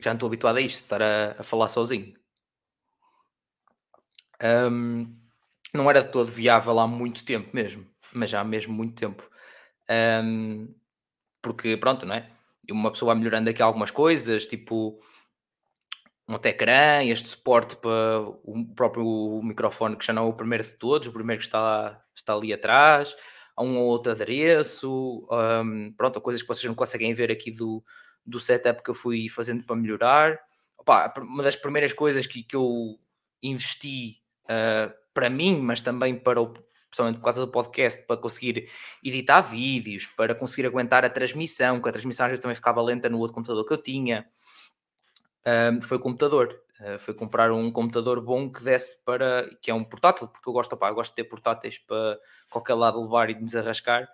Já 0.00 0.10
não 0.10 0.14
estou 0.14 0.26
habituado 0.26 0.56
a 0.56 0.60
isto, 0.60 0.82
estar 0.82 1.02
a, 1.02 1.32
a 1.38 1.42
falar 1.42 1.68
sozinho. 1.68 2.14
Um, 4.42 5.14
não 5.74 5.88
era 5.88 6.02
de 6.02 6.10
todo 6.10 6.30
viável 6.30 6.78
há 6.80 6.86
muito 6.86 7.24
tempo 7.24 7.50
mesmo, 7.54 7.86
mas 8.12 8.30
já 8.30 8.40
há 8.40 8.44
mesmo 8.44 8.74
muito 8.74 8.94
tempo. 8.94 9.28
Um, 9.88 10.74
porque 11.40 11.76
pronto, 11.76 12.06
não 12.06 12.14
é? 12.14 12.30
Uma 12.70 12.92
pessoa 12.92 13.12
vai 13.12 13.18
melhorando 13.18 13.50
aqui 13.50 13.62
algumas 13.62 13.90
coisas, 13.90 14.46
tipo 14.46 15.00
um 16.28 16.34
ecrã, 16.34 17.04
este 17.04 17.28
suporte 17.28 17.76
para 17.76 18.20
o 18.44 18.66
próprio 18.74 19.40
microfone 19.42 19.96
que 19.96 20.04
já 20.06 20.12
não 20.12 20.26
é 20.26 20.28
o 20.28 20.32
primeiro 20.32 20.62
de 20.62 20.76
todos, 20.76 21.08
o 21.08 21.12
primeiro 21.12 21.40
que 21.40 21.46
está, 21.46 22.00
está 22.14 22.34
ali 22.34 22.52
atrás, 22.52 23.16
há 23.56 23.62
um 23.62 23.76
ou 23.76 23.86
outro 23.86 24.12
adereço, 24.12 25.26
um, 25.64 25.92
pronto, 25.96 26.20
coisas 26.20 26.42
que 26.42 26.48
vocês 26.48 26.64
não 26.64 26.74
conseguem 26.74 27.12
ver 27.12 27.30
aqui 27.30 27.50
do, 27.50 27.82
do 28.24 28.38
setup 28.38 28.82
que 28.82 28.90
eu 28.90 28.94
fui 28.94 29.28
fazendo 29.28 29.64
para 29.64 29.76
melhorar. 29.76 30.38
Opa, 30.78 31.12
uma 31.18 31.42
das 31.42 31.56
primeiras 31.56 31.92
coisas 31.92 32.26
que, 32.26 32.42
que 32.42 32.56
eu 32.56 32.98
investi 33.42 34.16
uh, 34.44 34.92
para 35.12 35.28
mim, 35.28 35.58
mas 35.60 35.80
também 35.80 36.18
para 36.18 36.40
o, 36.40 36.54
principalmente 36.92 37.16
por 37.16 37.24
causa 37.24 37.40
do 37.40 37.50
podcast, 37.50 38.06
para 38.06 38.18
conseguir 38.18 38.68
editar 39.02 39.40
vídeos, 39.40 40.06
para 40.08 40.34
conseguir 40.34 40.66
aguentar 40.66 41.06
a 41.06 41.10
transmissão, 41.10 41.80
que 41.80 41.88
a 41.88 41.92
transmissão 41.92 42.26
às 42.26 42.32
vezes 42.32 42.42
também 42.42 42.54
ficava 42.54 42.82
lenta 42.82 43.08
no 43.08 43.18
outro 43.18 43.34
computador 43.34 43.64
que 43.64 43.72
eu 43.72 43.82
tinha. 43.82 44.28
Um, 45.46 45.80
foi 45.80 45.96
o 45.96 46.00
computador. 46.00 46.60
Uh, 46.78 46.98
foi 46.98 47.14
comprar 47.14 47.50
um 47.50 47.70
computador 47.70 48.20
bom 48.20 48.50
que 48.50 48.62
desse 48.62 49.02
para. 49.04 49.48
que 49.62 49.70
é 49.70 49.74
um 49.74 49.82
portátil, 49.82 50.28
porque 50.28 50.46
eu 50.46 50.52
gosto, 50.52 50.74
opa, 50.74 50.88
eu 50.88 50.94
gosto 50.94 51.12
de 51.12 51.16
ter 51.16 51.24
portáteis 51.24 51.78
para 51.78 52.18
qualquer 52.50 52.74
lado 52.74 53.00
levar 53.00 53.30
e 53.30 53.34
desarrascar. 53.34 54.06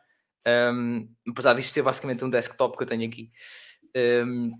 Um, 0.46 1.08
apesar 1.28 1.54
disto 1.54 1.72
ser 1.72 1.82
basicamente 1.82 2.24
um 2.24 2.30
desktop 2.30 2.76
que 2.76 2.84
eu 2.84 2.86
tenho 2.86 3.06
aqui. 3.06 3.32
Um, 4.24 4.52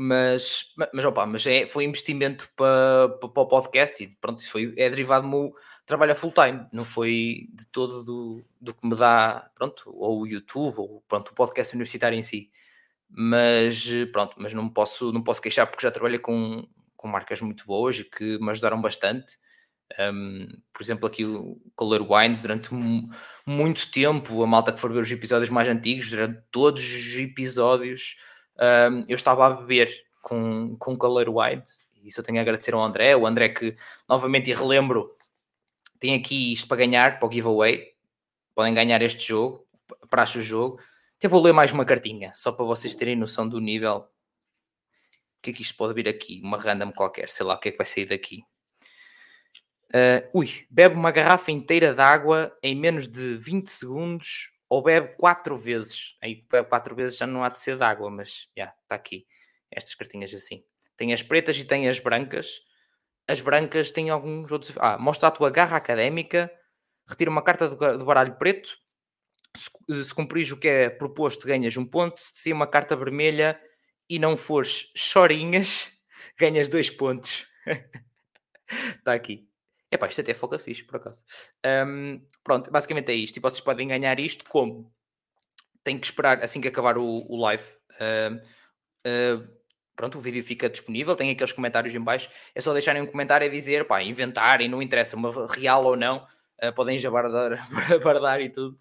mas, 0.00 0.76
mas, 0.94 1.04
opa, 1.04 1.26
mas 1.26 1.44
é, 1.44 1.66
foi 1.66 1.82
investimento 1.82 2.48
para, 2.54 3.08
para, 3.08 3.42
o 3.42 3.46
podcast 3.46 4.00
e 4.00 4.06
pronto, 4.20 4.38
isso 4.38 4.52
foi, 4.52 4.72
é 4.76 4.88
derivado 4.88 5.26
do 5.26 5.28
meu 5.28 5.54
trabalho 5.84 6.12
a 6.12 6.14
full 6.14 6.30
time, 6.30 6.64
não 6.72 6.84
foi 6.84 7.48
de 7.52 7.66
todo 7.66 8.04
do, 8.04 8.44
do 8.60 8.72
que 8.72 8.86
me 8.86 8.94
dá, 8.94 9.50
pronto, 9.56 9.92
ou 9.92 10.20
o 10.20 10.26
YouTube, 10.28 10.78
ou 10.78 11.02
pronto, 11.08 11.30
o 11.30 11.34
podcast 11.34 11.74
universitário 11.74 12.16
em 12.16 12.22
si. 12.22 12.48
Mas 13.10 13.90
pronto, 14.12 14.36
mas 14.38 14.54
não 14.54 14.68
posso, 14.68 15.12
não 15.12 15.20
posso 15.20 15.42
queixar 15.42 15.66
porque 15.66 15.82
já 15.82 15.90
trabalhei 15.90 16.20
com, 16.20 16.64
com 16.94 17.08
marcas 17.08 17.42
muito 17.42 17.66
boas 17.66 17.98
e 17.98 18.04
que 18.04 18.38
me 18.38 18.50
ajudaram 18.50 18.80
bastante. 18.80 19.36
Um, 19.98 20.46
por 20.72 20.80
exemplo, 20.80 21.08
aqui 21.08 21.24
o 21.24 21.60
Color 21.74 22.06
Wines, 22.08 22.42
durante 22.42 22.72
muito 23.44 23.90
tempo, 23.90 24.44
a 24.44 24.46
malta 24.46 24.72
que 24.72 24.78
for 24.78 24.92
ver 24.92 25.00
os 25.00 25.10
episódios 25.10 25.50
mais 25.50 25.66
antigos, 25.68 26.08
durante 26.08 26.40
todos 26.52 26.84
os 26.84 27.16
episódios 27.16 28.14
um, 28.60 29.02
eu 29.08 29.14
estava 29.14 29.46
a 29.46 29.50
beber 29.50 30.04
com, 30.22 30.76
com 30.78 30.96
Color 30.96 31.28
White, 31.28 31.70
e 31.94 32.08
isso 32.08 32.20
eu 32.20 32.24
tenho 32.24 32.38
a 32.38 32.42
agradecer 32.42 32.74
ao 32.74 32.82
André, 32.82 33.16
o 33.16 33.26
André 33.26 33.50
que, 33.50 33.76
novamente, 34.08 34.50
e 34.50 34.54
relembro, 34.54 35.16
tem 35.98 36.14
aqui 36.14 36.52
isto 36.52 36.68
para 36.68 36.76
ganhar, 36.78 37.18
para 37.18 37.28
o 37.28 37.32
giveaway, 37.32 37.92
podem 38.54 38.74
ganhar 38.74 39.00
este 39.02 39.28
jogo, 39.28 39.66
para 40.10 40.24
o 40.24 40.26
jogo, 40.26 40.80
até 41.16 41.28
vou 41.28 41.42
ler 41.42 41.52
mais 41.52 41.72
uma 41.72 41.84
cartinha, 41.84 42.32
só 42.34 42.52
para 42.52 42.64
vocês 42.64 42.94
terem 42.94 43.16
noção 43.16 43.48
do 43.48 43.60
nível, 43.60 44.08
o 45.38 45.42
que 45.42 45.50
é 45.50 45.52
que 45.52 45.62
isto 45.62 45.76
pode 45.76 45.94
vir 45.94 46.08
aqui, 46.08 46.40
uma 46.42 46.58
random 46.58 46.92
qualquer, 46.92 47.28
sei 47.28 47.46
lá 47.46 47.54
o 47.54 47.58
que 47.58 47.68
é 47.68 47.72
que 47.72 47.78
vai 47.78 47.86
sair 47.86 48.06
daqui. 48.06 48.42
Uh, 49.88 50.40
ui, 50.40 50.66
bebe 50.68 50.96
uma 50.96 51.10
garrafa 51.10 51.50
inteira 51.50 51.94
de 51.94 52.00
água 52.00 52.54
em 52.62 52.74
menos 52.74 53.08
de 53.08 53.36
20 53.36 53.68
segundos 53.68 54.57
ou 54.68 54.82
bebe 54.82 55.14
quatro 55.16 55.56
vezes. 55.56 56.16
Aí 56.22 56.46
bebe 56.50 56.68
quatro 56.68 56.94
vezes 56.94 57.16
já 57.16 57.26
não 57.26 57.42
há 57.42 57.48
de 57.48 57.58
ser 57.58 57.76
de 57.76 57.82
água, 57.82 58.10
mas 58.10 58.48
já, 58.56 58.74
está 58.82 58.94
aqui. 58.94 59.26
Estas 59.70 59.94
cartinhas 59.94 60.32
assim. 60.34 60.62
Tem 60.96 61.12
as 61.12 61.22
pretas 61.22 61.56
e 61.58 61.64
tem 61.64 61.88
as 61.88 62.00
brancas. 62.00 62.60
As 63.26 63.40
brancas 63.40 63.90
têm 63.90 64.10
alguns 64.10 64.50
outros. 64.50 64.76
Ah, 64.78 64.98
mostra 64.98 65.28
a 65.28 65.32
tua 65.32 65.50
garra 65.50 65.76
académica, 65.76 66.50
retira 67.06 67.30
uma 67.30 67.42
carta 67.42 67.68
do, 67.68 68.04
baralho 68.04 68.36
preto. 68.36 68.76
Se, 69.56 70.04
se 70.04 70.14
cumprires 70.14 70.50
o 70.50 70.58
que 70.58 70.68
é 70.68 70.90
proposto, 70.90 71.46
ganhas 71.46 71.76
um 71.76 71.84
ponto. 71.84 72.20
Se 72.20 72.34
te 72.34 72.52
uma 72.52 72.66
carta 72.66 72.96
vermelha 72.96 73.60
e 74.08 74.18
não 74.18 74.36
fores 74.36 74.90
chorinhas, 74.96 75.90
ganhas 76.38 76.68
dois 76.68 76.90
pontos. 76.90 77.46
Está 78.98 79.12
aqui. 79.14 79.47
Epá, 79.90 80.06
isto 80.06 80.20
até 80.20 80.34
foca 80.34 80.58
fixe, 80.58 80.84
por 80.84 80.96
acaso. 80.96 81.24
Um, 81.86 82.20
pronto, 82.44 82.70
basicamente 82.70 83.10
é 83.10 83.14
isto. 83.14 83.36
E 83.38 83.40
vocês 83.40 83.60
podem 83.60 83.88
ganhar 83.88 84.18
isto 84.20 84.44
como? 84.44 84.92
Tem 85.82 85.98
que 85.98 86.06
esperar 86.06 86.42
assim 86.42 86.60
que 86.60 86.68
acabar 86.68 86.98
o, 86.98 87.24
o 87.26 87.36
live. 87.40 87.64
Uh, 87.94 89.48
pronto, 89.96 90.18
o 90.18 90.20
vídeo 90.20 90.42
fica 90.42 90.68
disponível, 90.68 91.16
tem 91.16 91.30
aqueles 91.30 91.52
comentários 91.52 91.94
em 91.94 92.00
baixo. 92.00 92.28
É 92.54 92.60
só 92.60 92.72
deixarem 92.74 93.00
um 93.00 93.06
comentário 93.06 93.46
a 93.46 93.50
dizer, 93.50 93.86
pá, 93.86 94.02
inventarem, 94.02 94.68
não 94.68 94.82
interessa, 94.82 95.16
uma 95.16 95.46
real 95.46 95.84
ou 95.84 95.96
não. 95.96 96.26
Uh, 96.62 96.72
podem 96.74 96.98
já 96.98 97.10
bardar, 97.10 97.66
bardar 98.04 98.40
e 98.42 98.50
tudo. 98.50 98.76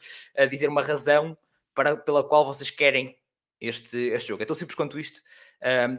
Dizer 0.49 0.67
uma 0.67 0.81
razão 0.83 1.37
para, 1.73 1.95
pela 1.95 2.27
qual 2.27 2.45
vocês 2.45 2.69
querem 2.69 3.15
este, 3.61 3.97
este 3.97 4.27
jogo. 4.27 4.43
É 4.43 4.45
tão 4.45 4.55
simples 4.55 4.75
quanto 4.75 4.99
isto. 4.99 5.21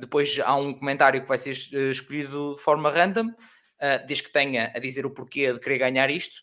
depois 0.00 0.38
há 0.40 0.54
um 0.54 0.74
comentário 0.74 1.22
que 1.22 1.28
vai 1.28 1.38
ser 1.38 1.52
escolhido 1.52 2.56
de 2.56 2.60
forma 2.60 2.90
random 2.90 3.32
uh, 3.80 4.06
desde 4.06 4.24
que 4.24 4.32
tenha 4.32 4.72
a 4.74 4.78
dizer 4.78 5.06
o 5.06 5.10
porquê 5.10 5.52
de 5.52 5.60
querer 5.60 5.78
ganhar 5.78 6.10
isto. 6.10 6.42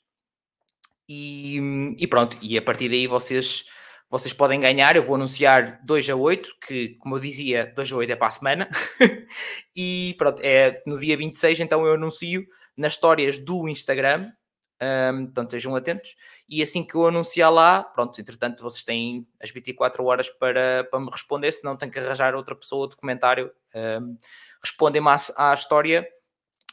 E, 1.07 1.59
e, 1.97 2.07
pronto, 2.07 2.37
e 2.41 2.57
a 2.57 2.61
partir 2.61 2.89
daí 2.89 3.05
vocês, 3.05 3.65
vocês 4.09 4.33
podem 4.33 4.59
ganhar. 4.59 4.95
Eu 4.95 5.03
vou 5.03 5.15
anunciar 5.15 5.79
2 5.85 6.09
a 6.09 6.15
8, 6.15 6.49
que, 6.65 6.95
como 6.95 7.15
eu 7.15 7.19
dizia, 7.19 7.71
2 7.75 7.91
a 7.91 7.95
8 7.95 8.11
é 8.11 8.15
para 8.15 8.27
a 8.27 8.31
semana. 8.31 8.69
e 9.75 10.15
pronto, 10.17 10.41
é 10.43 10.81
no 10.85 10.99
dia 10.99 11.15
26, 11.15 11.59
então 11.59 11.85
eu 11.85 11.93
anuncio 11.93 12.45
nas 12.75 12.93
histórias 12.93 13.37
do 13.37 13.67
Instagram. 13.69 14.31
Um, 14.81 15.25
portanto, 15.25 15.47
estejam 15.47 15.75
atentos. 15.75 16.15
E 16.49 16.61
assim 16.61 16.83
que 16.83 16.95
eu 16.95 17.07
anunciar 17.07 17.51
lá, 17.51 17.81
pronto, 17.81 18.19
entretanto, 18.19 18.61
vocês 18.61 18.83
têm 18.83 19.25
as 19.41 19.49
24 19.49 20.03
horas 20.03 20.29
para, 20.29 20.83
para 20.91 20.99
me 20.99 21.09
responder, 21.09 21.51
senão 21.51 21.77
tenho 21.77 21.91
que 21.91 21.99
arranjar 21.99 22.35
outra 22.35 22.55
pessoa 22.55 22.89
de 22.89 22.95
comentário. 22.97 23.51
Um, 23.73 24.17
Respondem-me 24.61 25.07
à, 25.07 25.51
à 25.51 25.53
história 25.53 26.05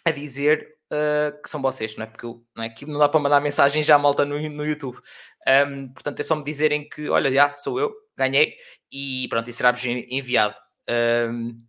a 0.05 0.11
dizer 0.11 0.69
uh, 0.93 1.43
que 1.43 1.49
são 1.49 1.63
vocês, 1.63 1.97
não 1.97 2.05
é? 2.05 2.07
Porque 2.07 2.27
não, 2.57 2.65
é? 2.65 2.69
que 2.71 2.87
não 2.87 2.99
dá 2.99 3.09
para 3.09 3.21
mandar 3.21 3.41
mensagem 3.41 3.83
já 3.83 3.99
malta 3.99 4.25
no, 4.25 4.37
no 4.51 4.67
YouTube. 4.67 4.99
Um, 5.69 5.93
portanto, 5.93 6.21
é 6.21 6.23
só 6.23 6.35
me 6.35 6.45
dizerem 6.45 6.89
que, 6.89 7.09
olha, 7.09 7.33
já 7.33 7.53
sou 7.55 7.79
eu, 7.79 7.93
ganhei, 8.17 8.57
e 8.91 9.27
pronto, 9.29 9.49
e 9.49 9.53
será-vos 9.53 9.85
enviado. 9.85 10.55
Um, 11.31 11.63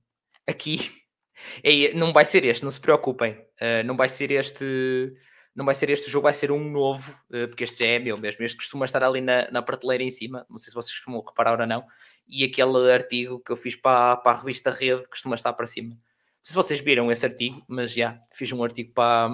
aqui 0.47 0.91
é, 1.64 1.93
não 1.93 2.11
vai 2.11 2.26
ser 2.26 2.43
este, 2.45 2.64
não 2.64 2.72
se 2.72 2.81
preocupem, 2.81 3.34
uh, 3.34 3.84
não 3.85 3.95
vai 3.95 4.10
ser 4.10 4.31
este. 4.31 5.14
Não 5.55 5.65
vai 5.65 5.76
ser 5.76 5.88
este 5.91 6.10
jogo, 6.10 6.23
vai 6.23 6.34
ser 6.34 6.51
um 6.51 6.72
novo, 6.72 7.11
uh, 7.30 7.47
porque 7.47 7.64
este 7.64 7.80
já 7.80 7.85
é 7.85 7.99
meu 7.99 8.18
mesmo. 8.18 8.43
Este 8.43 8.57
costuma 8.57 8.85
estar 8.85 9.03
ali 9.03 9.22
na, 9.22 9.51
na 9.51 9.61
prateleira 9.61 10.03
em 10.03 10.10
cima, 10.10 10.43
não 10.49 10.57
sei 10.57 10.69
se 10.69 10.76
vocês 10.76 10.95
costumam 10.95 11.23
reparar 11.23 11.61
ou 11.61 11.68
não. 11.68 11.85
E 12.27 12.43
aquele 12.43 12.91
artigo 12.91 13.39
que 13.39 13.51
eu 13.51 13.55
fiz 13.55 13.76
para, 13.76 14.18
para 14.18 14.31
a 14.31 14.39
revista 14.39 14.72
Rede 14.72 15.07
costuma 15.07 15.35
estar 15.35 15.53
para 15.53 15.68
cima 15.68 15.95
se 16.44 16.53
vocês 16.53 16.82
viram 16.82 17.10
esse 17.10 17.26
artigo, 17.26 17.64
mas 17.70 17.94
já 17.94 18.22
fiz 18.34 18.52
um 18.52 18.61
artigo 18.61 18.94
para, 18.94 19.30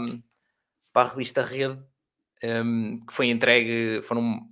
para 0.94 1.08
a 1.08 1.12
revista 1.12 1.42
Rede 1.42 1.84
um, 2.44 3.00
que 3.00 3.12
foi 3.12 3.30
entregue, 3.30 4.00
foram 4.04 4.48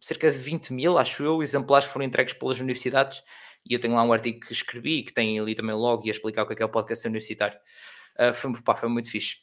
cerca 0.00 0.30
de 0.30 0.38
20 0.38 0.72
mil, 0.72 0.96
acho 0.96 1.22
eu, 1.22 1.42
exemplares 1.42 1.86
foram 1.86 2.06
entregues 2.06 2.32
pelas 2.32 2.58
universidades 2.58 3.22
e 3.68 3.74
eu 3.74 3.78
tenho 3.78 3.94
lá 3.94 4.02
um 4.02 4.12
artigo 4.14 4.40
que 4.40 4.52
escrevi 4.52 5.02
que 5.02 5.12
tem 5.12 5.38
ali 5.38 5.54
também 5.54 5.74
o 5.74 5.78
log 5.78 6.06
e 6.06 6.10
a 6.10 6.12
explicar 6.12 6.42
o 6.42 6.46
que 6.46 6.54
é, 6.54 6.56
que 6.56 6.62
é 6.62 6.66
o 6.66 6.70
podcast 6.70 7.06
universitário. 7.06 7.58
Uh, 8.18 8.32
foi, 8.32 8.50
pá, 8.62 8.74
foi 8.74 8.88
muito 8.88 9.10
fixe. 9.10 9.36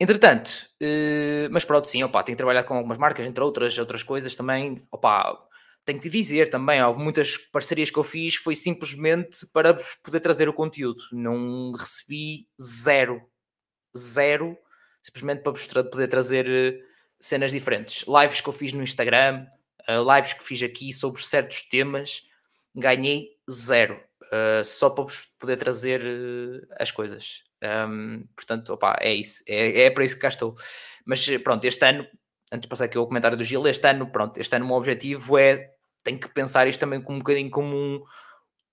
Entretanto, 0.00 0.48
uh, 0.82 1.48
mas 1.50 1.64
pronto, 1.66 1.86
sim, 1.86 2.02
opa, 2.02 2.22
tenho 2.22 2.38
trabalhado 2.38 2.66
com 2.66 2.74
algumas 2.74 2.96
marcas, 2.96 3.26
entre 3.26 3.44
outras, 3.44 3.76
outras 3.76 4.02
coisas 4.02 4.34
também. 4.34 4.82
Opa, 4.90 5.46
tenho 5.88 6.00
que 6.00 6.10
dizer 6.10 6.50
também, 6.50 6.82
houve 6.82 6.98
muitas 6.98 7.38
parcerias 7.38 7.90
que 7.90 7.98
eu 7.98 8.04
fiz, 8.04 8.34
foi 8.34 8.54
simplesmente 8.54 9.46
para 9.54 9.72
vos 9.72 9.94
poder 10.04 10.20
trazer 10.20 10.46
o 10.46 10.52
conteúdo. 10.52 11.02
Não 11.10 11.72
recebi 11.72 12.46
zero, 12.60 13.22
zero, 13.96 14.54
simplesmente 15.02 15.42
para 15.42 15.52
vos 15.52 15.66
poder 15.66 16.06
trazer 16.08 16.46
eh, 16.46 16.78
cenas 17.18 17.52
diferentes. 17.52 18.04
Lives 18.06 18.42
que 18.42 18.48
eu 18.50 18.52
fiz 18.52 18.74
no 18.74 18.82
Instagram, 18.82 19.46
uh, 19.88 20.14
lives 20.14 20.34
que 20.34 20.44
fiz 20.44 20.62
aqui 20.62 20.92
sobre 20.92 21.24
certos 21.24 21.62
temas, 21.62 22.28
ganhei 22.74 23.30
zero, 23.50 23.98
uh, 24.24 24.62
só 24.66 24.90
para 24.90 25.04
vos 25.04 25.22
poder 25.40 25.56
trazer 25.56 26.02
as 26.78 26.90
coisas. 26.90 27.44
Portanto, 28.36 28.74
opa, 28.74 28.98
é 29.00 29.14
isso, 29.14 29.42
é, 29.48 29.84
é 29.84 29.90
para 29.90 30.04
isso 30.04 30.16
que 30.16 30.20
cá 30.20 30.28
estou. 30.28 30.54
Mas 31.06 31.26
pronto, 31.38 31.64
este 31.64 31.82
ano, 31.86 32.06
antes 32.52 32.66
de 32.66 32.68
passar 32.68 32.84
aqui 32.84 32.98
ao 32.98 33.06
comentário 33.06 33.38
do 33.38 33.42
Gil, 33.42 33.66
este 33.66 33.88
ano, 33.88 34.12
pronto, 34.12 34.38
este 34.38 34.54
ano 34.54 34.66
o 34.66 34.68
meu 34.68 34.76
objetivo 34.76 35.38
é 35.38 35.77
tenho 36.08 36.18
que 36.18 36.28
pensar 36.28 36.66
isto 36.66 36.80
também 36.80 37.00
como 37.02 37.16
um 37.16 37.18
bocadinho 37.18 37.50
como 37.50 37.76
um, 37.76 38.02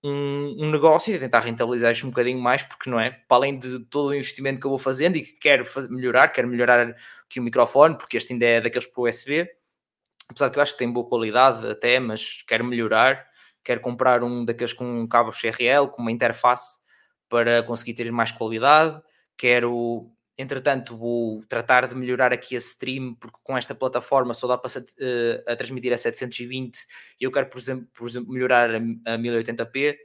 um, 0.02 0.54
um, 0.58 0.70
negócio 0.70 1.14
e 1.14 1.18
tentar 1.18 1.40
rentabilizar 1.40 1.92
isto 1.92 2.06
um 2.06 2.10
bocadinho 2.10 2.40
mais, 2.40 2.62
porque 2.62 2.88
não 2.88 2.98
é? 2.98 3.10
Para 3.10 3.36
além 3.36 3.58
de 3.58 3.80
todo 3.86 4.08
o 4.08 4.14
investimento 4.14 4.58
que 4.58 4.66
eu 4.66 4.70
vou 4.70 4.78
fazendo 4.78 5.16
e 5.16 5.22
que 5.22 5.32
quero 5.38 5.64
fazer, 5.64 5.90
melhorar, 5.90 6.28
quero 6.28 6.48
melhorar 6.48 6.94
aqui 7.24 7.38
o 7.38 7.42
microfone, 7.42 7.96
porque 7.98 8.16
este 8.16 8.32
ainda 8.32 8.46
é 8.46 8.60
daqueles 8.60 8.86
para 8.86 9.02
USB, 9.02 9.46
apesar 10.28 10.50
que 10.50 10.58
eu 10.58 10.62
acho 10.62 10.72
que 10.72 10.78
tem 10.78 10.90
boa 10.90 11.06
qualidade 11.06 11.66
até, 11.66 12.00
mas 12.00 12.42
quero 12.48 12.64
melhorar, 12.64 13.26
quero 13.62 13.80
comprar 13.80 14.22
um 14.24 14.44
daqueles 14.44 14.72
com 14.72 15.06
cabo 15.06 15.30
XRL, 15.30 15.88
com 15.92 16.00
uma 16.00 16.12
interface 16.12 16.78
para 17.28 17.62
conseguir 17.64 17.94
ter 17.94 18.10
mais 18.10 18.32
qualidade, 18.32 18.98
quero 19.36 20.10
Entretanto, 20.38 20.96
vou 20.96 21.42
tratar 21.48 21.86
de 21.86 21.94
melhorar 21.94 22.32
aqui 22.32 22.54
a 22.54 22.58
stream, 22.58 23.14
porque 23.14 23.38
com 23.42 23.56
esta 23.56 23.74
plataforma 23.74 24.34
só 24.34 24.46
dá 24.46 24.58
para 24.58 24.80
uh, 24.80 25.42
a 25.46 25.56
transmitir 25.56 25.92
a 25.92 25.96
720 25.96 26.78
e 27.18 27.24
eu 27.24 27.32
quero, 27.32 27.48
por 27.48 27.58
exemplo, 27.58 27.88
por 27.94 28.08
exemplo 28.08 28.32
melhorar 28.32 28.70
a, 28.70 28.76
a 29.14 29.18
1080p. 29.18 29.96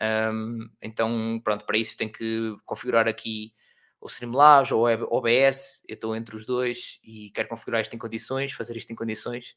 Um, 0.00 0.68
então, 0.80 1.40
pronto, 1.42 1.64
para 1.66 1.76
isso 1.76 1.96
tenho 1.96 2.12
que 2.12 2.56
configurar 2.64 3.08
aqui 3.08 3.52
o 4.00 4.06
Streamlabs 4.06 4.70
ou 4.70 4.86
OBS. 4.86 5.82
Eu 5.88 5.94
estou 5.94 6.14
entre 6.14 6.36
os 6.36 6.46
dois 6.46 7.00
e 7.02 7.30
quero 7.34 7.48
configurar 7.48 7.80
isto 7.80 7.94
em 7.96 7.98
condições, 7.98 8.52
fazer 8.52 8.76
isto 8.76 8.92
em 8.92 8.96
condições. 8.96 9.56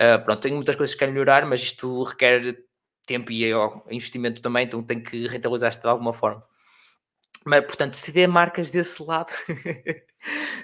Uh, 0.00 0.22
pronto, 0.24 0.40
tenho 0.40 0.56
muitas 0.56 0.74
coisas 0.74 0.94
que 0.94 0.98
quero 0.98 1.12
melhorar, 1.12 1.46
mas 1.46 1.62
isto 1.62 2.02
requer 2.02 2.64
tempo 3.06 3.30
e 3.30 3.50
investimento 3.90 4.40
também, 4.40 4.64
então 4.64 4.82
tenho 4.82 5.02
que 5.02 5.26
rentabilizar 5.26 5.70
isto 5.70 5.82
de 5.82 5.88
alguma 5.88 6.12
forma. 6.12 6.42
Mas, 7.44 7.64
portanto, 7.64 7.94
se 7.94 8.12
der 8.12 8.28
marcas 8.28 8.70
desse 8.70 9.02
lado, 9.02 9.32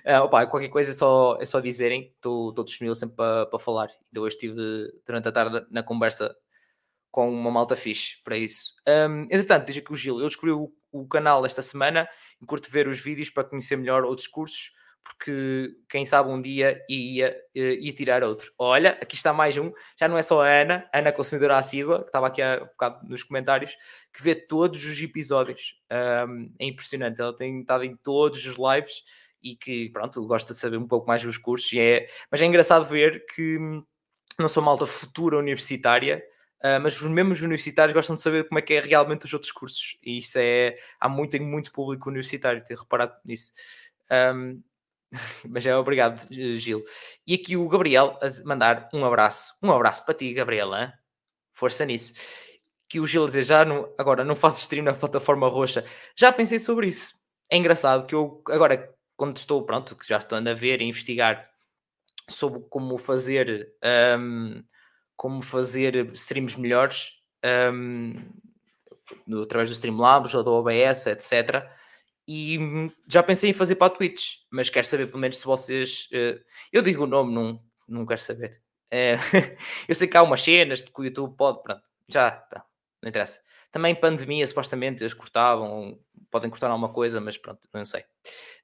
uh, 0.06 0.22
opa, 0.24 0.46
qualquer 0.46 0.68
coisa 0.68 0.92
é 0.92 0.94
só, 0.94 1.36
é 1.40 1.46
só 1.46 1.60
dizerem, 1.60 2.12
estou 2.14 2.52
disponível 2.64 2.94
sempre 2.94 3.16
para, 3.16 3.58
falar. 3.58 3.88
Então, 4.10 4.22
hoje 4.22 4.36
estive 4.36 4.54
durante 5.04 5.28
a 5.28 5.32
tarde 5.32 5.66
na 5.70 5.82
conversa 5.82 6.34
com 7.10 7.30
uma 7.30 7.50
malta 7.50 7.74
fixe 7.74 8.22
para 8.22 8.36
isso. 8.36 8.74
Um, 8.86 9.22
entretanto, 9.22 9.66
diz 9.66 9.78
aqui 9.78 9.92
o 9.92 9.96
Gil, 9.96 10.20
eu 10.20 10.26
descobri 10.26 10.52
o, 10.52 10.72
o 10.92 11.06
canal 11.08 11.44
esta 11.44 11.62
semana 11.62 12.08
e 12.40 12.46
curto 12.46 12.70
ver 12.70 12.86
os 12.86 13.02
vídeos 13.02 13.30
para 13.30 13.44
conhecer 13.44 13.76
melhor 13.76 14.04
outros 14.04 14.28
cursos 14.28 14.72
porque 15.02 15.76
quem 15.88 16.04
sabe 16.04 16.30
um 16.30 16.40
dia 16.40 16.82
ia, 16.88 17.36
ia, 17.54 17.92
tirar 17.92 18.22
outro. 18.22 18.52
Olha, 18.58 18.90
aqui 19.00 19.16
está 19.16 19.32
mais 19.32 19.56
um, 19.56 19.72
já 19.98 20.08
não 20.08 20.16
é 20.16 20.22
só 20.22 20.42
a 20.42 20.48
Ana, 20.48 20.88
Ana 20.92 21.12
consumidora 21.12 21.56
assídua, 21.58 22.00
que 22.00 22.06
estava 22.06 22.26
aqui 22.26 22.42
há 22.42 22.60
um 22.62 22.66
bocado 22.66 23.08
nos 23.08 23.22
comentários, 23.22 23.76
que 24.12 24.22
vê 24.22 24.34
todos 24.34 24.84
os 24.84 25.00
episódios. 25.00 25.80
Um, 26.28 26.52
é 26.58 26.66
impressionante, 26.66 27.20
ela 27.20 27.34
tem 27.34 27.60
estado 27.60 27.84
em 27.84 27.96
todos 27.96 28.44
os 28.46 28.56
lives 28.56 29.02
e 29.42 29.56
que, 29.56 29.90
pronto, 29.90 30.26
gosta 30.26 30.52
de 30.52 30.58
saber 30.58 30.76
um 30.76 30.86
pouco 30.86 31.06
mais 31.06 31.22
dos 31.22 31.38
cursos, 31.38 31.70
é, 31.76 32.06
mas 32.30 32.40
é 32.40 32.44
engraçado 32.44 32.84
ver 32.84 33.24
que 33.34 33.58
não 34.38 34.48
sou 34.48 34.62
malta 34.62 34.86
futura 34.86 35.38
universitária, 35.38 36.22
Uh, 36.58 36.82
mas 36.82 37.00
os 37.00 37.08
mesmos 37.08 37.40
universitários 37.40 37.94
gostam 37.94 38.16
de 38.16 38.20
saber 38.20 38.48
como 38.48 38.58
é 38.58 38.62
que 38.62 38.74
é 38.74 38.80
realmente 38.80 39.24
os 39.24 39.32
outros 39.32 39.52
cursos, 39.52 39.96
e 40.02 40.18
isso 40.18 40.36
é. 40.40 40.74
Há 40.98 41.08
muito, 41.08 41.40
muito 41.40 41.70
público 41.70 42.08
universitário, 42.08 42.64
tenho 42.64 42.80
reparado 42.80 43.14
nisso. 43.24 43.52
Um, 44.10 44.60
Mas 45.48 45.66
é 45.66 45.76
obrigado, 45.76 46.26
Gil. 46.30 46.82
E 47.26 47.34
aqui 47.34 47.56
o 47.56 47.68
Gabriel 47.68 48.18
a 48.22 48.46
mandar 48.46 48.88
um 48.92 49.04
abraço. 49.04 49.54
Um 49.62 49.70
abraço 49.70 50.04
para 50.04 50.14
ti, 50.14 50.32
Gabriel. 50.32 50.74
Hein? 50.74 50.92
Força 51.52 51.84
nisso. 51.84 52.14
Que 52.88 53.00
o 53.00 53.06
Gil 53.06 53.24
a 53.24 53.26
dizer, 53.26 53.42
já 53.42 53.64
não, 53.64 53.92
agora 53.98 54.24
não 54.24 54.34
faço 54.34 54.60
stream 54.60 54.84
na 54.84 54.94
plataforma 54.94 55.48
roxa. 55.48 55.84
Já 56.16 56.32
pensei 56.32 56.58
sobre 56.58 56.88
isso. 56.88 57.14
É 57.50 57.56
engraçado 57.56 58.06
que 58.06 58.14
eu 58.14 58.42
agora, 58.48 58.94
quando 59.16 59.36
estou, 59.36 59.64
pronto, 59.64 59.96
que 59.96 60.06
já 60.06 60.18
estou 60.18 60.38
a 60.38 60.54
ver 60.54 60.80
e 60.80 60.84
investigar 60.84 61.48
sobre 62.28 62.60
como 62.68 62.96
fazer 62.98 63.74
um, 64.18 64.62
como 65.16 65.40
fazer 65.40 66.10
streams 66.12 66.58
melhores 66.58 67.22
um, 67.74 68.14
através 69.42 69.70
do 69.70 69.72
Streamlabs 69.72 70.34
ou 70.34 70.44
do 70.44 70.52
OBS, 70.52 71.06
etc 71.06 71.66
e 72.28 72.58
já 73.08 73.22
pensei 73.22 73.48
em 73.48 73.54
fazer 73.54 73.76
para 73.76 73.86
a 73.86 73.96
Twitch, 73.96 74.40
mas 74.50 74.68
quero 74.68 74.86
saber 74.86 75.06
pelo 75.06 75.18
menos 75.18 75.38
se 75.38 75.46
vocês. 75.46 76.08
Uh, 76.12 76.38
eu 76.70 76.82
digo 76.82 77.04
o 77.04 77.06
nome, 77.06 77.32
não, 77.32 77.58
não 77.88 78.04
quero 78.04 78.20
saber. 78.20 78.60
Uh, 78.92 79.56
eu 79.88 79.94
sei 79.94 80.06
que 80.06 80.16
há 80.16 80.22
umas 80.22 80.42
cenas 80.42 80.82
que 80.82 81.00
o 81.00 81.04
YouTube 81.04 81.34
pode, 81.38 81.62
pronto, 81.62 81.80
já 82.06 82.30
tá, 82.30 82.62
não 83.02 83.08
interessa. 83.08 83.40
Também 83.70 83.94
pandemia, 83.94 84.46
supostamente, 84.46 85.02
eles 85.02 85.14
cortavam, 85.14 85.98
podem 86.30 86.50
cortar 86.50 86.68
alguma 86.70 86.90
coisa, 86.90 87.18
mas 87.18 87.38
pronto, 87.38 87.66
não 87.72 87.86
sei. 87.86 88.02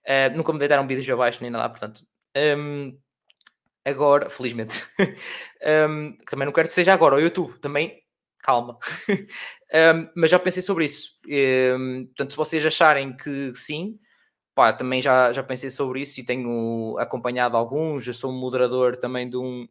Uh, 0.06 0.36
nunca 0.36 0.52
me 0.52 0.58
deitaram 0.58 0.86
vídeos 0.86 1.08
abaixo 1.08 1.38
nem 1.40 1.50
nada, 1.50 1.70
portanto. 1.70 2.06
Um, 2.36 2.98
agora, 3.82 4.28
felizmente, 4.28 4.84
um, 5.88 6.14
também 6.26 6.44
não 6.44 6.52
quero 6.52 6.68
que 6.68 6.74
seja 6.74 6.92
agora 6.92 7.16
o 7.16 7.20
YouTube, 7.20 7.58
também 7.60 8.03
calma. 8.44 8.78
um, 9.72 10.10
mas 10.14 10.30
já 10.30 10.38
pensei 10.38 10.62
sobre 10.62 10.84
isso. 10.84 11.12
Um, 11.26 12.04
portanto, 12.06 12.30
se 12.32 12.36
vocês 12.36 12.64
acharem 12.64 13.16
que 13.16 13.54
sim, 13.54 13.98
pá, 14.54 14.72
também 14.72 15.00
já, 15.00 15.32
já 15.32 15.42
pensei 15.42 15.70
sobre 15.70 16.02
isso 16.02 16.20
e 16.20 16.24
tenho 16.24 16.96
acompanhado 16.98 17.56
alguns. 17.56 18.06
Eu 18.06 18.12
sou 18.12 18.30
moderador 18.30 18.98
também 18.98 19.28
de 19.28 19.38
um, 19.38 19.66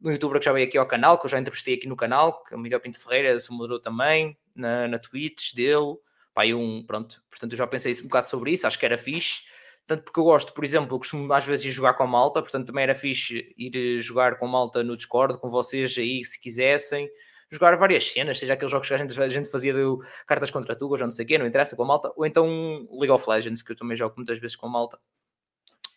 de 0.00 0.08
um 0.08 0.12
youtuber 0.12 0.38
que 0.38 0.44
já 0.44 0.52
veio 0.52 0.68
aqui 0.68 0.78
ao 0.78 0.86
canal, 0.86 1.18
que 1.18 1.26
eu 1.26 1.30
já 1.30 1.40
entrevistei 1.40 1.74
aqui 1.74 1.88
no 1.88 1.96
canal, 1.96 2.44
que 2.44 2.54
é 2.54 2.56
o 2.56 2.60
Miguel 2.60 2.80
Pinto 2.80 3.00
Ferreira, 3.00 3.38
sou 3.40 3.56
moderador 3.56 3.82
também, 3.82 4.38
na, 4.54 4.86
na 4.86 4.98
Twitch 5.00 5.54
dele. 5.54 5.96
Pá, 6.32 6.46
eu 6.46 6.60
um, 6.60 6.84
pronto, 6.86 7.22
portanto 7.28 7.52
eu 7.52 7.58
já 7.58 7.66
pensei 7.66 7.92
um 8.00 8.04
bocado 8.04 8.26
sobre 8.28 8.52
isso, 8.52 8.66
acho 8.66 8.78
que 8.78 8.86
era 8.86 8.96
fixe. 8.96 9.42
Tanto 9.84 10.04
porque 10.04 10.20
eu 10.20 10.24
gosto, 10.24 10.54
por 10.54 10.62
exemplo, 10.62 10.94
eu 10.94 10.98
costumo 10.98 11.30
às 11.32 11.44
vezes 11.44 11.64
ir 11.66 11.70
jogar 11.72 11.94
com 11.94 12.04
a 12.04 12.06
malta, 12.06 12.40
portanto 12.40 12.68
também 12.68 12.84
era 12.84 12.94
fixe 12.94 13.52
ir 13.58 13.98
jogar 13.98 14.38
com 14.38 14.46
a 14.46 14.48
malta 14.48 14.84
no 14.84 14.96
Discord, 14.96 15.38
com 15.38 15.48
vocês 15.48 15.98
aí, 15.98 16.24
se 16.24 16.40
quisessem 16.40 17.10
jogar 17.52 17.76
várias 17.76 18.10
cenas, 18.10 18.38
seja 18.38 18.54
aqueles 18.54 18.72
jogos 18.72 18.88
que 18.88 18.94
a 18.94 18.98
gente, 18.98 19.20
a 19.20 19.28
gente 19.28 19.50
fazia 19.50 19.74
de 19.74 19.84
cartas 20.26 20.50
contra 20.50 20.74
tu, 20.74 20.88
ou 20.88 20.98
não 20.98 21.10
sei 21.10 21.24
o 21.24 21.28
quê, 21.28 21.38
não 21.38 21.46
interessa 21.46 21.76
com 21.76 21.82
a 21.82 21.86
malta, 21.86 22.10
ou 22.16 22.24
então 22.24 22.46
League 22.90 23.10
of 23.10 23.28
Legends, 23.28 23.62
que 23.62 23.72
eu 23.72 23.76
também 23.76 23.96
jogo 23.96 24.14
muitas 24.16 24.38
vezes 24.38 24.56
com 24.56 24.66
a 24.66 24.70
malta. 24.70 24.98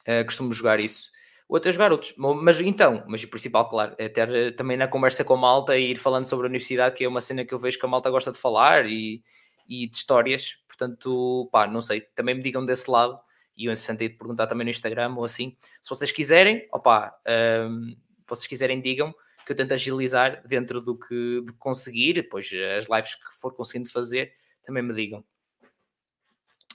Uh, 0.07 0.23
costumo 0.25 0.51
jogar 0.51 0.79
isso. 0.79 1.09
Ou 1.47 1.57
até 1.57 1.71
jogar 1.71 1.91
outros. 1.91 2.13
Mas 2.17 2.59
então, 2.59 3.03
mas 3.07 3.23
o 3.23 3.29
principal, 3.29 3.69
claro, 3.69 3.95
é 3.97 4.09
ter 4.09 4.29
eh, 4.29 4.51
também 4.51 4.77
na 4.77 4.87
conversa 4.87 5.23
com 5.23 5.35
a 5.35 5.37
malta 5.37 5.77
e 5.77 5.91
ir 5.91 5.97
falando 5.97 6.25
sobre 6.25 6.47
a 6.47 6.49
universidade, 6.49 6.95
que 6.95 7.03
é 7.03 7.07
uma 7.07 7.21
cena 7.21 7.45
que 7.45 7.53
eu 7.53 7.59
vejo 7.59 7.79
que 7.79 7.85
a 7.85 7.89
malta 7.89 8.09
gosta 8.09 8.31
de 8.31 8.37
falar 8.37 8.87
e, 8.87 9.23
e 9.67 9.87
de 9.87 9.95
histórias. 9.95 10.57
Portanto, 10.67 11.47
pá, 11.51 11.67
não 11.67 11.81
sei, 11.81 12.01
também 12.01 12.33
me 12.33 12.41
digam 12.41 12.65
desse 12.65 12.89
lado. 12.89 13.19
E 13.55 13.65
eu, 13.65 13.71
entretanto, 13.71 13.99
de 13.99 14.09
perguntar 14.09 14.47
também 14.47 14.65
no 14.65 14.71
Instagram 14.71 15.13
ou 15.15 15.23
assim. 15.23 15.55
Se 15.81 15.89
vocês 15.89 16.11
quiserem, 16.11 16.67
opá, 16.73 17.15
um, 17.27 17.31
ehm, 17.31 17.97
vocês 18.27 18.47
quiserem, 18.47 18.81
digam 18.81 19.13
que 19.45 19.51
eu 19.51 19.55
tento 19.55 19.73
agilizar 19.73 20.41
dentro 20.47 20.81
do 20.81 20.97
que 20.97 21.41
de 21.41 21.53
conseguir, 21.53 22.13
depois 22.13 22.49
as 22.77 22.87
lives 22.89 23.15
que 23.15 23.39
for 23.39 23.53
conseguindo 23.53 23.89
fazer, 23.89 24.33
também 24.63 24.81
me 24.81 24.93
digam. 24.93 25.23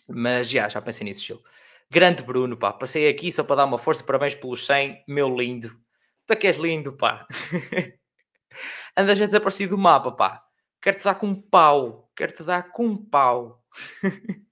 Mas 0.09 0.49
já, 0.49 0.69
já 0.69 0.81
pensei 0.81 1.05
nisso, 1.05 1.25
Gil. 1.25 1.43
Grande 1.91 2.23
Bruno, 2.23 2.57
pá, 2.57 2.73
passei 2.73 3.09
aqui 3.09 3.33
só 3.33 3.43
para 3.43 3.57
dar 3.57 3.65
uma 3.65 3.79
força, 3.79 4.05
parabéns 4.05 4.35
pelos 4.35 4.65
100, 4.65 5.05
meu 5.09 5.29
lindo. 5.29 5.77
Tu 6.27 6.33
é 6.33 6.37
que 6.37 6.47
és 6.47 6.57
lindo, 6.57 6.97
pá. 6.97 7.27
Andas 8.97 9.21
a 9.21 9.27
desaparecer 9.27 9.69
do 9.69 9.77
mapa, 9.77 10.13
pá. 10.13 10.45
Quero-te 10.81 11.05
dar 11.05 11.17
com 11.17 11.27
um 11.27 11.43
pau, 11.43 12.11
quero-te 12.17 12.43
dar 12.45 12.71
com 12.71 12.87
um 12.87 12.97
pau. 12.97 13.65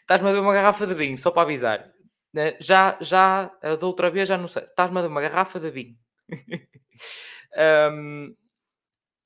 Estás-me 0.00 0.28
a 0.28 0.32
dar 0.32 0.40
uma 0.40 0.54
garrafa 0.54 0.86
de 0.86 0.94
vinho, 0.94 1.16
só 1.16 1.30
para 1.30 1.42
avisar. 1.42 1.92
Né, 2.32 2.56
já, 2.60 2.98
já, 3.00 3.46
da 3.62 3.86
outra 3.86 4.10
vez, 4.10 4.28
já 4.28 4.36
não 4.36 4.48
sei. 4.48 4.64
Estás-me 4.64 4.98
a 4.98 5.02
dar 5.02 5.08
uma 5.08 5.20
garrafa 5.20 5.60
de 5.60 5.70
vinho. 5.70 5.96
um, 7.92 8.34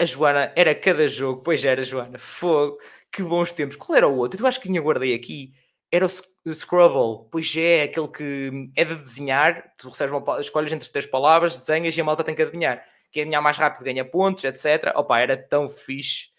a 0.01 0.05
Joana 0.05 0.53
era 0.57 0.75
cada 0.75 1.07
jogo, 1.07 1.43
pois 1.43 1.65
era, 1.65 1.83
Joana, 1.83 2.19
fogo, 2.19 2.79
que 3.13 3.23
bons 3.23 3.53
tempos. 3.53 3.77
Qual 3.77 3.97
era 3.97 4.09
o 4.09 4.17
outro? 4.17 4.41
Eu 4.41 4.47
acho 4.47 4.61
que 4.61 4.69
tinha 4.69 4.81
guardei 4.81 5.15
aqui. 5.15 5.53
Era 5.91 6.07
o, 6.07 6.55
Scrabble, 6.55 7.29
pois 7.31 7.55
é, 7.57 7.83
aquele 7.83 8.09
que 8.09 8.71
é 8.75 8.85
de 8.85 8.95
desenhar, 8.95 9.73
tu 9.77 9.91
recebes 9.91 10.13
uma, 10.13 10.41
escolhes 10.41 10.73
entre 10.73 10.91
três 10.91 11.07
palavras, 11.07 11.59
desenhas 11.59 11.97
e 11.97 12.01
a 12.01 12.05
malta 12.05 12.25
tem 12.25 12.35
que 12.35 12.43
adivinhar. 12.43 12.83
Quem 13.13 13.23
adivinhar 13.23 13.43
mais 13.43 13.59
rápido 13.59 13.85
ganha 13.85 14.05
pontos, 14.05 14.43
etc. 14.45 14.93
Opa, 14.97 15.21
era 15.21 15.37
tão 15.37 15.69
fixe. 15.69 16.31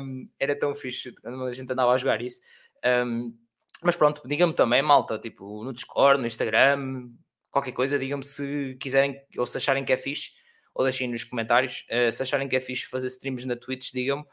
Um, 0.00 0.28
era 0.38 0.54
tão 0.54 0.74
fixe 0.74 1.14
a 1.24 1.52
gente 1.52 1.72
andava 1.72 1.92
a 1.92 1.96
jogar 1.96 2.20
isso. 2.20 2.40
Um, 2.84 3.34
mas 3.82 3.96
pronto, 3.96 4.22
diga-me 4.26 4.52
também, 4.52 4.82
malta, 4.82 5.18
tipo, 5.18 5.64
no 5.64 5.72
Discord, 5.72 6.20
no 6.20 6.26
Instagram, 6.26 7.10
qualquer 7.58 7.72
coisa, 7.72 7.98
digam-me 7.98 8.24
se 8.24 8.76
quiserem 8.80 9.20
ou 9.36 9.44
se 9.44 9.56
acharem 9.56 9.84
que 9.84 9.92
é 9.92 9.96
fixe, 9.96 10.30
ou 10.74 10.84
deixem 10.84 11.08
nos 11.08 11.24
comentários. 11.24 11.84
Uh, 11.90 12.10
se 12.10 12.22
acharem 12.22 12.48
que 12.48 12.56
é 12.56 12.60
fixe 12.60 12.86
fazer 12.86 13.08
streams 13.08 13.46
na 13.46 13.56
Twitch, 13.56 13.92
digam-me 13.92 14.24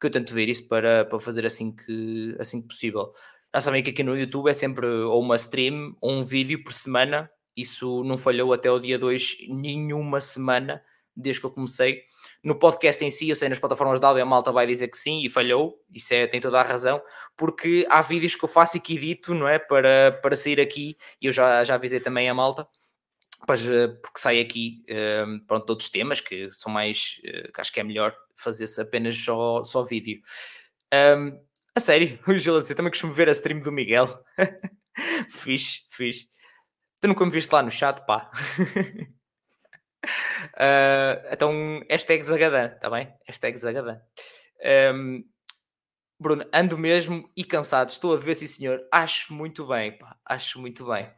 que 0.00 0.06
eu 0.06 0.10
tento 0.10 0.34
ver 0.34 0.48
isso 0.48 0.68
para, 0.68 1.04
para 1.04 1.18
fazer 1.20 1.46
assim 1.46 1.74
que, 1.74 2.36
assim 2.38 2.60
que 2.60 2.68
possível. 2.68 3.10
Já 3.54 3.60
sabem 3.60 3.82
que 3.82 3.90
aqui 3.90 4.02
no 4.02 4.16
YouTube 4.16 4.50
é 4.50 4.52
sempre 4.52 4.86
ou 4.86 5.22
uma 5.22 5.36
stream 5.36 5.96
ou 6.00 6.12
um 6.12 6.22
vídeo 6.22 6.62
por 6.62 6.72
semana. 6.72 7.30
Isso 7.56 8.02
não 8.04 8.18
falhou 8.18 8.52
até 8.52 8.70
o 8.70 8.78
dia 8.78 8.98
2, 8.98 9.48
nenhuma 9.48 10.20
semana, 10.20 10.82
desde 11.16 11.40
que 11.40 11.46
eu 11.46 11.50
comecei. 11.50 12.02
No 12.44 12.54
podcast 12.58 13.02
em 13.02 13.10
si, 13.10 13.30
eu 13.30 13.36
sei 13.36 13.48
nas 13.48 13.58
plataformas 13.58 13.98
de 13.98 14.04
áudio, 14.04 14.22
a 14.22 14.26
malta 14.26 14.52
vai 14.52 14.66
dizer 14.66 14.88
que 14.88 14.98
sim 14.98 15.24
e 15.24 15.30
falhou, 15.30 15.82
isso 15.90 16.12
é, 16.12 16.26
tem 16.26 16.42
toda 16.42 16.60
a 16.60 16.62
razão, 16.62 17.02
porque 17.38 17.86
há 17.88 18.02
vídeos 18.02 18.34
que 18.34 18.44
eu 18.44 18.48
faço 18.48 18.76
e 18.76 18.80
que 18.80 18.94
edito, 18.96 19.32
não 19.32 19.48
é? 19.48 19.58
Para, 19.58 20.12
para 20.22 20.36
sair 20.36 20.60
aqui, 20.60 20.98
e 21.22 21.26
eu 21.26 21.32
já, 21.32 21.64
já 21.64 21.74
avisei 21.76 22.00
também 22.00 22.28
a 22.28 22.34
malta, 22.34 22.68
eh, 23.48 23.88
porque 24.02 24.18
sai 24.18 24.40
aqui, 24.40 24.84
eh, 24.88 25.24
pronto, 25.46 25.70
outros 25.70 25.88
temas 25.88 26.20
que 26.20 26.50
são 26.50 26.70
mais, 26.70 27.18
eh, 27.24 27.50
que 27.52 27.60
acho 27.60 27.72
que 27.72 27.80
é 27.80 27.84
melhor 27.84 28.14
fazer-se 28.36 28.80
apenas 28.80 29.16
só, 29.16 29.64
só 29.64 29.82
vídeo. 29.82 30.20
Um, 30.92 31.40
a 31.74 31.80
sério, 31.80 32.18
o 32.28 32.38
Gil 32.38 32.60
também 32.74 32.90
costumo 32.90 33.12
ver 33.12 33.28
a 33.28 33.32
stream 33.32 33.60
do 33.60 33.72
Miguel. 33.72 34.22
fixe, 35.30 35.86
fixe. 35.90 36.28
Tu 37.00 37.08
nunca 37.08 37.24
me 37.24 37.30
viste 37.30 37.52
lá 37.52 37.62
no 37.62 37.70
chat, 37.70 38.04
pá. 38.06 38.30
Uh, 40.54 41.28
então, 41.30 41.82
hashtag 41.90 42.22
Zagadã, 42.22 42.66
está 42.66 42.90
bem? 42.90 43.12
Hashtag 43.26 43.56
Zagadã. 43.58 44.00
Um, 44.94 45.24
Bruno, 46.18 46.46
ando 46.52 46.78
mesmo 46.78 47.30
e 47.36 47.44
cansado. 47.44 47.90
Estou 47.90 48.14
a 48.14 48.18
ver, 48.18 48.34
sim 48.34 48.46
senhor. 48.46 48.86
Acho 48.90 49.34
muito 49.34 49.66
bem, 49.66 49.98
pá. 49.98 50.16
Acho 50.24 50.60
muito 50.60 50.86
bem. 50.86 51.10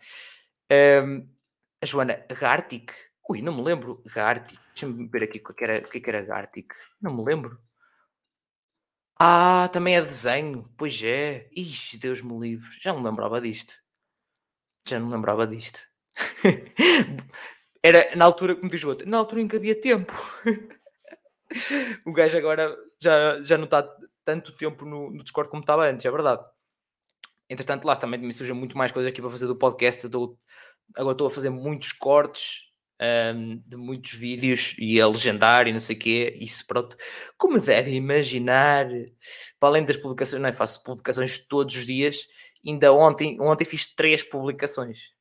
Um, 1.05 1.29
a 1.83 1.87
Joana, 1.87 2.25
Gartic? 2.41 2.93
Ui, 3.31 3.43
não 3.43 3.55
me 3.57 3.63
lembro. 3.63 4.03
Gartic. 4.07 4.59
Deixa-me 4.69 5.09
ver 5.09 5.25
aqui 5.25 5.39
o 5.39 5.55
que 5.55 5.65
era, 5.65 5.79
o 5.79 5.91
que 5.91 6.03
era 6.09 6.25
Gartic. 6.25 6.73
Não 7.01 7.15
me 7.15 7.25
lembro. 7.25 7.61
Ah, 9.19 9.69
também 9.73 9.97
é 9.97 10.03
desenho. 10.03 10.69
Pois 10.77 11.03
é. 11.03 11.49
Ixi, 11.55 11.99
Deus 11.99 12.23
me 12.23 12.39
livre. 12.39 12.69
Já 12.81 12.93
não 12.93 13.03
lembrava 13.03 13.41
disto. 13.41 13.75
Já 14.87 14.99
não 14.99 15.11
lembrava 15.11 15.47
disto. 15.47 15.81
Era 17.87 18.17
na 18.17 18.25
altura, 18.25 18.57
como 18.57 18.69
diz 18.69 18.83
o 18.83 18.89
outro, 18.89 19.09
na 19.09 19.17
altura 19.17 19.43
em 19.43 19.47
que 19.47 19.55
havia 19.55 19.81
tempo. 19.81 20.13
o 22.05 22.13
gajo 22.13 22.37
agora 22.37 22.77
já, 23.01 23.41
já 23.45 23.57
não 23.57 23.67
está 23.67 23.89
tanto 24.25 24.51
tempo 24.57 24.85
no, 24.85 25.09
no 25.13 25.23
Discord 25.23 25.49
como 25.49 25.61
estava 25.63 25.89
antes, 25.89 26.05
é 26.05 26.11
verdade. 26.11 26.45
Entretanto, 27.49 27.85
lá 27.85 27.95
também 27.95 28.19
me 28.19 28.33
surgem 28.33 28.57
muito 28.57 28.77
mais 28.77 28.91
coisas 28.91 29.09
aqui 29.09 29.21
para 29.21 29.31
fazer 29.31 29.47
do 29.47 29.55
podcast. 29.55 30.05
Agora 30.97 31.13
estou 31.13 31.29
a 31.29 31.31
fazer 31.31 31.51
muitos 31.51 31.93
cortes 31.93 32.73
um, 33.01 33.63
de 33.65 33.77
muitos 33.77 34.15
vídeos 34.15 34.75
e 34.81 35.01
a 35.01 35.07
legendar 35.07 35.69
e 35.69 35.73
não 35.73 35.79
sei 35.79 35.95
o 35.95 35.99
quê. 36.01 36.37
Isso, 36.41 36.67
pronto. 36.67 36.97
Como 37.39 37.61
devem 37.61 37.95
imaginar, 37.95 38.89
para 39.61 39.69
além 39.69 39.85
das 39.85 39.97
publicações, 39.97 40.43
não 40.43 40.49
é? 40.49 40.53
Faço 40.53 40.83
publicações 40.83 41.39
todos 41.39 41.77
os 41.77 41.87
dias. 41.87 42.27
Ainda 42.67 42.93
ontem, 42.93 43.41
ontem 43.41 43.65
fiz 43.65 43.95
três 43.95 44.25
publicações. 44.25 45.15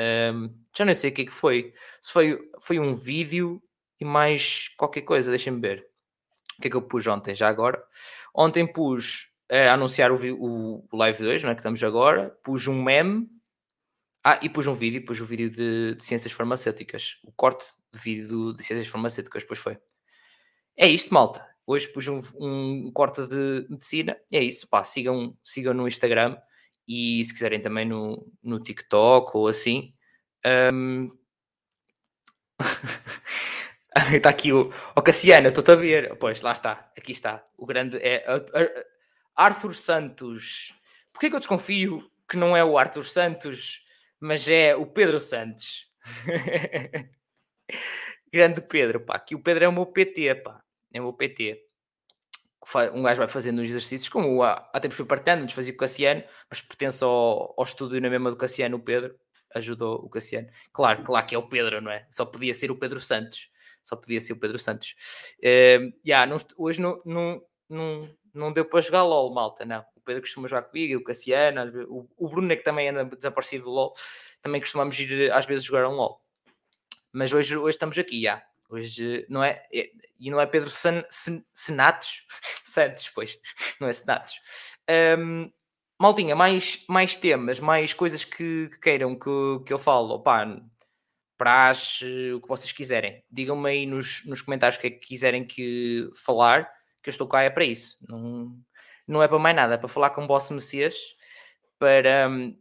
Um, 0.00 0.54
já 0.76 0.84
não 0.84 0.94
sei 0.94 1.10
o 1.10 1.14
que 1.14 1.22
é 1.22 1.24
que 1.26 1.32
foi. 1.32 1.72
Se 2.00 2.12
foi, 2.12 2.38
foi 2.60 2.78
um 2.78 2.92
vídeo 2.92 3.62
e 4.00 4.04
mais 4.04 4.68
qualquer 4.76 5.02
coisa, 5.02 5.30
deixem-me 5.30 5.60
ver. 5.60 5.86
O 6.58 6.62
que 6.62 6.68
é 6.68 6.70
que 6.70 6.76
eu 6.76 6.82
pus 6.82 7.06
ontem, 7.06 7.34
já 7.34 7.48
agora? 7.48 7.82
Ontem 8.34 8.66
pus 8.66 9.28
a 9.50 9.72
anunciar 9.72 10.10
o, 10.10 10.14
o, 10.14 10.88
o 10.90 10.96
Live 10.96 11.22
2, 11.22 11.44
não 11.44 11.50
é 11.50 11.54
que 11.54 11.60
estamos 11.60 11.82
agora. 11.82 12.30
Pus 12.42 12.66
um 12.66 12.82
meme. 12.82 13.28
Ah, 14.22 14.40
e 14.42 14.48
pus 14.48 14.66
um 14.66 14.72
vídeo, 14.72 15.04
pus 15.04 15.20
o 15.20 15.24
um 15.24 15.26
vídeo 15.26 15.50
de, 15.50 15.94
de, 15.94 16.02
ciências 16.02 16.32
farmacêuticas. 16.32 17.18
O 17.22 17.32
corte 17.32 17.64
de 17.92 18.00
vídeo 18.00 18.54
de 18.54 18.62
ciências 18.62 18.88
farmacêuticas, 18.88 19.42
depois 19.42 19.58
foi. 19.58 19.78
É 20.76 20.88
isto, 20.88 21.12
malta. 21.12 21.46
Hoje 21.66 21.88
pus 21.88 22.08
um, 22.08 22.20
um 22.40 22.90
corte 22.92 23.26
de 23.26 23.66
medicina. 23.68 24.16
É 24.32 24.42
isso, 24.42 24.68
pá, 24.68 24.82
sigam, 24.82 25.36
sigam 25.44 25.74
no 25.74 25.86
Instagram 25.86 26.36
e 26.86 27.24
se 27.24 27.32
quiserem 27.32 27.60
também 27.60 27.84
no, 27.84 28.30
no 28.42 28.60
TikTok 28.60 29.36
ou 29.36 29.48
assim. 29.48 29.94
Um... 30.78 31.10
está 34.14 34.28
aqui 34.30 34.52
o, 34.52 34.70
o 34.96 35.02
Cassiano, 35.02 35.48
estou-te 35.48 35.70
a 35.70 35.74
ver. 35.74 36.16
Pois, 36.16 36.42
lá 36.42 36.52
está, 36.52 36.90
aqui 36.96 37.12
está. 37.12 37.44
O 37.56 37.66
grande 37.66 37.96
é 37.98 38.24
Arthur 39.34 39.74
Santos. 39.74 40.74
Porquê 41.12 41.28
que 41.28 41.36
eu 41.36 41.40
desconfio 41.40 42.10
que 42.28 42.36
não 42.36 42.56
é 42.56 42.64
o 42.64 42.78
Arthur 42.78 43.04
Santos, 43.04 43.84
mas 44.20 44.48
é 44.48 44.74
o 44.76 44.86
Pedro 44.86 45.20
Santos? 45.20 45.90
grande 48.32 48.60
Pedro, 48.60 49.00
pá. 49.00 49.16
Aqui 49.16 49.34
o 49.34 49.42
Pedro 49.42 49.64
é 49.64 49.68
o 49.68 49.72
meu 49.72 49.86
PT, 49.86 50.34
pá. 50.36 50.62
É 50.92 51.00
o 51.00 51.04
meu 51.04 51.12
PT 51.12 51.64
um 52.92 53.02
gajo 53.02 53.18
vai 53.18 53.28
fazendo 53.28 53.60
os 53.60 53.68
exercícios, 53.68 54.08
como 54.08 54.42
há, 54.42 54.52
há 54.72 54.80
tempos 54.80 54.96
fui 54.96 55.06
partilhando, 55.06 55.42
antes 55.42 55.54
fazia 55.54 55.72
com 55.72 55.76
o 55.76 55.80
Cassiano, 55.80 56.24
mas 56.48 56.60
pertence 56.60 57.02
ao, 57.04 57.54
ao 57.56 57.64
estúdio 57.64 58.00
na 58.00 58.10
mesma 58.10 58.30
do 58.30 58.36
Cassiano, 58.36 58.76
o 58.76 58.80
Pedro, 58.80 59.14
ajudou 59.54 59.96
o 59.96 60.08
Cassiano. 60.08 60.48
Claro, 60.72 61.02
claro 61.02 61.26
que 61.26 61.34
é 61.34 61.38
o 61.38 61.48
Pedro, 61.48 61.80
não 61.80 61.90
é? 61.90 62.06
Só 62.10 62.24
podia 62.24 62.52
ser 62.52 62.70
o 62.70 62.78
Pedro 62.78 63.00
Santos. 63.00 63.50
Só 63.82 63.96
podia 63.96 64.20
ser 64.20 64.32
o 64.32 64.40
Pedro 64.40 64.58
Santos. 64.58 64.94
Uh, 65.38 65.92
yeah, 66.04 66.26
não, 66.26 66.38
hoje 66.56 66.80
não, 66.80 67.00
não, 67.04 67.42
não, 67.68 68.16
não 68.32 68.52
deu 68.52 68.64
para 68.64 68.80
jogar 68.80 69.02
LOL, 69.02 69.32
malta, 69.32 69.64
não. 69.64 69.84
O 69.94 70.00
Pedro 70.00 70.22
costuma 70.22 70.48
jogar 70.48 70.62
comigo, 70.62 71.00
o 71.00 71.04
Cassiano, 71.04 71.60
o, 71.88 72.08
o 72.16 72.28
Bruno 72.28 72.52
é 72.52 72.56
que 72.56 72.64
também 72.64 72.88
anda 72.88 73.04
desaparecido 73.04 73.64
do 73.64 73.70
LOL, 73.70 73.92
também 74.42 74.60
costumamos 74.60 74.98
ir 74.98 75.30
às 75.32 75.46
vezes 75.46 75.64
jogar 75.64 75.88
um 75.88 75.92
LOL. 75.92 76.20
Mas 77.12 77.32
hoje, 77.32 77.56
hoje 77.56 77.76
estamos 77.76 77.98
aqui, 77.98 78.22
já. 78.22 78.42
Hoje 78.68 79.26
não 79.28 79.42
é, 79.42 79.62
é, 79.72 79.90
e 80.18 80.30
não 80.30 80.40
é 80.40 80.46
Pedro 80.46 80.70
San, 80.70 81.04
Sen, 81.10 81.44
Senatos, 81.54 82.26
Santos, 82.64 83.08
pois, 83.08 83.38
não 83.80 83.88
é 83.88 83.92
Senatos. 83.92 84.40
Um, 85.18 85.50
Maldinha, 85.98 86.34
mais, 86.34 86.84
mais 86.88 87.16
temas, 87.16 87.60
mais 87.60 87.94
coisas 87.94 88.24
que, 88.24 88.68
que 88.68 88.80
queiram 88.80 89.18
que, 89.18 89.30
que 89.64 89.72
eu 89.72 89.78
falo, 89.78 90.14
opá, 90.14 90.44
praxe, 91.36 92.32
o 92.32 92.40
que 92.40 92.48
vocês 92.48 92.72
quiserem. 92.72 93.22
Digam-me 93.30 93.70
aí 93.70 93.86
nos, 93.86 94.24
nos 94.26 94.42
comentários 94.42 94.76
o 94.76 94.80
que 94.80 94.86
é 94.88 94.90
que 94.90 95.06
quiserem 95.06 95.44
que 95.44 96.10
falar, 96.24 96.70
que 97.02 97.08
eu 97.08 97.12
estou 97.12 97.28
cá 97.28 97.42
é 97.42 97.50
para 97.50 97.64
isso. 97.64 97.98
Não, 98.08 98.56
não 99.06 99.22
é 99.22 99.28
para 99.28 99.38
mais 99.38 99.56
nada, 99.56 99.74
é 99.74 99.78
para 99.78 99.88
falar 99.88 100.10
com 100.10 100.24
o 100.24 100.26
Boss 100.26 100.50
Messias, 100.50 100.96
para 101.78 102.28
um, 102.28 102.56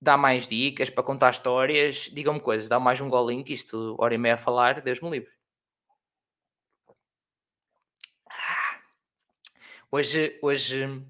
dar 0.00 0.16
mais 0.16 0.46
dicas, 0.48 0.90
para 0.90 1.04
contar 1.04 1.30
histórias. 1.30 2.10
Digam-me 2.12 2.40
coisas, 2.40 2.68
dá 2.68 2.78
mais 2.78 3.00
um 3.00 3.08
golinho, 3.08 3.44
que 3.44 3.52
isto, 3.52 3.96
hora 3.98 4.14
e 4.14 4.18
meia 4.18 4.34
a 4.34 4.38
falar, 4.38 4.80
Deus 4.80 5.00
me 5.00 5.10
livre. 5.10 5.30
Hoje, 9.96 10.36
hoje, 10.42 11.06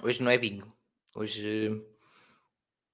hoje 0.00 0.22
não 0.22 0.30
é 0.30 0.38
bingo. 0.38 0.72
Hoje, 1.12 1.84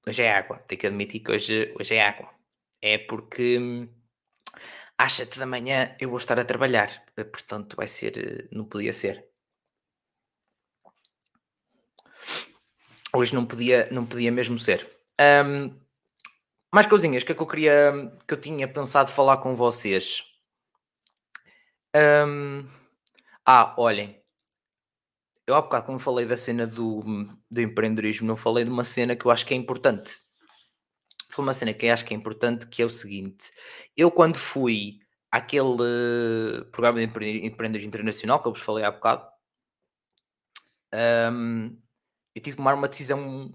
hoje 0.09 0.23
é 0.23 0.33
água. 0.33 0.57
Tenho 0.61 0.81
que 0.81 0.87
admitir 0.87 1.21
que 1.23 1.31
hoje, 1.31 1.71
hoje 1.79 1.97
é 1.97 2.03
água 2.03 2.31
é 2.81 2.97
porque 2.97 3.59
às 4.97 5.13
7 5.13 5.39
da 5.39 5.45
manhã 5.45 5.95
eu 6.01 6.09
vou 6.09 6.17
estar 6.17 6.39
a 6.39 6.47
trabalhar, 6.47 7.05
portanto 7.15 7.77
vai 7.77 7.87
ser, 7.87 8.49
não 8.51 8.65
podia 8.65 8.95
ser. 8.95 9.29
Hoje 13.15 13.35
não 13.35 13.45
podia, 13.45 13.91
não 13.91 14.07
podia 14.07 14.33
mesmo 14.33 14.59
ser. 14.59 14.91
Um, 15.21 15.79
mais 16.73 16.87
coisinhas 16.87 17.23
que, 17.23 17.33
é 17.33 17.35
que 17.35 17.43
eu 17.43 17.47
queria, 17.47 17.93
que 18.27 18.33
eu 18.33 18.41
tinha 18.41 18.67
pensado 18.67 19.13
falar 19.13 19.37
com 19.37 19.55
vocês. 19.55 20.25
Um, 21.95 22.67
ah, 23.45 23.75
olhem, 23.77 24.22
eu 25.47 25.55
há 25.55 25.63
bocado 25.63 25.87
quando 25.87 26.01
falei 26.01 26.27
da 26.27 26.37
cena 26.37 26.67
do, 26.67 27.03
do 27.51 27.61
empreendedorismo, 27.61 28.27
não 28.27 28.37
falei 28.37 28.65
de 28.65 28.71
uma 28.71 28.85
cena 28.85 29.17
que 29.17 29.27
eu 29.27 29.31
acho 29.31 29.47
que 29.47 29.55
é 29.55 29.57
importante 29.57 30.23
foi 31.33 31.45
uma 31.45 31.55
cena 31.55 31.73
que 31.73 31.87
eu 31.87 31.93
acho 31.93 32.05
que 32.05 32.13
é 32.13 32.17
importante, 32.17 32.67
que 32.67 32.83
é 32.83 32.85
o 32.85 32.91
seguinte. 32.91 33.51
Eu 33.97 34.11
quando 34.11 34.37
fui 34.37 34.99
àquele 35.31 36.65
programa 36.71 36.99
de 36.99 37.07
empreendedorismo 37.47 37.89
internacional 37.89 38.41
que 38.41 38.49
eu 38.49 38.53
vos 38.53 38.63
falei 38.63 38.85
há 38.85 38.91
bocado, 38.91 39.27
um, 41.33 41.79
eu 42.35 42.43
tive 42.43 42.53
que 42.53 42.57
tomar 42.57 42.75
uma 42.75 42.89
decisão 42.89 43.51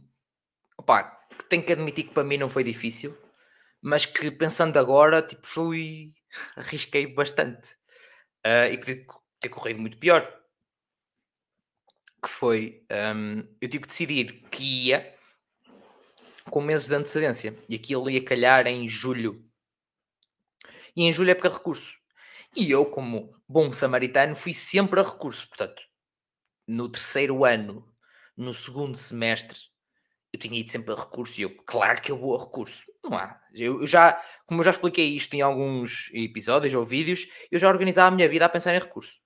opa, 0.78 1.04
que 1.38 1.46
tenho 1.50 1.64
que 1.64 1.74
admitir 1.74 2.06
que 2.06 2.14
para 2.14 2.24
mim 2.24 2.38
não 2.38 2.50
foi 2.50 2.64
difícil, 2.64 3.16
mas 3.82 4.06
que 4.06 4.32
pensando 4.32 4.78
agora, 4.78 5.22
tipo, 5.22 5.46
fui 5.46 6.14
arrisquei 6.58 7.14
bastante 7.14 7.74
uh, 8.46 8.72
e 8.72 8.78
podia 8.80 9.06
ter 9.40 9.50
corrido 9.50 9.80
muito 9.80 10.00
pior. 10.00 10.28
Que 12.22 12.30
foi, 12.30 12.86
um, 13.16 13.40
eu 13.62 13.70
tive 13.70 13.84
que 13.84 13.88
decidir 13.88 14.44
que 14.50 14.88
ia 14.88 15.18
com 16.50 16.62
meses 16.62 16.88
de 16.88 16.96
antecedência. 16.96 17.58
E 17.70 17.76
aquilo 17.76 18.10
ia 18.10 18.24
calhar 18.24 18.68
em 18.68 18.88
julho. 18.88 19.44
E 20.96 21.04
em 21.04 21.14
julho 21.14 21.32
é 21.32 21.36
porque 21.36 21.56
recurso. 21.56 21.98
E 22.56 22.72
eu, 22.72 22.86
como 22.86 23.36
bom 23.48 23.72
samaritano, 23.72 24.36
fui 24.36 24.54
sempre 24.54 25.00
a 25.00 25.04
recurso. 25.04 25.48
Portanto, 25.48 25.84
no 26.68 26.90
terceiro 26.90 27.46
ano, 27.46 27.88
no 28.36 28.54
segundo 28.54 28.98
semestre, 28.98 29.60
eu 30.34 30.40
tinha 30.40 30.60
ido 30.60 30.70
sempre 30.70 30.94
a 30.94 30.96
recurso. 30.96 31.40
E 31.40 31.44
eu, 31.44 31.56
claro 31.66 32.02
que 32.02 32.12
eu 32.12 32.18
vou 32.18 32.36
a 32.36 32.44
recurso. 32.44 32.86
Não 33.04 33.16
há. 33.18 33.40
Eu, 33.54 33.82
eu 33.82 33.88
já, 33.88 34.22
como 34.46 34.62
eu 34.62 34.64
já 34.64 34.72
expliquei 34.72 35.08
isto 35.10 35.34
em 35.36 35.42
alguns 35.42 36.10
episódios 36.14 36.74
ou 36.74 36.84
vídeos, 36.84 37.28
eu 37.52 37.60
já 37.60 37.70
organizava 37.70 38.08
a 38.08 38.16
minha 38.16 38.30
vida 38.30 38.46
a 38.46 38.50
pensar 38.50 38.76
em 38.76 38.80
recurso. 38.80 39.22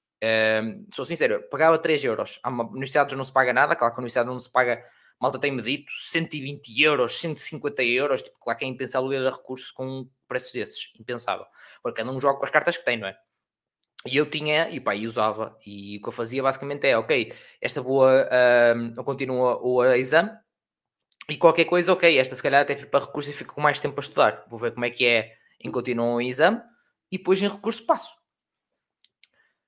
Sou 0.93 1.05
sincero, 1.05 1.43
pagava 1.49 1.77
3 1.77 2.03
euros. 2.03 2.39
A 2.43 2.49
universidade 2.49 3.15
não 3.15 3.23
se 3.23 3.33
paga 3.33 3.51
nada, 3.53 3.75
claro 3.75 3.93
que 3.93 3.99
a 3.99 4.01
universidade 4.01 4.27
não 4.27 4.39
se 4.39 4.51
paga 4.51 4.83
malta 5.21 5.37
tem-me 5.37 5.61
dito 5.61 5.91
120 5.91 6.81
euros, 6.81 7.19
150 7.19 7.83
euros, 7.83 8.23
tipo, 8.23 8.39
claro 8.39 8.57
que 8.57 8.65
é 8.65 8.67
impensável 8.67 9.07
ler 9.07 9.27
a 9.27 9.29
recurso 9.29 9.71
com 9.71 9.85
um 9.85 10.09
preço 10.27 10.51
desses, 10.51 10.91
impensável. 10.99 11.45
Porque 11.83 12.01
cada 12.01 12.11
um 12.11 12.19
joga 12.19 12.39
com 12.39 12.45
as 12.45 12.49
cartas 12.49 12.75
que 12.75 12.83
tem, 12.83 12.97
não 12.97 13.07
é? 13.07 13.15
E 14.03 14.17
eu 14.17 14.27
tinha, 14.27 14.67
e 14.71 14.79
pá, 14.79 14.95
e 14.95 15.05
usava, 15.05 15.55
e 15.63 15.97
o 15.97 16.01
que 16.01 16.07
eu 16.07 16.11
fazia 16.11 16.41
basicamente 16.41 16.87
é, 16.87 16.97
ok, 16.97 17.31
esta 17.61 17.83
boa, 17.83 18.27
eu 18.97 19.03
continuo 19.03 19.59
o 19.61 19.85
exame, 19.85 20.31
e 21.29 21.37
qualquer 21.37 21.65
coisa, 21.65 21.93
ok, 21.93 22.17
esta 22.17 22.35
se 22.35 22.41
calhar 22.41 22.63
até 22.63 22.75
fico 22.75 22.89
para 22.89 23.05
recurso 23.05 23.29
e 23.29 23.33
fico 23.33 23.53
com 23.53 23.61
mais 23.61 23.79
tempo 23.79 23.99
a 23.99 24.01
estudar. 24.01 24.43
Vou 24.49 24.57
ver 24.57 24.71
como 24.71 24.85
é 24.85 24.89
que 24.89 25.05
é 25.05 25.33
em 25.59 25.69
continuo 25.69 26.15
o 26.15 26.21
exame, 26.21 26.59
e 27.11 27.19
depois 27.19 27.39
em 27.43 27.47
recurso 27.47 27.85
passo. 27.85 28.11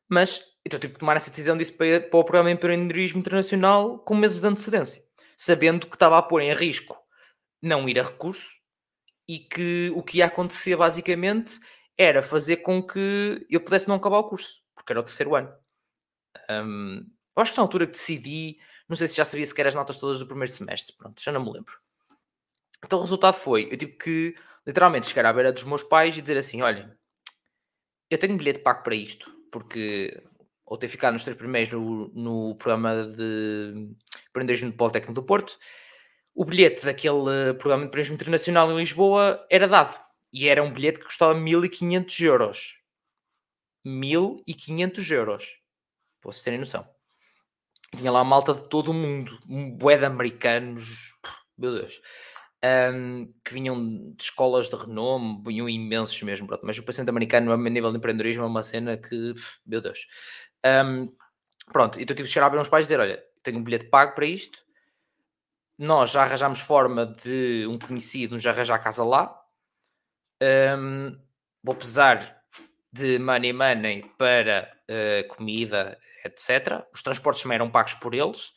Mas, 0.09 0.41
então 0.65 0.79
tive 0.79 0.93
que 0.93 0.99
tomar 0.99 1.17
essa 1.17 1.29
decisão 1.29 1.57
disso 1.57 1.75
para, 1.77 2.01
para 2.01 2.19
o 2.19 2.23
programa 2.23 2.49
de 2.49 2.55
empreendedorismo 2.55 3.19
internacional 3.19 3.99
com 3.99 4.15
meses 4.15 4.41
de 4.41 4.47
antecedência 4.47 5.03
sabendo 5.37 5.87
que 5.87 5.95
estava 5.95 6.17
a 6.17 6.21
pôr 6.21 6.41
em 6.41 6.53
risco 6.53 6.97
não 7.61 7.87
ir 7.87 7.99
a 7.99 8.03
recurso 8.03 8.59
e 9.27 9.39
que 9.39 9.91
o 9.95 10.03
que 10.03 10.17
ia 10.17 10.25
acontecer 10.25 10.75
basicamente 10.75 11.59
era 11.97 12.21
fazer 12.21 12.57
com 12.57 12.81
que 12.81 13.45
eu 13.49 13.63
pudesse 13.63 13.87
não 13.87 13.95
acabar 13.95 14.17
o 14.19 14.27
curso, 14.27 14.61
porque 14.75 14.91
era 14.91 14.99
o 14.99 15.03
terceiro 15.03 15.35
ano. 15.35 15.53
Um, 16.49 17.05
eu 17.35 17.41
acho 17.41 17.51
que 17.51 17.57
na 17.57 17.63
altura 17.63 17.85
que 17.85 17.93
decidi, 17.93 18.57
não 18.87 18.95
sei 18.95 19.07
se 19.07 19.15
já 19.15 19.23
sabia 19.25 19.45
sequer 19.45 19.67
as 19.67 19.75
notas 19.75 19.97
todas 19.97 20.19
do 20.19 20.27
primeiro 20.27 20.51
semestre, 20.51 20.95
pronto, 20.97 21.21
já 21.21 21.31
não 21.31 21.43
me 21.43 21.51
lembro. 21.51 21.73
Então 22.83 22.99
o 22.99 23.01
resultado 23.01 23.35
foi, 23.35 23.69
eu 23.71 23.77
tive 23.77 23.93
que 23.93 24.35
literalmente 24.65 25.07
chegar 25.07 25.25
à 25.25 25.33
beira 25.33 25.53
dos 25.53 25.63
meus 25.63 25.83
pais 25.83 26.17
e 26.17 26.21
dizer 26.21 26.37
assim, 26.37 26.61
olhem, 26.61 26.89
eu 28.09 28.17
tenho 28.17 28.33
um 28.33 28.37
bilhete 28.37 28.59
pago 28.59 28.83
para 28.83 28.95
isto, 28.95 29.33
porque 29.53 30.19
ou 30.65 30.77
ter 30.77 30.87
ficado 30.87 31.13
nos 31.13 31.23
três 31.23 31.37
primeiros 31.37 31.71
no, 31.71 32.07
no 32.09 32.55
programa 32.55 33.05
de 33.05 33.93
empreendedorismo 34.29 34.71
do 34.71 34.77
Politécnico 34.77 35.13
do 35.13 35.23
Porto, 35.23 35.57
o 36.33 36.43
bilhete 36.43 36.83
daquele 36.83 37.53
programa 37.59 37.83
de 37.83 37.87
empreendedorismo 37.87 38.15
internacional 38.15 38.71
em 38.71 38.77
Lisboa 38.77 39.45
era 39.51 39.67
dado. 39.67 39.99
E 40.31 40.47
era 40.47 40.63
um 40.63 40.73
bilhete 40.73 40.99
que 40.99 41.05
custava 41.05 41.35
1500 41.35 42.19
euros. 42.21 42.81
1500 43.85 45.11
euros. 45.11 45.43
Para 46.19 46.31
vocês 46.31 46.43
terem 46.43 46.59
noção. 46.59 46.87
Tinha 47.95 48.11
lá 48.11 48.23
malta 48.23 48.55
de 48.55 48.67
todo 48.67 48.89
o 48.89 48.93
mundo. 48.93 49.37
Um 49.47 49.69
bué 49.69 49.97
de 49.97 50.05
americanos. 50.05 51.13
Meu 51.55 51.75
Deus. 51.75 52.01
Um, 52.65 53.33
que 53.43 53.53
vinham 53.53 54.13
de 54.15 54.23
escolas 54.23 54.69
de 54.69 54.75
renome, 54.77 55.43
vinham 55.45 55.67
imensos 55.67 56.21
mesmo. 56.23 56.47
Pronto. 56.47 56.65
Mas 56.65 56.77
o 56.77 56.83
paciente 56.83 57.09
americano, 57.09 57.51
a 57.51 57.57
nível 57.57 57.91
de 57.91 57.97
empreendedorismo, 57.97 58.43
é 58.43 58.47
uma 58.47 58.63
cena 58.63 58.95
que, 58.95 59.33
meu 59.65 59.81
Deus. 59.81 60.07
Um, 60.65 61.13
pronto, 61.73 61.99
então 61.99 62.15
tive 62.15 62.27
que 62.27 62.33
chegar 62.33 62.45
a 62.45 62.49
ver 62.49 62.59
uns 62.59 62.69
pais 62.69 62.85
e 62.85 62.87
dizer: 62.87 63.01
Olha, 63.01 63.21
tenho 63.43 63.59
um 63.59 63.63
bilhete 63.63 63.89
pago 63.89 64.15
para 64.15 64.25
isto. 64.25 64.59
Nós 65.77 66.11
já 66.11 66.21
arranjámos 66.21 66.61
forma 66.61 67.05
de 67.05 67.65
um 67.67 67.77
conhecido 67.77 68.33
nos 68.33 68.45
arranjar 68.45 68.79
casa 68.79 69.03
lá. 69.03 69.37
Um, 70.41 71.19
vou 71.61 71.75
pesar 71.75 72.43
de 72.93 73.19
money 73.19 73.51
money 73.51 74.05
para 74.17 74.71
uh, 74.89 75.27
comida, 75.35 75.99
etc. 76.23 76.85
Os 76.93 77.03
transportes 77.03 77.43
também 77.43 77.55
eram 77.55 77.69
pagos 77.69 77.95
por 77.95 78.13
eles. 78.13 78.53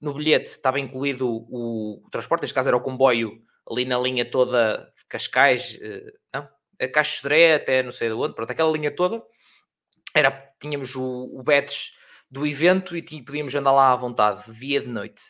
No 0.00 0.14
bilhete 0.14 0.46
estava 0.46 0.78
incluído 0.78 1.28
o, 1.28 2.04
o 2.04 2.10
transporte, 2.10 2.42
neste 2.42 2.54
caso 2.54 2.68
era 2.68 2.76
o 2.76 2.80
comboio 2.80 3.47
ali 3.70 3.84
na 3.84 3.98
linha 3.98 4.24
toda 4.24 4.76
de 4.76 5.04
Cascais, 5.08 5.76
uh, 5.76 6.12
não, 6.34 6.48
a 6.80 6.88
Caixa 6.88 7.22
Dré 7.22 7.54
até 7.54 7.82
não 7.82 7.90
sei 7.90 8.08
de 8.08 8.14
onde, 8.14 8.34
pronto, 8.34 8.50
aquela 8.50 8.72
linha 8.72 8.90
toda 8.90 9.22
era, 10.14 10.30
tínhamos 10.60 10.94
o, 10.96 11.30
o 11.32 11.42
badge 11.42 11.92
do 12.30 12.46
evento 12.46 12.96
e 12.96 13.02
podíamos 13.02 13.54
andar 13.54 13.72
lá 13.72 13.92
à 13.92 13.96
vontade, 13.96 14.50
dia 14.58 14.80
de 14.80 14.88
noite. 14.88 15.22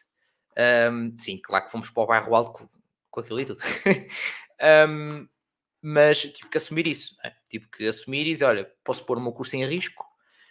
Um, 0.90 1.16
sim, 1.19 1.39
claro 1.39 1.65
que 1.65 1.70
fomos 1.70 1.90
para 1.90 2.02
o 2.02 2.06
bairro 2.06 2.35
alto 2.35 2.52
com, 2.52 2.69
com 3.10 3.20
aquilo 3.20 3.40
e 3.40 3.44
tudo. 3.44 3.60
um, 4.89 5.28
mas 5.81 6.23
tive 6.23 6.48
que 6.48 6.59
assumir 6.59 6.86
isso. 6.86 7.16
Né? 7.23 7.32
Tive 7.48 7.69
que 7.69 7.86
assumir 7.86 8.27
e 8.27 8.32
dizer, 8.32 8.47
olha, 8.47 8.70
posso 8.82 9.05
pôr 9.05 9.19
o 9.19 9.20
meu 9.20 9.32
curso 9.32 9.56
em 9.56 9.65
risco, 9.65 10.05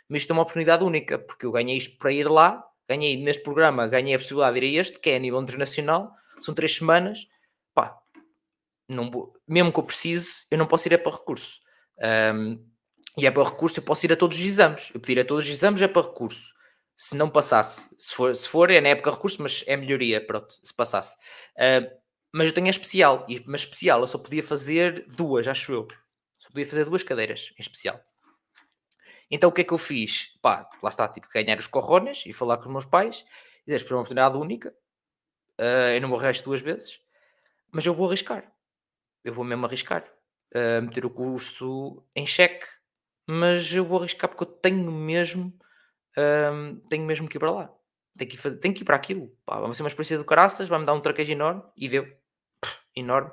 mas 0.07 0.21
isto 0.21 0.31
é 0.31 0.33
uma 0.33 0.43
oportunidade 0.43 0.83
única, 0.83 1.19
porque 1.19 1.45
eu 1.45 1.51
ganhei 1.51 1.75
isto 1.75 1.97
para 1.97 2.13
ir 2.13 2.29
lá, 2.29 2.63
ganhei 2.87 3.21
neste 3.21 3.43
programa, 3.43 3.87
ganhei 3.87 4.15
a 4.15 4.17
possibilidade 4.17 4.59
de 4.59 4.65
ir 4.65 4.77
a 4.77 4.81
este, 4.81 4.99
que 4.99 5.09
é 5.09 5.17
a 5.17 5.19
nível 5.19 5.41
internacional, 5.41 6.13
são 6.39 6.53
três 6.53 6.75
semanas, 6.75 7.27
não 8.87 9.11
vou, 9.11 9.33
mesmo 9.47 9.71
que 9.71 9.79
eu 9.79 9.83
precise, 9.83 10.45
eu 10.49 10.57
não 10.57 10.65
posso 10.65 10.87
ir 10.87 10.93
é 10.93 10.97
para 10.97 11.11
recurso. 11.11 11.59
Um, 12.33 12.63
e 13.17 13.25
é 13.25 13.31
para 13.31 13.43
recurso, 13.43 13.79
eu 13.79 13.83
posso 13.83 14.05
ir 14.05 14.13
a 14.13 14.15
todos 14.15 14.37
os 14.37 14.45
exames. 14.45 14.91
Eu 14.93 14.99
pedir 14.99 15.19
a 15.19 15.25
todos 15.25 15.45
os 15.45 15.51
exames 15.51 15.81
é 15.81 15.87
para 15.87 16.03
recurso. 16.03 16.53
Se 16.95 17.15
não 17.15 17.29
passasse, 17.29 17.89
se 17.97 18.15
for, 18.15 18.35
se 18.35 18.47
for 18.47 18.69
é 18.69 18.79
na 18.79 18.89
época 18.89 19.11
recurso, 19.11 19.41
mas 19.41 19.63
é 19.67 19.75
melhoria, 19.75 20.25
pronto, 20.25 20.55
se 20.63 20.73
passasse. 20.73 21.15
Uh, 21.55 21.89
mas 22.31 22.47
eu 22.47 22.53
tenho 22.53 22.67
a 22.67 22.69
especial, 22.69 23.25
e, 23.27 23.43
mas 23.47 23.61
especial 23.61 24.01
eu 24.01 24.07
só 24.07 24.17
podia 24.17 24.43
fazer 24.43 25.05
duas, 25.07 25.47
acho 25.47 25.71
eu. 25.71 25.87
Só 26.39 26.49
podia 26.49 26.65
fazer 26.65 26.85
duas 26.85 27.03
cadeiras 27.03 27.53
em 27.57 27.61
especial. 27.61 27.99
Então 29.29 29.49
o 29.49 29.53
que 29.53 29.61
é 29.61 29.63
que 29.63 29.73
eu 29.73 29.77
fiz? 29.77 30.37
Pá, 30.41 30.69
lá 30.81 30.89
está, 30.89 31.07
tipo, 31.07 31.27
ganhar 31.29 31.57
os 31.57 31.67
corrones 31.67 32.25
e 32.25 32.33
falar 32.33 32.57
com 32.57 32.65
os 32.65 32.71
meus 32.71 32.85
pais, 32.85 33.25
dizer 33.65 33.81
que 33.81 33.87
foi 33.87 33.97
uma 33.97 34.01
oportunidade 34.01 34.37
única, 34.37 34.69
uh, 35.59 35.93
eu 35.93 36.01
não 36.01 36.09
vou 36.09 36.19
arriscar 36.19 36.45
duas 36.45 36.61
vezes, 36.61 37.01
mas 37.71 37.85
eu 37.85 37.93
vou 37.93 38.07
arriscar. 38.07 38.51
Eu 39.23 39.33
vou 39.33 39.45
mesmo 39.45 39.65
arriscar. 39.65 40.05
Uh, 40.55 40.81
meter 40.81 41.05
o 41.05 41.09
curso 41.09 42.03
em 42.15 42.25
xeque, 42.25 42.65
mas 43.27 43.73
eu 43.73 43.85
vou 43.85 43.99
arriscar 43.99 44.29
porque 44.29 44.43
eu 44.43 44.47
tenho 44.47 44.89
mesmo, 44.91 45.53
uh, 46.17 46.75
tenho 46.89 47.05
mesmo 47.05 47.27
que 47.27 47.37
ir 47.37 47.39
para 47.39 47.51
lá. 47.51 47.73
Tenho 48.17 48.31
que 48.31 48.37
fazer, 48.37 48.57
tenho 48.57 48.73
que 48.73 48.81
ir 48.81 48.85
para 48.85 48.95
aquilo. 48.95 49.35
Pá, 49.45 49.59
vai 49.59 49.73
ser 49.73 49.83
uma 49.83 49.89
experiência 49.89 50.17
do 50.17 50.25
caraças, 50.25 50.69
vai-me 50.69 50.85
dar 50.85 50.93
um 50.93 51.01
traquejo 51.01 51.31
enorme, 51.31 51.63
e 51.75 51.89
deu. 51.89 52.07
Enorme. 52.95 53.31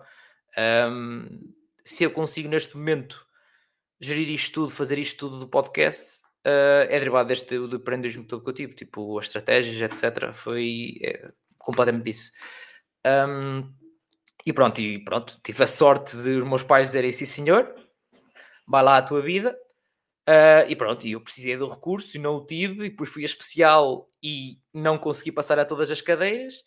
Um, 0.58 1.54
se 1.82 2.04
eu 2.04 2.10
consigo 2.10 2.48
neste 2.48 2.76
momento 2.76 3.26
gerir 4.00 4.28
isto 4.30 4.54
tudo, 4.54 4.70
fazer 4.70 4.98
isto 4.98 5.18
tudo 5.18 5.40
do 5.40 5.48
podcast, 5.48 6.20
uh, 6.46 6.84
é 6.88 6.98
derivado 6.98 7.28
deste 7.28 7.58
do 7.58 7.76
empreendedorismo 7.76 8.24
todo 8.24 8.42
que 8.42 8.50
eu 8.50 8.54
tive, 8.54 8.74
tipo 8.74 9.18
as 9.18 9.26
estratégias, 9.26 9.80
etc. 9.80 10.32
Foi 10.32 10.98
é, 11.02 11.30
completamente 11.58 12.04
disso. 12.04 12.30
Um, 13.06 13.72
e 14.46 14.52
pronto, 14.52 14.80
e 14.80 15.02
pronto, 15.02 15.40
tive 15.42 15.62
a 15.62 15.66
sorte 15.66 16.16
de 16.16 16.30
os 16.36 16.44
meus 16.44 16.62
pais 16.62 16.88
dizerem 16.88 17.12
sim 17.12 17.24
senhor, 17.24 17.74
vai 18.66 18.82
lá 18.82 18.98
a 18.98 19.02
tua 19.02 19.22
vida. 19.22 19.56
Uh, 20.28 20.64
e 20.68 20.74
pronto, 20.74 21.06
e 21.06 21.12
eu 21.12 21.20
precisei 21.20 21.56
do 21.56 21.68
recurso 21.68 22.16
e 22.16 22.20
não 22.20 22.36
o 22.36 22.46
tive, 22.46 22.86
e 22.86 22.90
depois 22.90 23.10
fui 23.10 23.22
a 23.22 23.26
especial 23.26 24.08
e 24.22 24.58
não 24.72 24.98
consegui 24.98 25.30
passar 25.30 25.58
a 25.58 25.64
todas 25.64 25.90
as 25.90 26.00
cadeiras. 26.00 26.64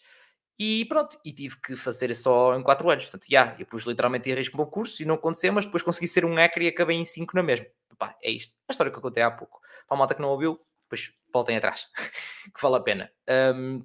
E 0.59 0.85
pronto, 0.85 1.19
e 1.23 1.31
tive 1.31 1.59
que 1.61 1.75
fazer 1.75 2.15
só 2.15 2.55
em 2.57 2.63
4 2.63 2.89
anos. 2.89 3.05
Portanto, 3.05 3.25
já, 3.29 3.43
yeah, 3.43 3.57
eu 3.59 3.79
literalmente 3.87 4.29
em 4.29 4.33
risco 4.33 4.55
o 4.55 4.57
meu 4.57 4.67
curso 4.67 5.01
e 5.01 5.05
não 5.05 5.15
aconteceu, 5.15 5.53
mas 5.53 5.65
depois 5.65 5.83
consegui 5.83 6.07
ser 6.07 6.25
um 6.25 6.35
hacker 6.35 6.63
e 6.63 6.67
acabei 6.67 6.97
em 6.97 7.05
5 7.05 7.35
na 7.35 7.43
mesma. 7.43 7.67
É 8.23 8.29
isto. 8.29 8.53
A 8.67 8.71
história 8.71 8.91
que 8.91 8.97
eu 8.97 9.01
contei 9.01 9.23
há 9.23 9.31
pouco. 9.31 9.59
Para 9.87 9.95
a 9.95 9.97
malta 9.97 10.15
que 10.15 10.21
não 10.21 10.29
ouviu, 10.29 10.59
depois 10.83 11.11
voltem 11.31 11.57
atrás, 11.57 11.87
que 12.53 12.61
vale 12.61 12.75
a 12.77 12.79
pena. 12.79 13.11
Um, 13.55 13.83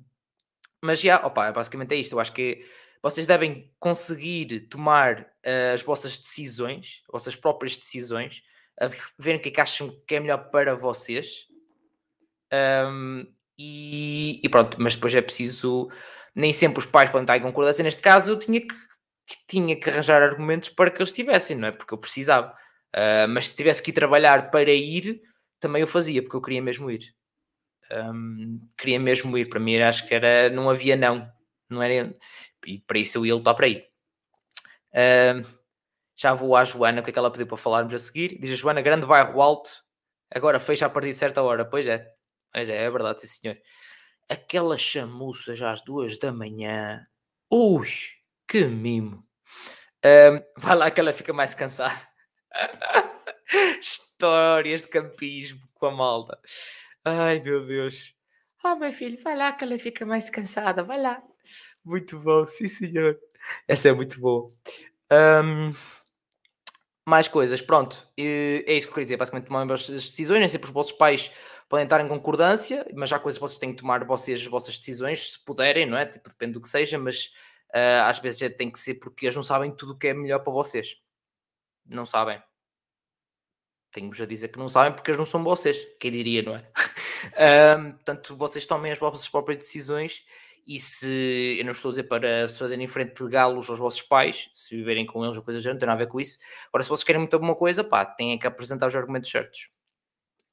mas 0.82 1.00
já, 1.00 1.14
yeah, 1.14 1.26
opa, 1.26 1.52
basicamente 1.52 1.94
é 1.94 1.96
isto. 1.96 2.12
Eu 2.14 2.20
acho 2.20 2.32
que 2.32 2.64
vocês 3.02 3.26
devem 3.26 3.70
conseguir 3.78 4.68
tomar 4.68 5.22
uh, 5.22 5.74
as 5.74 5.82
vossas 5.82 6.18
decisões, 6.18 7.02
as 7.08 7.12
vossas 7.12 7.36
próprias 7.36 7.76
decisões, 7.76 8.42
a 8.80 8.88
ver 9.18 9.36
o 9.36 9.40
que 9.40 9.48
é 9.48 9.52
que 9.52 9.60
acham 9.60 9.90
que 10.06 10.14
é 10.14 10.20
melhor 10.20 10.50
para 10.50 10.74
vocês. 10.74 11.46
Um, 12.52 13.26
e, 13.58 14.40
e, 14.42 14.48
pronto, 14.48 14.76
mas 14.80 14.94
depois 14.94 15.14
é 15.14 15.20
preciso 15.20 15.90
nem 16.34 16.52
sempre 16.52 16.78
os 16.78 16.86
pais 16.86 17.10
podem 17.10 17.24
estar 17.24 17.36
em 17.36 17.42
concordância. 17.42 17.84
Neste 17.84 18.00
caso, 18.00 18.32
eu 18.32 18.38
tinha 18.38 18.60
que, 18.60 18.74
tinha 19.46 19.78
que 19.78 19.90
arranjar 19.90 20.22
argumentos 20.22 20.70
para 20.70 20.90
que 20.90 21.00
eles 21.00 21.12
tivessem, 21.12 21.56
não 21.56 21.68
é? 21.68 21.72
Porque 21.72 21.92
eu 21.92 21.98
precisava. 21.98 22.52
Uh, 22.94 23.28
mas 23.28 23.48
se 23.48 23.56
tivesse 23.56 23.82
que 23.82 23.90
ir 23.90 23.94
trabalhar 23.94 24.50
para 24.50 24.70
ir, 24.72 25.20
também 25.60 25.80
eu 25.80 25.86
fazia, 25.86 26.22
porque 26.22 26.36
eu 26.36 26.42
queria 26.42 26.62
mesmo 26.62 26.90
ir. 26.90 27.14
Um, 27.90 28.60
queria 28.78 28.98
mesmo 28.98 29.36
ir. 29.36 29.48
Para 29.48 29.60
mim, 29.60 29.76
acho 29.78 30.06
que 30.08 30.14
era, 30.14 30.48
não 30.50 30.70
havia 30.70 30.96
não. 30.96 31.30
Não 31.68 31.82
era, 31.82 32.12
e 32.66 32.78
para 32.80 32.98
isso 32.98 33.18
eu 33.18 33.26
ia 33.26 33.34
lutar 33.34 33.54
para 33.54 33.68
ir. 33.68 33.88
Uh, 34.92 35.46
já 36.14 36.34
vou 36.34 36.56
à 36.56 36.64
Joana, 36.64 37.00
o 37.00 37.04
que 37.04 37.10
é 37.10 37.12
que 37.12 37.18
ela 37.18 37.30
pediu 37.30 37.46
para 37.46 37.56
falarmos 37.56 37.94
a 37.94 37.98
seguir? 37.98 38.38
Diz 38.38 38.52
a 38.52 38.56
Joana, 38.56 38.82
grande 38.82 39.06
bairro 39.06 39.40
alto, 39.40 39.70
agora 40.30 40.60
fecha 40.60 40.86
a 40.86 40.90
partir 40.90 41.08
de 41.08 41.16
certa 41.16 41.42
hora. 41.42 41.64
Pois 41.64 41.86
é, 41.86 42.06
pois 42.52 42.68
é, 42.68 42.84
é 42.84 42.90
verdade, 42.90 43.20
sim 43.22 43.26
senhor 43.26 43.58
aquelas 44.32 44.80
chamuças 44.80 45.60
às 45.62 45.82
duas 45.82 46.18
da 46.18 46.32
manhã. 46.32 47.06
Ui, 47.50 47.88
que 48.48 48.64
mimo. 48.64 49.26
Um, 50.04 50.42
vai 50.56 50.76
lá 50.76 50.90
que 50.90 51.00
ela 51.00 51.12
fica 51.12 51.32
mais 51.32 51.54
cansada. 51.54 52.08
Histórias 53.80 54.82
de 54.82 54.88
campismo 54.88 55.60
com 55.74 55.86
a 55.86 55.90
malta. 55.90 56.40
Ai 57.04 57.40
meu 57.40 57.64
Deus. 57.66 58.14
Ah, 58.64 58.74
meu 58.74 58.92
filho, 58.92 59.22
vai 59.22 59.36
lá 59.36 59.52
que 59.52 59.64
ela 59.64 59.78
fica 59.78 60.06
mais 60.06 60.30
cansada. 60.30 60.82
Vai 60.82 61.00
lá. 61.00 61.22
Muito 61.84 62.18
bom, 62.18 62.44
sim 62.46 62.68
senhor. 62.68 63.18
Essa 63.66 63.88
é 63.88 63.92
muito 63.92 64.20
boa. 64.20 64.48
Um, 65.12 65.72
mais 67.06 67.26
coisas, 67.26 67.60
pronto. 67.60 68.08
é 68.16 68.72
isso 68.72 68.86
que 68.86 68.90
eu 68.90 68.94
queria 68.94 69.04
dizer. 69.04 69.16
Basicamente, 69.16 69.46
tomar 69.46 69.70
as 69.72 69.88
decisões, 69.88 70.38
nem 70.38 70.48
sempre 70.48 70.68
os 70.68 70.72
vossos 70.72 70.92
pais 70.92 71.30
podem 71.68 71.84
estar 71.84 72.00
em 72.00 72.08
concordância, 72.08 72.86
mas 72.94 73.12
há 73.12 73.18
coisas 73.18 73.38
que 73.38 73.42
vocês 73.42 73.58
têm 73.58 73.72
que 73.72 73.80
tomar 73.80 74.04
vocês, 74.04 74.40
as 74.40 74.46
vossas 74.46 74.78
decisões, 74.78 75.32
se 75.32 75.44
puderem, 75.44 75.86
não 75.86 75.96
é? 75.96 76.06
Tipo, 76.06 76.28
depende 76.28 76.52
do 76.52 76.60
que 76.60 76.68
seja, 76.68 76.98
mas 76.98 77.32
uh, 77.74 78.04
às 78.04 78.18
vezes 78.18 78.54
tem 78.56 78.70
que 78.70 78.78
ser 78.78 78.94
porque 78.96 79.26
eles 79.26 79.36
não 79.36 79.42
sabem 79.42 79.74
tudo 79.74 79.92
o 79.92 79.98
que 79.98 80.08
é 80.08 80.14
melhor 80.14 80.40
para 80.40 80.52
vocês. 80.52 80.96
Não 81.86 82.06
sabem. 82.06 82.40
Tenho-vos 83.90 84.20
a 84.20 84.26
dizer 84.26 84.48
que 84.48 84.58
não 84.58 84.68
sabem 84.68 84.92
porque 84.92 85.10
eles 85.10 85.18
não 85.18 85.24
são 85.24 85.42
vocês. 85.42 85.76
Quem 85.98 86.12
diria, 86.12 86.42
não 86.42 86.56
é? 86.56 86.60
uh, 87.76 87.92
portanto, 87.94 88.36
vocês 88.36 88.66
tomem 88.66 88.92
as 88.92 88.98
vossas 88.98 89.28
próprias 89.28 89.58
decisões 89.58 90.24
e 90.66 90.78
se 90.78 91.56
eu 91.58 91.64
não 91.64 91.72
estou 91.72 91.90
a 91.90 91.92
dizer 91.92 92.04
para 92.04 92.46
se 92.48 92.58
fazerem 92.58 92.86
frente 92.86 93.22
de 93.22 93.30
galos 93.30 93.68
aos 93.68 93.78
vossos 93.78 94.02
pais, 94.02 94.50
se 94.54 94.76
viverem 94.76 95.04
com 95.04 95.24
eles 95.24 95.36
ou 95.36 95.42
coisa 95.42 95.58
do 95.58 95.62
género, 95.62 95.74
não 95.74 95.80
tem 95.80 95.86
nada 95.86 96.02
a 96.02 96.04
ver 96.04 96.10
com 96.10 96.20
isso. 96.20 96.38
Agora, 96.68 96.84
se 96.84 96.90
vocês 96.90 97.04
querem 97.04 97.20
muito 97.20 97.34
alguma 97.34 97.54
coisa, 97.54 97.82
pá, 97.82 98.04
têm 98.04 98.38
que 98.38 98.46
apresentar 98.46 98.86
os 98.86 98.96
argumentos 98.96 99.30
certos. 99.30 99.70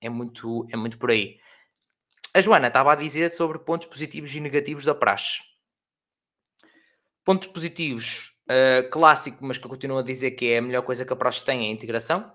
É 0.01 0.09
muito, 0.09 0.67
é 0.71 0.75
muito 0.75 0.97
por 0.97 1.11
aí. 1.11 1.39
A 2.33 2.41
Joana 2.41 2.67
estava 2.67 2.93
a 2.93 2.95
dizer 2.95 3.29
sobre 3.29 3.59
pontos 3.59 3.87
positivos 3.87 4.33
e 4.35 4.39
negativos 4.39 4.85
da 4.85 4.95
praxe. 4.95 5.41
Pontos 7.23 7.47
positivos, 7.47 8.35
uh, 8.45 8.89
clássico, 8.89 9.43
mas 9.45 9.57
que 9.57 9.65
eu 9.65 9.69
continuo 9.69 9.97
a 9.97 10.03
dizer 10.03 10.31
que 10.31 10.47
é 10.47 10.57
a 10.57 10.61
melhor 10.61 10.83
coisa 10.83 11.05
que 11.05 11.13
a 11.13 11.15
praxe 11.15 11.43
tem 11.43 11.65
é 11.65 11.69
a 11.69 11.71
integração. 11.71 12.31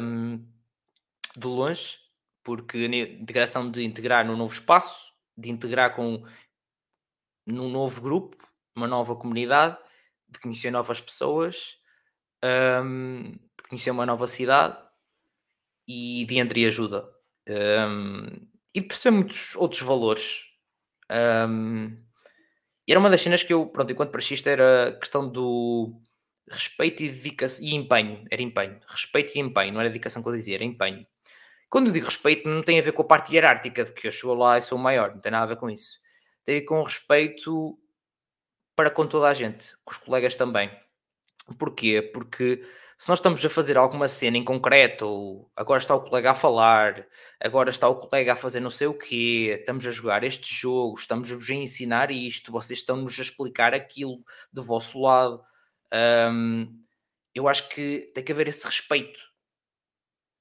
Um, 0.00 0.46
de 1.36 1.46
longe, 1.46 1.98
porque 2.42 2.78
a 2.78 2.96
integração 2.96 3.70
de 3.70 3.84
integrar 3.84 4.26
num 4.26 4.36
novo 4.36 4.52
espaço, 4.52 5.09
de 5.40 5.50
integrar 5.50 5.94
com 5.94 6.22
num 7.46 7.68
novo 7.68 8.00
grupo, 8.00 8.36
uma 8.76 8.86
nova 8.86 9.16
comunidade, 9.16 9.76
de 10.28 10.38
conhecer 10.40 10.70
novas 10.70 11.00
pessoas, 11.00 11.78
um, 12.84 13.32
de 13.32 13.68
conhecer 13.68 13.90
uma 13.90 14.06
nova 14.06 14.26
cidade 14.26 14.78
e 15.88 16.24
de 16.26 16.38
entreajuda. 16.38 17.08
Um, 17.48 18.48
e 18.74 18.80
de 18.80 18.86
perceber 18.86 19.16
muitos 19.16 19.56
outros 19.56 19.82
valores. 19.82 20.44
Um, 21.10 21.96
era 22.88 22.98
uma 22.98 23.10
das 23.10 23.20
cenas 23.20 23.42
que 23.42 23.52
eu, 23.52 23.66
pronto, 23.66 23.92
enquanto 23.92 24.12
praxista, 24.12 24.50
era 24.50 24.88
a 24.88 24.92
questão 24.98 25.28
do 25.28 26.00
respeito 26.50 27.02
e 27.02 27.08
dedicação 27.08 27.64
e 27.64 27.74
empenho. 27.74 28.24
Era 28.30 28.42
empenho. 28.42 28.80
Respeito 28.86 29.32
e 29.36 29.40
empenho, 29.40 29.72
não 29.72 29.80
era 29.80 29.88
dedicação 29.88 30.22
que 30.22 30.28
eu 30.28 30.36
dizia, 30.36 30.56
era 30.56 30.64
empenho. 30.64 31.06
Quando 31.70 31.92
digo 31.92 32.06
respeito, 32.06 32.48
não 32.48 32.64
tem 32.64 32.80
a 32.80 32.82
ver 32.82 32.92
com 32.92 33.02
a 33.02 33.06
parte 33.06 33.32
hierárquica 33.32 33.84
de 33.84 33.92
que 33.92 34.08
eu 34.08 34.10
chego 34.10 34.34
lá 34.34 34.58
e 34.58 34.62
sou 34.62 34.76
o 34.76 34.80
maior, 34.80 35.14
não 35.14 35.20
tem 35.20 35.30
nada 35.30 35.44
a 35.44 35.54
ver 35.54 35.56
com 35.56 35.70
isso. 35.70 36.00
Tem 36.44 36.56
a 36.56 36.58
ver 36.58 36.64
com 36.66 36.82
respeito 36.82 37.78
para 38.74 38.90
com 38.90 39.06
toda 39.06 39.28
a 39.28 39.34
gente, 39.34 39.76
com 39.84 39.92
os 39.92 39.98
colegas 39.98 40.34
também. 40.34 40.68
Porquê? 41.58 42.02
Porque 42.02 42.60
se 42.98 43.08
nós 43.08 43.18
estamos 43.18 43.44
a 43.44 43.48
fazer 43.48 43.78
alguma 43.78 44.08
cena 44.08 44.36
em 44.36 44.44
concreto, 44.44 45.06
ou 45.06 45.52
agora 45.56 45.80
está 45.80 45.94
o 45.94 46.00
colega 46.00 46.32
a 46.32 46.34
falar, 46.34 47.06
agora 47.40 47.70
está 47.70 47.88
o 47.88 47.96
colega 47.96 48.32
a 48.32 48.36
fazer 48.36 48.60
não 48.60 48.68
sei 48.68 48.88
o 48.88 48.94
quê, 48.94 49.56
estamos 49.60 49.86
a 49.86 49.90
jogar 49.90 50.24
este 50.24 50.52
jogo, 50.52 50.98
estamos-vos 50.98 51.50
a 51.50 51.54
ensinar 51.54 52.10
isto, 52.10 52.52
vocês 52.52 52.80
estão-nos 52.80 53.18
a 53.18 53.22
explicar 53.22 53.74
aquilo 53.74 54.24
do 54.52 54.62
vosso 54.62 55.00
lado. 55.00 55.40
Um, 56.30 56.84
eu 57.34 57.48
acho 57.48 57.68
que 57.68 58.10
tem 58.14 58.24
que 58.24 58.32
haver 58.32 58.48
esse 58.48 58.66
respeito 58.66 59.20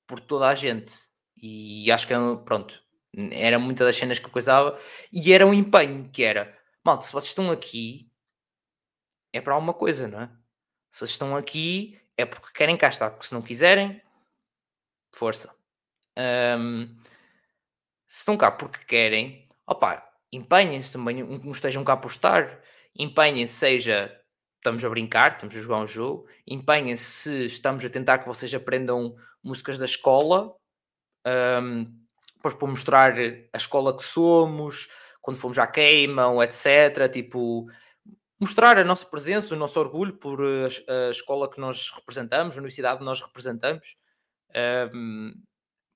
por 0.08 0.20
toda 0.20 0.48
a 0.48 0.56
gente. 0.56 1.09
E 1.42 1.92
acho 1.92 2.08
que, 2.08 2.14
pronto, 2.46 2.84
era 3.32 3.60
muitas 3.60 3.88
das 3.88 3.96
cenas 3.96 4.20
que 4.20 4.26
eu 4.26 4.32
coisava. 4.32 4.80
E 5.12 5.34
era 5.34 5.46
um 5.46 5.54
empenho, 5.54 6.10
que 6.12 6.24
era, 6.24 6.58
malta, 6.84 7.06
se 7.06 7.14
vocês 7.14 7.30
estão 7.30 7.52
aqui, 7.52 8.12
é 9.34 9.42
para 9.42 9.54
alguma 9.54 9.74
coisa, 9.74 10.08
não 10.08 10.22
é? 10.22 10.28
Se 10.92 11.00
vocês 11.00 11.12
estão 11.12 11.36
aqui, 11.36 12.00
é 12.18 12.26
porque 12.26 12.52
querem 12.54 12.78
cá 12.78 12.90
estar, 12.90 13.12
porque 13.12 13.28
se 13.28 13.34
não 13.34 13.42
quiserem, 13.42 14.02
força. 15.16 15.56
Um, 16.18 16.88
se 18.08 18.20
estão 18.20 18.36
cá 18.36 18.52
porque 18.52 18.84
querem, 18.86 19.48
opá, 19.68 20.12
empenhem-se 20.32 20.94
também, 20.94 21.24
não 21.24 21.52
estejam 21.52 21.84
cá 21.84 21.96
por 21.96 22.10
estar, 22.10 22.60
empenhem-se, 22.96 23.54
seja 23.54 24.16
estamos 24.58 24.84
a 24.84 24.90
brincar, 24.90 25.34
estamos 25.34 25.56
a 25.56 25.60
jogar 25.60 25.78
um 25.78 25.88
jogo, 25.88 26.28
empenhem-se 26.46 27.04
se 27.06 27.46
estamos 27.46 27.86
a 27.86 27.90
tentar 27.90 28.20
que 28.20 28.28
vocês 28.28 28.54
aprendam 28.54 29.16
músicas 29.42 29.78
da 29.78 29.86
escola, 29.86 30.54
um, 31.26 31.86
para 32.42 32.68
mostrar 32.68 33.16
a 33.54 33.58
escola 33.58 33.96
que 33.96 34.04
somos, 34.04 34.88
quando 35.22 35.38
fomos 35.38 35.60
à 35.60 35.68
queima, 35.68 36.32
etc. 36.44 37.12
Tipo, 37.12 37.68
mostrar 38.40 38.78
a 38.78 38.84
nossa 38.84 39.06
presença, 39.06 39.54
o 39.54 39.58
nosso 39.58 39.80
orgulho 39.80 40.14
por 40.14 40.40
a, 40.42 41.10
escola 41.10 41.50
que 41.50 41.60
nós 41.60 41.92
representamos, 41.92 42.56
a 42.56 42.60
universidade 42.60 43.00
que 43.00 43.06
nós 43.06 43.22
representamos, 43.22 43.98
um, 44.94 45.34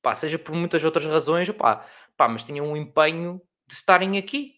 pá, 0.01 0.13
seja 0.13 0.37
por 0.37 0.53
muitas 0.53 0.83
outras 0.83 1.05
razões, 1.05 1.49
pá, 1.51 1.85
pá, 2.17 2.27
mas 2.27 2.43
tinham 2.43 2.67
um 2.67 2.75
empenho 2.75 3.41
de 3.65 3.73
estarem 3.73 4.17
aqui. 4.17 4.55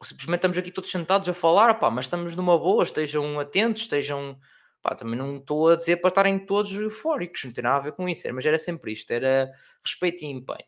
Ou 0.00 0.06
simplesmente 0.06 0.38
estamos 0.38 0.58
aqui 0.58 0.70
todos 0.70 0.90
sentados 0.90 1.28
a 1.28 1.34
falar, 1.34 1.74
pá, 1.74 1.90
mas 1.90 2.04
estamos 2.04 2.36
numa 2.36 2.58
boa, 2.58 2.84
estejam 2.84 3.40
atentos, 3.40 3.82
estejam, 3.82 4.38
pá, 4.86 4.94
também 4.94 5.18
não 5.18 5.38
estou 5.38 5.70
a 5.70 5.76
dizer 5.76 5.96
para 5.96 6.08
estarem 6.08 6.38
todos 6.38 6.72
eufóricos, 6.72 7.44
não 7.44 7.52
tem 7.52 7.64
nada 7.64 7.76
a 7.76 7.80
ver 7.80 7.92
com 7.92 8.08
isso, 8.08 8.32
mas 8.32 8.46
era 8.46 8.56
sempre 8.56 8.92
isto, 8.92 9.10
era 9.10 9.50
respeito 9.84 10.24
e 10.24 10.28
empenho. 10.28 10.64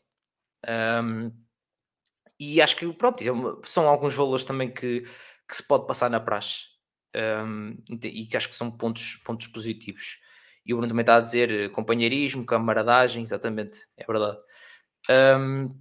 Um, 1.04 1.32
e 2.40 2.60
acho 2.60 2.76
que, 2.76 2.92
pronto, 2.94 3.22
é 3.22 3.66
são 3.66 3.88
alguns 3.88 4.14
valores 4.14 4.44
também 4.44 4.72
que, 4.72 5.02
que 5.48 5.56
se 5.56 5.62
pode 5.62 5.86
passar 5.86 6.10
na 6.10 6.20
praxe 6.20 6.66
um, 7.44 7.76
e 8.02 8.26
que 8.26 8.36
acho 8.36 8.48
que 8.48 8.56
são 8.56 8.70
pontos, 8.70 9.16
pontos 9.24 9.46
positivos. 9.46 10.20
E 10.66 10.74
o 10.74 10.76
Bruno 10.76 10.88
também 10.88 11.02
está 11.02 11.16
a 11.16 11.20
dizer 11.20 11.50
eh, 11.50 11.68
companheirismo, 11.70 12.44
camaradagem, 12.44 13.22
exatamente, 13.22 13.86
é 13.96 14.04
verdade. 14.04 14.38
Um, 15.08 15.74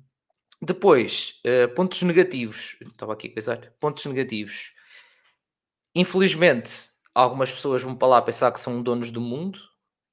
depois, 0.61 1.41
uh, 1.45 1.73
pontos 1.75 2.01
negativos. 2.03 2.77
Estava 2.81 3.13
aqui 3.13 3.27
a 3.27 3.33
coisar. 3.33 3.73
Pontos 3.79 4.05
negativos. 4.05 4.73
Infelizmente, 5.93 6.89
algumas 7.17 7.51
pessoas 7.51 7.81
vão 7.81 7.95
para 7.95 8.07
lá 8.07 8.21
pensar 8.21 8.51
que 8.51 8.59
são 8.59 8.81
donos 8.81 9.09
do 9.09 9.19
mundo 9.19 9.59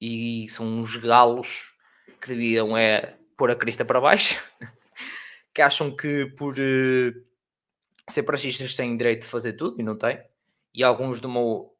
e 0.01 0.49
são 0.49 0.67
uns 0.67 0.97
galos 0.97 1.75
que 2.19 2.29
deviam 2.29 2.75
é 2.75 3.19
pôr 3.37 3.51
a 3.51 3.55
crista 3.55 3.85
para 3.85 4.01
baixo. 4.01 4.43
que 5.53 5.61
acham 5.61 5.95
que 5.95 6.27
por 6.39 6.55
uh, 6.55 7.25
ser 8.09 8.23
praxistas 8.23 8.75
têm 8.75 8.97
direito 8.97 9.21
de 9.21 9.29
fazer 9.29 9.53
tudo 9.53 9.79
e 9.79 9.85
não 9.85 9.97
têm. 9.97 10.19
E 10.73 10.83
alguns 10.83 11.21
do 11.21 11.29
meu 11.29 11.77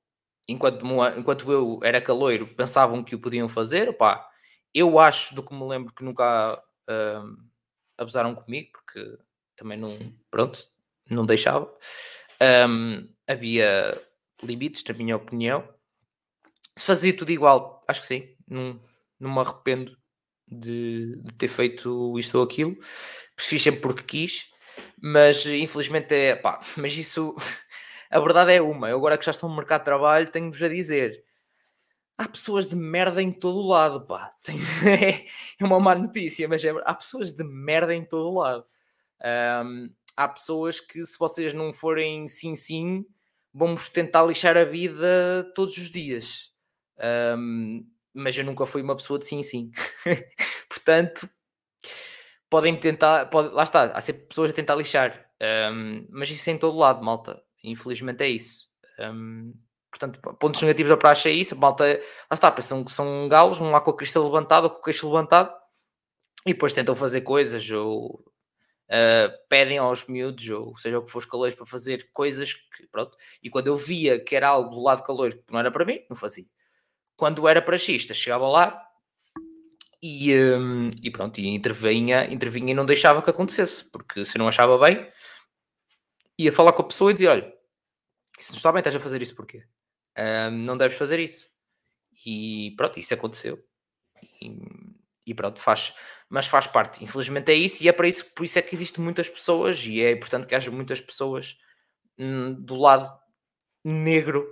enquanto, 0.47 0.85
enquanto 1.17 1.51
eu 1.51 1.81
era 1.83 2.03
caloiro, 2.03 2.47
pensavam 2.47 3.03
que 3.03 3.15
o 3.15 3.19
podiam 3.19 3.49
fazer. 3.49 3.89
Opá, 3.89 4.29
eu 4.75 4.99
acho, 4.99 5.35
do 5.35 5.43
que 5.43 5.55
me 5.55 5.67
lembro, 5.67 5.95
que 5.95 6.05
nunca 6.05 6.63
uh, 6.91 7.37
abusaram 7.97 8.35
comigo, 8.35 8.73
porque 8.75 9.19
também 9.57 9.79
não, 9.79 9.99
pronto, 10.31 10.61
não 11.11 11.25
deixava. 11.25 11.73
Um, 12.69 13.09
havia 13.27 13.99
limites, 14.45 14.85
na 14.85 14.95
minha 14.95 15.17
opinião. 15.17 15.69
Se 16.77 16.85
fazia 16.87 17.17
tudo 17.17 17.31
igual, 17.31 17.85
acho 17.89 18.01
que 18.01 18.07
sim. 18.07 18.35
Não, 18.49 18.81
não 19.19 19.33
me 19.33 19.41
arrependo 19.41 19.97
de, 20.47 21.17
de 21.17 21.35
ter 21.35 21.49
feito 21.49 22.19
isto 22.19 22.37
ou 22.37 22.45
aquilo. 22.45 22.77
Fiz 23.39 23.63
sempre 23.63 23.81
porque 23.81 24.03
quis, 24.03 24.51
mas 25.01 25.47
infelizmente 25.47 26.15
é 26.15 26.37
pá, 26.37 26.61
mas 26.77 26.97
isso 26.97 27.35
a 28.11 28.21
verdade 28.21 28.53
é 28.53 28.63
uma. 28.63 28.89
Eu 28.89 28.97
agora 28.99 29.19
que 29.19 29.25
já 29.25 29.33
estou 29.33 29.49
no 29.49 29.57
mercado 29.57 29.81
de 29.81 29.87
trabalho, 29.87 30.31
tenho-vos 30.31 30.63
a 30.63 30.69
dizer. 30.69 31.25
Há 32.17 32.29
pessoas 32.29 32.69
de 32.69 32.77
merda 32.77 33.21
em 33.21 33.33
todo 33.33 33.59
o 33.59 33.67
lado, 33.67 34.07
pá. 34.07 34.33
é 35.61 35.65
uma 35.65 35.81
má 35.81 35.97
notícia, 35.97 36.47
mas 36.47 36.65
é... 36.65 36.71
há 36.85 36.95
pessoas 36.95 37.33
de 37.33 37.43
merda 37.43 37.93
em 37.93 38.05
todo 38.05 38.31
o 38.31 38.39
lado. 38.39 38.65
Um, 39.67 39.91
há 40.17 40.29
pessoas 40.29 40.81
que, 40.81 41.05
se 41.05 41.19
vocês 41.19 41.53
não 41.53 41.73
forem 41.73 42.29
sim, 42.29 42.55
sim, 42.55 43.05
vamos 43.55 43.89
tentar 43.89 44.25
lixar 44.25 44.57
a 44.57 44.65
vida 44.65 45.51
todos 45.55 45.77
os 45.79 45.91
dias. 45.91 46.51
Um, 47.39 47.87
mas 48.13 48.37
eu 48.37 48.45
nunca 48.45 48.67
fui 48.67 48.83
uma 48.83 48.97
pessoa 48.97 49.19
de 49.19 49.27
sim, 49.27 49.43
sim. 49.43 49.71
Portanto, 50.69 51.29
podem 52.51 52.77
tentar, 52.77 53.27
pode, 53.31 53.55
lá 53.55 53.63
está, 53.63 53.85
há 53.85 54.01
sempre 54.01 54.27
pessoas 54.27 54.51
a 54.51 54.55
tentar 54.55 54.75
lixar. 54.75 55.25
Um, 55.73 56.07
mas 56.11 56.31
isso 56.31 56.51
é 56.51 56.53
em 56.53 56.59
todo 56.59 56.77
lado, 56.77 57.03
malta. 57.05 57.41
Infelizmente 57.63 58.23
é 58.23 58.29
isso. 58.29 58.69
Um, 58.99 59.55
portanto, 59.91 60.21
pontos 60.39 60.61
negativos 60.61 60.91
da 60.91 60.97
praxe 60.97 61.29
é 61.29 61.33
isso. 61.33 61.57
Malta, 61.57 61.85
lá 61.85 62.35
está, 62.35 62.51
pensam 62.51 62.85
que 62.85 62.93
são 62.93 63.29
galos, 63.29 63.59
vão 63.59 63.71
lá 63.71 63.81
com 63.81 63.91
a 63.91 63.97
crista 63.97 64.21
levantada 64.21 64.67
ou 64.67 64.71
com 64.71 64.79
o 64.79 64.83
queixo 64.83 65.07
levantado 65.07 65.55
e 66.47 66.53
depois 66.53 66.73
tentam 66.73 66.95
fazer 66.95 67.23
coisas 67.23 67.71
ou 67.71 68.25
uh, 68.89 69.33
pedem 69.49 69.79
aos 69.79 70.07
miúdos 70.07 70.49
ou 70.51 70.77
seja 70.77 70.99
o 70.99 71.03
que 71.03 71.11
for 71.11 71.19
os 71.19 71.27
calores 71.27 71.55
para 71.55 71.67
fazer 71.67 72.11
coisas 72.13 72.55
que, 72.55 72.87
pronto. 72.89 73.17
E 73.43 73.51
quando 73.51 73.69
eu 73.69 73.77
via 73.77 74.19
que 74.19 74.37
era 74.37 74.49
algo 74.49 74.75
do 74.75 74.83
lado 74.83 75.03
calor 75.03 75.33
que 75.33 75.53
não 75.53 75.61
era 75.61 75.71
para 75.71 75.85
mim, 75.85 76.01
não 76.09 76.17
fazia. 76.17 76.47
Quando 77.17 77.47
era 77.47 77.63
praxista, 77.63 78.13
chegava 78.15 78.47
lá 78.49 78.85
e, 80.03 80.35
um, 80.35 80.91
e 81.03 81.11
pronto, 81.11 81.41
e 81.41 81.49
intervinha, 81.49 82.27
intervinha 82.31 82.73
e 82.73 82.75
não 82.75 82.85
deixava 82.85 83.23
que 83.23 83.31
acontecesse, 83.31 83.91
porque 83.91 84.25
se 84.25 84.37
não 84.37 84.49
achava 84.49 84.79
bem, 84.79 85.09
ia 86.39 86.53
falar 86.53 86.73
com 86.73 86.83
a 86.83 86.87
pessoa 86.87 87.11
e 87.11 87.15
dizia: 87.15 87.31
Olha, 87.31 87.55
isso 88.39 88.53
não 88.53 88.57
está 88.59 88.73
bem, 88.73 88.81
estás 88.81 88.97
a 88.97 89.01
fazer 89.01 89.23
isso 89.23 89.35
porquê? 89.35 89.65
Um, 90.19 90.51
não 90.51 90.77
deves 90.77 90.99
fazer 90.99 91.19
isso. 91.19 91.49
E 92.27 92.75
pronto, 92.77 92.99
isso 92.99 93.15
aconteceu. 93.15 93.63
E, 94.41 94.51
e, 95.27 95.35
pronto, 95.35 95.61
faz, 95.61 95.95
mas 96.29 96.47
faz 96.47 96.67
parte. 96.67 97.03
Infelizmente 97.03 97.51
é 97.51 97.55
isso, 97.55 97.83
e 97.83 97.89
é 97.89 97.93
para 97.93 98.09
isso, 98.09 98.33
por 98.35 98.45
isso 98.45 98.59
é 98.59 98.63
que 98.63 98.75
existem 98.75 99.03
muitas 99.03 99.29
pessoas, 99.29 99.85
e 99.85 100.03
é 100.03 100.13
importante 100.13 100.47
que 100.47 100.55
haja 100.55 100.71
muitas 100.71 101.01
pessoas 101.01 101.59
hum, 102.19 102.55
do 102.55 102.77
lado 102.77 103.11
negro 103.85 104.47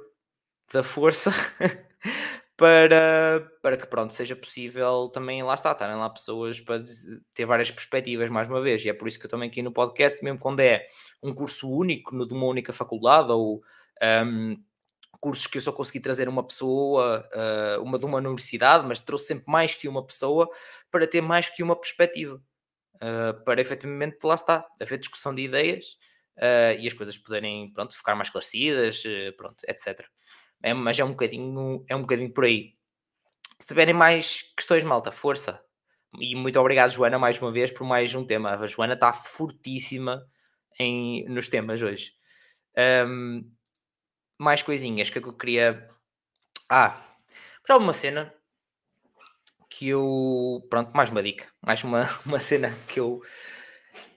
da 0.72 0.82
força 0.82 1.30
para, 2.56 3.50
para 3.62 3.76
que 3.76 3.86
pronto, 3.86 4.12
seja 4.12 4.36
possível 4.36 5.08
também 5.08 5.42
lá 5.42 5.54
está, 5.54 5.72
estarem 5.72 5.96
lá 5.96 6.08
pessoas 6.08 6.60
para 6.60 6.82
ter 7.34 7.44
várias 7.44 7.70
perspectivas 7.70 8.30
mais 8.30 8.48
uma 8.48 8.60
vez, 8.60 8.84
e 8.84 8.88
é 8.88 8.94
por 8.94 9.08
isso 9.08 9.18
que 9.18 9.26
eu 9.26 9.30
também 9.30 9.48
aqui 9.48 9.62
no 9.62 9.72
podcast, 9.72 10.22
mesmo 10.22 10.38
quando 10.38 10.60
é 10.60 10.86
um 11.22 11.34
curso 11.34 11.70
único 11.70 12.14
no, 12.14 12.26
de 12.26 12.34
uma 12.34 12.46
única 12.46 12.72
faculdade 12.72 13.32
ou 13.32 13.62
um, 14.02 14.56
cursos 15.22 15.46
que 15.46 15.56
eu 15.56 15.62
só 15.62 15.70
consegui 15.70 16.00
trazer 16.00 16.28
uma 16.28 16.44
pessoa, 16.44 17.24
uh, 17.32 17.80
uma 17.80 17.96
de 17.96 18.04
uma 18.04 18.18
universidade, 18.18 18.84
mas 18.84 18.98
trouxe 18.98 19.26
sempre 19.28 19.44
mais 19.46 19.72
que 19.72 19.86
uma 19.86 20.04
pessoa 20.04 20.50
para 20.90 21.06
ter 21.06 21.20
mais 21.20 21.48
que 21.48 21.62
uma 21.62 21.76
perspectiva. 21.76 22.42
Uh, 22.96 23.44
para 23.44 23.60
efetivamente, 23.60 24.18
lá 24.24 24.34
está, 24.34 24.66
haver 24.80 24.98
discussão 24.98 25.32
de 25.32 25.42
ideias 25.42 25.96
uh, 26.38 26.76
e 26.76 26.88
as 26.88 26.92
coisas 26.92 27.16
poderem, 27.16 27.72
pronto, 27.72 27.96
ficar 27.96 28.16
mais 28.16 28.26
esclarecidas, 28.26 29.04
pronto, 29.36 29.62
etc. 29.68 30.04
É, 30.60 30.74
mas 30.74 30.98
é 30.98 31.04
um 31.04 31.10
bocadinho, 31.12 31.84
é 31.88 31.94
um 31.94 32.00
bocadinho 32.00 32.32
por 32.34 32.44
aí. 32.44 32.74
Se 33.60 33.66
tiverem 33.68 33.94
mais 33.94 34.42
questões, 34.56 34.82
malta, 34.82 35.12
força. 35.12 35.62
E 36.18 36.34
muito 36.34 36.58
obrigado, 36.58 36.90
Joana, 36.90 37.16
mais 37.16 37.40
uma 37.40 37.52
vez, 37.52 37.70
por 37.70 37.86
mais 37.86 38.12
um 38.12 38.26
tema. 38.26 38.56
A 38.56 38.66
Joana 38.66 38.94
está 38.94 39.12
fortíssima 39.12 40.26
em, 40.80 41.24
nos 41.28 41.48
temas 41.48 41.80
hoje. 41.80 42.12
Um, 43.06 43.48
mais 44.42 44.62
coisinhas 44.62 45.08
que, 45.08 45.18
é 45.18 45.22
que 45.22 45.28
eu 45.28 45.32
queria. 45.32 45.88
Ah, 46.68 47.00
para 47.66 47.76
uma 47.76 47.92
cena 47.92 48.34
que 49.70 49.88
eu. 49.88 50.66
Pronto, 50.68 50.90
mais 50.94 51.10
uma 51.10 51.22
dica. 51.22 51.46
Mais 51.60 51.82
uma, 51.84 52.08
uma 52.26 52.40
cena 52.40 52.76
que 52.88 53.00
eu 53.00 53.22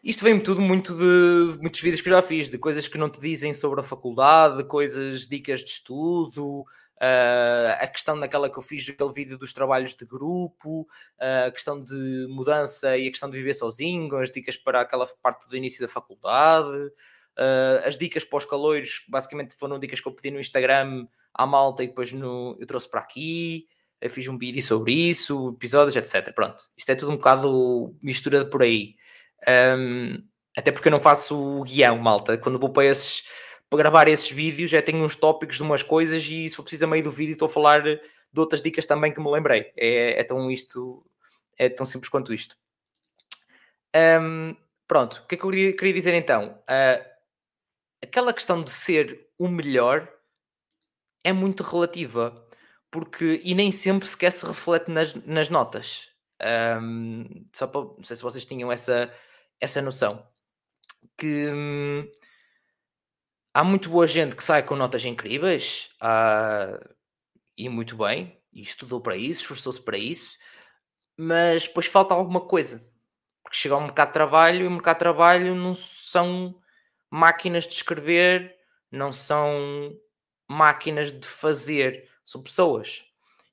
isto 0.06 0.24
vem 0.24 0.40
tudo 0.40 0.62
muito 0.62 0.94
de, 0.94 1.54
de, 1.54 1.62
muitos 1.62 1.82
vídeos 1.82 2.00
que 2.00 2.10
eu 2.10 2.14
já 2.14 2.22
fiz, 2.22 2.48
de 2.48 2.60
coisas 2.60 2.88
que 2.88 2.98
não 2.98 3.10
te 3.10 3.20
dizem 3.20 3.54
sobre 3.54 3.80
a 3.80 3.84
faculdade, 3.84 4.64
coisas, 4.66 5.28
dicas 5.28 5.64
de 5.64 5.72
estudo, 5.72 6.62
uh, 6.62 7.76
a 7.80 7.88
questão 7.88 8.20
daquela 8.20 8.48
que 8.48 8.58
eu 8.58 8.62
fiz, 8.62 8.88
aquele 8.88 9.12
vídeo 9.12 9.36
dos 9.36 9.52
trabalhos 9.52 9.96
de 9.96 10.06
grupo, 10.06 10.82
uh, 10.82 11.48
a 11.48 11.52
questão 11.52 11.82
de 11.82 12.28
mudança 12.30 12.96
e 12.96 13.08
a 13.08 13.10
questão 13.10 13.32
de 13.32 13.38
viver 13.38 13.56
sozinho, 13.56 14.16
as 14.18 14.30
dicas 14.30 14.56
para 14.56 14.82
aquela 14.82 15.08
parte 15.24 15.48
do 15.48 15.58
início 15.58 15.82
da 15.82 15.92
faculdade, 15.92 16.92
uh, 17.38 17.88
as 17.88 17.98
dicas 17.98 18.24
para 18.24 18.38
os 18.38 18.46
caloiros, 18.46 19.06
basicamente 19.08 19.56
foram 19.56 19.80
dicas 19.80 20.00
que 20.00 20.08
eu 20.08 20.12
pedi 20.12 20.32
no 20.32 20.40
Instagram 20.40 21.08
à 21.34 21.46
malta 21.46 21.84
e 21.84 21.88
depois 21.88 22.12
no, 22.12 22.56
eu 22.60 22.68
trouxe 22.68 22.90
para 22.90 23.02
aqui. 23.02 23.68
Eu 24.02 24.10
fiz 24.10 24.28
um 24.28 24.38
vídeo 24.38 24.62
sobre 24.62 24.94
isso, 24.94 25.54
episódios, 25.56 25.96
etc. 25.96 26.34
Pronto, 26.34 26.66
isto 26.78 26.92
é 26.92 26.96
tudo 26.96 27.12
um 27.12 27.18
bocado 27.18 27.96
mistura 28.02 28.46
por 28.46 28.62
aí. 28.62 28.96
Um, 29.48 30.22
até 30.56 30.72
porque 30.72 30.88
eu 30.88 30.92
não 30.92 31.00
faço 31.00 31.60
o 31.60 31.64
guião, 31.64 31.98
malta. 31.98 32.38
Quando 32.38 32.60
vou 32.60 32.70
para, 32.70 32.86
esses, 32.86 33.24
para 33.70 33.80
gravar 33.80 34.08
esses 34.08 34.30
vídeos, 34.30 34.70
já 34.70 34.82
tenho 34.82 35.04
uns 35.04 35.16
tópicos 35.16 35.58
de 35.58 35.64
umas 35.64 35.82
coisas 35.82 36.24
e 36.24 36.48
se 36.48 36.56
for 36.56 36.64
preciso 36.64 36.86
a 36.86 36.88
meio 36.88 37.04
do 37.04 37.12
vídeo 37.12 37.34
estou 37.34 37.48
a 37.48 37.50
falar 37.50 37.84
de 37.84 38.00
outras 38.40 38.62
dicas 38.62 38.86
também 38.86 39.14
que 39.14 39.20
me 39.20 39.32
lembrei. 39.32 39.72
É, 39.78 40.20
é 40.20 40.24
tão 40.24 40.52
isto, 40.52 41.06
é 41.58 41.70
tão 41.70 41.86
simples 41.86 42.10
quanto 42.10 42.34
isto. 42.34 42.56
Um, 44.22 44.56
pronto, 44.88 45.22
o 45.24 45.28
que 45.28 45.36
é 45.36 45.38
que 45.38 45.44
eu 45.46 45.50
queria, 45.50 45.74
queria 45.74 45.94
dizer 45.94 46.14
então? 46.14 46.60
Uh, 46.64 47.15
aquela 48.06 48.34
questão 48.34 48.64
de 48.64 48.72
ser 48.72 49.28
o 49.38 49.48
melhor 49.48 50.12
é 51.24 51.34
muito 51.34 51.64
relativa, 51.64 52.48
porque 52.90 53.42
e 53.44 53.54
nem 53.54 53.72
sempre 53.72 54.08
sequer 54.08 54.32
se 54.32 54.46
reflete 54.46 54.90
nas, 54.90 55.14
nas 55.14 55.50
notas. 55.50 56.10
Um, 56.82 57.46
só 57.54 57.68
para, 57.68 57.82
não 57.82 58.04
sei 58.04 58.16
se 58.16 58.24
vocês 58.24 58.46
tinham 58.46 58.72
essa, 58.72 59.12
essa 59.60 59.82
noção 59.82 60.28
que 61.18 61.50
hum, 61.50 62.10
há 63.54 63.64
muito 63.64 63.90
boa 63.90 64.08
gente 64.08 64.36
que 64.36 64.44
sai 64.44 64.64
com 64.64 64.76
notas 64.76 65.06
incríveis 65.06 65.90
uh, 66.02 66.96
e 67.58 67.70
muito 67.70 67.96
bem, 67.98 68.42
e 68.52 68.62
estudou 68.62 69.02
para 69.02 69.16
isso, 69.16 69.42
esforçou-se 69.42 69.82
para 69.82 69.98
isso, 69.98 70.38
mas 71.18 71.68
depois 71.68 71.86
falta 71.88 72.14
alguma 72.14 72.42
coisa. 72.42 72.86
Porque 73.44 73.58
chega 73.58 73.76
ao 73.76 73.82
mercado 73.82 74.08
de 74.08 74.14
trabalho 74.14 74.64
e 74.64 74.68
o 74.68 74.72
mercado 74.72 74.96
de 74.96 75.00
trabalho 75.00 75.56
não 75.56 75.74
são 75.74 76.60
máquinas 77.16 77.66
de 77.66 77.74
escrever, 77.74 78.54
não 78.92 79.12
são 79.12 79.98
máquinas 80.50 81.12
de 81.12 81.26
fazer, 81.26 82.10
são 82.24 82.44
pessoas. 82.44 83.06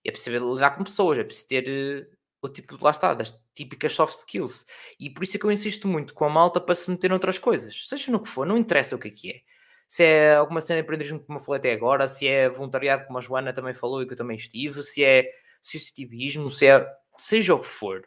E 0.05 0.09
é 0.09 0.13
preciso 0.13 0.55
lidar 0.55 0.71
com 0.71 0.83
pessoas, 0.83 1.19
é 1.19 1.25
preciso 1.25 1.49
ter 1.49 2.11
o 2.43 2.49
tipo, 2.49 2.77
lá 2.83 2.91
está, 2.91 3.15
das 3.15 3.41
típicas 3.55 3.93
soft 3.93 4.17
skills. 4.19 4.67
E 4.99 5.09
por 5.09 5.23
isso 5.23 5.37
é 5.37 5.41
que 5.41 5.47
eu 5.47 5.53
insisto 5.53 5.87
muito 5.87 6.13
com 6.13 6.25
a 6.25 6.29
malta 6.29 6.61
para 6.61 6.75
se 6.75 6.91
meter 6.91 7.09
noutras 7.09 7.39
coisas. 7.39 7.89
Seja 7.89 8.11
no 8.11 8.21
que 8.21 8.29
for, 8.29 8.45
não 8.45 8.59
interessa 8.59 8.97
o 8.97 8.99
que 8.99 9.09
é 9.09 9.11
que 9.13 9.31
é. 9.31 9.41
se 9.89 10.03
é 10.05 10.35
alguma 10.35 10.61
cena 10.61 10.81
de 10.81 10.85
empreendedorismo 10.85 11.25
como 11.25 11.39
eu 11.39 11.43
falei 11.45 11.61
até 11.61 11.73
agora, 11.73 12.09
se 12.09 12.27
é 12.27 12.49
voluntariado 12.51 13.05
como 13.07 13.19
a 13.19 13.21
Joana 13.21 13.53
também 13.55 13.75
falou 13.75 14.03
e 14.03 14.07
que 14.07 14.15
eu 14.15 14.17
também 14.17 14.37
estive, 14.37 14.83
se 14.83 15.05
é 15.05 15.31
associativismo, 15.61 16.49
se 16.51 16.67
é 16.67 16.85
seja 17.17 17.55
o 17.55 17.61
que 17.61 17.67
for. 17.67 18.03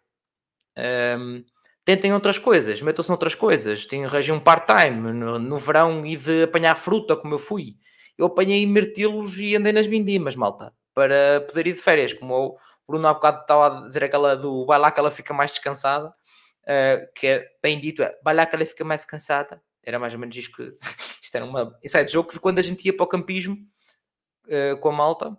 Um, 0.77 1.45
tentem 1.86 2.12
outras 2.12 2.40
coisas, 2.40 2.82
metam-se 2.82 3.10
noutras 3.10 3.36
coisas. 3.36 3.86
Tenho 3.86 4.07
arranjei 4.07 4.34
um 4.34 4.40
part-time 4.40 5.14
no, 5.14 5.38
no, 5.40 5.57
verão 5.57 6.06
e 6.06 6.18
de 6.18 6.44
apanhar 6.44 6.76
fruta, 6.76 7.16
como 7.16 7.36
eu 7.36 7.40
fui. 7.40 7.78
Eu 8.18 8.26
apanhei 8.26 8.66
mirtilos 8.66 9.38
e 9.40 9.56
andei 9.56 9.72
nas 9.72 9.86
vindimas, 9.86 10.36
malta, 10.36 10.74
para 10.94 11.41
poder 11.48 11.68
ir 11.68 11.74
de 11.74 11.80
férias, 11.80 12.14
como 12.14 12.34
o 12.34 12.57
Bruno 12.88 13.07
há 13.07 13.14
bocado 13.14 13.41
estava 13.41 13.68
a 13.68 13.88
dizer 13.88 14.03
aquela 14.03 14.36
do 14.36 14.66
vai 14.66 14.80
lá 14.80 14.91
que 14.91 14.99
ela 14.99 15.12
fica 15.12 15.34
mais 15.34 15.52
descansada, 15.52 16.07
uh, 16.10 17.14
que 17.16 17.28
é 17.28 17.48
bem 17.62 17.80
dito, 17.80 18.02
é 18.02 18.18
vai 18.24 18.34
lá 18.34 18.45
que 18.45 18.56
ela 18.56 18.66
fica 18.66 18.84
mais 18.84 19.06
cansada. 19.06 19.62
Era 19.84 19.99
mais 19.99 20.14
ou 20.14 20.20
menos 20.20 20.36
isto 20.36 20.56
que 20.56 20.78
isto 21.22 21.36
era 21.36 21.45
uma 21.45 21.78
inside 21.84 22.12
joke 22.12 22.34
de 22.34 22.40
quando 22.40 22.60
a 22.60 22.62
gente 22.64 22.84
ia 22.86 22.95
para 22.95 23.03
o 23.03 23.07
campismo 23.07 23.56
uh, 24.48 24.78
com 24.80 24.90
a 24.90 24.94
malta 24.94 25.38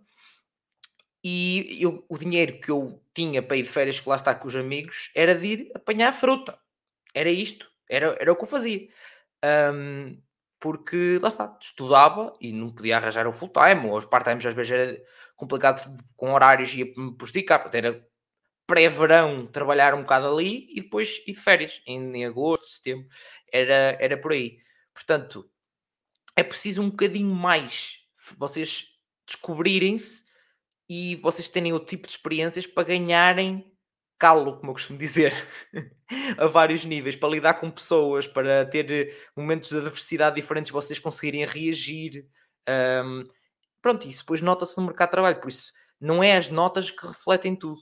e 1.25 1.79
eu, 1.81 2.05
o 2.09 2.17
dinheiro 2.17 2.61
que 2.61 2.71
eu 2.71 3.03
tinha 3.17 3.43
para 3.43 3.57
ir 3.57 3.63
de 3.63 3.69
férias 3.71 3.99
que 3.99 4.09
lá 4.09 4.17
está 4.17 4.35
com 4.35 4.47
os 4.47 4.55
amigos 4.55 5.11
era 5.15 5.35
de 5.35 5.47
ir 5.47 5.73
apanhar 5.75 6.13
fruta. 6.13 6.59
Era 7.15 7.31
isto. 7.31 7.71
Era, 7.89 8.15
era 8.21 8.31
o 8.31 8.37
que 8.37 8.45
eu 8.45 8.49
fazia. 8.49 8.89
Um, 9.73 10.21
porque 10.61 11.19
lá 11.23 11.29
está, 11.29 11.57
estudava 11.61 12.37
e 12.41 12.53
não 12.53 12.69
podia 12.69 12.97
arranjar 12.97 13.27
o 13.27 13.33
full 13.33 13.51
time, 13.51 13.89
ou 13.89 13.97
os 13.97 14.05
part-times 14.05 14.45
às 14.45 14.55
vezes 14.55 14.73
era 14.73 15.03
complicado 15.35 15.81
com 16.15 16.33
horários 16.33 16.75
e 16.75 16.81
ia-me 16.81 17.17
prejudicar, 17.17 17.71
era 17.73 18.07
pré-verão 18.67 19.47
trabalhar 19.47 19.95
um 19.95 20.03
bocado 20.03 20.29
ali 20.29 20.67
e 20.71 20.83
depois 20.83 21.23
ir 21.27 21.33
de 21.33 21.41
férias 21.41 21.83
em, 21.87 22.17
em 22.17 22.27
agosto, 22.27 22.67
setembro, 22.67 23.07
era, 23.53 23.97
era 24.01 24.19
por 24.19 24.33
aí. 24.33 24.59
Portanto, 24.93 25.49
é 26.35 26.43
preciso 26.43 26.83
um 26.83 26.91
bocadinho 26.91 27.35
mais 27.35 28.07
vocês 28.37 28.89
descobrirem-se 29.27 30.26
e 30.89 31.17
vocês 31.17 31.49
terem 31.49 31.73
o 31.73 31.81
tipo 31.81 32.07
de 32.07 32.13
experiências 32.13 32.67
para 32.67 32.85
ganharem 32.85 33.77
calo, 34.19 34.57
como 34.57 34.71
eu 34.71 34.75
costumo 34.75 34.99
dizer, 34.99 35.33
a 36.39 36.47
vários 36.47 36.85
níveis, 36.85 37.17
para 37.17 37.29
lidar 37.29 37.55
com 37.55 37.71
pessoas, 37.71 38.27
para 38.27 38.65
ter 38.65 39.15
momentos 39.37 39.71
de 39.71 39.77
adversidade 39.77 40.37
diferentes, 40.37 40.73
vocês 40.73 40.99
conseguirem 40.99 41.45
reagir. 41.45 42.27
Um, 43.05 43.25
pronto, 43.83 44.09
isso 44.09 44.23
depois 44.23 44.41
nota-se 44.41 44.77
no 44.79 44.87
mercado 44.87 45.09
de 45.09 45.13
trabalho, 45.13 45.41
por 45.41 45.49
isso 45.49 45.73
não 46.01 46.23
é 46.23 46.37
as 46.37 46.51
notas 46.51 46.91
que 46.91 47.07
refletem 47.07 47.55
tudo. 47.57 47.81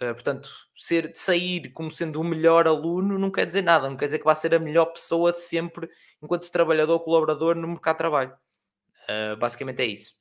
Uh, 0.00 0.14
portanto, 0.14 0.48
ser, 0.76 1.12
sair 1.16 1.72
como 1.72 1.90
sendo 1.90 2.20
o 2.20 2.24
melhor 2.24 2.68
aluno 2.68 3.18
não 3.18 3.32
quer 3.32 3.44
dizer 3.44 3.62
nada, 3.62 3.88
não 3.90 3.96
quer 3.96 4.06
dizer 4.06 4.20
que 4.20 4.24
vá 4.24 4.34
ser 4.34 4.54
a 4.54 4.58
melhor 4.58 4.86
pessoa 4.86 5.32
de 5.32 5.40
sempre 5.40 5.88
enquanto 6.22 6.50
trabalhador, 6.52 7.00
colaborador 7.00 7.56
no 7.56 7.66
mercado 7.68 7.96
de 7.96 7.98
trabalho. 7.98 8.32
Uh, 9.08 9.36
basicamente 9.36 9.82
é 9.82 9.86
isso. 9.86 10.17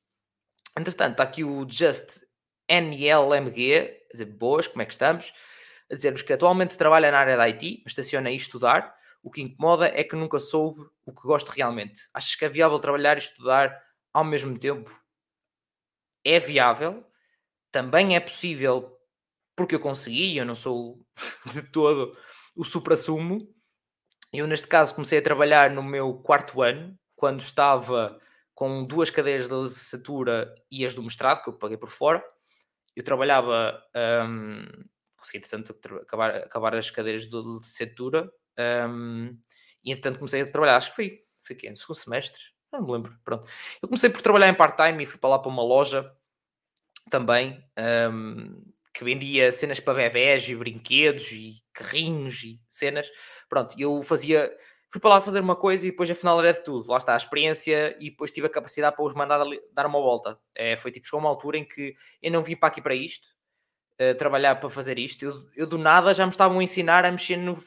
Entretanto, 0.78 1.14
está 1.14 1.24
aqui 1.24 1.44
o 1.44 1.68
Just 1.68 2.24
NLMG, 2.70 4.06
a 4.10 4.14
dizer, 4.14 4.26
boas, 4.26 4.68
como 4.68 4.82
é 4.82 4.86
que 4.86 4.92
estamos? 4.92 5.34
A 5.92 5.96
dizer-nos 5.96 6.22
que 6.22 6.34
atualmente 6.34 6.78
trabalha 6.78 7.10
na 7.10 7.18
área 7.18 7.36
da 7.36 7.44
IT, 7.48 7.82
mas 7.84 7.92
estaciona 7.92 8.30
aí 8.30 8.36
estudar. 8.36 8.96
O 9.24 9.32
que 9.32 9.42
incomoda 9.42 9.88
é 9.88 10.04
que 10.04 10.16
nunca 10.16 10.40
soube 10.40 10.80
o 11.06 11.12
que 11.12 11.24
gosto 11.24 11.50
realmente. 11.50 12.02
Achas 12.14 12.36
que 12.36 12.46
é 12.46 12.50
viável 12.50 12.78
trabalhar 12.80 13.16
e 13.16 13.20
estudar 13.20 13.76
ao 14.14 14.24
mesmo 14.24 14.58
tempo? 14.58 14.90
É 16.24 16.40
viável. 16.40 17.04
Também 17.72 18.16
é 18.16 18.20
possível 18.20 18.96
porque 19.56 19.74
eu 19.74 19.80
consegui, 19.80 20.38
eu 20.38 20.46
não 20.46 20.54
sou 20.54 21.04
de 21.54 21.64
todo 21.64 22.16
o 22.56 22.64
supra-sumo. 22.64 23.48
Eu, 24.32 24.46
neste 24.46 24.68
caso, 24.68 24.94
comecei 24.94 25.18
a 25.18 25.24
trabalhar 25.24 25.72
no 25.72 25.82
meu 25.82 26.14
quarto 26.20 26.62
ano, 26.62 26.96
quando 27.16 27.40
estava 27.40 28.20
com 28.58 28.84
duas 28.84 29.12
cadeiras 29.12 29.48
da 29.48 29.56
licenciatura 29.56 30.52
e 30.72 30.84
as 30.84 30.96
do 30.96 31.04
mestrado, 31.04 31.44
que 31.44 31.50
eu 31.50 31.54
paguei 31.54 31.78
por 31.78 31.90
fora. 31.90 32.26
Eu 32.96 33.04
trabalhava, 33.04 33.80
um, 34.28 34.66
consegui, 35.16 35.38
entretanto, 35.38 35.78
acabar, 36.02 36.38
acabar 36.38 36.76
as 36.76 36.90
cadeiras 36.90 37.28
da 37.28 37.38
licenciatura 37.38 38.28
um, 38.90 39.40
e, 39.84 39.92
entretanto, 39.92 40.18
comecei 40.18 40.42
a 40.42 40.52
trabalhar. 40.52 40.76
Acho 40.76 40.90
que 40.90 40.96
foi, 40.96 41.18
foi 41.46 41.56
aqui, 41.56 41.70
no 41.70 41.78
segundo 41.78 41.98
semestre, 41.98 42.42
não 42.74 42.82
me 42.82 42.94
lembro. 42.94 43.16
Pronto. 43.24 43.48
Eu 43.80 43.90
comecei 43.90 44.10
por 44.10 44.24
trabalhar 44.24 44.50
em 44.50 44.56
part-time 44.56 45.04
e 45.04 45.06
fui 45.06 45.20
para 45.20 45.30
lá 45.30 45.38
para 45.38 45.52
uma 45.52 45.64
loja 45.64 46.12
também 47.12 47.64
um, 48.12 48.60
que 48.92 49.04
vendia 49.04 49.52
cenas 49.52 49.80
para 49.80 49.94
bebés 49.94 50.50
e 50.50 50.56
brinquedos 50.56 51.32
e 51.32 51.62
carrinhos 51.72 52.42
e 52.44 52.60
cenas. 52.68 53.08
Pronto, 53.48 53.76
eu 53.80 54.02
fazia 54.02 54.52
fui 54.90 55.02
para 55.02 55.12
lá 55.12 55.22
fazer 55.22 55.42
uma 55.42 55.56
coisa 55.56 55.86
e 55.86 55.92
depois 55.92 56.10
afinal 56.10 56.40
era 56.40 56.54
de 56.54 56.64
tudo. 56.64 56.90
Lá 56.90 56.98
está 56.98 57.14
a 57.14 57.18
experiência 57.18 57.96
e 58.00 58.10
depois 58.10 58.32
tive 58.32 58.48
a 58.48 58.50
capacidade 58.50 58.96
para 58.96 59.06
os 59.06 59.14
mandar 59.14 59.44
dar 59.74 59.86
uma 59.86 60.00
volta. 60.00 60.40
É, 60.56 60.76
foi 60.78 60.92
tipo, 60.92 61.06
chegou 61.06 61.20
uma 61.20 61.30
altura 61.30 61.58
em 61.58 61.66
que 61.66 61.96
eu 62.22 62.32
não 62.32 62.42
vim 62.42 62.56
para 62.56 62.70
aqui 62.70 62.82
para 62.82 62.96
isto, 62.96 63.28
uh, 64.02 64.16
trabalhar 64.18 64.56
para 64.56 64.70
fazer 64.70 64.98
isto. 65.00 65.24
Eu, 65.26 65.50
eu, 65.56 65.68
do 65.68 65.78
nada 65.78 66.14
já 66.14 66.26
me 66.26 66.32
estavam 66.32 66.60
a 66.60 66.64
ensinar 66.64 67.06
a 67.06 67.12
mexer 67.12 67.38
no 67.38 67.58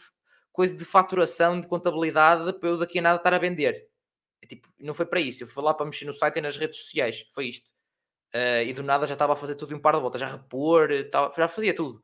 coisa 0.53 0.77
de 0.77 0.85
faturação, 0.85 1.61
de 1.61 1.69
contabilidade, 1.69 2.53
para 2.55 2.69
eu 2.69 2.77
daqui 2.79 2.99
a 2.99 3.03
nada 3.03 3.17
estar 3.17 3.35
a 3.35 3.39
vender. 3.39 3.87
É, 4.43 4.47
tipo, 4.47 4.69
não 4.81 4.95
foi 4.95 5.07
para 5.07 5.21
isso. 5.21 5.43
Eu 5.43 5.47
fui 5.47 5.63
lá 5.63 5.75
para 5.75 5.87
mexer 5.87 6.07
no 6.07 6.13
site 6.13 6.39
e 6.39 6.43
nas 6.43 6.57
redes 6.57 6.79
sociais. 6.79 7.27
Foi 7.31 7.47
isto. 7.47 7.69
Uh, 8.35 8.63
e 8.67 8.73
do 8.73 8.83
nada 8.83 9.07
já 9.07 9.15
estava 9.15 9.33
a 9.35 9.37
fazer 9.37 9.57
tudo 9.57 9.73
em 9.73 9.77
um 9.77 9.81
par 9.81 9.95
de 9.95 10.01
voltas, 10.01 10.21
já 10.21 10.29
repor, 10.29 10.89
tava, 11.11 11.33
já 11.37 11.49
fazia 11.49 11.75
tudo. 11.75 12.01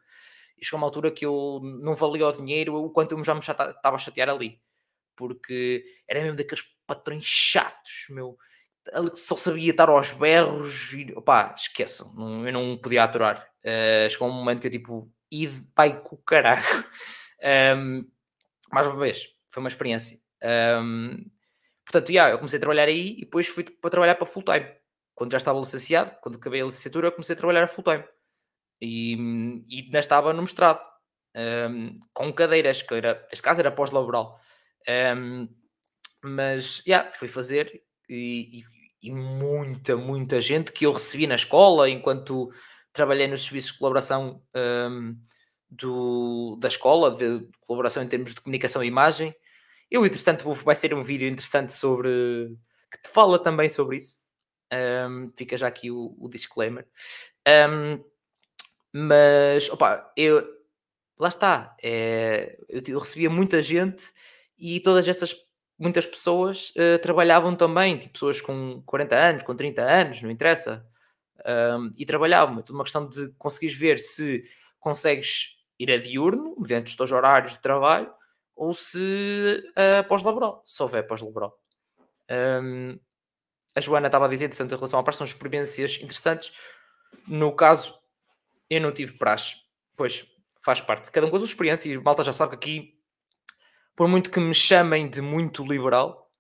E 0.59 0.65
chegou 0.65 0.79
uma 0.79 0.87
altura 0.87 1.11
que 1.11 1.25
eu 1.25 1.61
não 1.63 1.95
valia 1.95 2.27
o 2.27 2.33
dinheiro, 2.33 2.75
o 2.75 2.91
quanto 2.91 3.13
eu 3.13 3.25
já 3.25 3.35
me 3.35 3.41
estava 3.41 3.97
a 3.97 3.99
chatear 3.99 4.29
ali 4.29 4.61
porque 5.17 5.85
era 6.09 6.21
mesmo 6.23 6.37
daqueles 6.37 6.65
patrões 6.87 7.25
chatos, 7.25 8.07
meu. 8.11 8.37
Só 9.15 9.37
sabia 9.37 9.71
estar 9.71 9.89
aos 9.89 10.13
berros 10.13 10.93
e 10.93 11.13
opá, 11.17 11.53
esqueçam, 11.57 12.15
não, 12.15 12.47
eu 12.47 12.53
não 12.53 12.79
podia 12.79 13.03
aturar. 13.03 13.45
Uh, 13.65 14.09
chegou 14.09 14.29
um 14.29 14.33
momento 14.33 14.61
que 14.61 14.69
eu 14.69 14.71
tipo, 14.71 15.13
e 15.31 15.49
pai 15.75 16.01
com 16.01 16.15
o 16.15 16.19
caralho. 16.19 16.63
Um, 17.77 18.09
mais 18.73 18.87
uma 18.87 18.97
vez, 18.97 19.29
foi 19.49 19.61
uma 19.61 19.69
experiência. 19.69 20.19
Um, 20.81 21.17
portanto, 21.85 22.11
yeah, 22.11 22.33
eu 22.33 22.39
comecei 22.39 22.59
a 22.59 22.61
trabalhar 22.61 22.85
aí 22.85 23.17
e 23.19 23.21
depois 23.21 23.49
fui 23.49 23.65
para 23.65 23.91
trabalhar 23.91 24.15
para 24.15 24.27
full 24.27 24.43
time. 24.43 24.67
Quando 25.15 25.33
já 25.33 25.39
estava 25.39 25.59
licenciado, 25.59 26.13
quando 26.21 26.37
acabei 26.37 26.61
a 26.61 26.67
licenciatura, 26.67 27.11
comecei 27.11 27.35
a 27.35 27.39
trabalhar 27.39 27.67
full 27.67 27.83
time. 27.83 28.05
E, 28.81 29.15
e 29.69 29.83
ainda 29.87 29.99
estava 29.99 30.33
no 30.33 30.43
mestrado, 30.43 30.81
um, 31.71 31.95
com 32.13 32.33
cadeiras, 32.33 32.83
que 32.83 32.95
era, 32.95 33.27
neste 33.31 33.43
caso 33.43 33.61
era 33.61 33.71
pós-laboral. 33.71 34.39
Um, 34.89 35.49
mas, 36.23 36.83
yeah, 36.87 37.11
fui 37.13 37.29
fazer 37.29 37.83
e, 38.09 38.61
e, 39.03 39.09
e, 39.09 39.13
muita, 39.13 39.97
muita 39.97 40.41
gente 40.41 40.73
que 40.73 40.87
eu 40.87 40.93
recebi 40.93 41.27
na 41.27 41.35
escola 41.35 41.89
enquanto 41.89 42.51
trabalhei 42.93 43.27
nos 43.27 43.45
serviços 43.45 43.73
de 43.73 43.79
colaboração 43.79 44.43
um, 44.55 45.17
do, 45.69 46.57
da 46.61 46.69
escola, 46.69 47.11
de 47.11 47.49
colaboração 47.61 48.03
em 48.03 48.09
termos 48.09 48.35
de 48.35 48.41
comunicação 48.41 48.83
e 48.83 48.87
imagem. 48.87 49.35
Eu, 49.91 50.05
entretanto, 50.05 50.51
vai 50.53 50.75
ser 50.75 50.95
um 50.95 51.03
vídeo 51.03 51.29
interessante 51.29 51.73
sobre 51.73 52.57
que 52.91 53.03
te 53.03 53.09
fala 53.09 53.39
também 53.39 53.69
sobre 53.69 53.97
isso. 53.97 54.19
Um, 54.73 55.31
fica 55.37 55.57
já 55.57 55.69
aqui 55.69 55.91
o, 55.91 56.17
o 56.19 56.29
disclaimer. 56.29 56.87
Um, 57.47 58.03
mas, 58.93 59.69
opa, 59.71 60.13
eu 60.17 60.45
lá 61.21 61.29
está. 61.29 61.77
É, 61.83 62.57
eu, 62.69 62.83
eu 62.89 62.99
recebia 62.99 63.31
muita 63.31 63.63
gente 63.63 64.13
e 64.59 64.81
todas 64.81 65.07
essas 65.09 65.35
muitas 65.79 66.07
pessoas 66.07 66.71
uh, 66.71 66.99
trabalhavam 67.01 67.55
também, 67.55 67.99
tipo 67.99 68.15
pessoas 68.15 68.41
com 68.41 68.83
40 68.87 69.15
anos, 69.17 69.43
com 69.43 69.55
30 69.55 69.83
anos, 69.83 70.23
não 70.23 70.31
interessa, 70.31 70.87
um, 71.47 71.91
e 71.97 72.07
trabalhavam. 72.07 72.59
É 72.59 72.63
tudo 72.63 72.77
uma 72.77 72.85
questão 72.85 73.09
de 73.09 73.29
conseguires 73.39 73.77
ver 73.77 73.99
se 73.99 74.43
consegues 74.81 75.57
ir 75.79 75.91
a 75.91 75.99
diurno, 75.99 76.55
mediante 76.59 76.91
os 76.91 76.97
teus 76.97 77.13
horários 77.13 77.53
de 77.53 77.61
trabalho, 77.61 78.11
ou 78.55 78.73
se 78.73 79.63
uh, 79.71 80.09
pós-laboral, 80.09 80.63
se 80.65 80.83
houver 80.83 81.07
pós-laboral. 81.07 81.59
Um, 82.31 82.99
a 83.75 83.81
Joana 83.81 84.07
estava 84.07 84.25
a 84.25 84.29
dizer, 84.29 84.47
entretanto, 84.47 84.73
em 84.73 84.77
relação 84.77 84.99
à 84.99 85.03
praxe, 85.03 85.19
são 85.19 85.27
experiências 85.27 85.97
interessantes. 85.97 86.53
No 87.27 87.55
caso, 87.55 87.99
eu 88.71 88.81
não 88.81 88.91
tive 88.91 89.13
praxe, 89.19 89.57
pois 89.95 90.27
faz 90.63 90.81
parte. 90.81 91.11
Cada 91.11 91.27
um 91.27 91.31
com 91.31 91.37
a 91.37 91.39
sua 91.41 91.47
experiência, 91.47 91.93
e 91.93 91.99
malta 91.99 92.25
já 92.25 92.33
sabe 92.33 92.53
que 92.53 92.57
aqui 92.57 92.96
por 93.97 94.07
muito 94.07 94.31
que 94.31 94.39
me 94.39 94.55
chamem 94.55 95.09
de 95.09 95.23
muito 95.23 95.65
liberal, 95.65 96.31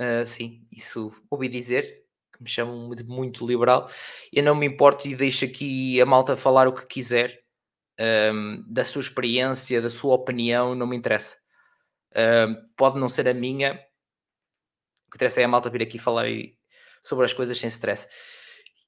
uh, 0.00 0.26
sim, 0.26 0.66
isso 0.72 1.12
ouvi 1.30 1.46
dizer, 1.46 2.02
que 2.34 2.42
me 2.42 2.48
chamam 2.48 2.88
de 2.94 3.04
muito 3.04 3.46
liberal, 3.46 3.86
eu 4.32 4.42
não 4.42 4.54
me 4.54 4.66
importo 4.66 5.06
e 5.06 5.14
deixo 5.14 5.44
aqui 5.44 6.00
a 6.00 6.06
malta 6.06 6.34
falar 6.34 6.66
o 6.66 6.72
que 6.72 6.86
quiser, 6.86 7.42
um, 8.00 8.64
da 8.66 8.84
sua 8.84 9.02
experiência, 9.02 9.82
da 9.82 9.90
sua 9.90 10.14
opinião, 10.14 10.74
não 10.74 10.86
me 10.86 10.96
interessa. 10.96 11.36
Um, 12.16 12.54
pode 12.74 12.98
não 12.98 13.10
ser 13.10 13.28
a 13.28 13.34
minha, 13.34 13.74
o 15.06 15.10
que 15.10 15.16
interessa 15.16 15.42
é 15.42 15.44
a 15.44 15.48
malta 15.48 15.68
vir 15.68 15.82
aqui 15.82 15.98
falar 15.98 16.24
sobre 17.02 17.26
as 17.26 17.34
coisas 17.34 17.58
sem 17.58 17.68
stress. 17.68 18.08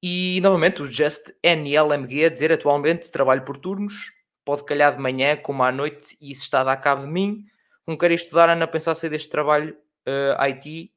E 0.02 0.40
novamente 0.42 0.82
o 0.82 0.86
Just 0.86 1.30
NLMG 1.42 2.24
a 2.24 2.28
dizer 2.30 2.52
atualmente 2.52 3.10
trabalho 3.10 3.44
por 3.44 3.58
turnos, 3.58 4.10
pode 4.44 4.64
calhar 4.64 4.94
de 4.94 5.00
manhã 5.00 5.36
como 5.36 5.62
à 5.62 5.70
noite 5.70 6.16
e 6.20 6.30
isso 6.30 6.42
está 6.42 6.62
a 6.62 6.64
dar 6.64 6.76
cabo 6.78 7.02
de 7.02 7.08
mim 7.08 7.44
como 7.84 7.98
quero 7.98 8.14
estudar, 8.14 8.48
ando 8.50 8.64
a 8.64 8.68
pensar 8.68 8.94
sair 8.94 9.10
deste 9.10 9.28
trabalho 9.28 9.74
uh, 10.06 10.40
eh, 10.40 10.50
IT 10.50 10.94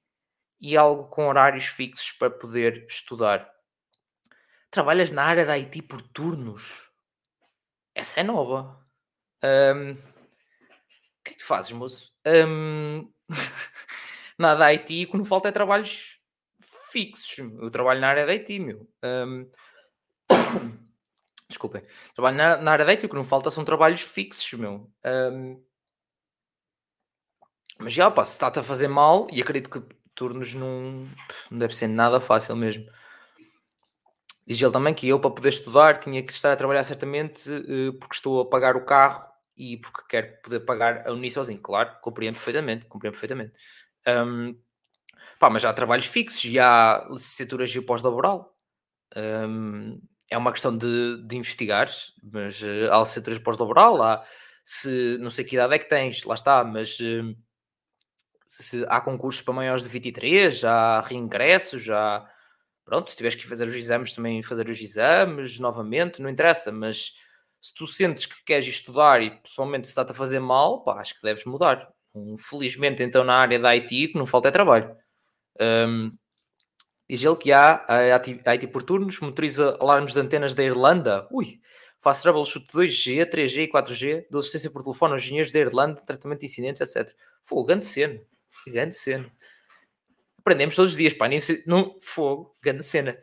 e 0.59 0.77
algo 0.77 1.07
com 1.09 1.27
horários 1.27 1.67
fixos 1.67 2.11
para 2.11 2.29
poder 2.29 2.85
estudar. 2.87 3.51
Trabalhas 4.71 5.11
na 5.11 5.23
área 5.23 5.45
da 5.45 5.53
IT 5.53 5.81
por 5.83 6.01
turnos? 6.01 6.89
Essa 7.93 8.21
é 8.21 8.23
nova. 8.23 8.85
Um, 9.43 9.91
o 9.91 11.23
que 11.23 11.31
é 11.31 11.33
que 11.33 11.39
tu 11.39 11.45
fazes, 11.45 11.71
moço? 11.71 12.13
Um, 12.25 13.11
nada 14.37 14.59
da 14.59 14.67
IT, 14.67 15.05
o 15.05 15.11
que 15.11 15.17
não 15.17 15.25
falta 15.25 15.49
é 15.49 15.51
trabalhos 15.51 16.19
fixos. 16.91 17.37
Eu 17.39 17.69
trabalho 17.69 17.99
na 17.99 18.09
área 18.09 18.25
da 18.25 18.33
IT, 18.33 18.59
meu. 18.59 18.87
Um, 19.03 19.49
desculpem. 21.49 21.81
Trabalho 22.13 22.37
na, 22.37 22.57
na, 22.57 22.71
área 22.71 22.85
da 22.85 22.91
IT, 22.91 23.05
o 23.05 23.09
que 23.09 23.15
não 23.15 23.23
falta 23.23 23.51
são 23.51 23.63
trabalhos 23.65 24.01
fixos, 24.01 24.53
meu. 24.59 24.91
Um, 25.05 25.66
mas 27.79 27.93
já, 27.93 28.09
pá, 28.09 28.25
se 28.25 28.33
está-te 28.33 28.59
a 28.59 28.63
fazer 28.63 28.87
mal, 28.87 29.27
e 29.31 29.41
acredito 29.41 29.69
que 29.69 29.95
turnos 30.15 30.53
não, 30.53 31.07
não 31.51 31.59
deve 31.59 31.75
ser 31.75 31.87
nada 31.87 32.19
fácil 32.19 32.55
mesmo. 32.55 32.85
Diz 34.45 34.61
ele 34.61 34.71
também 34.71 34.93
que 34.93 35.07
eu, 35.07 35.19
para 35.19 35.29
poder 35.29 35.49
estudar, 35.49 35.97
tinha 35.97 36.23
que 36.23 36.31
estar 36.31 36.53
a 36.53 36.55
trabalhar 36.55 36.83
certamente 36.83 37.49
uh, 37.49 37.93
porque 37.99 38.15
estou 38.15 38.41
a 38.41 38.49
pagar 38.49 38.75
o 38.75 38.85
carro 38.85 39.27
e 39.57 39.77
porque 39.77 40.01
quero 40.09 40.41
poder 40.41 40.61
pagar 40.61 41.07
a 41.07 41.11
Uni 41.11 41.29
sozinho. 41.29 41.59
Claro, 41.59 41.97
compreendo 42.01 42.35
perfeitamente, 42.35 42.85
compreendo 42.85 43.13
perfeitamente. 43.13 43.59
Um, 44.07 44.57
pá, 45.37 45.49
mas 45.49 45.63
já 45.63 45.69
há 45.69 45.73
trabalhos 45.73 46.05
fixos, 46.05 46.41
já 46.41 46.95
há 46.95 47.09
licenciaturas 47.09 47.69
de 47.69 47.81
pós-laboral. 47.81 48.55
Um, 49.15 50.01
é 50.29 50.37
uma 50.37 50.51
questão 50.51 50.77
de, 50.77 51.21
de 51.25 51.35
investigares, 51.35 52.13
mas 52.23 52.61
uh, 52.61 52.91
há 52.91 52.99
licenciaturas 52.99 53.39
pós-laboral, 53.39 54.01
há 54.01 54.23
se 54.63 55.17
não 55.19 55.29
sei 55.29 55.45
que 55.45 55.55
idade 55.55 55.75
é 55.75 55.79
que 55.79 55.89
tens, 55.89 56.23
lá 56.23 56.35
está, 56.35 56.63
mas 56.63 56.99
uh, 56.99 57.35
se 58.47 58.85
há 58.87 59.01
concursos 59.01 59.41
para 59.41 59.53
maiores 59.53 59.83
de 59.83 59.89
23, 59.89 60.59
já 60.59 60.71
há 60.71 61.01
reingressos, 61.01 61.83
já 61.83 62.25
pronto, 62.85 63.11
se 63.11 63.17
tiveres 63.17 63.35
que 63.37 63.45
fazer 63.45 63.67
os 63.67 63.75
exames, 63.75 64.13
também 64.13 64.41
fazer 64.41 64.69
os 64.69 64.79
exames 64.79 65.59
novamente, 65.59 66.21
não 66.21 66.29
interessa, 66.29 66.71
mas 66.71 67.13
se 67.61 67.73
tu 67.73 67.85
sentes 67.85 68.25
que 68.25 68.43
queres 68.45 68.65
estudar 68.65 69.21
e 69.21 69.31
pessoalmente 69.41 69.87
se 69.87 69.91
está-te 69.91 70.11
a 70.11 70.15
fazer 70.15 70.39
mal, 70.39 70.83
pá, 70.83 71.01
acho 71.01 71.15
que 71.15 71.21
deves 71.21 71.43
mudar. 71.43 71.91
Felizmente, 72.39 73.03
então, 73.03 73.23
na 73.23 73.35
área 73.35 73.59
da 73.59 73.71
IT, 73.75 74.09
que 74.09 74.17
não 74.17 74.25
falta 74.25 74.47
é 74.47 74.51
trabalho. 74.51 74.95
Um, 75.59 76.15
diz 77.09 77.23
ele 77.23 77.35
que 77.35 77.51
há 77.51 77.85
a 77.87 78.51
IT 78.53 78.67
por 78.67 78.83
turnos, 78.83 79.19
motoriza 79.19 79.77
alarmes 79.81 80.13
de 80.13 80.19
antenas 80.21 80.53
da 80.53 80.63
Irlanda. 80.63 81.27
Ui, 81.29 81.59
faz 81.99 82.21
troubleshoot 82.21 82.67
2G, 82.67 83.29
3G 83.29 83.63
e 83.63 83.69
4G, 83.69 84.27
dou 84.31 84.39
assistência 84.39 84.71
por 84.71 84.81
telefone 84.81 85.13
aos 85.13 85.23
engenheiros 85.23 85.51
da 85.51 85.59
Irlanda, 85.59 86.01
tratamento 86.01 86.39
de 86.39 86.45
incidentes, 86.45 86.81
etc. 86.81 87.13
Fogo, 87.41 87.65
grande 87.65 87.85
cena. 87.85 88.19
Grande 88.71 88.95
cena. 88.95 89.31
Aprendemos 90.39 90.75
todos 90.75 90.91
os 90.91 90.97
dias, 90.97 91.13
pá, 91.13 91.27
não, 91.65 91.99
fogo, 92.01 92.55
grande 92.61 92.83
cena. 92.83 93.17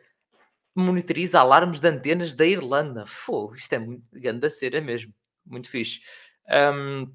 Monitoriza 0.75 1.39
alarmes 1.39 1.79
de 1.79 1.87
antenas 1.87 2.33
da 2.33 2.45
Irlanda. 2.45 3.05
Fogo, 3.07 3.55
isto 3.55 3.73
é 3.73 3.79
muito 3.79 4.03
grande 4.13 4.49
cena 4.49 4.79
mesmo. 4.81 5.13
Muito 5.45 5.69
fixe. 5.69 6.01
Um, 6.47 7.11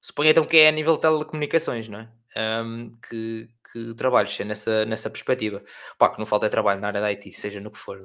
suponho 0.00 0.30
então 0.30 0.46
que 0.46 0.58
é 0.58 0.68
a 0.68 0.72
nível 0.72 0.94
de 0.94 1.00
telecomunicações, 1.00 1.88
não 1.88 2.00
é? 2.00 2.12
Um, 2.36 2.92
que, 3.08 3.48
que 3.72 3.94
trabalhos 3.94 4.38
é 4.38 4.44
nessa, 4.44 4.84
nessa 4.84 5.10
perspectiva. 5.10 5.64
Pá, 5.98 6.10
que 6.10 6.18
não 6.18 6.26
falta 6.26 6.46
é 6.46 6.48
trabalho 6.48 6.80
na 6.80 6.88
área 6.88 7.00
da 7.00 7.08
IT, 7.08 7.32
seja 7.32 7.60
no 7.60 7.70
que 7.70 7.78
for. 7.78 8.04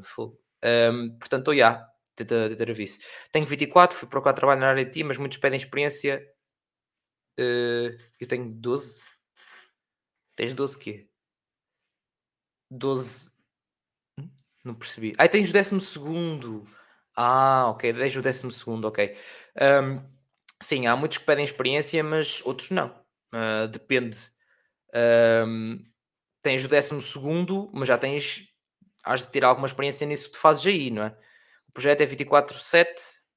Um, 0.63 1.17
portanto, 1.19 1.53
já, 1.53 1.85
tenta 2.15 2.55
ter 2.55 2.71
aviso. 2.71 2.99
Tenho 3.31 3.45
24, 3.45 3.95
fui 3.95 4.07
procurar 4.07 4.33
trabalho 4.33 4.61
na 4.61 4.69
área 4.69 4.83
da 4.83 4.89
IT, 4.89 5.03
mas 5.03 5.17
muitos 5.17 5.37
pedem 5.37 5.57
experiência. 5.57 6.25
Uh, 7.39 7.95
eu 8.19 8.27
tenho 8.27 8.49
12. 8.49 9.01
Tens 10.35 10.53
12 10.53 10.77
quê? 10.79 11.07
12. 12.69 13.31
Hum? 14.19 14.29
Não 14.63 14.75
percebi. 14.75 15.13
Ah, 15.17 15.27
tens 15.27 15.49
o 15.49 15.53
12. 15.53 16.67
Ah, 17.15 17.67
ok. 17.69 17.93
Tens 17.93 18.15
o 18.15 18.21
12, 18.21 18.85
ok. 18.85 19.15
Um, 19.61 20.03
sim, 20.61 20.87
há 20.87 20.95
muitos 20.95 21.19
que 21.19 21.25
pedem 21.25 21.45
experiência, 21.45 22.03
mas 22.03 22.41
outros 22.45 22.71
não. 22.71 22.89
Uh, 23.33 23.67
depende. 23.67 24.17
Um, 24.95 25.83
tens 26.41 26.65
o 26.65 26.67
12, 26.67 27.69
mas 27.73 27.87
já 27.87 27.97
tens. 27.97 28.49
Has 29.03 29.21
de 29.21 29.27
ter 29.27 29.43
alguma 29.43 29.67
experiência 29.67 30.07
nisso 30.07 30.27
que 30.27 30.33
tu 30.33 30.39
fazes 30.39 30.65
aí, 30.65 30.89
não 30.89 31.03
é? 31.03 31.09
O 31.67 31.73
projeto 31.73 32.01
é 32.01 32.05
24-7 32.05 32.87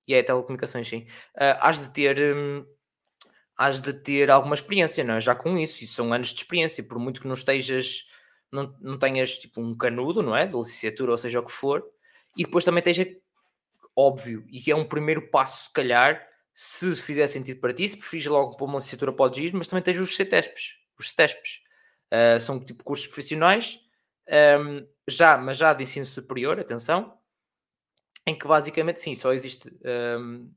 e 0.07 0.15
é 0.15 0.23
telecomunicações, 0.23 0.89
sim. 0.89 1.07
Uh, 1.37 1.59
has 1.61 1.81
de 1.81 1.91
ter. 1.91 2.37
Um, 2.37 2.65
has 3.57 3.81
de 3.81 3.93
ter 3.93 4.31
alguma 4.31 4.55
experiência, 4.55 5.03
não 5.03 5.15
é? 5.15 5.21
Já 5.21 5.35
com 5.35 5.57
isso, 5.57 5.83
isso 5.83 5.95
são 5.95 6.13
anos 6.13 6.29
de 6.29 6.41
experiência, 6.41 6.85
por 6.85 6.99
muito 6.99 7.21
que 7.21 7.27
não 7.27 7.35
estejas, 7.35 8.07
não, 8.53 8.75
não 8.81 8.99
tenhas 8.99 9.39
tipo 9.39 9.61
um 9.61 9.75
canudo, 9.75 10.23
não 10.23 10.37
é? 10.37 10.47
De 10.47 10.55
licenciatura, 10.55 11.13
ou 11.13 11.19
seja 11.19 11.41
o 11.41 11.45
que 11.45 11.53
for, 11.53 11.85
e 12.37 12.45
depois 12.45 12.65
também 12.65 12.81
esteja 12.81 13.09
óbvio, 13.97 14.45
e 14.51 14.61
que 14.61 14.71
é 14.71 14.77
um 14.77 14.85
primeiro 14.85 15.31
passo, 15.31 15.65
se 15.65 15.73
calhar, 15.73 16.23
se 16.53 16.95
fizer 16.97 17.27
sentido 17.29 17.61
para 17.61 17.73
ti, 17.73 17.89
se 17.89 17.97
preferires 17.97 18.31
logo 18.31 18.57
para 18.57 18.67
uma 18.67 18.77
licenciatura 18.77 19.13
podes 19.13 19.43
ir, 19.43 19.55
mas 19.55 19.69
também 19.69 19.83
tens 19.83 19.99
os 19.99 20.15
CTESPs, 20.15 20.79
os 20.99 21.11
CTESPs, 21.13 21.61
uh, 22.13 22.41
são 22.41 22.63
tipo 22.63 22.85
cursos 22.85 23.07
profissionais, 23.07 23.81
um, 24.29 24.33
ehm, 24.35 24.87
já, 25.09 25.39
mas 25.39 25.57
já 25.57 25.73
de 25.73 25.83
ensino 25.83 26.05
superior, 26.05 26.61
atenção, 26.61 27.17
em 28.27 28.37
que 28.37 28.47
basicamente, 28.47 29.01
sim, 29.01 29.15
só 29.15 29.33
existe 29.33 29.71
um, 29.71 29.79
ehm, 29.85 30.51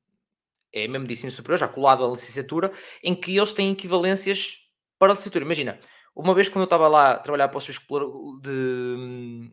é 0.73 0.87
mesmo 0.87 1.07
de 1.07 1.13
ensino 1.13 1.31
superior, 1.31 1.57
já 1.57 1.67
colado 1.67 2.05
à 2.05 2.09
licenciatura, 2.09 2.71
em 3.03 3.15
que 3.15 3.35
eles 3.37 3.53
têm 3.53 3.71
equivalências 3.71 4.57
para 4.97 5.11
a 5.11 5.13
licenciatura. 5.13 5.45
Imagina, 5.45 5.79
uma 6.15 6.33
vez 6.33 6.49
quando 6.49 6.61
eu 6.61 6.65
estava 6.65 6.87
lá 6.87 7.11
a 7.11 7.17
trabalhar 7.17 7.47
para 7.47 7.57
o 7.57 7.61
Serviço 7.61 7.85
de, 8.41 9.49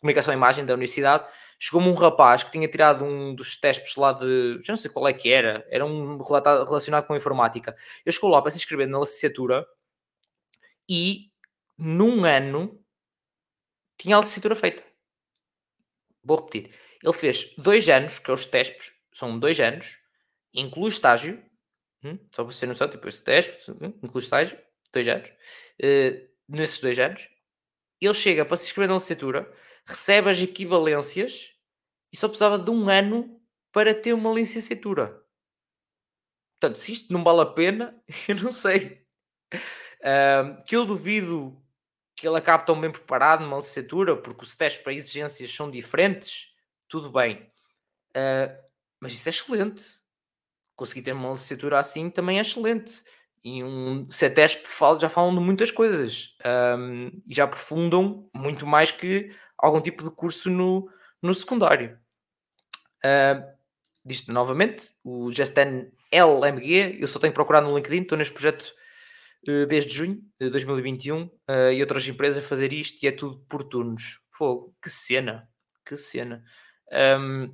Comunicação 0.00 0.32
e 0.32 0.36
Imagem 0.36 0.64
da 0.64 0.74
Universidade, 0.74 1.28
chegou-me 1.58 1.88
um 1.88 1.94
rapaz 1.94 2.42
que 2.42 2.50
tinha 2.50 2.68
tirado 2.68 3.04
um 3.04 3.34
dos 3.34 3.56
testes 3.56 3.96
lá 3.96 4.12
de. 4.12 4.60
Já 4.62 4.72
não 4.72 4.76
sei 4.78 4.90
qual 4.90 5.08
é 5.08 5.12
que 5.12 5.30
era, 5.30 5.66
era 5.70 5.84
um 5.84 6.18
relacionado 6.18 7.06
com 7.06 7.16
informática. 7.16 7.76
Eu 8.04 8.12
chegou 8.12 8.30
lá 8.30 8.40
para 8.40 8.50
se 8.50 8.58
inscrever 8.58 8.86
na 8.86 9.00
licenciatura 9.00 9.66
e 10.88 11.32
num 11.76 12.24
ano 12.24 12.80
tinha 13.96 14.16
a 14.16 14.20
licenciatura 14.20 14.54
feita. 14.54 14.84
Vou 16.22 16.36
repetir. 16.38 16.72
Ele 17.02 17.12
fez 17.12 17.54
dois 17.56 17.88
anos, 17.88 18.18
que 18.18 18.30
é 18.30 18.34
os 18.34 18.46
testes, 18.46 18.92
são 19.12 19.38
dois 19.38 19.58
anos, 19.60 19.96
inclui 20.60 20.88
estágio, 20.88 21.42
hum, 22.04 22.18
só 22.34 22.44
para 22.44 22.52
você 22.52 22.66
noção, 22.66 22.88
tipo 22.88 23.08
esse 23.08 23.22
teste, 23.22 23.70
hum, 23.70 23.92
inclui 24.02 24.22
estágio, 24.22 24.58
dois 24.92 25.08
anos. 25.08 25.28
Uh, 25.80 26.28
nesses 26.48 26.80
dois 26.80 26.98
anos, 26.98 27.28
ele 28.00 28.14
chega 28.14 28.44
para 28.44 28.56
se 28.56 28.66
inscrever 28.66 28.88
na 28.88 28.94
licenciatura, 28.94 29.52
recebe 29.86 30.30
as 30.30 30.40
equivalências 30.40 31.54
e 32.12 32.16
só 32.16 32.28
precisava 32.28 32.58
de 32.58 32.70
um 32.70 32.88
ano 32.88 33.40
para 33.72 33.94
ter 33.94 34.12
uma 34.12 34.32
licenciatura. 34.32 35.22
Portanto, 36.60 36.76
se 36.76 36.92
isto 36.92 37.12
não 37.12 37.22
vale 37.22 37.42
a 37.42 37.46
pena, 37.46 38.02
eu 38.28 38.36
não 38.36 38.50
sei. 38.52 39.06
Uh, 40.00 40.64
que 40.64 40.76
eu 40.76 40.84
duvido 40.84 41.60
que 42.16 42.26
ele 42.26 42.36
acabe 42.36 42.66
tão 42.66 42.80
bem 42.80 42.90
preparado 42.90 43.42
numa 43.42 43.58
licenciatura, 43.58 44.16
porque 44.16 44.42
os 44.42 44.56
testes 44.56 44.82
para 44.82 44.92
exigências 44.92 45.54
são 45.54 45.70
diferentes, 45.70 46.52
tudo 46.88 47.12
bem. 47.12 47.48
Uh, 48.10 48.68
mas 49.00 49.12
isso 49.12 49.28
é 49.28 49.30
excelente 49.30 49.98
conseguir 50.78 51.02
ter 51.02 51.12
uma 51.12 51.32
licenciatura 51.32 51.78
assim 51.78 52.08
também 52.08 52.38
é 52.38 52.40
excelente. 52.40 53.02
E 53.44 53.62
um 53.62 54.04
CETESP 54.08 54.66
já 55.00 55.08
falam 55.08 55.34
de 55.34 55.40
muitas 55.40 55.70
coisas 55.70 56.36
um, 56.78 57.08
e 57.26 57.34
já 57.34 57.44
aprofundam 57.44 58.28
muito 58.34 58.66
mais 58.66 58.90
que 58.90 59.30
algum 59.56 59.80
tipo 59.80 60.04
de 60.04 60.10
curso 60.10 60.50
no, 60.50 60.88
no 61.20 61.34
secundário. 61.34 61.98
Uh, 63.04 63.44
disto 64.04 64.32
novamente, 64.32 64.90
o 65.04 65.30
Gesten 65.32 65.92
LMG, 66.12 66.98
eu 67.00 67.08
só 67.08 67.18
tenho 67.18 67.32
procurado 67.32 67.68
no 67.68 67.76
LinkedIn, 67.76 68.02
estou 68.02 68.18
neste 68.18 68.32
projeto 68.32 68.72
uh, 69.48 69.66
desde 69.66 69.94
junho 69.94 70.22
de 70.40 70.50
2021 70.50 71.22
uh, 71.22 71.32
e 71.72 71.80
outras 71.80 72.06
empresas 72.08 72.44
a 72.44 72.48
fazer 72.48 72.72
isto 72.72 73.02
e 73.02 73.08
é 73.08 73.12
tudo 73.12 73.38
por 73.48 73.64
turnos. 73.64 74.20
Fogo, 74.30 74.76
que 74.82 74.90
cena, 74.90 75.48
que 75.84 75.96
cena. 75.96 76.44
Um, 76.92 77.52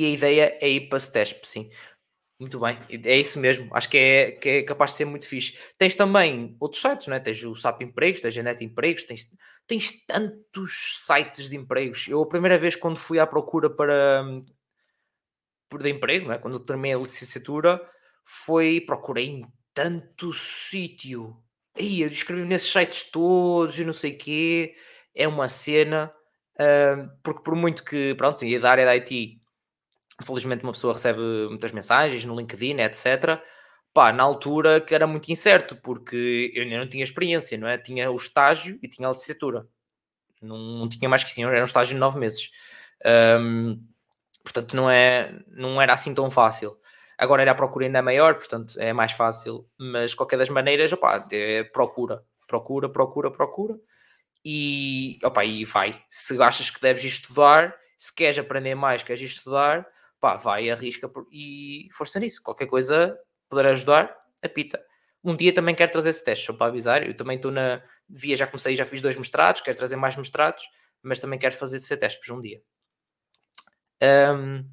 e 0.00 0.06
a 0.06 0.10
ideia 0.10 0.58
é 0.60 0.68
ir 0.68 0.88
para 0.88 1.00
STESP, 1.00 1.46
sim. 1.46 1.70
Muito 2.38 2.58
bem, 2.58 2.76
é 2.90 3.16
isso 3.16 3.38
mesmo. 3.38 3.70
Acho 3.72 3.88
que 3.88 3.96
é, 3.96 4.32
que 4.32 4.48
é 4.48 4.62
capaz 4.64 4.90
de 4.90 4.96
ser 4.98 5.04
muito 5.04 5.26
fixe. 5.26 5.56
Tens 5.78 5.94
também 5.94 6.56
outros 6.60 6.82
sites, 6.82 7.06
não 7.06 7.14
é? 7.14 7.20
Tens 7.20 7.42
o 7.44 7.54
SAP 7.54 7.82
Empregos, 7.82 8.20
tens 8.20 8.36
a 8.36 8.42
Net 8.42 8.64
Empregos, 8.64 9.04
tens, 9.04 9.28
tens 9.66 10.04
tantos 10.04 11.04
sites 11.06 11.48
de 11.48 11.56
empregos. 11.56 12.08
Eu, 12.08 12.22
a 12.22 12.28
primeira 12.28 12.58
vez, 12.58 12.74
quando 12.74 12.96
fui 12.96 13.20
à 13.20 13.26
procura 13.26 13.70
para 13.70 14.24
por 15.68 15.82
de 15.82 15.90
emprego, 15.90 16.30
é? 16.32 16.38
quando 16.38 16.60
terminei 16.60 16.94
a 16.94 16.98
licenciatura, 16.98 17.80
foi 18.24 18.80
procurei 18.80 19.26
em 19.26 19.46
tanto 19.72 20.32
sítio. 20.32 21.36
Aí 21.76 22.02
eu 22.02 22.08
escrevi 22.08 22.44
nesses 22.44 22.70
sites 22.70 23.10
todos 23.10 23.78
e 23.78 23.84
não 23.84 23.92
sei 23.92 24.12
o 24.12 24.18
quê. 24.18 24.74
É 25.14 25.26
uma 25.26 25.48
cena, 25.48 26.12
uh, 26.60 27.08
porque 27.22 27.42
por 27.42 27.54
muito 27.56 27.84
que, 27.84 28.14
pronto, 28.16 28.44
e 28.44 28.58
da 28.58 28.70
área 28.70 28.84
da 28.84 28.92
IT 28.92 29.40
Felizmente 30.22 30.62
uma 30.62 30.72
pessoa 30.72 30.92
recebe 30.92 31.20
muitas 31.48 31.72
mensagens 31.72 32.24
no 32.24 32.36
LinkedIn, 32.36 32.80
etc. 32.80 33.40
pá, 33.92 34.12
na 34.12 34.22
altura 34.22 34.80
que 34.80 34.94
era 34.94 35.06
muito 35.06 35.30
incerto, 35.30 35.76
porque 35.76 36.52
eu 36.54 36.62
ainda 36.62 36.78
não 36.78 36.88
tinha 36.88 37.02
experiência, 37.02 37.58
não 37.58 37.66
é? 37.68 37.78
Tinha 37.78 38.10
o 38.10 38.16
estágio 38.16 38.78
e 38.82 38.88
tinha 38.88 39.08
a 39.08 39.10
licenciatura. 39.12 39.66
Não, 40.40 40.58
não 40.58 40.88
tinha 40.88 41.08
mais 41.08 41.24
que 41.24 41.30
sim, 41.30 41.44
era 41.44 41.60
um 41.60 41.64
estágio 41.64 41.94
de 41.94 42.00
nove 42.00 42.18
meses. 42.18 42.50
Um, 43.40 43.82
portanto, 44.42 44.76
não, 44.76 44.90
é, 44.90 45.32
não 45.48 45.80
era 45.80 45.92
assim 45.94 46.14
tão 46.14 46.30
fácil. 46.30 46.76
Agora 47.16 47.42
era 47.42 47.52
a 47.52 47.54
procura 47.54 47.86
ainda 47.86 48.02
maior, 48.02 48.34
portanto 48.34 48.74
é 48.78 48.92
mais 48.92 49.12
fácil, 49.12 49.68
mas 49.78 50.14
qualquer 50.14 50.36
das 50.36 50.48
maneiras, 50.48 50.92
opá, 50.92 51.26
é 51.30 51.62
procura, 51.64 52.24
procura, 52.46 52.88
procura, 52.88 53.30
procura 53.30 53.78
e, 54.44 55.18
opa, 55.24 55.44
e 55.44 55.64
vai. 55.64 56.02
Se 56.10 56.40
achas 56.42 56.70
que 56.70 56.80
deves 56.80 57.04
estudar, 57.04 57.74
se 57.96 58.14
queres 58.14 58.38
aprender 58.38 58.74
mais, 58.74 59.02
queres 59.02 59.22
estudar, 59.22 59.86
pá, 60.20 60.36
vai, 60.36 60.70
arrisca 60.70 61.10
e 61.30 61.88
força 61.92 62.20
nisso. 62.20 62.42
Qualquer 62.42 62.66
coisa 62.66 63.18
puder 63.48 63.66
ajudar, 63.66 64.16
apita. 64.42 64.80
Um 65.22 65.34
dia 65.34 65.54
também 65.54 65.74
quero 65.74 65.90
trazer 65.92 66.10
esse 66.10 66.24
teste, 66.24 66.46
só 66.46 66.52
para 66.52 66.66
avisar. 66.66 67.06
Eu 67.06 67.16
também 67.16 67.36
estou 67.36 67.50
na 67.50 67.82
via, 68.08 68.36
já 68.36 68.46
comecei, 68.46 68.76
já 68.76 68.84
fiz 68.84 69.00
dois 69.00 69.16
mestrados, 69.16 69.60
quero 69.62 69.76
trazer 69.76 69.96
mais 69.96 70.16
mestrados, 70.16 70.64
mas 71.02 71.18
também 71.18 71.38
quero 71.38 71.54
fazer 71.54 71.78
esse 71.78 71.96
teste 71.96 72.32
um 72.32 72.40
dia. 72.40 72.62
Um, 74.02 74.68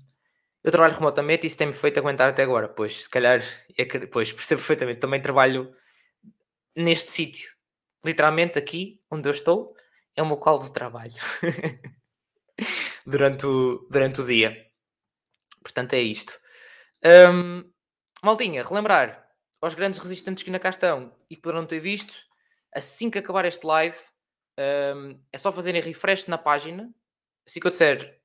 eu 0.63 0.71
trabalho 0.71 0.93
remotamente 0.93 1.45
e 1.45 1.47
isso 1.47 1.57
tem-me 1.57 1.73
feito 1.73 1.99
aguentar 1.99 2.29
até 2.29 2.43
agora, 2.43 2.67
pois 2.67 3.03
se 3.03 3.09
calhar, 3.09 3.41
é, 3.77 3.85
pois 4.07 4.31
percebo 4.33 4.59
perfeitamente, 4.59 4.99
também 4.99 5.21
trabalho 5.21 5.73
neste 6.75 7.09
sítio, 7.09 7.49
literalmente 8.05 8.59
aqui 8.59 8.99
onde 9.09 9.27
eu 9.27 9.31
estou, 9.31 9.73
é 10.15 10.21
o 10.21 10.25
meu 10.25 10.35
local 10.35 10.59
de 10.59 10.71
trabalho 10.71 11.13
durante, 13.05 13.45
o, 13.45 13.87
durante 13.89 14.21
o 14.21 14.25
dia. 14.25 14.70
Portanto, 15.61 15.93
é 15.93 15.99
isto. 15.99 16.39
Um, 17.03 17.63
maldinha, 18.23 18.63
relembrar 18.63 19.27
aos 19.61 19.75
grandes 19.75 19.99
resistentes 19.99 20.43
que 20.43 20.49
ainda 20.49 20.59
cá 20.59 20.69
estão 20.69 21.15
e 21.29 21.35
que 21.35 21.41
poderão 21.41 21.65
ter 21.65 21.79
visto, 21.79 22.13
assim 22.73 23.09
que 23.09 23.19
acabar 23.19 23.45
este 23.45 23.65
live, 23.65 23.97
um, 24.95 25.19
é 25.31 25.37
só 25.37 25.51
fazerem 25.51 25.81
refresh 25.81 26.27
na 26.27 26.37
página. 26.37 26.89
Assim 27.47 27.59
que 27.59 27.67
eu 27.67 27.71
disser, 27.71 28.19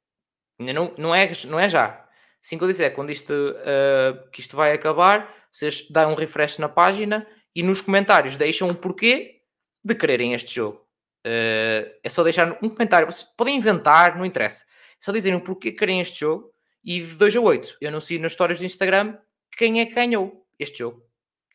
não, 0.59 0.95
não, 0.97 1.15
é, 1.15 1.31
não 1.47 1.59
é 1.59 1.69
já. 1.69 2.07
Assim 2.43 2.57
que 2.57 2.65
eu 2.65 2.69
disser, 2.69 2.95
quando 2.95 3.11
isto, 3.11 3.33
uh, 3.33 4.31
que 4.31 4.41
isto 4.41 4.57
vai 4.57 4.73
acabar, 4.73 5.33
vocês 5.53 5.89
dão 5.91 6.13
um 6.13 6.15
refresh 6.15 6.59
na 6.59 6.69
página 6.69 7.27
e 7.55 7.63
nos 7.63 7.81
comentários 7.81 8.37
deixam 8.37 8.69
o 8.71 8.75
porquê 8.75 9.41
de 9.85 9.95
quererem 9.95 10.33
este 10.33 10.55
jogo. 10.55 10.87
Uh, 11.27 11.91
é 12.03 12.09
só 12.09 12.23
deixar 12.23 12.53
um 12.63 12.69
comentário. 12.69 13.11
Vocês 13.11 13.29
podem 13.37 13.57
inventar, 13.57 14.17
não 14.17 14.25
interessa. 14.25 14.65
É 14.65 15.05
só 15.05 15.13
dizerem 15.13 15.39
o 15.39 15.43
porquê 15.43 15.73
querem 15.73 16.01
este 16.01 16.21
jogo. 16.21 16.53
E 16.87 17.01
de 17.01 17.15
2 17.15 17.35
a 17.35 17.41
8, 17.41 17.79
eu 17.81 17.89
anuncio 17.89 18.21
nas 18.21 18.31
histórias 18.31 18.61
do 18.61 18.65
Instagram 18.65 19.19
quem 19.57 19.81
é 19.81 19.87
que 19.87 19.95
ganhou 19.95 20.47
este 20.57 20.79
jogo. 20.79 21.05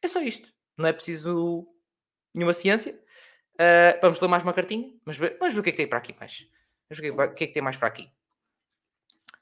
É 0.04 0.10
só 0.10 0.22
isto. 0.22 0.54
Não 0.78 0.90
é 0.90 0.94
preciso 0.94 1.66
nenhuma 2.36 2.52
ciência. 2.52 3.02
Uh, 3.54 3.98
vamos 4.02 4.20
ler 4.20 4.28
mais 4.28 4.44
uma 4.44 4.54
cartinha. 4.54 4.94
Vamos 5.06 5.18
ver, 5.18 5.38
vamos 5.40 5.54
ver 5.54 5.62
o 5.62 5.64
que 5.64 5.70
é 5.70 5.72
que 5.72 5.78
tem 5.78 5.88
para 5.88 6.00
aqui 6.00 6.14
mais. 6.20 6.50
Vamos 6.90 7.02
ver 7.02 7.12
o 7.12 7.34
que 7.34 7.46
é 7.46 7.48
que 7.48 7.54
tem 7.54 7.64
mais 7.64 7.78
para 7.78 7.88
aqui. 7.88 8.12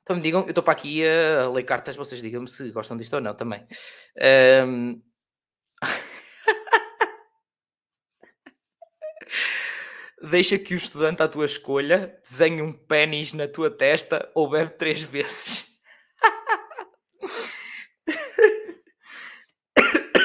Então 0.03 0.15
me 0.15 0.21
digam, 0.21 0.43
eu 0.43 0.49
estou 0.49 0.63
para 0.63 0.73
aqui 0.73 1.03
a 1.07 1.49
ler 1.49 1.63
cartas, 1.63 1.95
vocês 1.95 2.21
digam-me 2.21 2.47
se 2.47 2.69
gostam 2.71 2.95
disto 2.95 3.13
ou 3.13 3.21
não 3.21 3.33
também. 3.33 3.65
Um... 4.67 5.01
Deixa 10.29 10.59
que 10.59 10.75
o 10.75 10.77
estudante 10.77 11.23
à 11.23 11.27
tua 11.27 11.45
escolha 11.45 12.19
desenhe 12.21 12.61
um 12.61 12.73
pênis 12.73 13.33
na 13.33 13.47
tua 13.47 13.71
testa 13.71 14.29
ou 14.35 14.47
bebe 14.49 14.77
três 14.77 15.01
vezes. 15.01 15.68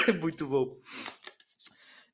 Muito 0.21 0.47
bom. 0.47 0.77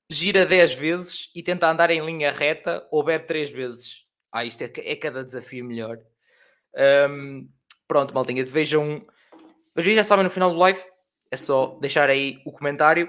Gira 0.09 0.45
10 0.45 0.75
vezes 0.75 1.31
e 1.35 1.43
tenta 1.43 1.71
andar 1.71 1.91
em 1.91 2.05
linha 2.05 2.33
reta 2.33 2.87
ou 2.91 3.05
bebe 3.05 3.27
3 3.27 3.51
vezes. 3.51 4.05
Ah, 4.33 4.45
isto 4.45 4.63
é, 4.63 4.73
é 4.77 4.97
cada 4.97 5.23
desafio 5.23 5.65
melhor. 5.65 5.99
Um, 7.09 7.49
pronto, 7.87 8.15
maltinha, 8.15 8.45
vejam. 8.45 9.03
Hoje 9.77 9.95
já 9.95 10.05
sabem 10.05 10.25
no 10.25 10.31
final 10.31 10.51
do 10.51 10.59
live. 10.59 10.81
É 11.31 11.37
só 11.37 11.79
deixar 11.81 12.11
aí 12.11 12.43
o 12.45 12.53
comentário. 12.53 13.09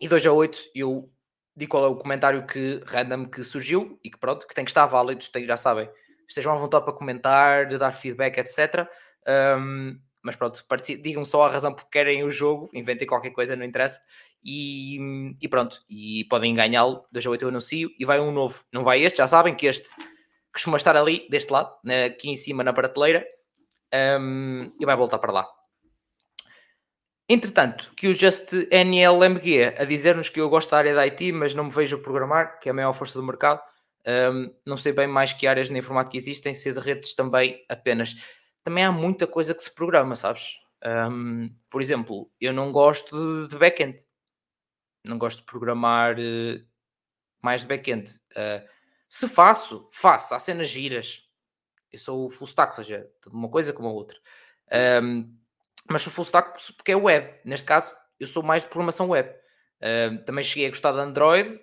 E 0.00 0.08
2 0.08 0.26
a 0.26 0.32
8 0.32 0.58
eu 0.74 1.10
digo 1.56 1.70
qual 1.70 1.84
é 1.84 1.88
o 1.88 1.96
comentário 1.96 2.46
que 2.46 2.80
random 2.86 3.26
que 3.26 3.42
surgiu 3.42 3.98
e 4.02 4.10
que 4.10 4.18
pronto, 4.18 4.46
que 4.46 4.54
tem 4.54 4.64
que 4.64 4.70
estar 4.70 4.86
válido, 4.86 5.22
já 5.46 5.56
sabem. 5.56 5.88
Estejam 6.28 6.52
à 6.52 6.56
vontade 6.56 6.84
para 6.84 6.94
comentar, 6.94 7.68
dar 7.78 7.92
feedback, 7.92 8.38
etc. 8.38 8.88
Um, 9.26 9.98
mas 10.22 10.36
pronto, 10.36 10.58
digam 11.02 11.24
só 11.24 11.44
a 11.44 11.50
razão 11.50 11.74
porque 11.74 11.90
querem 11.90 12.24
o 12.24 12.30
jogo, 12.30 12.70
inventem 12.72 13.06
qualquer 13.06 13.30
coisa, 13.30 13.54
não 13.54 13.64
interessa. 13.64 14.00
E, 14.42 14.98
e 15.40 15.48
pronto, 15.48 15.82
e 15.88 16.24
podem 16.30 16.54
ganhá-lo, 16.54 17.04
2 17.12 17.26
a 17.26 17.30
8 17.30 17.42
eu 17.42 17.48
anuncio, 17.48 17.90
e 17.98 18.04
vai 18.04 18.20
um 18.20 18.32
novo. 18.32 18.64
Não 18.72 18.82
vai 18.82 19.02
este, 19.02 19.18
já 19.18 19.28
sabem 19.28 19.54
que 19.54 19.66
este 19.66 19.88
costuma 20.52 20.76
estar 20.76 20.96
ali, 20.96 21.26
deste 21.28 21.52
lado, 21.52 21.74
aqui 22.06 22.30
em 22.30 22.36
cima 22.36 22.62
na 22.62 22.72
prateleira, 22.72 23.26
um, 24.20 24.72
e 24.80 24.86
vai 24.86 24.96
voltar 24.96 25.18
para 25.18 25.32
lá. 25.32 25.48
Entretanto, 27.28 27.92
que 27.96 28.06
o 28.08 28.14
Just 28.14 28.52
NLMG 28.70 29.74
a 29.78 29.84
dizer-nos 29.84 30.28
que 30.28 30.40
eu 30.40 30.48
gosto 30.50 30.70
da 30.70 30.78
área 30.78 30.94
da 30.94 31.02
IT, 31.02 31.32
mas 31.32 31.54
não 31.54 31.64
me 31.64 31.70
vejo 31.70 32.02
programar, 32.02 32.60
que 32.60 32.68
é 32.68 32.70
a 32.70 32.74
maior 32.74 32.92
força 32.92 33.18
do 33.18 33.24
mercado. 33.24 33.60
Um, 34.06 34.54
não 34.66 34.76
sei 34.76 34.92
bem 34.92 35.06
mais 35.06 35.32
que 35.32 35.46
áreas 35.46 35.70
na 35.70 35.78
informática 35.78 36.16
existem, 36.16 36.52
se 36.52 36.70
de 36.70 36.78
redes 36.78 37.14
também 37.14 37.64
apenas. 37.68 38.14
Também 38.64 38.82
há 38.82 38.90
muita 38.90 39.26
coisa 39.26 39.54
que 39.54 39.62
se 39.62 39.72
programa, 39.72 40.16
sabes? 40.16 40.58
Um, 40.84 41.54
por 41.70 41.80
exemplo, 41.80 42.30
eu 42.40 42.52
não 42.52 42.72
gosto 42.72 43.16
de, 43.16 43.48
de 43.48 43.58
back-end. 43.58 44.04
Não 45.06 45.18
gosto 45.18 45.40
de 45.40 45.46
programar 45.46 46.16
uh, 46.18 46.66
mais 47.42 47.60
de 47.60 47.66
back-end. 47.66 48.10
Uh, 48.32 48.66
se 49.08 49.28
faço, 49.28 49.88
faço. 49.92 50.34
Há 50.34 50.38
cenas 50.38 50.68
giras. 50.68 51.28
Eu 51.92 51.98
sou 51.98 52.28
full 52.28 52.48
stack, 52.48 52.70
ou 52.70 52.82
seja, 52.82 53.08
uma 53.30 53.48
coisa 53.48 53.72
como 53.72 53.88
a 53.88 53.92
outra. 53.92 54.18
Um, 55.02 55.38
mas 55.88 56.02
sou 56.02 56.12
full 56.12 56.24
stack 56.24 56.58
porque 56.74 56.92
é 56.92 56.96
web. 56.96 57.32
Neste 57.44 57.66
caso, 57.66 57.94
eu 58.18 58.26
sou 58.26 58.42
mais 58.42 58.62
de 58.62 58.70
programação 58.70 59.10
web. 59.10 59.30
Também 60.24 60.42
cheguei 60.42 60.66
a 60.66 60.70
gostar 60.70 60.92
de 60.92 61.00
Android, 61.00 61.60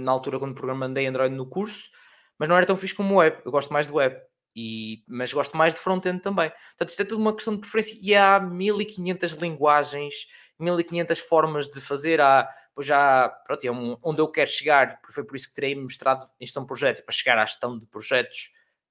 na 0.00 0.10
altura 0.10 0.40
quando 0.40 0.52
programei 0.52 1.06
Android 1.06 1.32
no 1.32 1.46
curso, 1.46 1.90
mas 2.36 2.48
não 2.48 2.56
era 2.56 2.66
tão 2.66 2.76
fixe 2.76 2.92
como 2.92 3.18
web. 3.18 3.40
Eu 3.44 3.52
gosto 3.52 3.72
mais 3.72 3.86
de 3.86 3.92
web, 3.92 4.20
e, 4.54 5.02
mas 5.06 5.32
gosto 5.32 5.56
mais 5.56 5.74
de 5.74 5.80
front-end 5.80 6.20
também. 6.20 6.50
Portanto, 6.50 6.88
isto 6.88 7.02
é 7.02 7.04
tudo 7.04 7.20
uma 7.20 7.34
questão 7.34 7.54
de 7.54 7.60
preferência 7.60 7.98
e 8.00 8.14
há 8.14 8.38
1500 8.40 9.32
linguagens, 9.32 10.14
1500 10.58 11.18
formas 11.18 11.68
de 11.68 11.80
fazer. 11.80 12.20
Há, 12.20 12.48
pois 12.74 12.86
já, 12.86 13.28
pronto, 13.46 13.64
é 13.64 13.70
um, 13.70 13.96
onde 14.02 14.20
eu 14.20 14.28
quero 14.28 14.50
chegar, 14.50 15.00
foi 15.10 15.24
por 15.24 15.36
isso 15.36 15.48
que 15.48 15.54
terei 15.54 15.74
mestrado 15.74 16.28
em 16.40 16.44
gestão 16.44 16.62
de 16.62 16.68
projetos, 16.68 17.02
para 17.02 17.14
chegar 17.14 17.38
à 17.38 17.46
gestão 17.46 17.78
de 17.78 17.86
projetos 17.86 18.50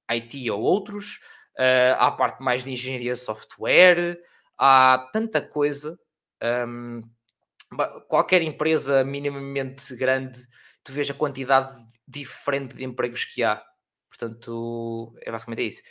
IT 0.09 0.49
ou 0.51 0.61
outros. 0.61 1.19
Uh, 1.57 1.93
há 1.97 2.07
a 2.07 2.11
parte 2.11 2.41
mais 2.41 2.63
de 2.63 2.71
engenharia 2.71 3.15
software, 3.15 4.19
há 4.57 5.09
tanta 5.11 5.41
coisa. 5.41 5.99
Um, 6.67 7.01
qualquer 8.07 8.41
empresa 8.41 9.03
minimamente 9.03 9.95
grande, 9.95 10.39
tu 10.83 10.91
vês 10.91 11.09
a 11.09 11.13
quantidade 11.13 11.71
diferente 12.07 12.75
de 12.75 12.83
empregos 12.83 13.23
que 13.25 13.43
há. 13.43 13.63
Portanto, 14.22 15.14
é 15.22 15.31
basicamente 15.31 15.68
isso. 15.68 15.81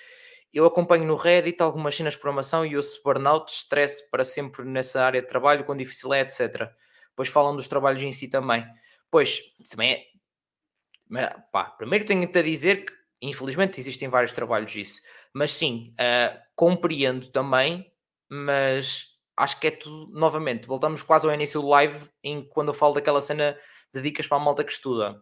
Eu 0.52 0.64
acompanho 0.64 1.04
no 1.04 1.14
Reddit 1.14 1.62
algumas 1.62 1.94
cenas 1.94 2.14
de 2.14 2.20
programação 2.20 2.64
e 2.64 2.76
ouço 2.76 3.00
burnout, 3.04 3.52
stress 3.52 4.10
para 4.10 4.24
sempre 4.24 4.64
nessa 4.64 5.04
área 5.04 5.20
de 5.20 5.28
trabalho, 5.28 5.64
quão 5.64 5.76
difícil 5.76 6.12
é, 6.12 6.20
etc. 6.20 6.68
Depois 7.10 7.28
falam 7.28 7.54
dos 7.54 7.68
trabalhos 7.68 8.02
em 8.02 8.12
si 8.12 8.28
também. 8.28 8.64
Pois, 9.10 9.40
também 9.70 9.92
é. 9.92 10.04
Mas, 11.08 11.32
pá, 11.52 11.64
primeiro 11.64 12.04
tenho-te 12.04 12.38
a 12.38 12.42
dizer 12.42 12.84
que, 12.84 12.92
infelizmente, 13.22 13.80
existem 13.80 14.08
vários 14.08 14.32
trabalhos 14.32 14.72
disso. 14.72 15.00
Mas 15.32 15.50
sim, 15.50 15.94
uh, 15.98 16.40
compreendo 16.56 17.28
também 17.28 17.90
mas 18.30 19.08
acho 19.36 19.58
que 19.58 19.66
é 19.66 19.70
tudo, 19.72 20.12
novamente, 20.12 20.68
voltamos 20.68 21.02
quase 21.02 21.26
ao 21.26 21.34
início 21.34 21.60
do 21.60 21.68
live, 21.68 22.08
em 22.22 22.46
quando 22.48 22.68
eu 22.68 22.74
falo 22.74 22.94
daquela 22.94 23.20
cena 23.20 23.58
de 23.92 24.00
dicas 24.00 24.26
para 24.28 24.36
a 24.36 24.40
malta 24.40 24.62
que 24.62 24.70
estuda, 24.70 25.20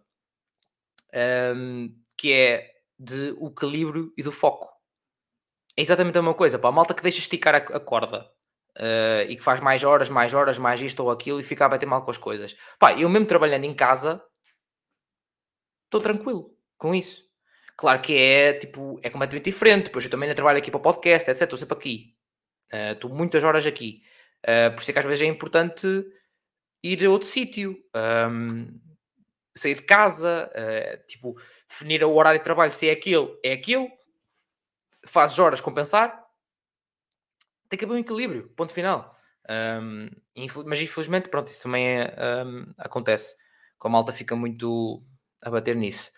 um, 1.57 1.89
que 2.19 2.33
é 2.33 2.71
de 2.99 3.35
o 3.39 3.49
equilíbrio 3.49 4.13
e 4.17 4.23
do 4.23 4.33
foco. 4.33 4.69
É 5.77 5.83
exatamente 5.83 6.19
a 6.19 6.23
mesma 6.23 6.35
coisa, 6.35 6.59
para 6.59 6.71
a 6.71 6.73
malta 6.73 6.95
que 6.95 7.03
deixa 7.03 7.21
esticar 7.21 7.55
a, 7.55 7.81
corda 7.81 8.29
uh, 8.77 9.23
e 9.29 9.37
que 9.37 9.43
faz 9.43 9.61
mais 9.61 9.85
horas, 9.85 10.09
mais 10.09 10.35
horas, 10.35 10.59
mais 10.59 10.81
isto 10.81 11.01
ou 11.05 11.11
aquilo 11.11 11.39
e 11.39 11.43
fica 11.43 11.67
a 11.67 11.69
bater 11.69 11.87
mal 11.87 12.05
com 12.05 12.11
as 12.11 12.19
coisas. 12.19 12.57
Pá, 12.79 12.93
eu 12.95 13.09
mesmo 13.09 13.27
trabalhando 13.27 13.65
em 13.65 13.75
casa, 13.75 14.23
estou 15.85 16.01
tranquilo 16.01 16.57
com 16.77 16.95
isso. 16.95 17.29
Claro 17.77 18.03
que 18.03 18.17
é, 18.17 18.55
tipo, 18.55 18.99
é 19.05 19.09
completamente 19.09 19.45
diferente. 19.45 19.85
Depois 19.87 20.05
eu 20.05 20.11
também 20.11 20.35
trabalho 20.35 20.59
aqui 20.59 20.71
para 20.71 20.79
o 20.79 20.83
podcast, 20.83 21.31
etc. 21.31 21.43
Estou 21.43 21.59
sempre 21.59 21.79
aqui. 21.79 22.15
Uh, 22.73 22.93
estou 22.93 23.15
muitas 23.15 23.45
horas 23.45 23.65
aqui. 23.65 24.03
Uh, 24.45 24.75
por 24.75 24.83
isso 24.83 24.91
é 24.91 24.95
que 24.95 24.99
às 24.99 25.05
vezes 25.05 25.23
é 25.23 25.27
importante 25.27 25.87
ir 26.83 27.07
a 27.07 27.11
outro 27.11 27.29
sítio. 27.29 27.79
Um, 27.95 28.81
sair 29.57 29.75
de 29.75 29.83
casa, 29.83 30.51
uh, 30.55 31.07
tipo, 31.07 31.37
definir 31.69 32.03
o 32.05 32.15
horário 32.15 32.41
de 32.41 32.45
trabalho, 32.45 32.73
se 32.73 32.89
é 32.89 32.93
aquilo, 32.93 33.39
é 33.45 33.53
aquilo. 33.53 33.89
Fazes 35.07 35.39
horas 35.39 35.61
compensar. 35.61 36.25
Tem 37.69 37.79
que 37.79 37.85
haver 37.85 37.95
um 37.95 37.99
equilíbrio, 37.99 38.49
ponto 38.57 38.73
final. 38.73 39.15
Um, 39.49 40.09
mas 40.67 40.81
infelizmente, 40.81 41.29
pronto, 41.29 41.49
isso 41.49 41.63
também 41.63 42.01
é, 42.01 42.45
um, 42.45 42.73
acontece. 42.79 43.37
Com 43.79 43.89
a 43.89 43.91
malta 43.91 44.13
fica 44.13 44.35
muito 44.35 45.03
a 45.43 45.51
bater 45.51 45.77
nisso. 45.77 46.11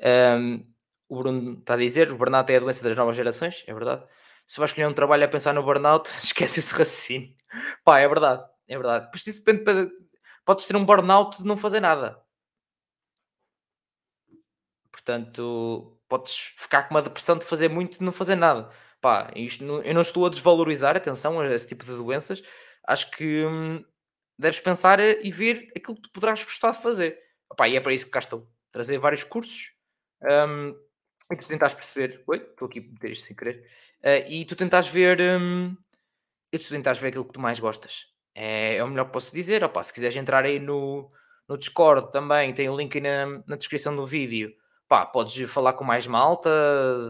Um, 0.00 0.64
o 1.08 1.18
Bruno 1.18 1.58
está 1.58 1.74
a 1.74 1.78
dizer: 1.78 2.12
o 2.12 2.16
burnout 2.16 2.52
é 2.52 2.56
a 2.56 2.60
doença 2.60 2.84
das 2.84 2.96
novas 2.96 3.16
gerações, 3.16 3.64
é 3.66 3.74
verdade. 3.74 4.04
Se 4.46 4.58
vais 4.58 4.70
escolher 4.70 4.86
um 4.86 4.94
trabalho 4.94 5.24
a 5.24 5.28
pensar 5.28 5.52
no 5.52 5.62
burnout, 5.62 6.10
esquece 6.22 6.60
esse 6.60 6.72
raciocínio. 6.72 7.34
Pá, 7.84 7.98
é 7.98 8.08
verdade, 8.08 8.42
é 8.66 8.76
verdade. 8.76 9.10
Por 9.10 9.16
isso 9.16 9.44
depende, 9.44 9.90
podes 10.44 10.66
ter 10.66 10.76
um 10.76 10.84
burnout 10.84 11.38
de 11.38 11.44
não 11.44 11.56
fazer 11.56 11.80
nada. 11.80 12.20
Portanto, 14.98 15.96
podes 16.08 16.52
ficar 16.56 16.84
com 16.84 16.94
uma 16.94 17.02
depressão 17.02 17.38
de 17.38 17.44
fazer 17.44 17.68
muito 17.68 18.00
e 18.00 18.04
não 18.04 18.12
fazer 18.12 18.34
nada. 18.34 18.68
Pá, 19.00 19.30
isto 19.36 19.64
não, 19.64 19.80
eu 19.82 19.94
não 19.94 20.00
estou 20.00 20.26
a 20.26 20.28
desvalorizar, 20.28 20.96
atenção, 20.96 21.40
a 21.40 21.46
esse 21.54 21.68
tipo 21.68 21.84
de 21.84 21.92
doenças. 21.92 22.42
Acho 22.84 23.08
que 23.12 23.44
hum, 23.44 23.84
deves 24.36 24.60
pensar 24.60 24.98
e 24.98 25.30
ver 25.30 25.70
aquilo 25.76 25.94
que 25.94 26.02
tu 26.02 26.10
poderás 26.10 26.42
gostar 26.42 26.72
de 26.72 26.82
fazer. 26.82 27.18
Pá, 27.56 27.68
e 27.68 27.76
é 27.76 27.80
para 27.80 27.92
isso 27.92 28.06
que 28.06 28.10
cá 28.10 28.18
estou. 28.18 28.50
Trazer 28.72 28.98
vários 28.98 29.22
cursos 29.22 29.72
um, 30.22 30.74
e 31.32 31.36
tu 31.36 31.46
tentas 31.46 31.74
perceber. 31.74 32.22
Oi, 32.26 32.38
estou 32.38 32.66
aqui 32.66 32.80
a 32.80 32.82
meter 32.82 33.12
isto 33.12 33.26
sem 33.26 33.36
querer. 33.36 33.64
Uh, 34.00 34.28
e 34.28 34.44
tu 34.46 34.56
tentas 34.56 34.88
ver. 34.88 35.20
Um, 35.20 35.76
e 36.52 36.58
tu 36.58 36.68
tentas 36.68 36.98
ver 36.98 37.08
aquilo 37.08 37.24
que 37.24 37.34
tu 37.34 37.40
mais 37.40 37.60
gostas. 37.60 38.06
É, 38.34 38.76
é 38.76 38.84
o 38.84 38.88
melhor 38.88 39.04
que 39.04 39.12
posso 39.12 39.32
dizer. 39.32 39.62
Opa, 39.62 39.82
se 39.82 39.92
quiseres 39.92 40.16
entrar 40.16 40.44
aí 40.44 40.58
no, 40.58 41.08
no 41.48 41.56
Discord 41.56 42.10
também, 42.10 42.52
tem 42.52 42.68
o 42.68 42.76
link 42.76 43.00
na, 43.00 43.26
na 43.46 43.56
descrição 43.56 43.94
do 43.94 44.04
vídeo 44.04 44.52
pá, 44.88 45.04
podes 45.04 45.50
falar 45.50 45.74
com 45.74 45.84
mais 45.84 46.06
malta 46.06 46.50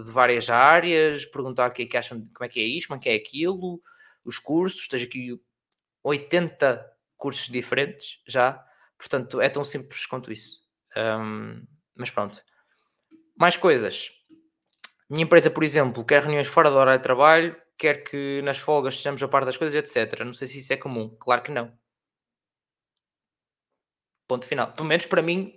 de 0.04 0.10
várias 0.10 0.50
áreas, 0.50 1.24
perguntar 1.24 1.70
o 1.70 1.72
que 1.72 1.82
é 1.82 1.86
que 1.86 1.96
acham, 1.96 2.20
como 2.34 2.44
é 2.44 2.48
que 2.48 2.60
é 2.60 2.64
isto, 2.64 2.88
como 2.88 3.00
é 3.00 3.02
que 3.02 3.08
é 3.08 3.14
aquilo, 3.14 3.80
os 4.24 4.38
cursos, 4.38 4.88
tens 4.88 5.04
aqui 5.04 5.40
80 6.02 6.84
cursos 7.16 7.48
diferentes 7.48 8.20
já, 8.26 8.62
portanto 8.98 9.40
é 9.40 9.48
tão 9.48 9.64
simples 9.64 10.06
quanto 10.06 10.32
isso. 10.32 10.66
Um, 10.96 11.64
mas 11.94 12.10
pronto. 12.10 12.42
Mais 13.36 13.56
coisas. 13.56 14.10
Minha 15.08 15.24
empresa, 15.24 15.50
por 15.50 15.62
exemplo, 15.62 16.04
quer 16.04 16.22
reuniões 16.22 16.48
fora 16.48 16.70
da 16.70 16.76
hora 16.76 16.96
de 16.96 17.02
trabalho, 17.02 17.56
quer 17.78 18.02
que 18.02 18.42
nas 18.42 18.58
folgas 18.58 18.94
estejamos 18.94 19.22
a 19.22 19.28
par 19.28 19.44
das 19.44 19.56
coisas, 19.56 19.76
etc. 19.76 20.24
Não 20.24 20.32
sei 20.32 20.48
se 20.48 20.58
isso 20.58 20.72
é 20.72 20.76
comum. 20.76 21.16
Claro 21.20 21.42
que 21.42 21.52
não. 21.52 21.72
Ponto 24.26 24.44
final. 24.44 24.72
Pelo 24.72 24.88
menos 24.88 25.06
para 25.06 25.22
mim, 25.22 25.56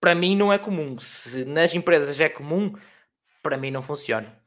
para 0.00 0.14
mim 0.14 0.36
não 0.36 0.52
é 0.52 0.58
comum. 0.58 0.98
Se 0.98 1.44
nas 1.44 1.74
empresas 1.74 2.18
é 2.20 2.28
comum, 2.28 2.72
para 3.42 3.56
mim 3.56 3.70
não 3.70 3.82
funciona. 3.82 4.38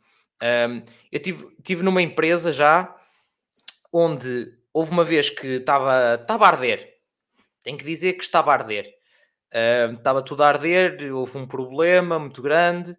Um, 0.42 0.82
eu 1.12 1.20
tive, 1.22 1.56
tive 1.64 1.84
numa 1.84 2.02
empresa 2.02 2.52
já 2.52 2.96
onde 3.94 4.52
houve 4.74 4.92
uma 4.92 5.04
vez 5.04 5.30
que 5.30 5.48
estava, 5.48 6.20
estava 6.22 6.46
a 6.46 6.50
arder. 6.50 6.90
Tenho 7.64 7.78
que 7.78 7.86
dizer 7.86 8.14
que 8.14 8.24
estava 8.24 8.52
a 8.52 8.56
arder. 8.56 8.88
Uh, 9.54 9.94
estava 9.98 10.24
tudo 10.24 10.44
a 10.44 10.48
arder, 10.48 11.14
houve 11.14 11.38
um 11.38 11.46
problema 11.46 12.18
muito 12.18 12.42
grande 12.42 12.96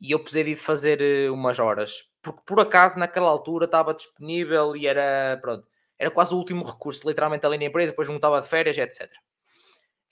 e 0.00 0.12
eu 0.12 0.20
precisei 0.20 0.44
de 0.44 0.56
fazer 0.56 1.00
eh, 1.00 1.30
umas 1.30 1.58
horas. 1.58 2.04
Porque 2.22 2.42
por 2.46 2.60
acaso 2.60 2.98
naquela 2.98 3.28
altura 3.28 3.64
estava 3.64 3.94
disponível 3.94 4.76
e 4.76 4.86
era, 4.86 5.38
pronto, 5.40 5.66
era 5.98 6.10
quase 6.10 6.34
o 6.34 6.38
último 6.38 6.64
recurso, 6.64 7.08
literalmente 7.08 7.46
ali 7.46 7.58
na 7.58 7.64
empresa, 7.64 7.92
depois 7.92 8.08
não 8.08 8.16
estava 8.16 8.40
de 8.40 8.48
férias, 8.48 8.76
etc. 8.76 9.10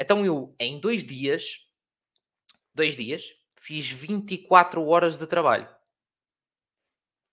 Então 0.00 0.24
eu, 0.24 0.54
em 0.58 0.80
dois 0.80 1.04
dias, 1.04 1.68
dois 2.74 2.96
dias, 2.96 3.34
fiz 3.58 3.88
24 3.88 4.84
horas 4.86 5.16
de 5.16 5.26
trabalho. 5.26 5.68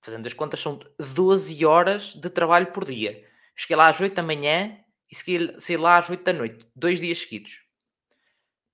Fazendo 0.04 0.26
as 0.26 0.34
contas, 0.34 0.60
são 0.60 0.80
12 1.14 1.66
horas 1.66 2.16
de 2.16 2.30
trabalho 2.30 2.72
por 2.72 2.86
dia. 2.86 3.30
Cheguei 3.56 3.76
lá 3.76 3.90
às 3.90 4.00
8 4.00 4.16
da 4.16 4.24
manhã 4.24 4.84
e 5.12 5.16
saí 5.16 5.78
lá 5.78 5.98
às 5.98 6.10
8 6.10 6.24
da 6.24 6.34
noite. 6.34 6.68
Dois 6.76 7.00
dias 7.00 7.20
seguidos. 7.20 7.64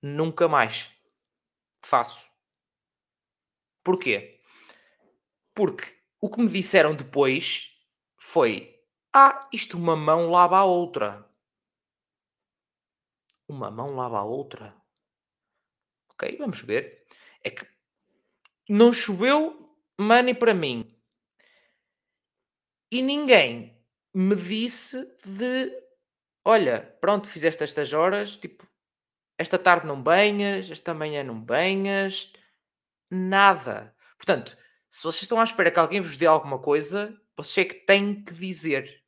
Nunca 0.00 0.48
mais 0.48 0.90
faço. 1.84 2.28
Porquê? 3.84 4.40
Porque 5.54 5.98
o 6.20 6.30
que 6.30 6.40
me 6.40 6.48
disseram 6.48 6.94
depois 6.94 7.72
foi: 8.18 8.80
Ah, 9.12 9.48
isto 9.52 9.76
uma 9.76 9.96
mão 9.96 10.30
lava 10.30 10.58
a 10.58 10.64
outra. 10.64 11.28
Uma 13.48 13.70
mão 13.70 13.94
lava 13.94 14.18
a 14.18 14.24
outra. 14.24 14.74
Ok, 16.20 16.36
vamos 16.38 16.62
ver. 16.62 17.04
É 17.44 17.50
que 17.50 17.64
não 18.68 18.92
choveu 18.92 19.72
money 19.98 20.34
para 20.34 20.52
mim. 20.52 20.92
E 22.90 23.00
ninguém 23.02 23.80
me 24.12 24.34
disse 24.34 25.04
de 25.24 25.88
olha, 26.44 26.80
pronto, 27.00 27.28
fizeste 27.28 27.62
estas 27.62 27.92
horas, 27.92 28.36
tipo, 28.36 28.66
esta 29.36 29.58
tarde 29.58 29.86
não 29.86 30.02
banhas, 30.02 30.70
esta 30.70 30.94
manhã 30.94 31.22
não 31.22 31.38
banhas, 31.38 32.32
nada. 33.10 33.94
Portanto, 34.16 34.56
se 34.90 35.02
vocês 35.02 35.22
estão 35.22 35.38
à 35.38 35.44
espera 35.44 35.70
que 35.70 35.78
alguém 35.78 36.00
vos 36.00 36.16
dê 36.16 36.24
alguma 36.24 36.58
coisa, 36.58 37.14
vocês 37.36 37.66
é 37.66 37.68
que 37.68 37.86
têm 37.86 38.24
que 38.24 38.32
dizer. 38.32 39.04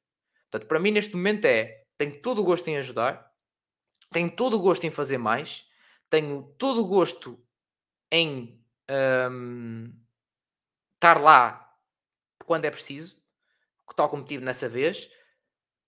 Portanto, 0.51 0.69
para 0.69 0.79
mim 0.79 0.91
neste 0.91 1.17
momento 1.17 1.47
é, 1.47 1.85
tenho 1.97 2.21
todo 2.21 2.43
o 2.43 2.45
gosto 2.45 2.69
em 2.69 2.77
ajudar, 2.77 3.27
tenho 4.13 4.31
todo 4.31 4.59
o 4.59 4.61
gosto 4.61 4.85
em 4.85 4.91
fazer 4.91 5.17
mais, 5.17 5.70
tenho 6.11 6.43
todo 6.59 6.83
o 6.83 6.87
gosto 6.87 7.43
em 8.11 8.61
um, 9.31 9.93
estar 10.95 11.21
lá 11.21 11.73
quando 12.45 12.65
é 12.65 12.71
preciso, 12.71 13.17
tal 13.95 14.09
como 14.09 14.25
tive 14.25 14.45
nessa 14.45 14.69
vez. 14.69 15.09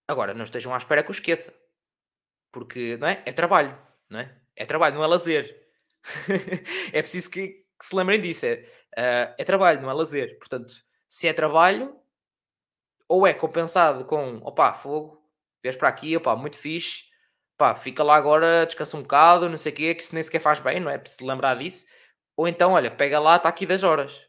Agora, 0.06 0.32
não 0.32 0.44
estejam 0.44 0.72
à 0.72 0.76
espera 0.76 1.02
que 1.02 1.10
eu 1.10 1.14
esqueça, 1.14 1.54
porque 2.52 2.96
não 2.96 3.08
é? 3.08 3.22
É 3.26 3.32
trabalho, 3.32 3.76
não 4.08 4.20
é? 4.20 4.40
É 4.54 4.64
trabalho, 4.64 4.94
não 4.94 5.04
é 5.04 5.06
lazer. 5.06 5.68
é 6.92 7.02
preciso 7.02 7.30
que, 7.30 7.48
que, 7.48 7.84
se 7.84 7.94
lembrem 7.94 8.20
disso. 8.20 8.46
É, 8.46 8.62
uh, 8.96 9.34
é 9.38 9.44
trabalho, 9.44 9.82
não 9.82 9.90
é 9.90 9.92
lazer. 9.92 10.38
Portanto, 10.38 10.72
se 11.08 11.26
é 11.26 11.32
trabalho, 11.32 11.98
ou 13.08 13.26
é 13.26 13.34
compensado 13.34 14.04
com 14.04 14.38
opá, 14.38 14.72
fogo, 14.72 15.22
vês 15.62 15.76
para 15.76 15.88
aqui, 15.88 16.16
opá, 16.16 16.36
muito 16.36 16.58
fixe, 16.58 17.11
pá, 17.62 17.76
fica 17.76 18.02
lá 18.02 18.16
agora, 18.16 18.66
descansa 18.66 18.96
um 18.96 19.02
bocado, 19.02 19.48
não 19.48 19.56
sei 19.56 19.70
o 19.70 19.74
quê, 19.76 19.94
que 19.94 20.02
isso 20.02 20.12
nem 20.16 20.24
sequer 20.24 20.40
faz 20.40 20.58
bem, 20.58 20.80
não 20.80 20.90
é? 20.90 20.98
Preciso 20.98 21.24
lembrar 21.24 21.54
disso. 21.54 21.86
Ou 22.36 22.48
então, 22.48 22.72
olha, 22.72 22.90
pega 22.90 23.20
lá, 23.20 23.36
está 23.36 23.48
aqui 23.48 23.64
das 23.64 23.84
horas. 23.84 24.28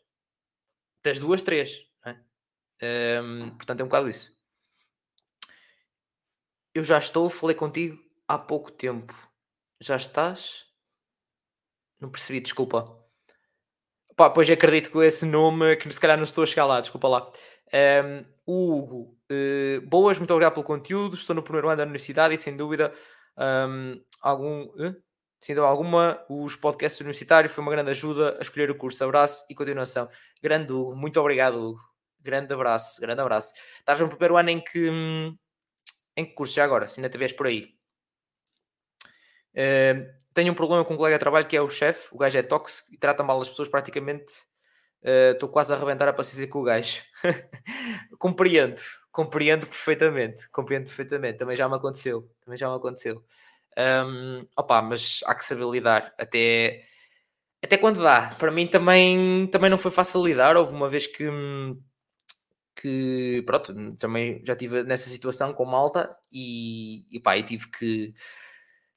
Das 1.03 1.17
duas, 1.17 1.41
três. 1.41 1.83
É? 2.05 3.19
Um, 3.23 3.49
portanto, 3.57 3.79
é 3.79 3.83
um 3.83 3.87
bocado 3.87 4.07
isso. 4.07 4.39
Eu 6.75 6.83
já 6.83 6.99
estou, 6.99 7.27
falei 7.27 7.55
contigo 7.55 7.97
há 8.27 8.37
pouco 8.37 8.71
tempo. 8.71 9.11
Já 9.81 9.95
estás? 9.95 10.67
Não 11.99 12.11
percebi, 12.11 12.39
desculpa. 12.39 13.03
Pá, 14.15 14.29
pois 14.29 14.47
acredito 14.47 14.91
que 14.91 14.97
esse 14.99 15.25
nome, 15.25 15.75
que 15.77 15.91
se 15.91 15.99
calhar 15.99 16.17
não 16.17 16.23
estou 16.23 16.43
a 16.43 16.47
chegar 16.47 16.67
lá, 16.67 16.81
desculpa 16.81 17.07
lá. 17.07 17.31
Um, 17.73 18.25
Hugo, 18.45 19.17
uh, 19.31 19.81
boas, 19.87 20.19
muito 20.19 20.29
obrigado 20.29 20.53
pelo 20.53 20.63
conteúdo. 20.63 21.15
Estou 21.15 21.35
no 21.35 21.41
primeiro 21.41 21.67
ano 21.67 21.77
da 21.77 21.83
universidade 21.83 22.35
e 22.35 22.37
sem 22.37 22.55
dúvida 22.55 22.93
um, 23.37 24.03
algum, 24.21 24.63
uh, 24.63 24.95
sem 25.39 25.55
dúvida 25.55 25.69
alguma, 25.69 26.23
os 26.29 26.55
podcasts 26.55 26.99
universitários 27.01 27.53
foi 27.53 27.61
uma 27.61 27.71
grande 27.71 27.91
ajuda 27.91 28.37
a 28.37 28.41
escolher 28.41 28.69
o 28.71 28.77
curso. 28.77 29.03
Abraço 29.03 29.45
e 29.49 29.55
continuação. 29.55 30.09
Grande 30.41 30.71
Hugo, 30.71 30.95
muito 30.95 31.19
obrigado, 31.19 31.55
Hugo. 31.55 31.79
Grande 32.21 32.53
abraço, 32.53 33.01
grande 33.01 33.21
abraço. 33.21 33.53
Estás 33.79 33.99
no 33.99 34.07
primeiro 34.07 34.37
ano 34.37 34.49
em 34.49 34.63
que, 34.63 34.89
hum, 34.89 35.37
em 36.15 36.25
que 36.25 36.33
curso 36.33 36.53
já 36.53 36.63
agora, 36.63 36.87
se 36.87 36.99
ainda 36.99 37.09
te 37.09 37.17
vês 37.17 37.33
por 37.33 37.47
aí? 37.47 37.75
Uh, 39.55 40.09
tenho 40.33 40.51
um 40.51 40.55
problema 40.55 40.83
com 40.83 40.93
um 40.93 40.97
colega 40.97 41.17
de 41.17 41.19
trabalho 41.19 41.47
que 41.47 41.55
é 41.55 41.61
o 41.61 41.67
chefe, 41.67 42.09
o 42.13 42.17
gajo 42.17 42.37
é 42.37 42.41
tóxico 42.41 42.93
e 42.93 42.97
trata 42.97 43.23
mal 43.23 43.41
as 43.41 43.49
pessoas 43.49 43.67
praticamente. 43.67 44.33
Estou 45.03 45.49
uh, 45.49 45.51
quase 45.51 45.73
a 45.73 45.75
arrebentar 45.75 46.07
a 46.07 46.13
paciência 46.13 46.47
com 46.47 46.59
o 46.59 46.63
gajo. 46.63 47.01
compreendo, 48.17 48.79
compreendo 49.11 49.67
perfeitamente, 49.67 50.49
compreendo 50.49 50.85
perfeitamente. 50.85 51.37
Também 51.37 51.57
já 51.57 51.67
me 51.67 51.75
aconteceu, 51.75 52.29
também 52.43 52.57
já 52.57 52.69
me 52.69 52.75
aconteceu. 52.77 53.23
Um, 53.77 54.47
opa, 54.55 54.81
mas 54.81 55.21
há 55.25 55.35
que 55.35 55.43
saber 55.43 55.67
lidar 55.67 56.13
até, 56.17 56.83
até 57.63 57.77
quando 57.77 58.01
dá. 58.01 58.35
Para 58.39 58.51
mim 58.51 58.67
também, 58.67 59.47
também 59.47 59.69
não 59.69 59.77
foi 59.77 59.91
fácil 59.91 60.25
lidar. 60.25 60.55
Houve 60.55 60.73
uma 60.73 60.87
vez 60.87 61.05
que, 61.07 61.25
que 62.75 63.43
pronto, 63.45 63.95
também 63.97 64.41
já 64.45 64.53
estive 64.53 64.83
nessa 64.83 65.09
situação 65.09 65.53
com 65.53 65.65
malta 65.65 66.15
e, 66.31 67.05
e 67.15 67.19
pá, 67.19 67.41
tive 67.41 67.67
que 67.69 68.13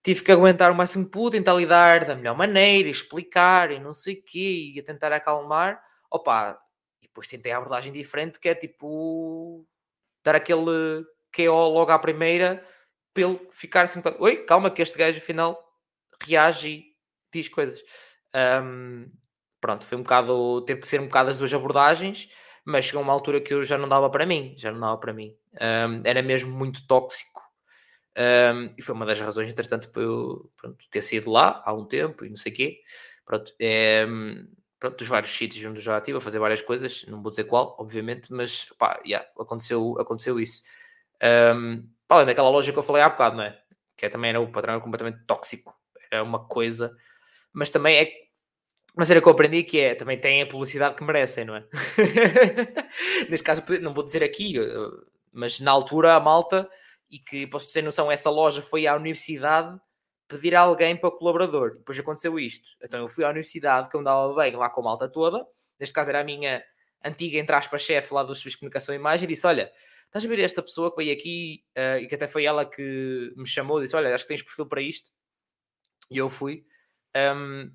tive 0.03 0.23
que 0.23 0.31
aguentar 0.31 0.70
o 0.70 0.74
máximo 0.74 1.05
que 1.05 1.11
pude, 1.11 1.37
tentar 1.37 1.55
lidar 1.55 2.05
da 2.05 2.15
melhor 2.15 2.37
maneira, 2.37 2.89
explicar 2.89 3.73
e 3.73 3.81
não 3.81 3.93
sei 3.93 4.15
o 4.15 4.23
quê, 4.23 4.73
e 4.77 4.83
tentar 4.83 5.12
acalmar. 5.12 5.83
Opa, 6.11 6.59
e 7.01 7.07
depois 7.07 7.27
tentei 7.27 7.53
a 7.53 7.59
abordagem 7.59 7.93
diferente, 7.93 8.41
que 8.41 8.49
é 8.49 8.55
tipo 8.55 9.66
dar 10.24 10.37
aquele 10.37 11.05
KO 11.35 11.69
logo 11.69 11.91
à 11.93 11.99
primeira, 11.99 12.65
ele 13.15 13.41
ficar 13.51 13.85
assim 13.85 14.03
oi, 14.19 14.45
calma 14.45 14.70
que 14.70 14.83
este 14.83 14.99
gajo 14.99 15.19
afinal 15.19 15.59
reage 16.23 16.69
e 16.70 16.85
diz 17.33 17.49
coisas. 17.49 17.83
Um, 18.35 19.11
pronto, 19.61 19.85
foi 19.85 19.99
um 19.99 20.03
bocado, 20.03 20.62
teve 20.62 20.81
que 20.81 20.89
ser 20.89 21.01
um 21.01 21.07
bocado 21.07 21.31
as 21.31 21.39
duas 21.39 21.53
abordagens, 21.53 22.28
mas 22.65 22.87
chegou 22.87 23.03
uma 23.03 23.12
altura 23.12 23.41
que 23.41 23.55
eu 23.55 23.62
já 23.62 23.78
não 23.78 23.89
dava 23.89 24.11
para 24.11 24.27
mim, 24.27 24.55
já 24.57 24.70
não 24.70 24.81
dava 24.81 24.99
para 24.99 25.12
mim. 25.12 25.37
Um, 25.55 26.03
era 26.05 26.23
mesmo 26.23 26.53
muito 26.53 26.87
tóxico. 26.87 27.43
Um, 28.19 28.70
e 28.78 28.83
foi 28.83 28.95
uma 28.95 29.07
das 29.07 29.20
razões, 29.20 29.49
entretanto, 29.49 29.91
para 29.93 30.03
eu 30.03 30.51
pronto, 30.57 30.85
ter 30.91 31.03
saído 31.03 31.31
lá 31.31 31.62
há 31.65 31.73
um 31.73 31.85
tempo 31.85 32.24
e 32.24 32.31
não 32.31 32.37
sei 32.37 32.53
o 32.53 32.55
quê. 32.55 32.81
Pronto, 33.24 33.53
é, 33.61 34.07
pronto, 34.78 34.97
dos 34.97 35.09
vários 35.09 35.32
sítios 35.32 35.65
onde 35.65 35.81
já 35.81 35.98
estive 35.98 36.19
a 36.19 36.20
fazer 36.20 36.39
várias 36.39 36.61
coisas, 36.61 37.05
não 37.09 37.23
vou 37.23 37.31
dizer 37.31 37.44
qual, 37.44 37.77
obviamente, 37.78 38.32
mas 38.32 38.66
pá, 38.78 39.01
yeah, 39.05 39.27
aconteceu, 39.39 39.98
aconteceu 39.98 40.39
isso. 40.39 40.62
Um, 41.23 41.89
além 42.09 42.27
daquela 42.27 42.51
loja 42.51 42.73
que 42.73 42.78
eu 42.78 42.82
falei 42.82 43.03
há 43.03 43.09
bocado, 43.09 43.36
não 43.36 43.44
é? 43.44 43.59
Que 43.97 44.07
é, 44.07 44.09
também 44.09 44.31
era 44.31 44.40
o 44.40 44.51
patrão 44.51 44.74
era 44.74 44.82
completamente 44.82 45.24
tóxico, 45.27 45.74
era 46.11 46.23
uma 46.23 46.47
coisa, 46.47 46.94
mas 47.53 47.70
também 47.70 47.97
é 47.97 48.12
uma 48.97 49.05
cena 49.05 49.20
que 49.20 49.28
eu 49.28 49.32
aprendi 49.32 49.62
que 49.62 49.78
é 49.78 49.94
também 49.94 50.19
tem 50.19 50.43
a 50.43 50.47
publicidade 50.47 50.94
que 50.94 51.05
merecem, 51.05 51.44
não 51.44 51.57
é? 51.57 51.65
Neste 53.28 53.44
caso, 53.44 53.62
não 53.81 53.93
vou 53.93 54.05
dizer 54.05 54.24
aqui, 54.24 54.55
mas 55.32 55.61
na 55.61 55.70
altura 55.70 56.15
a 56.15 56.20
malta, 56.20 56.69
e 57.11 57.19
que 57.19 57.47
posso 57.47 57.73
ter 57.73 57.82
noção, 57.82 58.11
essa 58.11 58.31
loja 58.31 58.61
foi 58.61 58.86
à 58.86 58.94
universidade 58.97 59.78
pedir 60.28 60.55
a 60.55 60.61
alguém 60.61 60.97
para 60.97 61.11
colaborador. 61.11 61.77
Depois 61.78 61.98
aconteceu 61.98 62.39
isto. 62.39 62.69
Então 62.82 63.01
eu 63.01 63.09
fui 63.09 63.24
à 63.24 63.28
universidade, 63.28 63.89
que 63.89 63.97
eu 63.97 64.01
andava 64.01 64.35
bem 64.35 64.55
lá 64.57 64.69
com 64.70 64.81
a 64.81 64.85
malta 64.85 65.09
toda, 65.09 65.47
neste 65.78 65.93
caso 65.93 66.11
era 66.11 66.20
a 66.20 66.24
minha 66.24 66.62
antiga, 67.05 67.39
entre 67.39 67.55
aspas, 67.55 67.82
chefe 67.82 68.12
lá 68.12 68.23
do 68.23 68.35
Serviço 68.35 68.57
de 68.57 68.61
Comunicação 68.61 68.94
e 68.94 68.98
Imagem, 68.98 69.24
e 69.24 69.28
disse: 69.28 69.47
Olha, 69.47 69.70
estás 70.07 70.24
a 70.24 70.28
ver 70.28 70.40
esta 70.40 70.62
pessoa 70.62 70.90
que 70.90 70.97
veio 71.03 71.12
aqui 71.12 71.65
uh, 71.77 71.98
e 71.98 72.09
que 72.09 72.15
até 72.15 72.27
foi 72.27 72.44
ela 72.44 72.65
que 72.65 73.32
me 73.36 73.47
chamou, 73.47 73.81
disse: 73.81 73.97
Olha, 73.97 74.15
acho 74.15 74.24
que 74.24 74.28
tens 74.28 74.43
perfil 74.43 74.66
para 74.66 74.82
isto. 74.82 75.11
E 76.11 76.19
eu 76.19 76.28
fui. 76.28 76.65
Um, 77.16 77.70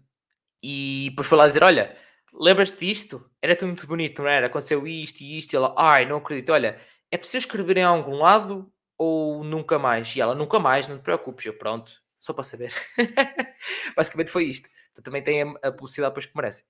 e 0.64 1.07
depois 1.10 1.28
foi 1.28 1.38
lá 1.38 1.48
dizer: 1.48 1.64
Olha, 1.64 1.95
lembras-te 2.34 2.86
disto? 2.86 3.30
Era 3.41 3.56
tudo 3.56 3.69
muito 3.69 3.88
bonito, 3.88 4.22
não 4.22 4.30
era? 4.30 4.48
Aconteceu 4.48 4.86
isto 4.88 5.22
e 5.22 5.38
isto. 5.38 5.53
E 5.53 5.56
ela: 5.56 5.73
Ai, 5.78 6.06
não 6.06 6.18
acredito. 6.18 6.52
Olha, 6.52 6.78
é 7.11 7.18
preciso 7.18 7.45
escrever 7.45 7.78
em 7.78 7.84
algum 7.84 8.18
lado 8.18 8.72
ou 8.98 9.44
nunca 9.44 9.80
mais? 9.80 10.15
E 10.15 10.22
ela: 10.22 10.36
Nunca 10.36 10.60
mais, 10.60 10.88
não 10.88 10.98
te 10.98 11.03
preocupes. 11.03 11.45
Eu, 11.45 11.57
pronto, 11.57 11.94
só 12.22 12.34
para 12.34 12.43
saber. 12.43 12.72
Basicamente 13.98 14.31
foi 14.31 14.45
isto. 14.45 14.69
Então 14.91 15.03
também 15.03 15.23
tem 15.23 15.41
a, 15.41 15.52
a 15.64 15.72
publicidade 15.72 16.11
depois 16.11 16.27
que 16.27 16.35
merece. 16.35 16.64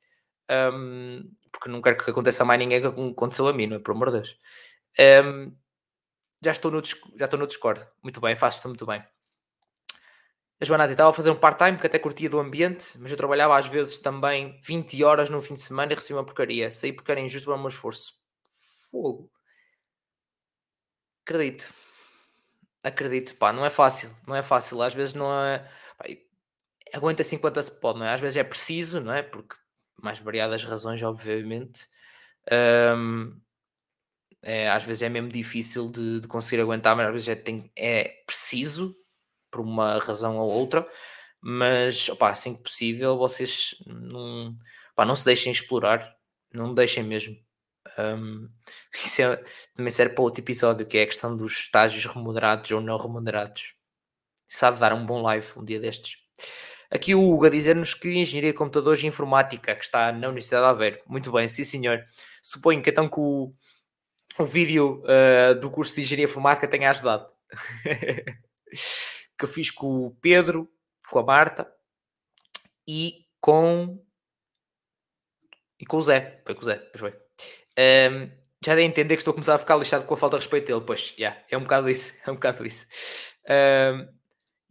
Um, 0.49 1.31
porque 1.51 1.69
não 1.69 1.81
quero 1.81 1.97
que 1.97 2.09
aconteça 2.09 2.43
mais 2.43 2.59
ninguém 2.59 2.81
que 2.81 2.87
aconteceu 2.87 3.47
a 3.47 3.53
mim, 3.53 3.67
não 3.67 3.77
é? 3.77 3.79
Por 3.79 3.91
amor 3.91 4.09
de 4.09 4.17
Deus. 4.17 4.37
Um, 5.25 5.55
já, 6.43 6.51
estou 6.51 6.71
no, 6.71 6.81
já 6.83 7.25
estou 7.25 7.39
no 7.39 7.47
Discord. 7.47 7.85
Muito 8.01 8.19
bem, 8.21 8.35
faço-te 8.35 8.67
muito 8.67 8.85
bem. 8.85 9.03
A 10.59 10.65
Joana 10.65 10.85
estava 10.85 11.09
a 11.09 11.13
fazer 11.13 11.31
um 11.31 11.35
part-time 11.35 11.77
que 11.77 11.87
até 11.87 11.97
curtia 11.97 12.29
do 12.29 12.39
ambiente, 12.39 12.97
mas 12.99 13.11
eu 13.11 13.17
trabalhava 13.17 13.57
às 13.57 13.65
vezes 13.65 13.99
também 13.99 14.59
20 14.63 15.03
horas 15.03 15.29
no 15.29 15.41
fim 15.41 15.55
de 15.55 15.59
semana 15.59 15.91
e 15.91 15.95
recebia 15.95 16.17
uma 16.17 16.25
porcaria. 16.25 16.69
Saí 16.69 16.93
porque 16.93 17.11
era 17.11 17.19
injusto 17.19 17.45
para 17.47 17.55
o 17.55 17.59
meu 17.59 17.69
esforço. 17.69 18.13
Fogo. 18.91 19.31
Acredito. 21.25 21.73
Acredito, 22.83 23.35
pá, 23.35 23.53
não 23.53 23.65
é 23.65 23.69
fácil. 23.69 24.15
Não 24.27 24.35
é 24.35 24.41
fácil. 24.41 24.81
Às 24.81 24.93
vezes 24.93 25.13
não 25.13 25.31
é. 25.33 25.59
Pá, 25.97 26.05
aguenta 26.93 27.23
50 27.23 27.61
se 27.61 27.79
pode, 27.79 27.99
não 27.99 28.05
é? 28.05 28.13
Às 28.13 28.21
vezes 28.21 28.37
é 28.37 28.43
preciso, 28.43 28.99
não 28.99 29.13
é? 29.13 29.21
Porque 29.23 29.55
mais 30.01 30.19
variadas 30.19 30.63
razões, 30.63 31.01
obviamente. 31.03 31.87
Um, 32.51 33.39
é, 34.41 34.69
às 34.69 34.83
vezes 34.83 35.03
é 35.03 35.09
mesmo 35.09 35.29
difícil 35.29 35.89
de, 35.91 36.21
de, 36.21 36.27
conseguir 36.27 36.61
aguentar, 36.61 36.95
mas 36.95 37.07
às 37.07 37.13
vezes 37.13 37.27
é, 37.29 37.35
tem, 37.35 37.71
é 37.75 38.23
preciso 38.25 38.95
por 39.51 39.61
uma 39.61 39.99
razão 39.99 40.37
ou 40.37 40.49
outra, 40.49 40.87
mas 41.39 42.09
opa, 42.09 42.29
assim 42.29 42.55
que 42.55 42.63
possível 42.63 43.17
vocês 43.17 43.75
não, 43.85 44.55
opa, 44.93 45.05
não 45.05 45.15
se 45.15 45.25
deixem 45.25 45.51
explorar, 45.51 46.15
não 46.53 46.73
deixem 46.73 47.03
mesmo. 47.03 47.37
Um, 47.97 48.49
isso 49.05 49.21
é, 49.21 49.43
também 49.75 49.91
serve 49.91 50.15
para 50.15 50.23
outro 50.23 50.43
episódio 50.43 50.85
que 50.85 50.97
é 50.97 51.03
a 51.03 51.07
questão 51.07 51.35
dos 51.35 51.51
estágios 51.53 52.05
remunerados 52.05 52.71
ou 52.71 52.81
não 52.81 52.97
remunerados. 52.97 53.75
Sabe 54.47 54.79
dar 54.79 54.93
um 54.93 55.05
bom 55.05 55.21
live 55.21 55.47
um 55.57 55.63
dia 55.63 55.79
destes. 55.79 56.17
Aqui 56.89 57.15
o 57.15 57.23
Hugo 57.23 57.45
a 57.45 57.49
dizer-nos 57.49 57.93
que 57.93 58.09
Engenharia 58.09 58.51
de 58.51 58.57
Computadores 58.57 59.01
e 59.01 59.07
Informática, 59.07 59.73
que 59.75 59.83
está 59.83 60.11
na 60.11 60.27
Universidade 60.27 60.65
de 60.65 60.69
Aveiro. 60.69 60.99
Muito 61.07 61.31
bem, 61.31 61.47
sim 61.47 61.63
senhor. 61.63 62.03
Suponho 62.43 62.81
que 62.83 62.89
então 62.89 63.07
que 63.07 63.17
o, 63.17 63.53
o 64.37 64.43
vídeo 64.43 65.01
uh, 65.05 65.57
do 65.57 65.71
curso 65.71 65.95
de 65.95 66.01
Engenharia 66.01 66.25
Informática 66.25 66.67
tenha 66.67 66.89
ajudado. 66.89 67.31
que 69.37 69.45
eu 69.45 69.47
fiz 69.47 69.71
com 69.71 69.87
o 69.87 70.11
Pedro, 70.15 70.69
com 71.09 71.19
a 71.19 71.23
Marta 71.23 71.71
e 72.85 73.25
com. 73.39 74.03
E 75.79 75.85
com 75.85 75.97
o 75.97 76.01
Zé. 76.01 76.41
Foi 76.45 76.55
com 76.55 76.61
o 76.61 76.65
Zé, 76.65 76.75
pois 76.75 76.99
foi. 76.99 77.20
Um, 77.81 78.29
já 78.63 78.75
dei 78.75 78.85
a 78.85 78.87
entender 78.87 79.15
que 79.15 79.21
estou 79.21 79.31
a 79.31 79.33
começar 79.33 79.55
a 79.55 79.57
ficar 79.57 79.75
lixado 79.75 80.05
com 80.05 80.13
a 80.13 80.17
falta 80.17 80.37
de 80.37 80.41
respeito 80.43 80.67
dele. 80.67 80.83
Pois, 80.85 81.15
yeah, 81.17 81.39
é 81.49 81.57
um 81.57 81.61
bocado 81.61 81.89
isso. 81.89 82.13
É 82.25 82.31
um 82.31 82.35
bocado 82.35 82.65
isso. 82.65 82.85
Um, 83.49 84.07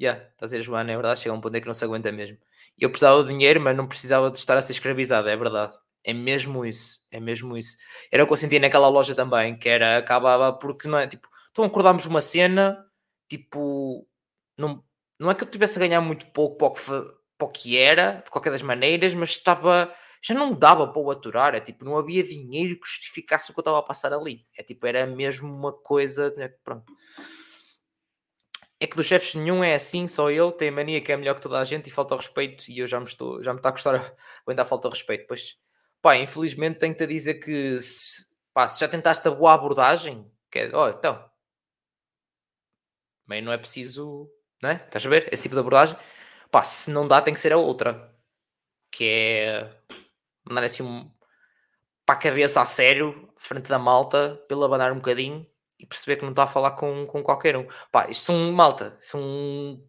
yeah, 0.00 0.22
está 0.22 0.44
a 0.44 0.46
dizer, 0.46 0.62
Joana, 0.62 0.92
é 0.92 0.94
verdade. 0.94 1.20
Chega 1.20 1.34
um 1.34 1.40
ponto 1.40 1.56
em 1.56 1.60
que 1.60 1.66
não 1.66 1.74
se 1.74 1.84
aguenta 1.84 2.12
mesmo. 2.12 2.38
Eu 2.78 2.90
precisava 2.90 3.22
de 3.22 3.30
dinheiro, 3.30 3.60
mas 3.60 3.76
não 3.76 3.86
precisava 3.86 4.30
de 4.30 4.38
estar 4.38 4.56
a 4.56 4.62
ser 4.62 4.72
escravizado. 4.72 5.28
É 5.28 5.36
verdade. 5.36 5.72
É 6.04 6.14
mesmo 6.14 6.64
isso. 6.64 6.98
É 7.12 7.20
mesmo 7.20 7.56
isso. 7.56 7.76
Era 8.12 8.22
o 8.24 8.26
que 8.26 8.32
eu 8.32 8.36
sentia 8.36 8.60
naquela 8.60 8.88
loja 8.88 9.14
também, 9.14 9.58
que 9.58 9.68
era, 9.68 9.98
acabava 9.98 10.52
porque 10.52 10.88
não 10.88 10.98
é 10.98 11.06
tipo, 11.06 11.28
então 11.50 11.64
acordámos 11.64 12.06
uma 12.06 12.20
cena, 12.20 12.84
tipo, 13.28 14.06
não, 14.56 14.82
não 15.18 15.30
é 15.30 15.34
que 15.34 15.44
eu 15.44 15.50
tivesse 15.50 15.78
a 15.78 15.80
ganhar 15.80 16.00
muito 16.00 16.26
pouco 16.28 16.56
para 16.56 16.68
o, 16.68 16.72
que, 16.72 16.80
para 17.36 17.46
o 17.46 17.50
que 17.50 17.76
era, 17.76 18.22
de 18.24 18.30
qualquer 18.30 18.50
das 18.50 18.62
maneiras, 18.62 19.14
mas 19.14 19.30
estava 19.30 19.92
já 20.22 20.34
não 20.34 20.52
dava 20.52 20.86
para 20.86 21.00
o 21.00 21.10
aturar, 21.10 21.54
é 21.54 21.60
tipo, 21.60 21.84
não 21.84 21.96
havia 21.98 22.22
dinheiro 22.22 22.78
que 22.78 22.86
justificasse 22.88 23.50
o 23.50 23.54
que 23.54 23.60
eu 23.60 23.62
estava 23.62 23.78
a 23.78 23.82
passar 23.82 24.12
ali. 24.12 24.46
É 24.56 24.62
tipo, 24.62 24.86
era 24.86 25.06
mesmo 25.06 25.52
uma 25.52 25.72
coisa, 25.72 26.34
né, 26.36 26.48
pronto. 26.64 26.92
É 28.78 28.86
que 28.86 28.96
dos 28.96 29.06
chefes 29.06 29.34
nenhum 29.34 29.62
é 29.62 29.74
assim, 29.74 30.06
só 30.08 30.30
ele 30.30 30.52
tem 30.52 30.70
mania 30.70 31.00
que 31.00 31.12
é 31.12 31.16
melhor 31.16 31.34
que 31.34 31.42
toda 31.42 31.58
a 31.58 31.64
gente 31.64 31.88
e 31.88 31.92
falta 31.92 32.16
respeito 32.16 32.64
e 32.70 32.78
eu 32.78 32.86
já 32.86 32.98
me 32.98 33.06
estou, 33.06 33.42
já 33.42 33.52
me 33.52 33.58
está 33.58 33.68
a 33.68 33.72
custar 33.72 33.94
aguentar 34.44 34.64
a 34.64 34.68
falta 34.68 34.88
de 34.88 34.94
respeito. 34.94 35.26
Pois, 35.28 35.58
pá, 36.00 36.16
infelizmente 36.16 36.78
tenho-te 36.78 37.04
a 37.04 37.06
dizer 37.06 37.34
que 37.34 37.78
se, 37.78 38.34
pá, 38.54 38.68
se 38.68 38.80
já 38.80 38.88
tentaste 38.88 39.26
a 39.28 39.30
boa 39.30 39.52
abordagem, 39.54 40.30
que 40.50 40.60
é, 40.60 40.76
oh, 40.76 40.88
então, 40.88 41.22
bem, 43.26 43.42
não 43.42 43.52
é 43.52 43.58
preciso 43.58 44.30
não 44.62 44.70
é? 44.70 44.74
Estás 44.74 45.06
a 45.06 45.08
ver? 45.08 45.28
Esse 45.32 45.42
tipo 45.42 45.54
de 45.54 45.60
abordagem. 45.60 45.96
Pá, 46.50 46.62
se 46.62 46.90
não 46.90 47.06
dá, 47.08 47.22
tem 47.22 47.34
que 47.34 47.40
ser 47.40 47.52
a 47.52 47.56
outra. 47.56 48.14
Que 48.90 49.04
é 49.04 49.76
mandar 50.50 50.64
assim 50.64 51.10
para 52.04 52.16
a 52.16 52.18
cabeça 52.18 52.60
a 52.60 52.66
sério, 52.66 53.28
frente 53.38 53.68
da 53.68 53.78
malta, 53.78 54.42
pelo 54.48 54.64
abanar 54.64 54.92
um 54.92 54.96
bocadinho 54.96 55.46
e 55.78 55.86
perceber 55.86 56.16
que 56.16 56.22
não 56.22 56.30
está 56.30 56.44
a 56.44 56.48
falar 56.48 56.72
com, 56.72 57.06
com 57.06 57.22
qualquer 57.22 57.56
um. 57.56 57.66
Pá, 57.90 58.08
isto 58.08 58.24
são 58.24 58.52
malta, 58.52 58.96
são 59.00 59.20
um 59.20 59.86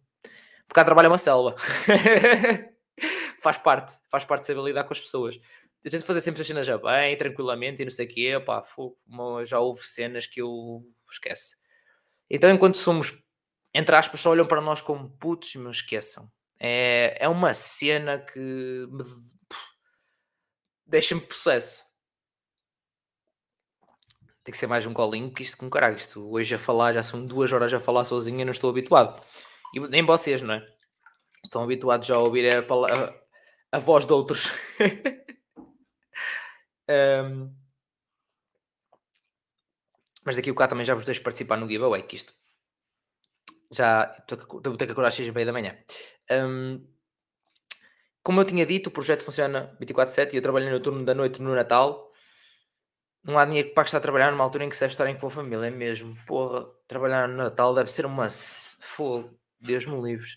bocado 0.68 0.86
trabalho 0.86 1.06
é 1.06 1.08
uma 1.10 1.18
selva. 1.18 1.54
faz 3.42 3.58
parte, 3.58 3.94
faz 4.10 4.24
parte 4.24 4.42
de 4.42 4.46
saber 4.46 4.62
lidar 4.62 4.84
com 4.84 4.92
as 4.92 5.00
pessoas. 5.00 5.38
Eu 5.84 5.90
tento 5.90 6.04
fazer 6.04 6.20
sempre 6.20 6.42
as 6.42 6.46
cenas 6.46 6.66
já 6.66 6.78
bem, 6.78 7.16
tranquilamente 7.18 7.82
e 7.82 7.84
não 7.84 7.90
sei 7.90 8.06
o 8.06 8.08
quê. 8.08 8.42
Pá, 8.44 8.62
já 9.44 9.58
houve 9.58 9.82
cenas 9.82 10.26
que 10.26 10.40
eu 10.40 10.82
esquece. 11.10 11.56
Então, 12.30 12.48
enquanto 12.50 12.76
somos 12.76 13.22
entre 13.74 13.96
aspas, 13.96 14.20
só 14.20 14.30
olham 14.30 14.46
para 14.46 14.60
nós 14.60 14.80
como 14.80 15.08
putos 15.18 15.54
me 15.56 15.70
esqueçam. 15.70 16.30
É, 16.60 17.16
é 17.18 17.28
uma 17.28 17.54
cena 17.54 18.18
que 18.18 18.38
me 18.38 19.02
deixa-me 20.92 21.22
processo. 21.22 21.82
Tem 24.44 24.52
que 24.52 24.58
ser 24.58 24.66
mais 24.66 24.86
um 24.86 24.92
colinho 24.92 25.32
que 25.32 25.42
isto 25.42 25.56
com 25.56 25.70
caralho. 25.70 25.96
Isto 25.96 26.30
hoje 26.30 26.54
a 26.54 26.58
falar, 26.58 26.92
já 26.92 27.02
são 27.02 27.24
duas 27.24 27.50
horas 27.50 27.72
a 27.72 27.80
falar 27.80 28.04
sozinho 28.04 28.40
e 28.40 28.44
não 28.44 28.50
estou 28.50 28.68
habituado. 28.68 29.24
E 29.74 29.80
nem 29.80 30.04
vocês, 30.04 30.42
não 30.42 30.54
é? 30.54 30.68
Estão 31.42 31.62
habituados 31.62 32.06
já 32.06 32.16
a 32.16 32.18
ouvir 32.18 32.54
a, 32.54 32.58
a, 32.58 33.14
a 33.72 33.78
voz 33.78 34.04
de 34.04 34.12
outros. 34.12 34.52
um, 37.24 37.54
mas 40.22 40.36
daqui 40.36 40.50
o 40.50 40.54
cá 40.54 40.68
também 40.68 40.84
já 40.84 40.94
vos 40.94 41.06
deixo 41.06 41.22
participar 41.22 41.56
no 41.56 41.68
giveaway, 41.68 42.02
que 42.02 42.16
isto 42.16 42.34
já 43.72 44.14
estou 44.18 44.38
a 44.38 44.84
acordar 44.84 45.08
às 45.08 45.14
6 45.14 45.32
da 45.32 45.52
manhã. 45.52 45.78
Um, 46.30 46.86
como 48.22 48.40
eu 48.40 48.44
tinha 48.44 48.64
dito, 48.64 48.88
o 48.88 48.90
projeto 48.92 49.24
funciona 49.24 49.76
24-7 49.80 50.32
e 50.32 50.36
eu 50.36 50.42
trabalho 50.42 50.70
no 50.70 50.80
turno 50.80 51.04
da 51.04 51.14
noite 51.14 51.42
no 51.42 51.54
Natal. 51.54 52.12
Não 53.24 53.38
há 53.38 53.44
dinheiro 53.44 53.72
para 53.74 53.84
estar 53.84 53.98
a 53.98 54.00
trabalhar 54.00 54.30
numa 54.30 54.44
altura 54.44 54.64
em 54.64 54.68
que 54.68 54.76
se 54.76 54.80
deve 54.80 54.92
estar 54.92 55.08
em 55.08 55.16
com 55.16 55.26
a 55.26 55.30
família, 55.30 55.66
é 55.66 55.70
mesmo. 55.70 56.16
Porra, 56.26 56.64
trabalhar 56.86 57.28
no 57.28 57.36
Natal 57.36 57.74
deve 57.74 57.90
ser 57.90 58.06
uma 58.06 58.28
fogo, 58.80 59.38
Deus 59.60 59.86
me 59.86 60.00
livre. 60.00 60.28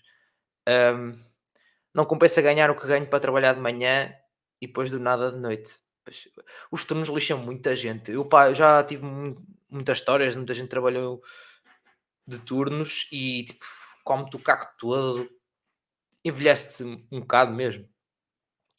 Um, 0.68 1.12
não 1.94 2.04
compensa 2.04 2.42
ganhar 2.42 2.70
o 2.70 2.78
que 2.78 2.86
ganho 2.86 3.06
para 3.06 3.20
trabalhar 3.20 3.54
de 3.54 3.60
manhã 3.60 4.14
e 4.60 4.66
depois 4.66 4.90
do 4.90 4.98
nada 5.00 5.30
de 5.30 5.38
noite. 5.38 5.78
Os 6.70 6.84
turnos 6.84 7.08
lixam 7.08 7.38
muita 7.38 7.74
gente. 7.74 8.12
Eu 8.12 8.24
pá, 8.24 8.52
já 8.52 8.82
tive 8.84 9.04
muitas 9.68 9.98
histórias, 9.98 10.36
muita 10.36 10.54
gente 10.54 10.68
trabalhou 10.68 11.22
de 12.26 12.38
turnos 12.40 13.08
e 13.12 13.44
tipo, 13.44 13.64
come-te 14.04 14.36
o 14.36 14.40
caco 14.40 14.74
todo, 14.78 15.28
envelhece-te 16.28 16.84
um 17.12 17.20
bocado 17.20 17.52
mesmo. 17.52 17.88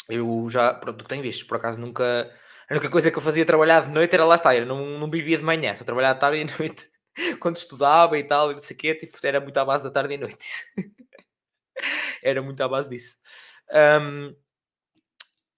Eu 0.10 0.50
já, 0.50 0.74
pronto, 0.74 1.06
tenho 1.06 1.24
visto, 1.24 1.48
por 1.48 1.58
acaso 1.58 1.80
nunca. 1.80 2.32
A 2.70 2.74
única 2.74 2.90
coisa 2.90 3.12
que 3.12 3.18
eu 3.18 3.22
fazia 3.22 3.46
trabalhar 3.46 3.86
de 3.86 3.92
noite 3.92 4.14
era 4.14 4.26
lá 4.26 4.36
estar, 4.36 4.56
eu 4.56 4.66
não, 4.66 5.00
não 5.00 5.10
vivia 5.10 5.38
de 5.38 5.44
manhã, 5.44 5.76
só 5.76 5.84
trabalhava 5.84 6.16
de 6.16 6.20
tarde 6.22 6.38
e 6.40 6.60
noite. 6.60 6.90
quando 7.40 7.56
estudava 7.56 8.18
e 8.18 8.24
tal, 8.24 8.52
e 8.52 8.54
não 8.54 8.60
sei 8.60 8.76
o 8.76 8.80
quê, 8.80 8.96
tipo, 8.96 9.18
era 9.24 9.40
muito 9.40 9.58
à 9.58 9.66
base 9.66 9.84
da 9.84 9.92
tarde 9.92 10.14
e 10.14 10.18
noite. 10.18 10.48
era 12.24 12.42
muito 12.42 12.62
à 12.62 12.68
base 12.68 12.90
disso. 12.90 13.18
Um, 13.72 14.36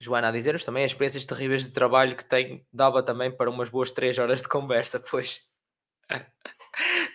Joana 0.01 0.29
a 0.29 0.31
dizer-nos 0.31 0.63
também 0.63 0.85
as 0.85 0.91
experiências 0.91 1.25
terríveis 1.25 1.65
de 1.65 1.71
trabalho 1.71 2.15
que 2.15 2.23
tenho 2.23 2.65
dava 2.71 3.03
também 3.03 3.35
para 3.35 3.49
umas 3.49 3.69
boas 3.69 3.91
3 3.91 4.17
horas 4.17 4.41
de 4.41 4.47
conversa, 4.47 4.99
pois. 5.11 5.41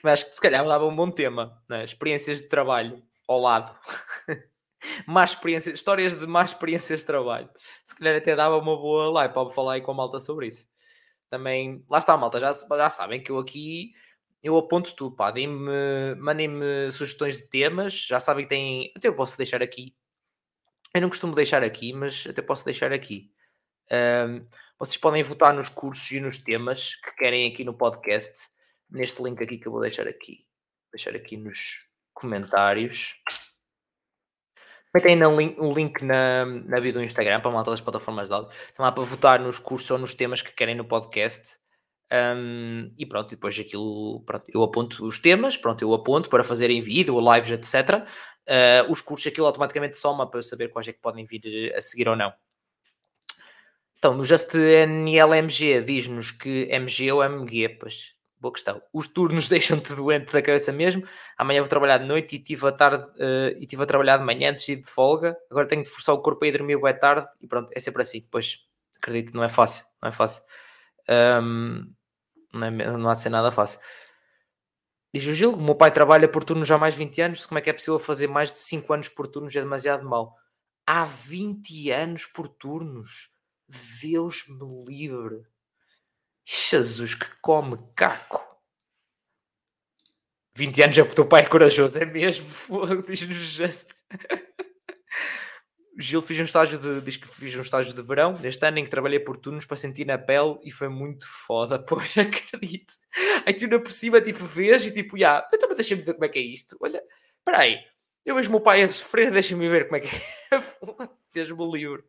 Mas 0.02 0.22
que 0.22 0.34
se 0.34 0.40
calhar 0.40 0.64
dava 0.64 0.84
um 0.84 0.94
bom 0.94 1.10
tema, 1.10 1.60
né? 1.68 1.82
experiências 1.82 2.42
de 2.42 2.48
trabalho 2.48 3.02
ao 3.26 3.40
lado. 3.40 3.74
Más 5.06 5.30
experiências, 5.30 5.74
histórias 5.74 6.18
de 6.18 6.26
más 6.26 6.50
experiências 6.50 7.00
de 7.00 7.06
trabalho. 7.06 7.48
Se 7.84 7.94
calhar 7.94 8.16
até 8.16 8.34
dava 8.36 8.56
uma 8.58 8.76
boa 8.76 9.10
live 9.10 9.34
para 9.34 9.50
falar 9.50 9.74
aí 9.74 9.80
com 9.80 9.92
a 9.92 9.94
malta 9.94 10.20
sobre 10.20 10.48
isso. 10.48 10.66
Também, 11.30 11.84
lá 11.90 11.98
está, 11.98 12.16
malta, 12.16 12.38
já, 12.40 12.52
já 12.52 12.90
sabem 12.90 13.22
que 13.22 13.30
eu 13.30 13.38
aqui 13.38 13.92
eu 14.42 14.58
aponto 14.58 14.94
tudo, 14.94 15.16
pá, 15.16 15.32
me 15.32 15.46
mandem-me 16.18 16.90
sugestões 16.90 17.38
de 17.38 17.48
temas, 17.48 17.94
já 17.94 18.20
sabem 18.20 18.44
que 18.44 18.50
têm, 18.50 18.92
até 18.94 19.08
eu 19.08 19.16
posso 19.16 19.38
deixar 19.38 19.62
aqui 19.62 19.94
eu 20.94 21.00
não 21.00 21.08
costumo 21.08 21.34
deixar 21.34 21.64
aqui, 21.64 21.92
mas 21.92 22.24
até 22.24 22.40
posso 22.40 22.64
deixar 22.64 22.92
aqui. 22.92 23.32
Um, 23.90 24.46
vocês 24.78 24.96
podem 24.96 25.24
votar 25.24 25.52
nos 25.52 25.68
cursos 25.68 26.08
e 26.12 26.20
nos 26.20 26.38
temas 26.38 26.94
que 26.94 27.16
querem 27.16 27.52
aqui 27.52 27.64
no 27.64 27.74
podcast, 27.74 28.48
neste 28.88 29.20
link 29.20 29.42
aqui 29.42 29.58
que 29.58 29.66
eu 29.66 29.72
vou 29.72 29.80
deixar 29.80 30.06
aqui. 30.06 30.46
Deixar 30.92 31.16
aqui 31.16 31.36
nos 31.36 31.90
comentários. 32.12 33.20
Também 34.94 35.18
tem 35.18 35.36
link, 35.36 35.60
um 35.60 35.72
link 35.72 36.04
na, 36.04 36.46
na 36.46 36.80
bio 36.80 36.92
do 36.92 37.02
Instagram 37.02 37.40
para 37.40 37.50
malta 37.50 37.68
das 37.68 37.80
plataformas 37.80 38.28
de 38.28 38.34
áudio. 38.34 38.52
Estão 38.52 38.84
lá 38.84 38.92
para 38.92 39.02
votar 39.02 39.40
nos 39.40 39.58
cursos 39.58 39.90
ou 39.90 39.98
nos 39.98 40.14
temas 40.14 40.40
que 40.40 40.52
querem 40.52 40.76
no 40.76 40.84
podcast. 40.84 41.58
Um, 42.12 42.86
e 42.96 43.04
pronto, 43.04 43.30
depois 43.30 43.58
aquilo, 43.58 44.22
pronto, 44.24 44.44
eu 44.54 44.62
aponto 44.62 45.04
os 45.04 45.18
temas, 45.18 45.56
pronto, 45.56 45.82
eu 45.82 45.92
aponto 45.92 46.30
para 46.30 46.44
fazer 46.44 46.70
em 46.70 46.80
vídeo, 46.80 47.18
lives, 47.18 47.50
etc. 47.50 48.06
Uh, 48.46 48.88
os 48.88 49.00
cursos, 49.00 49.26
aquilo 49.26 49.48
automaticamente 49.48 49.96
soma 49.96 50.30
para 50.30 50.38
eu 50.38 50.44
saber 50.44 50.68
quais 50.68 50.86
é 50.86 50.92
que 50.92 51.00
podem 51.00 51.26
vir 51.26 51.74
a 51.74 51.80
seguir 51.80 52.08
ou 52.08 52.14
não. 52.14 52.32
Então, 53.98 54.14
no 54.14 54.22
JustNLMG 54.22 55.82
diz-nos 55.82 56.30
que 56.30 56.68
MG 56.70 57.10
ou 57.10 57.24
MG, 57.24 57.68
pois, 57.80 58.14
boa 58.44 58.52
questão. 58.52 58.80
Os 58.92 59.08
turnos 59.08 59.48
deixam-te 59.50 59.94
doente 59.94 60.32
da 60.32 60.42
cabeça 60.42 60.72
mesmo. 60.72 61.02
Amanhã 61.36 61.60
vou 61.60 61.68
trabalhar 61.68 61.98
de 61.98 62.06
noite 62.06 62.36
e 62.36 62.38
tive 62.38 62.66
a 62.68 62.72
tarde 62.72 63.04
uh, 63.04 63.56
e 63.58 63.66
tive 63.66 63.82
a 63.82 63.86
trabalhar 63.86 64.18
de 64.18 64.24
manhã 64.24 64.52
antes 64.52 64.66
de 64.66 64.72
ir 64.72 64.76
de 64.76 64.88
folga. 64.88 65.36
Agora 65.50 65.66
tenho 65.66 65.82
de 65.82 65.88
forçar 65.88 66.14
o 66.14 66.22
corpo 66.22 66.44
a 66.44 66.48
ir 66.48 66.52
dormir 66.52 66.76
boa 66.76 66.94
tarde 66.94 67.26
e 67.40 67.46
pronto, 67.46 67.70
é 67.74 67.80
sempre 67.80 68.02
assim. 68.02 68.26
Pois, 68.30 68.58
acredito 68.96 69.34
não 69.34 69.42
é 69.42 69.48
fácil, 69.48 69.84
não 70.02 70.08
é 70.08 70.12
fácil. 70.12 70.42
Um, 71.08 71.92
não, 72.52 72.66
é, 72.66 72.70
não 72.70 73.08
há 73.08 73.14
de 73.14 73.20
ser 73.20 73.30
nada 73.30 73.50
fácil. 73.50 73.80
Diz 75.14 75.26
o 75.26 75.34
Gil, 75.34 75.52
o 75.52 75.62
meu 75.62 75.76
pai 75.76 75.92
trabalha 75.92 76.28
por 76.28 76.42
turnos 76.42 76.70
há 76.70 76.78
mais 76.78 76.94
de 76.94 76.98
20 76.98 77.22
anos, 77.22 77.46
como 77.46 77.58
é 77.58 77.62
que 77.62 77.70
é 77.70 77.72
possível 77.72 77.98
fazer 77.98 78.26
mais 78.26 78.50
de 78.50 78.58
5 78.58 78.92
anos 78.92 79.08
por 79.08 79.28
turnos? 79.28 79.54
É 79.54 79.60
demasiado 79.60 80.04
mal. 80.04 80.34
Há 80.86 81.04
20 81.04 81.90
anos 81.92 82.26
por 82.26 82.48
turnos? 82.48 83.30
Deus 84.02 84.44
me 84.48 84.84
livre. 84.84 85.46
Jesus, 86.46 87.14
que 87.14 87.26
come 87.40 87.78
caco. 87.94 88.42
20 90.56 90.82
anos 90.82 90.98
é 90.98 91.02
porque 91.02 91.12
o 91.12 91.16
teu 91.16 91.28
pai 91.28 91.42
é 91.42 91.48
corajoso, 91.48 91.98
é 91.98 92.04
mesmo? 92.04 92.46
Diz-nos 93.06 93.36
just. 93.36 93.88
Gil 95.98 96.22
fiz 96.22 96.40
um 96.40 96.44
estágio 96.44 96.78
de, 96.78 97.00
diz 97.00 97.16
que 97.16 97.28
fiz 97.28 97.54
um 97.54 97.60
estágio 97.60 97.94
de 97.94 98.02
verão 98.02 98.36
neste 98.38 98.66
ano 98.66 98.78
em 98.78 98.84
que 98.84 98.90
trabalhei 98.90 99.20
por 99.20 99.36
turnos 99.36 99.64
para 99.64 99.76
sentir 99.76 100.04
na 100.04 100.18
pele 100.18 100.58
e 100.64 100.70
foi 100.70 100.88
muito 100.88 101.24
foda, 101.46 101.78
pois 101.86 102.16
acredito. 102.18 102.94
Aí 103.46 103.54
tu 103.54 103.68
na 103.68 103.78
por 103.78 103.92
cima 103.92 104.20
tipo 104.20 104.44
vês 104.44 104.84
e 104.86 104.92
tipo, 104.92 105.16
já, 105.16 105.46
então 105.52 105.74
deixa-me 105.74 106.02
ver 106.02 106.14
como 106.14 106.24
é 106.24 106.28
que 106.28 106.38
é 106.38 106.42
isto. 106.42 106.76
Olha, 106.80 107.02
espera 107.38 107.58
aí, 107.58 107.78
eu 108.24 108.34
vejo 108.34 108.48
o 108.48 108.52
meu 108.52 108.60
pai 108.60 108.82
a 108.82 108.90
sofrer, 108.90 109.30
deixa-me 109.30 109.68
ver 109.68 109.84
como 109.84 109.96
é 109.96 110.00
que 110.00 110.08
é. 110.08 110.20
Deus-me 111.32 111.70
livre. 111.72 112.02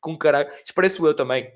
Com 0.00 0.16
caralho. 0.16 0.50
Isso 0.52 0.74
parece 0.74 1.00
eu 1.00 1.14
também. 1.14 1.50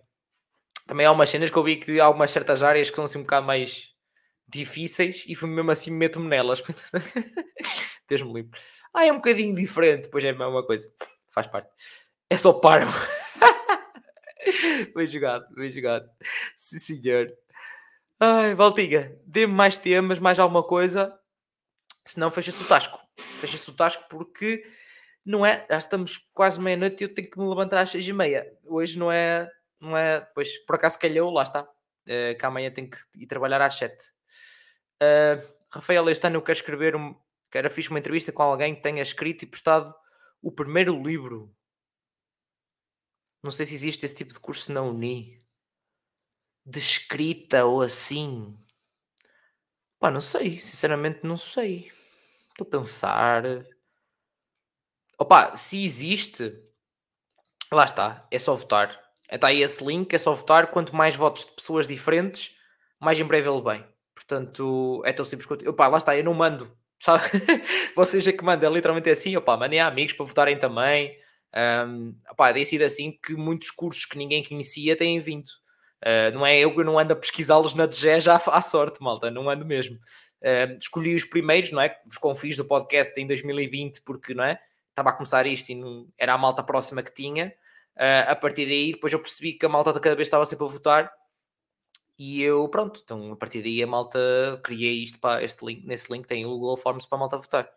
Também 0.89 1.07
há 1.07 1.13
umas 1.13 1.31
cenas 1.31 1.51
que 1.51 1.57
eu 1.57 1.63
vi 1.63 1.77
que 1.77 2.01
há 2.01 2.07
algumas 2.07 2.33
certas 2.33 2.65
áreas 2.65 2.91
que 2.91 2.97
são 2.97 3.05
assim 3.05 3.19
um 3.19 3.23
bocado 3.23 3.47
mais 3.47 3.95
difíceis 4.49 5.25
e 5.29 5.47
mesmo 5.47 5.71
assim 5.71 5.93
meto-me 5.93 6.27
nelas. 6.27 6.63
Deus-me 8.09 8.33
livre. 8.33 8.59
Ah, 8.93 9.07
é 9.07 9.13
um 9.13 9.17
bocadinho 9.17 9.55
diferente, 9.55 10.09
pois 10.09 10.25
é 10.25 10.31
a 10.31 10.33
mesma 10.33 10.67
coisa 10.67 10.91
faz 11.39 11.47
parte. 11.47 11.71
É 12.29 12.37
só 12.37 12.55
paro. 12.55 12.87
bem 14.95 15.07
jogado, 15.07 15.47
bem 15.55 15.69
jogado. 15.69 16.09
Sim, 16.57 16.79
senhor. 16.79 17.33
Ai, 18.19 18.55
Valtiga, 18.55 19.17
dê-me 19.25 19.53
mais 19.53 19.77
temas, 19.77 20.19
mais 20.19 20.39
alguma 20.39 20.63
coisa. 20.63 21.17
Senão 22.05 22.31
fecha-se 22.31 22.63
o 22.63 22.67
tasco. 22.67 22.99
Fecha-se 23.17 23.71
o 23.71 23.75
tasco 23.75 24.05
porque 24.09 24.65
não 25.25 25.47
é. 25.47 25.67
Já 25.71 25.79
estamos 25.79 26.19
quase 26.35 26.61
meia-noite 26.61 27.03
e 27.03 27.05
eu 27.05 27.15
tenho 27.15 27.31
que 27.31 27.39
me 27.39 27.47
levantar 27.47 27.83
às 27.83 27.91
seis 27.91 28.07
e 28.09 28.13
meia. 28.13 28.51
Hoje 28.65 28.99
não 28.99 29.13
é. 29.13 29.49
Não 29.81 29.97
é. 29.97 30.21
Pois, 30.21 30.59
por 30.65 30.77
acaso 30.77 30.99
calhou, 30.99 31.31
lá 31.31 31.43
está. 31.43 31.63
Uh, 31.63 32.37
que 32.39 32.47
amanhã 32.47 32.71
tenho 32.71 32.91
que 32.91 32.99
ir 33.17 33.27
trabalhar 33.27 33.61
às 33.61 33.75
sete. 33.75 34.03
Uh, 35.03 35.59
Rafael, 35.71 36.09
este 36.09 36.27
ano 36.27 36.37
eu 36.37 36.43
quero 36.43 36.59
escrever 36.59 36.97
um. 36.97 37.15
Quero 37.51 37.71
fiz 37.71 37.89
uma 37.89 37.99
entrevista 37.99 38.33
com 38.33 38.43
alguém 38.43 38.75
que 38.75 38.83
tenha 38.83 39.03
escrito 39.03 39.43
e 39.43 39.47
postado 39.47 39.95
o 40.43 40.53
primeiro 40.53 41.03
livro. 41.03 41.55
Não 43.43 43.51
sei 43.51 43.67
se 43.67 43.75
existe 43.75 44.05
esse 44.05 44.15
tipo 44.15 44.33
de 44.33 44.41
curso 44.41 44.73
na 44.73 44.83
Uni. 44.83 45.39
De 46.67 46.79
escrita 46.79 47.65
ou 47.65 47.83
assim. 47.83 48.59
Pá, 49.99 50.11
não 50.11 50.21
sei. 50.21 50.59
Sinceramente, 50.59 51.21
não 51.25 51.37
sei. 51.37 51.91
Estou 52.51 52.67
a 52.67 52.71
pensar. 52.71 53.45
Opa, 55.19 55.57
se 55.57 55.85
existe, 55.85 56.55
lá 57.73 57.85
está. 57.85 58.27
É 58.31 58.39
só 58.39 58.55
votar. 58.55 59.08
Está 59.31 59.49
aí 59.49 59.63
esse 59.63 59.85
link, 59.85 60.13
é 60.15 60.19
só 60.19 60.33
votar. 60.33 60.69
Quanto 60.71 60.95
mais 60.95 61.15
votos 61.15 61.45
de 61.45 61.53
pessoas 61.53 61.87
diferentes, 61.87 62.57
mais 63.01 63.19
em 63.19 63.25
breve 63.25 63.49
ele 63.49 63.63
vem. 63.63 63.85
Portanto, 64.15 65.03
é 65.05 65.13
tão 65.13 65.25
simples 65.25 65.47
quanto. 65.47 65.69
Opa, 65.69 65.87
lá 65.87 65.99
está, 65.99 66.17
eu 66.17 66.25
não 66.25 66.35
mando 66.35 66.71
sabe? 67.01 67.25
Vocês 67.95 68.27
é 68.27 68.33
que 68.33 68.45
mandam, 68.45 68.71
é 68.71 68.75
literalmente 68.75 69.09
assim, 69.09 69.37
opá, 69.37 69.57
mandem 69.57 69.81
a 69.81 69.87
amigos 69.87 70.15
para 70.15 70.27
votarem 70.27 70.59
também. 70.59 71.17
Um, 71.87 72.15
opá, 72.31 72.53
tem 72.53 72.65
sido 72.65 72.83
assim 72.83 73.17
que 73.23 73.35
muitos 73.35 73.71
cursos 73.71 74.05
que 74.05 74.19
ninguém 74.19 74.43
conhecia 74.43 74.97
têm 74.97 75.21
vindo. 75.21 75.49
Uh, 76.05 76.33
não 76.33 76.47
é 76.47 76.59
eu 76.59 76.75
que 76.75 76.85
não 76.85 76.99
ando 76.99 77.13
a 77.13 77.17
pesquisá-los 77.17 77.75
na 77.75 77.87
DGE 77.87 78.21
já 78.21 78.37
à 78.47 78.61
sorte, 78.61 79.03
malta, 79.03 79.31
não 79.31 79.49
ando 79.49 79.65
mesmo. 79.65 79.97
Uh, 80.43 80.77
escolhi 80.81 81.15
os 81.15 81.25
primeiros, 81.25 81.73
não 81.73 81.81
é? 81.81 81.97
Os 82.09 82.19
confis 82.19 82.57
do 82.57 82.65
podcast 82.65 83.19
em 83.21 83.27
2020, 83.27 84.03
porque 84.03 84.35
não 84.35 84.45
é? 84.45 84.61
Estava 84.91 85.11
a 85.11 85.13
começar 85.13 85.47
isto 85.47 85.71
e 85.71 85.75
não, 85.75 86.07
era 86.19 86.35
a 86.35 86.39
malta 86.39 86.63
próxima 86.63 87.03
que 87.03 87.15
tinha. 87.15 87.53
Uh, 87.99 88.31
a 88.31 88.37
partir 88.37 88.67
daí, 88.67 88.93
depois 88.93 89.13
eu 89.13 89.21
percebi 89.21 89.55
que 89.55 89.67
a 89.67 89.69
malta 89.69 89.93
cada 89.99 90.15
vez 90.15 90.29
estava 90.29 90.45
sempre 90.45 90.65
a 90.65 90.69
votar 90.69 91.13
e 92.19 92.43
eu, 92.43 92.69
pronto, 92.69 93.01
então 93.05 93.33
a 93.33 93.37
partir 93.37 93.63
daí 93.63 93.83
a 93.83 93.87
malta 93.87 94.19
criei 94.65 95.03
isto 95.03 95.21
para 95.21 95.43
este 95.43 95.65
link, 95.65 95.87
nesse 95.87 96.13
link 96.13 96.27
tem 96.27 96.45
o 96.45 96.51
Google 96.51 96.77
Forms 96.77 97.07
para 97.07 97.17
a 97.17 97.21
malta 97.21 97.39
votar. 97.39 97.71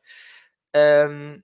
Um, 0.75 1.41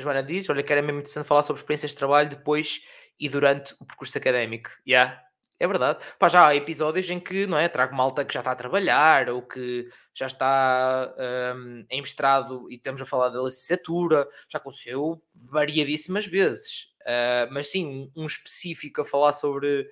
Joana 0.00 0.22
diz: 0.22 0.48
Olha, 0.50 0.62
que 0.62 0.72
era 0.72 0.82
mesmo 0.82 1.00
interessante 1.00 1.26
falar 1.26 1.42
sobre 1.42 1.60
experiências 1.60 1.92
de 1.92 1.96
trabalho 1.96 2.28
depois 2.28 2.80
e 3.20 3.28
durante 3.28 3.74
o 3.80 3.84
percurso 3.84 4.18
académico. 4.18 4.70
Yeah, 4.86 5.20
é 5.60 5.66
verdade. 5.66 6.04
Pá, 6.18 6.28
já 6.28 6.46
há 6.48 6.56
episódios 6.56 7.08
em 7.10 7.20
que, 7.20 7.46
não 7.46 7.58
é? 7.58 7.68
Trago 7.68 7.94
malta 7.94 8.24
que 8.24 8.34
já 8.34 8.40
está 8.40 8.52
a 8.52 8.56
trabalhar 8.56 9.28
ou 9.28 9.42
que 9.42 9.88
já 10.14 10.26
está 10.26 11.14
um, 11.56 11.84
em 11.90 12.00
mestrado 12.00 12.66
e 12.70 12.76
estamos 12.76 13.00
a 13.00 13.06
falar 13.06 13.28
da 13.28 13.40
licenciatura. 13.42 14.28
Já 14.48 14.58
aconteceu 14.58 15.22
variadíssimas 15.34 16.26
vezes. 16.26 16.88
Uh, 17.08 17.48
mas 17.50 17.68
sim, 17.68 18.12
um 18.14 18.26
específico 18.26 19.00
a 19.00 19.04
falar 19.04 19.32
sobre 19.32 19.90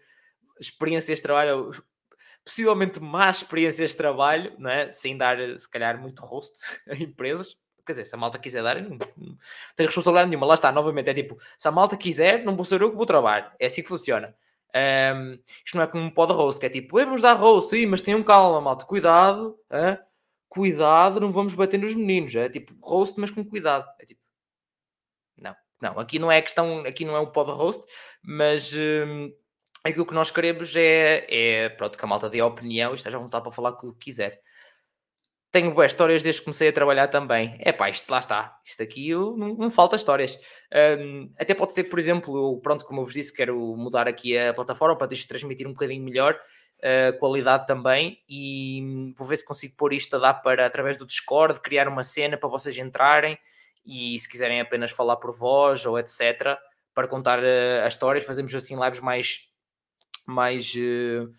experiências 0.61 1.19
de 1.19 1.23
trabalho 1.23 1.73
possivelmente 2.47 3.01
más 3.01 3.39
experiências 3.39 3.91
de 3.91 3.97
trabalho, 3.97 4.55
não 4.57 4.71
é? 4.71 4.93
sem 4.93 5.17
dar, 5.19 5.37
se 5.59 5.69
calhar, 5.69 6.01
muito 6.01 6.23
rosto 6.23 6.61
a 6.89 6.95
empresas. 6.95 7.59
Quer 7.85 7.93
dizer, 7.93 8.05
se 8.05 8.15
a 8.15 8.19
malta 8.19 8.39
quiser 8.39 8.63
dar, 8.63 8.81
não, 8.81 8.99
não 9.17 9.37
tem 9.77 9.87
responsabilidade 9.87 10.31
nenhuma. 10.31 10.47
Lá 10.47 10.55
está, 10.55 10.73
novamente, 10.73 11.11
é 11.11 11.15
tipo, 11.15 11.37
se 11.59 11.69
a 11.69 11.71
malta 11.73 11.97
quiser, 11.97 12.45
não 12.45 12.57
vou 12.57 12.65
ser 12.65 12.81
eu 12.81 12.91
que 12.91 12.97
vou 12.97 13.07
trabalhar. 13.07 13.55
É 13.59 13.67
assim 13.67 13.83
que 13.83 13.89
funciona. 13.89 14.35
Um, 14.75 15.39
isto 15.65 15.77
não 15.77 15.83
é 15.83 15.87
como 15.87 16.05
um 16.05 16.11
pod 16.11 16.33
roast, 16.33 16.61
que 16.61 16.67
é 16.67 16.69
tipo, 16.69 16.97
vamos 16.97 17.23
dar 17.23 17.35
roast, 17.35 17.71
sim, 17.71 17.87
mas 17.87 18.01
tenham 18.01 18.23
calma, 18.23 18.61
malta, 18.61 18.85
cuidado, 18.85 19.59
hein? 19.73 19.99
cuidado, 20.49 21.21
não 21.21 21.33
vamos 21.33 21.55
bater 21.55 21.79
nos 21.79 21.95
meninos. 21.95 22.35
É 22.35 22.49
tipo, 22.49 22.75
roast, 22.81 23.19
mas 23.19 23.31
com 23.31 23.45
cuidado. 23.45 23.87
É 24.01 24.07
tipo, 24.07 24.21
não, 25.81 25.99
aqui 25.99 26.19
não 26.19 26.31
é 26.31 26.41
questão, 26.43 26.81
aqui 26.81 27.05
não 27.05 27.17
é 27.17 27.21
o 27.21 27.31
pod 27.31 27.51
roast, 27.51 27.85
mas. 28.23 28.73
Um, 28.75 29.31
aquilo 29.87 30.07
que 30.07 30.15
nós 30.15 30.31
queremos 30.31 30.75
é, 30.77 31.27
é 31.29 31.69
pronto, 31.71 31.97
que 31.97 32.05
a 32.05 32.09
malta 32.09 32.29
dê 32.29 32.41
a 32.41 32.47
opinião 32.47 32.93
e 32.93 32.95
esteja 32.95 33.17
a 33.17 33.21
vontade 33.21 33.43
para 33.45 33.53
falar 33.53 33.71
o 33.71 33.95
que 33.95 34.07
quiser. 34.07 34.41
tenho 35.53 35.73
boas 35.73 35.93
histórias 35.93 36.23
desde 36.23 36.41
que 36.41 36.45
comecei 36.45 36.69
a 36.69 36.73
trabalhar 36.73 37.09
também. 37.09 37.57
É 37.61 37.73
pá, 37.73 37.89
isto 37.89 38.11
lá 38.11 38.19
está. 38.19 38.59
Isto 38.65 38.83
aqui 38.83 39.09
eu, 39.09 39.37
não, 39.37 39.55
não 39.55 39.71
falta 39.71 39.97
histórias. 39.97 40.39
Um, 40.99 41.33
até 41.39 41.55
pode 41.55 41.73
ser 41.73 41.85
por 41.85 41.99
exemplo, 41.99 42.61
pronto, 42.61 42.85
como 42.85 43.01
eu 43.01 43.05
vos 43.05 43.15
disse, 43.15 43.33
quero 43.33 43.57
mudar 43.77 44.09
aqui 44.09 44.37
a 44.37 44.53
plataforma 44.53 44.97
para 44.99 45.13
isto 45.15 45.29
transmitir 45.29 45.67
um 45.67 45.73
bocadinho 45.73 46.05
melhor 46.05 46.39
uh, 46.79 47.19
qualidade 47.19 47.67
também 47.67 48.19
e 48.29 49.13
vou 49.17 49.27
ver 49.27 49.37
se 49.37 49.47
consigo 49.47 49.77
pôr 49.77 49.93
isto 49.93 50.17
a 50.17 50.19
dar 50.19 50.35
para, 50.35 50.67
através 50.67 50.97
do 50.97 51.07
Discord, 51.07 51.61
criar 51.61 51.89
uma 51.89 52.03
cena 52.03 52.37
para 52.37 52.49
vocês 52.49 52.77
entrarem 52.77 53.39
e 53.87 54.19
se 54.19 54.29
quiserem 54.29 54.61
apenas 54.61 54.91
falar 54.91 55.17
por 55.17 55.33
voz 55.33 55.87
ou 55.87 55.99
etc, 55.99 56.59
para 56.95 57.09
contar 57.09 57.39
uh, 57.39 57.85
as 57.85 57.95
histórias, 57.95 58.25
fazemos 58.25 58.55
assim 58.55 58.79
lives 58.83 59.01
mais, 59.01 59.51
mais, 60.27 60.75
uh, 60.75 61.33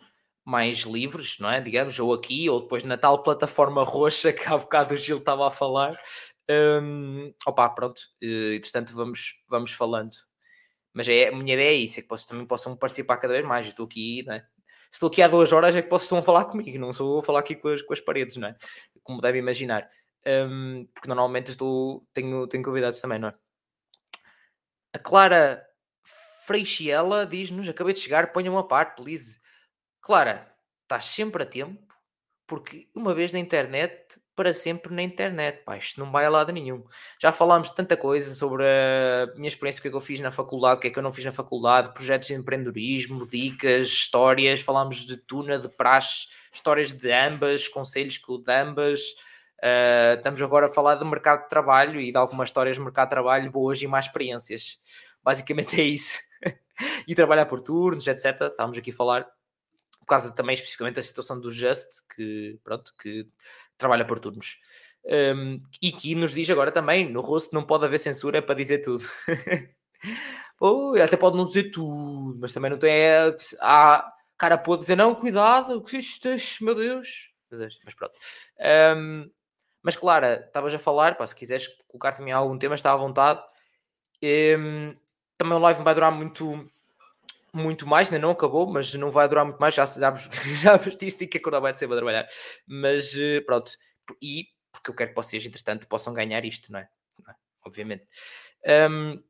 mais 0.45 0.77
livres, 0.79 1.37
não 1.39 1.51
é? 1.51 1.59
Digamos, 1.59 1.99
ou 1.99 2.13
aqui, 2.13 2.49
ou 2.49 2.61
depois 2.61 2.83
na 2.83 2.97
tal 2.97 3.21
plataforma 3.23 3.83
roxa 3.83 4.31
que 4.33 4.47
há 4.47 4.57
bocado 4.57 4.93
o 4.93 4.97
Gil 4.97 5.17
estava 5.17 5.47
a 5.47 5.51
falar. 5.51 5.99
Um, 6.49 7.33
opa, 7.45 7.69
pronto, 7.69 7.99
uh, 8.23 8.53
entretanto 8.53 8.93
vamos, 8.93 9.43
vamos 9.49 9.71
falando. 9.71 10.15
Mas 10.93 11.07
é, 11.09 11.27
a 11.27 11.31
minha 11.35 11.53
ideia 11.53 11.71
é 11.71 11.75
isso, 11.75 11.99
é 11.99 12.03
que 12.03 12.09
vocês 12.09 12.25
também 12.25 12.45
possam 12.45 12.75
participar 12.75 13.17
cada 13.17 13.33
vez 13.33 13.45
mais. 13.45 13.67
Estou 13.67 13.85
aqui, 13.85 14.23
né? 14.25 14.45
estou 14.91 15.07
aqui 15.07 15.21
há 15.21 15.27
duas 15.27 15.51
horas 15.51 15.75
é 15.75 15.81
que 15.81 15.89
possam 15.89 16.21
falar 16.23 16.45
comigo, 16.45 16.77
não 16.79 16.93
sou 16.93 17.19
a 17.19 17.23
falar 17.23 17.39
aqui 17.39 17.55
com 17.55 17.69
as, 17.69 17.81
com 17.81 17.93
as 17.93 17.99
paredes, 17.99 18.37
não 18.37 18.47
é? 18.47 18.55
Como 19.03 19.21
devem 19.21 19.41
imaginar. 19.41 19.87
Um, 20.27 20.85
porque 20.93 21.07
normalmente 21.07 21.51
estou, 21.51 22.05
tenho, 22.13 22.45
tenho 22.47 22.63
convidados 22.63 22.99
também, 22.99 23.17
não 23.17 23.29
é? 23.29 23.33
A 24.93 24.99
Clara 24.99 25.65
Freixiela 26.45 27.25
diz-nos: 27.25 27.69
Acabei 27.69 27.93
de 27.93 27.99
chegar, 27.99 28.33
ponham 28.33 28.57
a 28.57 28.67
parte, 28.67 28.97
please. 28.97 29.39
Clara, 30.01 30.53
estás 30.83 31.05
sempre 31.05 31.43
a 31.43 31.45
tempo, 31.45 31.93
porque 32.45 32.89
uma 32.95 33.13
vez 33.13 33.31
na 33.31 33.39
internet, 33.39 34.19
para 34.35 34.53
sempre 34.53 34.93
na 34.93 35.01
internet, 35.01 35.63
pá, 35.63 35.77
isto 35.77 35.99
não 35.99 36.11
vai 36.11 36.25
a 36.25 36.29
lado 36.29 36.51
nenhum. 36.51 36.83
Já 37.21 37.31
falámos 37.31 37.69
de 37.69 37.75
tanta 37.75 37.97
coisa 37.97 38.33
sobre 38.33 38.63
a 38.63 39.33
minha 39.35 39.47
experiência, 39.47 39.79
o 39.79 39.81
que 39.81 39.87
é 39.87 39.91
que 39.91 39.97
eu 39.97 40.01
fiz 40.01 40.19
na 40.19 40.31
faculdade, 40.31 40.77
o 40.77 40.81
que 40.81 40.87
é 40.87 40.89
que 40.91 40.99
eu 40.99 41.03
não 41.03 41.11
fiz 41.11 41.25
na 41.25 41.31
faculdade, 41.31 41.93
projetos 41.93 42.27
de 42.27 42.35
empreendedorismo, 42.35 43.27
dicas, 43.27 43.87
histórias, 43.87 44.61
falámos 44.61 45.05
de 45.05 45.17
tuna, 45.17 45.57
de 45.57 45.67
praxe, 45.69 46.27
histórias 46.53 46.93
de 46.93 47.11
ambas, 47.11 47.67
conselhos 47.67 48.17
que 48.17 48.31
o 48.31 48.37
de 48.37 48.51
ambas. 48.51 49.01
Uh, 49.63 50.15
estamos 50.17 50.41
agora 50.41 50.67
a 50.67 50.69
falar 50.69 50.95
de 50.95 51.05
mercado 51.05 51.43
de 51.43 51.49
trabalho 51.49 51.99
e 51.99 52.11
de 52.11 52.17
algumas 52.17 52.49
histórias 52.49 52.75
de 52.75 52.81
mercado 52.81 53.07
de 53.07 53.11
trabalho 53.11 53.51
boas 53.51 53.81
e 53.81 53.87
más 53.87 54.05
experiências. 54.05 54.79
Basicamente 55.23 55.79
é 55.81 55.83
isso. 55.83 56.19
e 57.07 57.15
trabalhar 57.15 57.45
por 57.47 57.61
turnos, 57.61 58.05
etc. 58.07 58.41
Estamos 58.41 58.77
aqui 58.77 58.91
a 58.91 58.93
falar 58.93 59.27
por 59.99 60.05
causa 60.07 60.33
também 60.33 60.53
especificamente 60.53 60.95
da 60.95 61.03
situação 61.03 61.39
do 61.39 61.51
Just, 61.51 62.07
que 62.15 62.59
pronto, 62.63 62.93
que 63.01 63.27
trabalha 63.77 64.05
por 64.05 64.19
turnos. 64.19 64.59
Um, 65.05 65.57
e 65.81 65.91
que 65.91 66.15
nos 66.15 66.33
diz 66.33 66.49
agora 66.49 66.71
também, 66.71 67.09
no 67.09 67.21
rosto 67.21 67.53
não 67.53 67.65
pode 67.65 67.85
haver 67.85 67.97
censura 67.97 68.41
para 68.41 68.55
dizer 68.55 68.81
tudo. 68.81 69.05
oh, 70.61 70.93
até 71.01 71.17
pode 71.17 71.37
não 71.37 71.45
dizer 71.45 71.71
tudo, 71.71 72.37
mas 72.39 72.53
também 72.53 72.71
não 72.71 72.77
tem. 72.77 72.91
É, 72.91 73.35
há 73.61 74.13
cara 74.37 74.57
pode 74.57 74.81
dizer, 74.81 74.95
não, 74.95 75.15
cuidado, 75.15 75.83
que 75.83 75.97
isto, 75.97 76.29
meu 76.61 76.75
Deus. 76.75 77.31
Mas 77.83 77.95
pronto. 77.95 78.13
Um, 78.95 79.29
mas 79.87 79.95
claro, 79.95 80.25
estavas 80.25 80.73
a 80.73 80.79
falar, 80.79 81.15
pá, 81.15 81.25
se 81.25 81.33
quiseres 81.33 81.69
colocar 81.87 82.11
também 82.11 82.33
algum 82.33 82.57
tema, 82.57 82.75
está 82.75 82.91
à 82.91 82.97
vontade. 82.97 83.41
Um, 84.21 84.93
também 85.37 85.57
o 85.57 85.61
live 85.61 85.77
não 85.79 85.85
vai 85.85 85.93
durar 85.93 86.11
muito, 86.11 86.69
muito 87.53 87.87
mais, 87.87 88.09
ainda 88.11 88.19
não 88.19 88.31
acabou, 88.31 88.69
mas 88.69 88.93
não 88.95 89.09
vai 89.09 89.29
durar 89.29 89.45
muito 89.45 89.59
mais. 89.59 89.73
Já, 89.73 89.85
já, 89.85 90.13
já 90.59 90.75
disse 90.75 91.25
que 91.25 91.37
acordar 91.37 91.61
bem 91.61 91.71
de 91.71 91.79
cedo 91.79 91.93
a 91.93 91.95
trabalhar, 91.95 92.27
mas 92.67 93.13
uh, 93.13 93.41
pronto. 93.45 93.71
E 94.21 94.47
porque 94.73 94.91
eu 94.91 94.93
quero 94.93 95.11
que 95.11 95.15
vocês, 95.15 95.45
entretanto, 95.45 95.87
possam 95.87 96.13
ganhar 96.13 96.43
isto, 96.43 96.69
não 96.69 96.79
é? 96.79 96.89
Não 97.25 97.31
é? 97.31 97.35
Obviamente. 97.65 98.05
Um, 98.91 99.23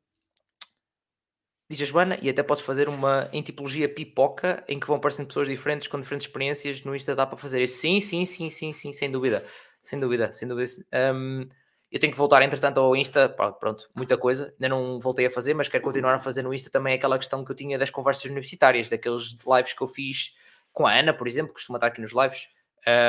diz 1.70 1.82
a 1.82 1.84
Joana, 1.84 2.18
e 2.20 2.28
até 2.28 2.42
podes 2.42 2.64
fazer 2.64 2.88
uma 2.88 3.30
em 3.32 3.42
tipologia 3.42 3.88
pipoca 3.88 4.64
em 4.66 4.80
que 4.80 4.88
vão 4.88 4.96
aparecendo 4.96 5.28
pessoas 5.28 5.46
diferentes 5.46 5.86
com 5.86 6.00
diferentes 6.00 6.26
experiências. 6.26 6.82
No 6.82 6.96
Insta 6.96 7.14
dá 7.14 7.24
para 7.24 7.38
fazer 7.38 7.62
isso. 7.62 7.80
Sim, 7.80 8.00
sim, 8.00 8.24
sim, 8.24 8.50
sim, 8.50 8.72
sim, 8.72 8.92
sem 8.92 9.08
dúvida 9.08 9.44
sem 9.88 9.98
dúvida, 9.98 10.30
sem 10.32 10.46
dúvida. 10.46 10.70
Um, 11.14 11.48
eu 11.90 11.98
tenho 11.98 12.12
que 12.12 12.18
voltar, 12.18 12.42
entretanto, 12.42 12.78
ao 12.78 12.94
Insta, 12.94 13.26
pronto, 13.30 13.88
muita 13.94 14.18
coisa, 14.18 14.52
ainda 14.52 14.68
não 14.68 15.00
voltei 15.00 15.24
a 15.24 15.30
fazer, 15.30 15.54
mas 15.54 15.66
quero 15.66 15.82
continuar 15.82 16.14
a 16.14 16.18
fazer 16.18 16.42
no 16.42 16.52
Insta 16.52 16.68
também 16.68 16.94
aquela 16.94 17.16
questão 17.16 17.42
que 17.42 17.50
eu 17.50 17.56
tinha 17.56 17.78
das 17.78 17.88
conversas 17.88 18.26
universitárias, 18.26 18.90
daqueles 18.90 19.38
lives 19.46 19.72
que 19.72 19.82
eu 19.82 19.86
fiz 19.86 20.36
com 20.74 20.86
a 20.86 20.92
Ana, 20.92 21.14
por 21.14 21.26
exemplo, 21.26 21.48
que 21.48 21.54
costuma 21.54 21.78
estar 21.78 21.86
aqui 21.86 22.02
nos 22.02 22.12
lives, 22.12 22.48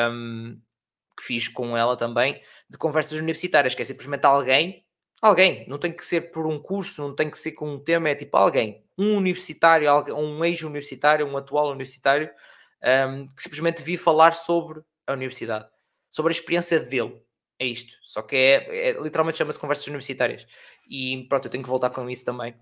um, 0.09 0.57
que 1.17 1.23
fiz 1.23 1.49
com 1.49 1.75
ela 1.75 1.97
também, 1.97 2.41
de 2.69 2.77
conversas 2.77 3.19
universitárias, 3.19 3.75
que 3.75 3.81
é 3.81 3.85
simplesmente 3.85 4.23
alguém, 4.23 4.85
alguém, 5.21 5.67
não 5.67 5.77
tem 5.77 5.91
que 5.91 6.05
ser 6.05 6.31
por 6.31 6.47
um 6.47 6.57
curso, 6.57 7.01
não 7.01 7.13
tem 7.13 7.29
que 7.29 7.37
ser 7.37 7.51
com 7.51 7.73
um 7.73 7.77
tema, 7.77 8.07
é 8.07 8.15
tipo 8.15 8.37
alguém, 8.37 8.85
um 8.97 9.17
universitário, 9.17 9.91
um 10.15 10.45
ex-universitário, 10.45 11.27
um 11.27 11.35
atual 11.35 11.71
universitário, 11.71 12.29
um, 12.81 13.27
que 13.27 13.43
simplesmente 13.43 13.83
vi 13.83 13.97
falar 13.97 14.31
sobre 14.31 14.81
a 15.05 15.11
universidade 15.11 15.67
sobre 16.09 16.31
a 16.31 16.35
experiência 16.35 16.79
dele. 16.79 17.21
É 17.59 17.65
isto. 17.65 17.93
Só 18.03 18.21
que 18.21 18.35
é, 18.35 18.89
é 18.89 19.01
literalmente 19.01 19.37
chama-se 19.37 19.59
conversas 19.59 19.87
universitárias. 19.87 20.47
E 20.87 21.25
pronto, 21.27 21.45
eu 21.45 21.51
tenho 21.51 21.63
que 21.63 21.69
voltar 21.69 21.89
com 21.89 22.09
isso 22.09 22.23
também. 22.23 22.55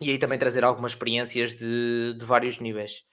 E 0.00 0.10
aí 0.10 0.18
também 0.18 0.38
trazer 0.38 0.64
algumas 0.64 0.92
experiências 0.92 1.54
de, 1.54 2.14
de 2.14 2.24
vários 2.24 2.58
níveis. 2.58 3.04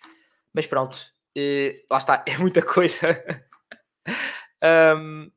Mas 0.53 0.65
pronto, 0.65 0.95
uh, 1.37 1.85
lá 1.91 1.97
está, 1.97 2.23
é 2.27 2.37
muita 2.37 2.61
coisa. 2.61 3.23
um, 4.97 5.31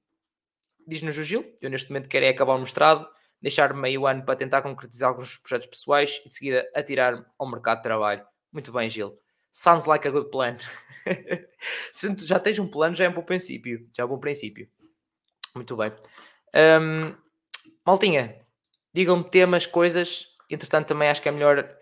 Diz-nos 0.86 1.16
o 1.16 1.22
Gil, 1.22 1.56
eu 1.62 1.70
neste 1.70 1.90
momento 1.90 2.08
quero 2.08 2.26
é 2.26 2.28
acabar 2.28 2.54
o 2.54 2.58
mestrado, 2.58 3.08
deixar 3.40 3.72
meio 3.72 4.06
ano 4.06 4.24
para 4.24 4.36
tentar 4.36 4.60
concretizar 4.60 5.08
alguns 5.08 5.38
projetos 5.38 5.66
pessoais 5.66 6.20
e 6.24 6.28
de 6.28 6.34
seguida 6.34 6.70
atirar 6.74 7.24
ao 7.38 7.50
mercado 7.50 7.78
de 7.78 7.84
trabalho. 7.84 8.26
Muito 8.52 8.70
bem, 8.70 8.88
Gil. 8.90 9.18
Sounds 9.54 9.86
like 9.86 10.06
a 10.06 10.10
good 10.10 10.30
plan. 10.30 10.56
Se 11.92 12.12
já 12.26 12.40
tens 12.40 12.58
um 12.58 12.66
plano, 12.66 12.92
já 12.92 13.04
é 13.04 13.08
um 13.08 13.12
bom 13.12 13.22
princípio. 13.22 13.88
Já 13.96 14.02
é 14.02 14.06
um 14.06 14.08
bom 14.08 14.18
princípio. 14.18 14.68
Muito 15.54 15.76
bem. 15.76 15.92
Um, 16.82 17.14
maltinha, 17.86 18.44
digam-me 18.92 19.22
temas, 19.22 19.64
coisas. 19.64 20.26
Entretanto, 20.50 20.88
também 20.88 21.08
acho 21.08 21.22
que 21.22 21.28
é 21.28 21.32
melhor 21.32 21.72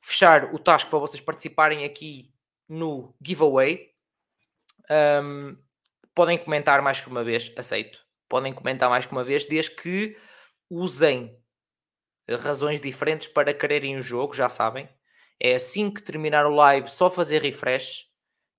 fechar 0.00 0.54
o 0.54 0.58
task 0.58 0.88
para 0.88 0.98
vocês 0.98 1.20
participarem 1.20 1.84
aqui 1.84 2.32
no 2.66 3.14
giveaway. 3.22 3.90
Um, 5.22 5.54
podem 6.14 6.38
comentar 6.38 6.80
mais 6.80 6.98
que 7.02 7.08
uma 7.08 7.22
vez, 7.22 7.52
aceito. 7.58 8.06
Podem 8.26 8.54
comentar 8.54 8.88
mais 8.88 9.04
que 9.04 9.12
uma 9.12 9.22
vez, 9.22 9.44
desde 9.44 9.72
que 9.72 10.16
usem 10.70 11.38
razões 12.40 12.80
diferentes 12.80 13.28
para 13.28 13.52
quererem 13.52 13.98
o 13.98 14.00
jogo, 14.00 14.32
já 14.32 14.48
sabem. 14.48 14.88
É 15.40 15.54
assim 15.54 15.90
que 15.90 16.02
terminar 16.02 16.46
o 16.46 16.54
live, 16.54 16.90
só 16.90 17.08
fazer 17.08 17.42
refresh 17.42 18.06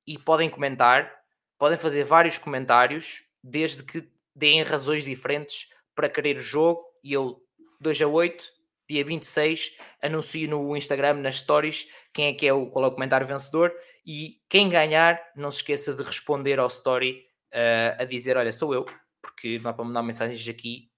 e 0.07 0.17
podem 0.17 0.49
comentar, 0.49 1.11
podem 1.57 1.77
fazer 1.77 2.03
vários 2.03 2.37
comentários, 2.37 3.23
desde 3.43 3.83
que 3.83 4.09
deem 4.35 4.63
razões 4.63 5.03
diferentes 5.03 5.67
para 5.93 6.09
querer 6.09 6.37
o 6.37 6.41
jogo. 6.41 6.83
E 7.03 7.13
eu, 7.13 7.41
2 7.81 8.01
a 8.01 8.07
8, 8.07 8.43
dia 8.89 9.03
26, 9.03 9.77
anuncio 10.01 10.49
no 10.49 10.75
Instagram, 10.75 11.15
nas 11.15 11.39
stories, 11.39 11.87
quem 12.13 12.27
é 12.27 12.33
que 12.33 12.47
é 12.47 12.53
o, 12.53 12.67
qual 12.67 12.85
é 12.85 12.87
o 12.87 12.91
comentário 12.91 13.27
vencedor. 13.27 13.73
E 14.05 14.41
quem 14.49 14.69
ganhar, 14.69 15.21
não 15.35 15.51
se 15.51 15.57
esqueça 15.57 15.93
de 15.93 16.01
responder 16.01 16.59
ao 16.59 16.67
story 16.67 17.25
uh, 17.53 18.01
a 18.01 18.05
dizer: 18.05 18.37
Olha, 18.37 18.51
sou 18.51 18.73
eu, 18.73 18.85
porque 19.21 19.59
não 19.59 19.69
é 19.69 19.73
para 19.73 19.85
mandar 19.85 20.01
mensagens 20.01 20.47
aqui 20.47 20.89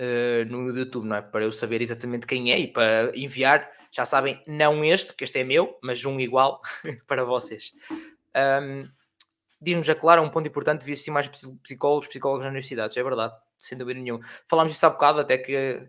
uh, 0.00 0.44
no 0.50 0.74
YouTube, 0.74 1.06
não 1.06 1.16
é? 1.16 1.22
Para 1.22 1.44
eu 1.44 1.52
saber 1.52 1.82
exatamente 1.82 2.26
quem 2.26 2.52
é 2.52 2.58
e 2.58 2.66
para 2.66 3.12
enviar 3.14 3.70
já 3.92 4.04
sabem, 4.04 4.42
não 4.46 4.84
este, 4.84 5.14
que 5.14 5.24
este 5.24 5.38
é 5.38 5.44
meu, 5.44 5.78
mas 5.82 6.04
um 6.04 6.18
igual 6.20 6.60
para 7.06 7.24
vocês. 7.24 7.72
Um, 8.62 8.88
Diz-nos 9.60 9.88
a 9.88 9.94
Clara 9.94 10.22
um 10.22 10.30
ponto 10.30 10.48
importante: 10.48 10.80
devia 10.80 10.96
ser 10.96 11.10
mais 11.10 11.28
psicólogos, 11.28 12.06
psicólogos 12.06 12.44
nas 12.44 12.50
universidades, 12.50 12.96
é 12.96 13.02
verdade, 13.02 13.34
sem 13.58 13.76
dúvida 13.76 13.98
nenhuma. 13.98 14.24
Falámos 14.46 14.72
disso 14.72 14.86
há 14.86 14.90
bocado, 14.90 15.20
até 15.20 15.36
que 15.36 15.88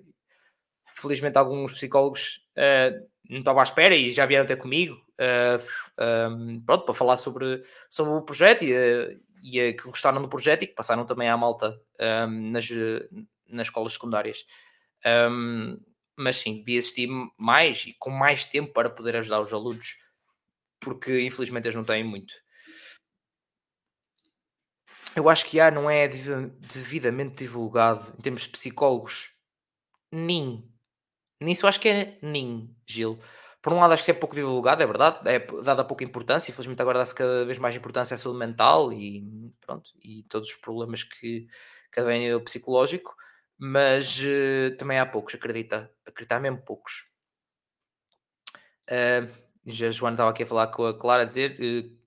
felizmente 0.93 1.37
alguns 1.37 1.73
psicólogos 1.73 2.41
uh, 2.57 3.07
não 3.29 3.39
estavam 3.39 3.61
à 3.61 3.63
espera 3.63 3.95
e 3.95 4.11
já 4.11 4.25
vieram 4.25 4.43
até 4.43 4.55
comigo 4.55 4.95
uh, 4.95 6.31
um, 6.31 6.61
pronto, 6.61 6.85
para 6.85 6.93
falar 6.95 7.17
sobre, 7.17 7.63
sobre 7.89 8.13
o 8.13 8.21
projeto 8.21 8.63
e, 8.63 8.73
uh, 8.73 9.21
e 9.41 9.73
que 9.73 9.83
gostaram 9.83 10.21
do 10.21 10.27
projeto 10.27 10.63
e 10.63 10.67
que 10.67 10.73
passaram 10.73 11.05
também 11.05 11.29
à 11.29 11.37
malta 11.37 11.79
um, 12.27 12.51
nas, 12.51 12.67
nas 13.47 13.67
escolas 13.67 13.93
secundárias. 13.93 14.45
Um, 15.05 15.79
mas 16.19 16.35
sim, 16.35 16.57
devia 16.57 16.77
existir 16.77 17.07
mais 17.37 17.85
e 17.85 17.93
com 17.93 18.09
mais 18.09 18.45
tempo 18.45 18.73
para 18.73 18.89
poder 18.89 19.15
ajudar 19.15 19.39
os 19.39 19.53
alunos, 19.53 19.97
porque 20.79 21.21
infelizmente 21.21 21.65
eles 21.65 21.75
não 21.75 21.83
têm 21.85 22.03
muito. 22.03 22.33
Eu 25.15 25.29
acho 25.29 25.45
que 25.45 25.59
há, 25.59 25.71
não 25.71 25.89
é 25.89 26.07
devidamente 26.07 27.35
divulgado 27.35 28.13
em 28.17 28.21
termos 28.21 28.43
de 28.43 28.49
psicólogos. 28.49 29.31
NIM. 30.11 30.69
Nisso 31.41 31.67
acho 31.67 31.79
que 31.79 31.87
é 31.87 32.19
NIM, 32.21 32.75
Gil. 32.85 33.17
por 33.61 33.71
um 33.71 33.79
lado 33.79 33.93
acho 33.93 34.03
que 34.03 34.11
é 34.11 34.13
pouco 34.13 34.35
divulgado, 34.35 34.83
é 34.83 34.85
verdade, 34.85 35.19
é 35.29 35.39
dada 35.63 35.85
pouca 35.85 36.03
importância, 36.03 36.51
infelizmente 36.51 36.81
agora 36.81 36.99
dá-se 36.99 37.15
cada 37.15 37.45
vez 37.45 37.57
mais 37.57 37.75
importância 37.75 38.15
à 38.15 38.17
saúde 38.17 38.39
mental 38.39 38.91
e 38.91 39.53
pronto, 39.61 39.91
e 40.03 40.23
todos 40.23 40.49
os 40.49 40.55
problemas 40.57 41.03
que, 41.03 41.47
que 41.93 42.33
o 42.33 42.41
psicológico, 42.41 43.15
mas 43.59 44.19
uh, 44.21 44.75
também 44.77 44.97
há 44.97 45.05
poucos, 45.05 45.35
acredita, 45.35 45.91
acredita 46.07 46.39
mesmo 46.39 46.63
poucos. 46.63 47.11
Uh, 48.89 49.29
já 49.65 49.91
Joana 49.91 50.15
estava 50.15 50.29
aqui 50.31 50.43
a 50.43 50.47
falar 50.47 50.67
com 50.67 50.85
a 50.85 50.97
Clara 50.97 51.23
a 51.23 51.25
dizer 51.25 51.59
uh, 51.59 51.99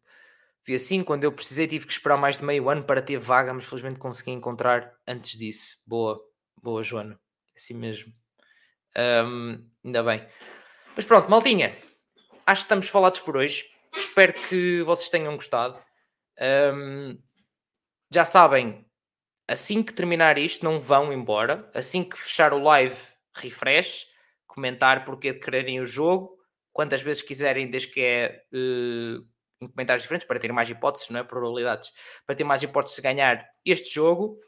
vi 0.67 0.75
assim, 0.75 1.05
quando 1.05 1.25
eu 1.25 1.33
precisei 1.33 1.67
tive 1.67 1.87
que 1.87 1.93
esperar 1.93 2.17
mais 2.17 2.39
de 2.39 2.45
meio 2.45 2.71
ano 2.71 2.83
para 2.83 3.03
ter 3.03 3.19
vaga, 3.19 3.53
mas 3.53 3.67
felizmente 3.67 3.99
consegui 3.99 4.31
encontrar 4.31 4.97
antes 5.07 5.39
disso. 5.39 5.77
Boa, 5.87 6.19
boa 6.63 6.83
Joana, 6.83 7.21
assim 7.55 7.75
mesmo. 7.75 8.13
Um, 8.97 9.69
ainda 9.85 10.03
bem. 10.03 10.27
Mas 10.97 11.05
pronto, 11.05 11.31
maltinha, 11.31 11.77
acho 12.47 12.63
que 12.63 12.65
estamos 12.65 12.89
falados 12.89 13.21
por 13.21 13.37
hoje. 13.37 13.65
Espero 13.95 14.33
que 14.33 14.81
vocês 14.83 15.11
tenham 15.11 15.35
gostado. 15.35 15.83
Um, 16.75 17.19
já 18.11 18.25
sabem, 18.25 18.87
assim 19.53 19.83
que 19.83 19.93
terminar 19.93 20.39
isto, 20.39 20.65
não 20.65 20.79
vão 20.79 21.13
embora. 21.13 21.71
Assim 21.75 22.03
que 22.03 22.19
fechar 22.19 22.53
o 22.53 22.63
live, 22.63 22.97
refresh, 23.37 24.07
comentar 24.47 25.05
porque 25.05 25.35
quererem 25.35 25.81
o 25.81 25.87
jogo, 25.87 26.37
quantas 26.73 27.03
vezes 27.03 27.23
quiserem, 27.23 27.71
desde 27.71 27.89
que 27.89 28.01
é 28.01 28.43
uh, 28.53 29.25
em 29.61 29.69
comentários 29.69 30.03
diferentes, 30.03 30.27
para 30.27 30.39
ter 30.39 30.53
mais 30.53 30.69
hipóteses, 30.69 31.09
não 31.11 31.21
é? 31.21 31.25
Probabilidades, 31.25 31.93
para 32.27 32.35
ter 32.35 32.45
mais 32.45 32.63
hipóteses 32.63 32.97
de 32.97 33.03
ganhar 33.03 33.47
este 33.65 33.95
jogo. 33.95 34.39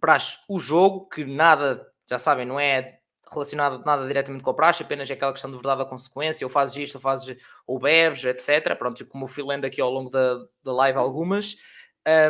Para 0.00 0.16
o 0.48 0.58
jogo, 0.58 1.08
que 1.08 1.24
nada, 1.24 1.86
já 2.08 2.18
sabem, 2.18 2.46
não 2.46 2.58
é 2.58 3.00
relacionado 3.30 3.84
nada 3.84 4.06
diretamente 4.06 4.42
com 4.42 4.50
a 4.50 4.54
praxe, 4.54 4.82
apenas 4.82 5.08
é 5.08 5.12
aquela 5.12 5.32
questão 5.32 5.50
de 5.50 5.56
verdade 5.56 5.78
da 5.78 5.84
consequência, 5.84 6.44
ou 6.44 6.50
fazes 6.50 6.76
isto, 6.76 6.96
ou 6.96 7.00
fazes, 7.00 7.36
ou 7.66 7.78
bebes, 7.78 8.24
etc. 8.24 8.76
Pronto, 8.76 9.06
como 9.06 9.26
fui 9.26 9.44
lendo 9.44 9.64
aqui 9.64 9.80
ao 9.80 9.90
longo 9.90 10.10
da, 10.10 10.36
da 10.64 10.72
live 10.72 10.98
algumas, 10.98 11.56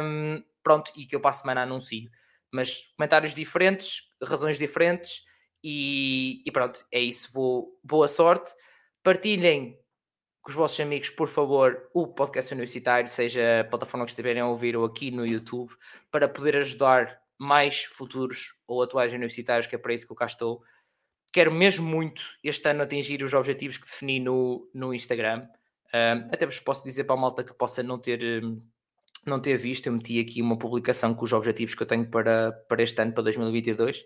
um, 0.03 0.43
pronto, 0.63 0.93
e 0.97 1.07
que 1.07 1.15
eu 1.15 1.21
para 1.21 1.31
a 1.31 1.35
semana 1.35 1.63
anuncio. 1.63 2.11
Mas 2.53 2.93
comentários 2.97 3.35
diferentes, 3.35 4.09
razões 4.23 4.59
diferentes, 4.59 5.25
e, 5.63 6.43
e 6.45 6.51
pronto, 6.51 6.85
é 6.93 7.01
isso. 7.01 7.33
Boa, 7.33 7.67
boa 7.83 8.09
sorte. 8.09 8.53
Partilhem 9.03 9.79
com 10.43 10.51
os 10.51 10.55
vossos 10.55 10.81
amigos, 10.81 11.11
por 11.11 11.29
favor, 11.29 11.89
o 11.93 12.07
podcast 12.07 12.53
universitário, 12.53 13.09
seja 13.09 13.61
a 13.61 13.65
plataforma 13.65 14.07
que 14.07 14.13
estiverem 14.13 14.41
a 14.41 14.49
ouvir 14.49 14.75
ou 14.75 14.87
aqui 14.87 15.11
no 15.11 15.27
YouTube, 15.27 15.71
para 16.11 16.27
poder 16.29 16.57
ajudar 16.57 17.21
mais 17.39 17.85
futuros 17.85 18.55
ou 18.67 18.83
atuais 18.83 19.13
universitários, 19.13 19.67
que 19.67 19.75
é 19.75 19.79
para 19.79 19.93
isso 19.93 20.07
que 20.07 20.13
eu 20.13 20.17
cá 20.17 20.25
estou 20.25 20.63
quero 21.33 21.53
mesmo 21.53 21.87
muito 21.87 22.23
este 22.43 22.69
ano 22.69 22.83
atingir 22.83 23.23
os 23.23 23.35
objetivos 23.35 23.79
que 23.79 23.87
defini 23.87 24.21
no, 24.21 24.69
no 24.75 24.93
Instagram. 24.93 25.49
Um, 25.93 26.33
até 26.33 26.47
vos 26.47 26.61
posso 26.61 26.85
dizer 26.85 27.05
para 27.05 27.17
a 27.17 27.21
malta 27.21 27.45
que 27.45 27.53
possa 27.53 27.83
não 27.83 27.99
ter, 27.99 28.21
não 29.27 29.41
ter 29.41 29.57
visto, 29.57 29.87
eu 29.87 29.93
meti 29.93 30.21
aqui 30.21 30.43
uma 30.43 30.59
publicação 30.59 31.15
com 31.15 31.25
os 31.25 31.33
objetivos 31.33 31.75
que 31.75 31.83
eu 31.83 31.87
tenho 31.87 32.09
para, 32.11 32.53
para 32.69 32.83
este 32.83 33.01
ano, 33.01 33.13
para 33.13 33.25
2022. 33.25 34.05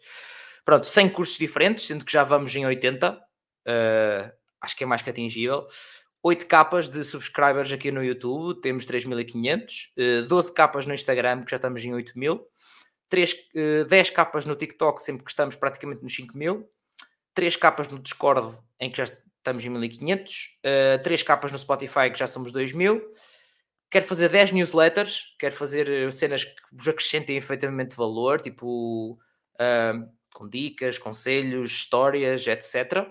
Pronto, 0.65 0.87
100 0.87 1.09
cursos 1.11 1.39
diferentes, 1.39 1.87
sendo 1.87 2.05
que 2.05 2.13
já 2.13 2.25
vamos 2.25 2.55
em 2.57 2.65
80, 2.65 3.13
uh, 3.13 3.19
ah, 3.67 4.33
acho 4.63 4.77
que 4.77 4.85
é 4.85 4.87
mais 4.87 5.03
que 5.03 5.11
atingível. 5.11 5.67
8 6.23 6.47
capas 6.47 6.89
de 6.89 7.05
subscribers 7.05 7.71
aqui 7.71 7.91
no 7.91 8.03
YouTube, 8.03 8.61
temos 8.61 8.87
3.500. 8.87 10.23
Uh, 10.25 10.27
12 10.27 10.55
capas 10.55 10.87
no 10.87 10.95
Instagram, 10.95 11.43
que 11.43 11.51
já 11.51 11.57
estamos 11.57 11.85
em 11.85 11.93
8.000. 11.93 12.41
3, 13.11 13.33
uh, 13.33 13.85
10 13.85 14.11
capas 14.11 14.47
no 14.47 14.57
TikTok, 14.57 15.03
sempre 15.03 15.23
que 15.23 15.31
estamos 15.31 15.55
praticamente 15.55 16.03
nos 16.03 16.17
5.000 16.17 16.65
três 17.35 17.57
capas 17.57 17.89
no 17.89 17.99
Discord, 17.99 18.57
em 18.81 18.91
que 18.91 18.97
já 18.97 19.05
estamos 19.05 19.65
em 19.67 19.69
1500, 19.69 20.33
uh, 20.33 20.59
eh, 20.63 20.99
três 20.99 21.23
capas 21.23 21.53
no 21.53 21.59
Spotify, 21.59 22.11
que 22.11 22.19
já 22.19 22.27
somos 22.27 22.53
2000. 22.53 23.03
Quero 23.95 24.07
fazer 24.07 24.29
10 24.29 24.51
newsletters, 24.51 25.37
quero 25.39 25.55
fazer 25.55 25.89
eh, 25.89 26.11
cenas 26.11 26.43
que 26.43 26.53
vos 26.73 26.89
acrescentem 26.89 27.37
efetivamente 27.37 27.95
valor, 27.95 28.41
tipo 28.41 29.13
uh, 29.13 30.13
com 30.33 30.49
dicas, 30.49 30.99
conselhos, 30.99 31.71
histórias, 31.71 32.45
etc. 32.49 33.07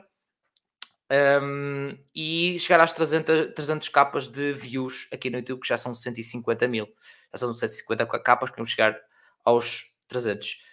Um, 1.41 1.97
e 2.13 2.59
chegar 2.59 2.81
às 2.81 2.91
300, 2.91 3.53
300 3.55 3.87
capas 3.87 4.27
de 4.27 4.51
views 4.51 5.07
aqui 5.09 5.29
no 5.29 5.37
YouTube, 5.37 5.61
que 5.61 5.69
já 5.69 5.77
são 5.77 5.93
150 5.93 6.67
mil. 6.67 6.85
Já 7.31 7.37
são 7.37 7.53
150 7.53 8.05
capas, 8.19 8.49
queremos 8.49 8.71
chegar 8.71 8.99
aos 9.45 9.85
300. 10.09 10.65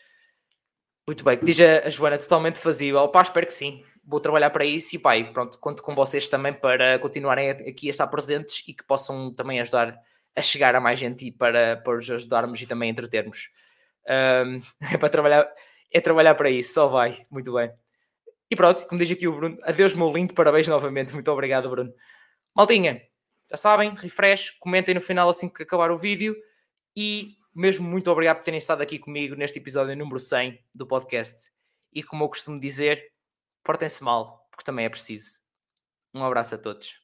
Muito 1.07 1.23
bem, 1.23 1.39
diz 1.41 1.61
a, 1.61 1.87
a 1.87 1.89
Joana, 1.89 2.19
totalmente 2.19 2.59
fazível. 2.59 3.07
Pá, 3.11 3.23
espero 3.23 3.47
que 3.47 3.55
sim. 3.55 3.85
Vou 4.11 4.19
trabalhar 4.19 4.51
para 4.51 4.65
isso 4.65 4.97
e 4.97 4.99
pai, 4.99 5.33
pronto, 5.33 5.57
conto 5.61 5.85
com 5.85 5.95
vocês 5.95 6.27
também 6.27 6.53
para 6.53 6.99
continuarem 6.99 7.51
aqui 7.51 7.87
a 7.87 7.93
estar 7.93 8.09
presentes 8.09 8.65
e 8.67 8.75
que 8.75 8.83
possam 8.83 9.33
também 9.33 9.61
ajudar 9.61 9.97
a 10.35 10.43
chegar 10.43 10.75
a 10.75 10.81
mais 10.81 10.99
gente 10.99 11.29
e 11.29 11.31
para, 11.31 11.77
para 11.77 11.97
os 11.97 12.11
ajudarmos 12.11 12.61
e 12.61 12.67
também 12.67 12.91
entretermos. 12.91 13.51
Um, 14.09 14.61
é 14.93 14.99
para 14.99 15.09
trabalhar, 15.09 15.49
é 15.93 16.01
trabalhar 16.01 16.35
para 16.35 16.51
isso, 16.51 16.75
só 16.75 16.89
vai. 16.89 17.25
Muito 17.31 17.53
bem. 17.53 17.71
E 18.51 18.57
pronto, 18.57 18.85
como 18.89 19.01
diz 19.01 19.09
aqui 19.13 19.29
o 19.29 19.37
Bruno, 19.37 19.59
adeus 19.63 19.95
meu 19.95 20.13
lindo, 20.13 20.35
parabéns 20.35 20.67
novamente, 20.67 21.15
muito 21.15 21.31
obrigado 21.31 21.71
Bruno. 21.71 21.95
Maltinha, 22.53 23.01
já 23.49 23.57
sabem, 23.57 23.95
refresh, 23.95 24.51
comentem 24.59 24.93
no 24.93 25.01
final 25.01 25.29
assim 25.29 25.49
que 25.49 25.63
acabar 25.63 25.93
o 25.93 25.97
vídeo 25.97 26.35
e 26.97 27.37
mesmo 27.55 27.89
muito 27.89 28.11
obrigado 28.11 28.39
por 28.39 28.43
terem 28.43 28.59
estado 28.59 28.83
aqui 28.83 28.99
comigo 28.99 29.37
neste 29.37 29.61
episódio 29.61 29.97
número 29.97 30.19
100 30.19 30.59
do 30.75 30.85
podcast. 30.85 31.53
E 31.93 32.03
como 32.03 32.25
eu 32.25 32.29
costumo 32.29 32.59
dizer, 32.59 33.13
portem-se 33.65 34.03
mal, 34.03 34.47
porque 34.51 34.65
também 34.65 34.87
é 34.87 34.89
preciso. 34.89 35.41
Um 36.15 36.25
abraço 36.25 36.55
a 36.55 36.59
todos. 36.59 37.01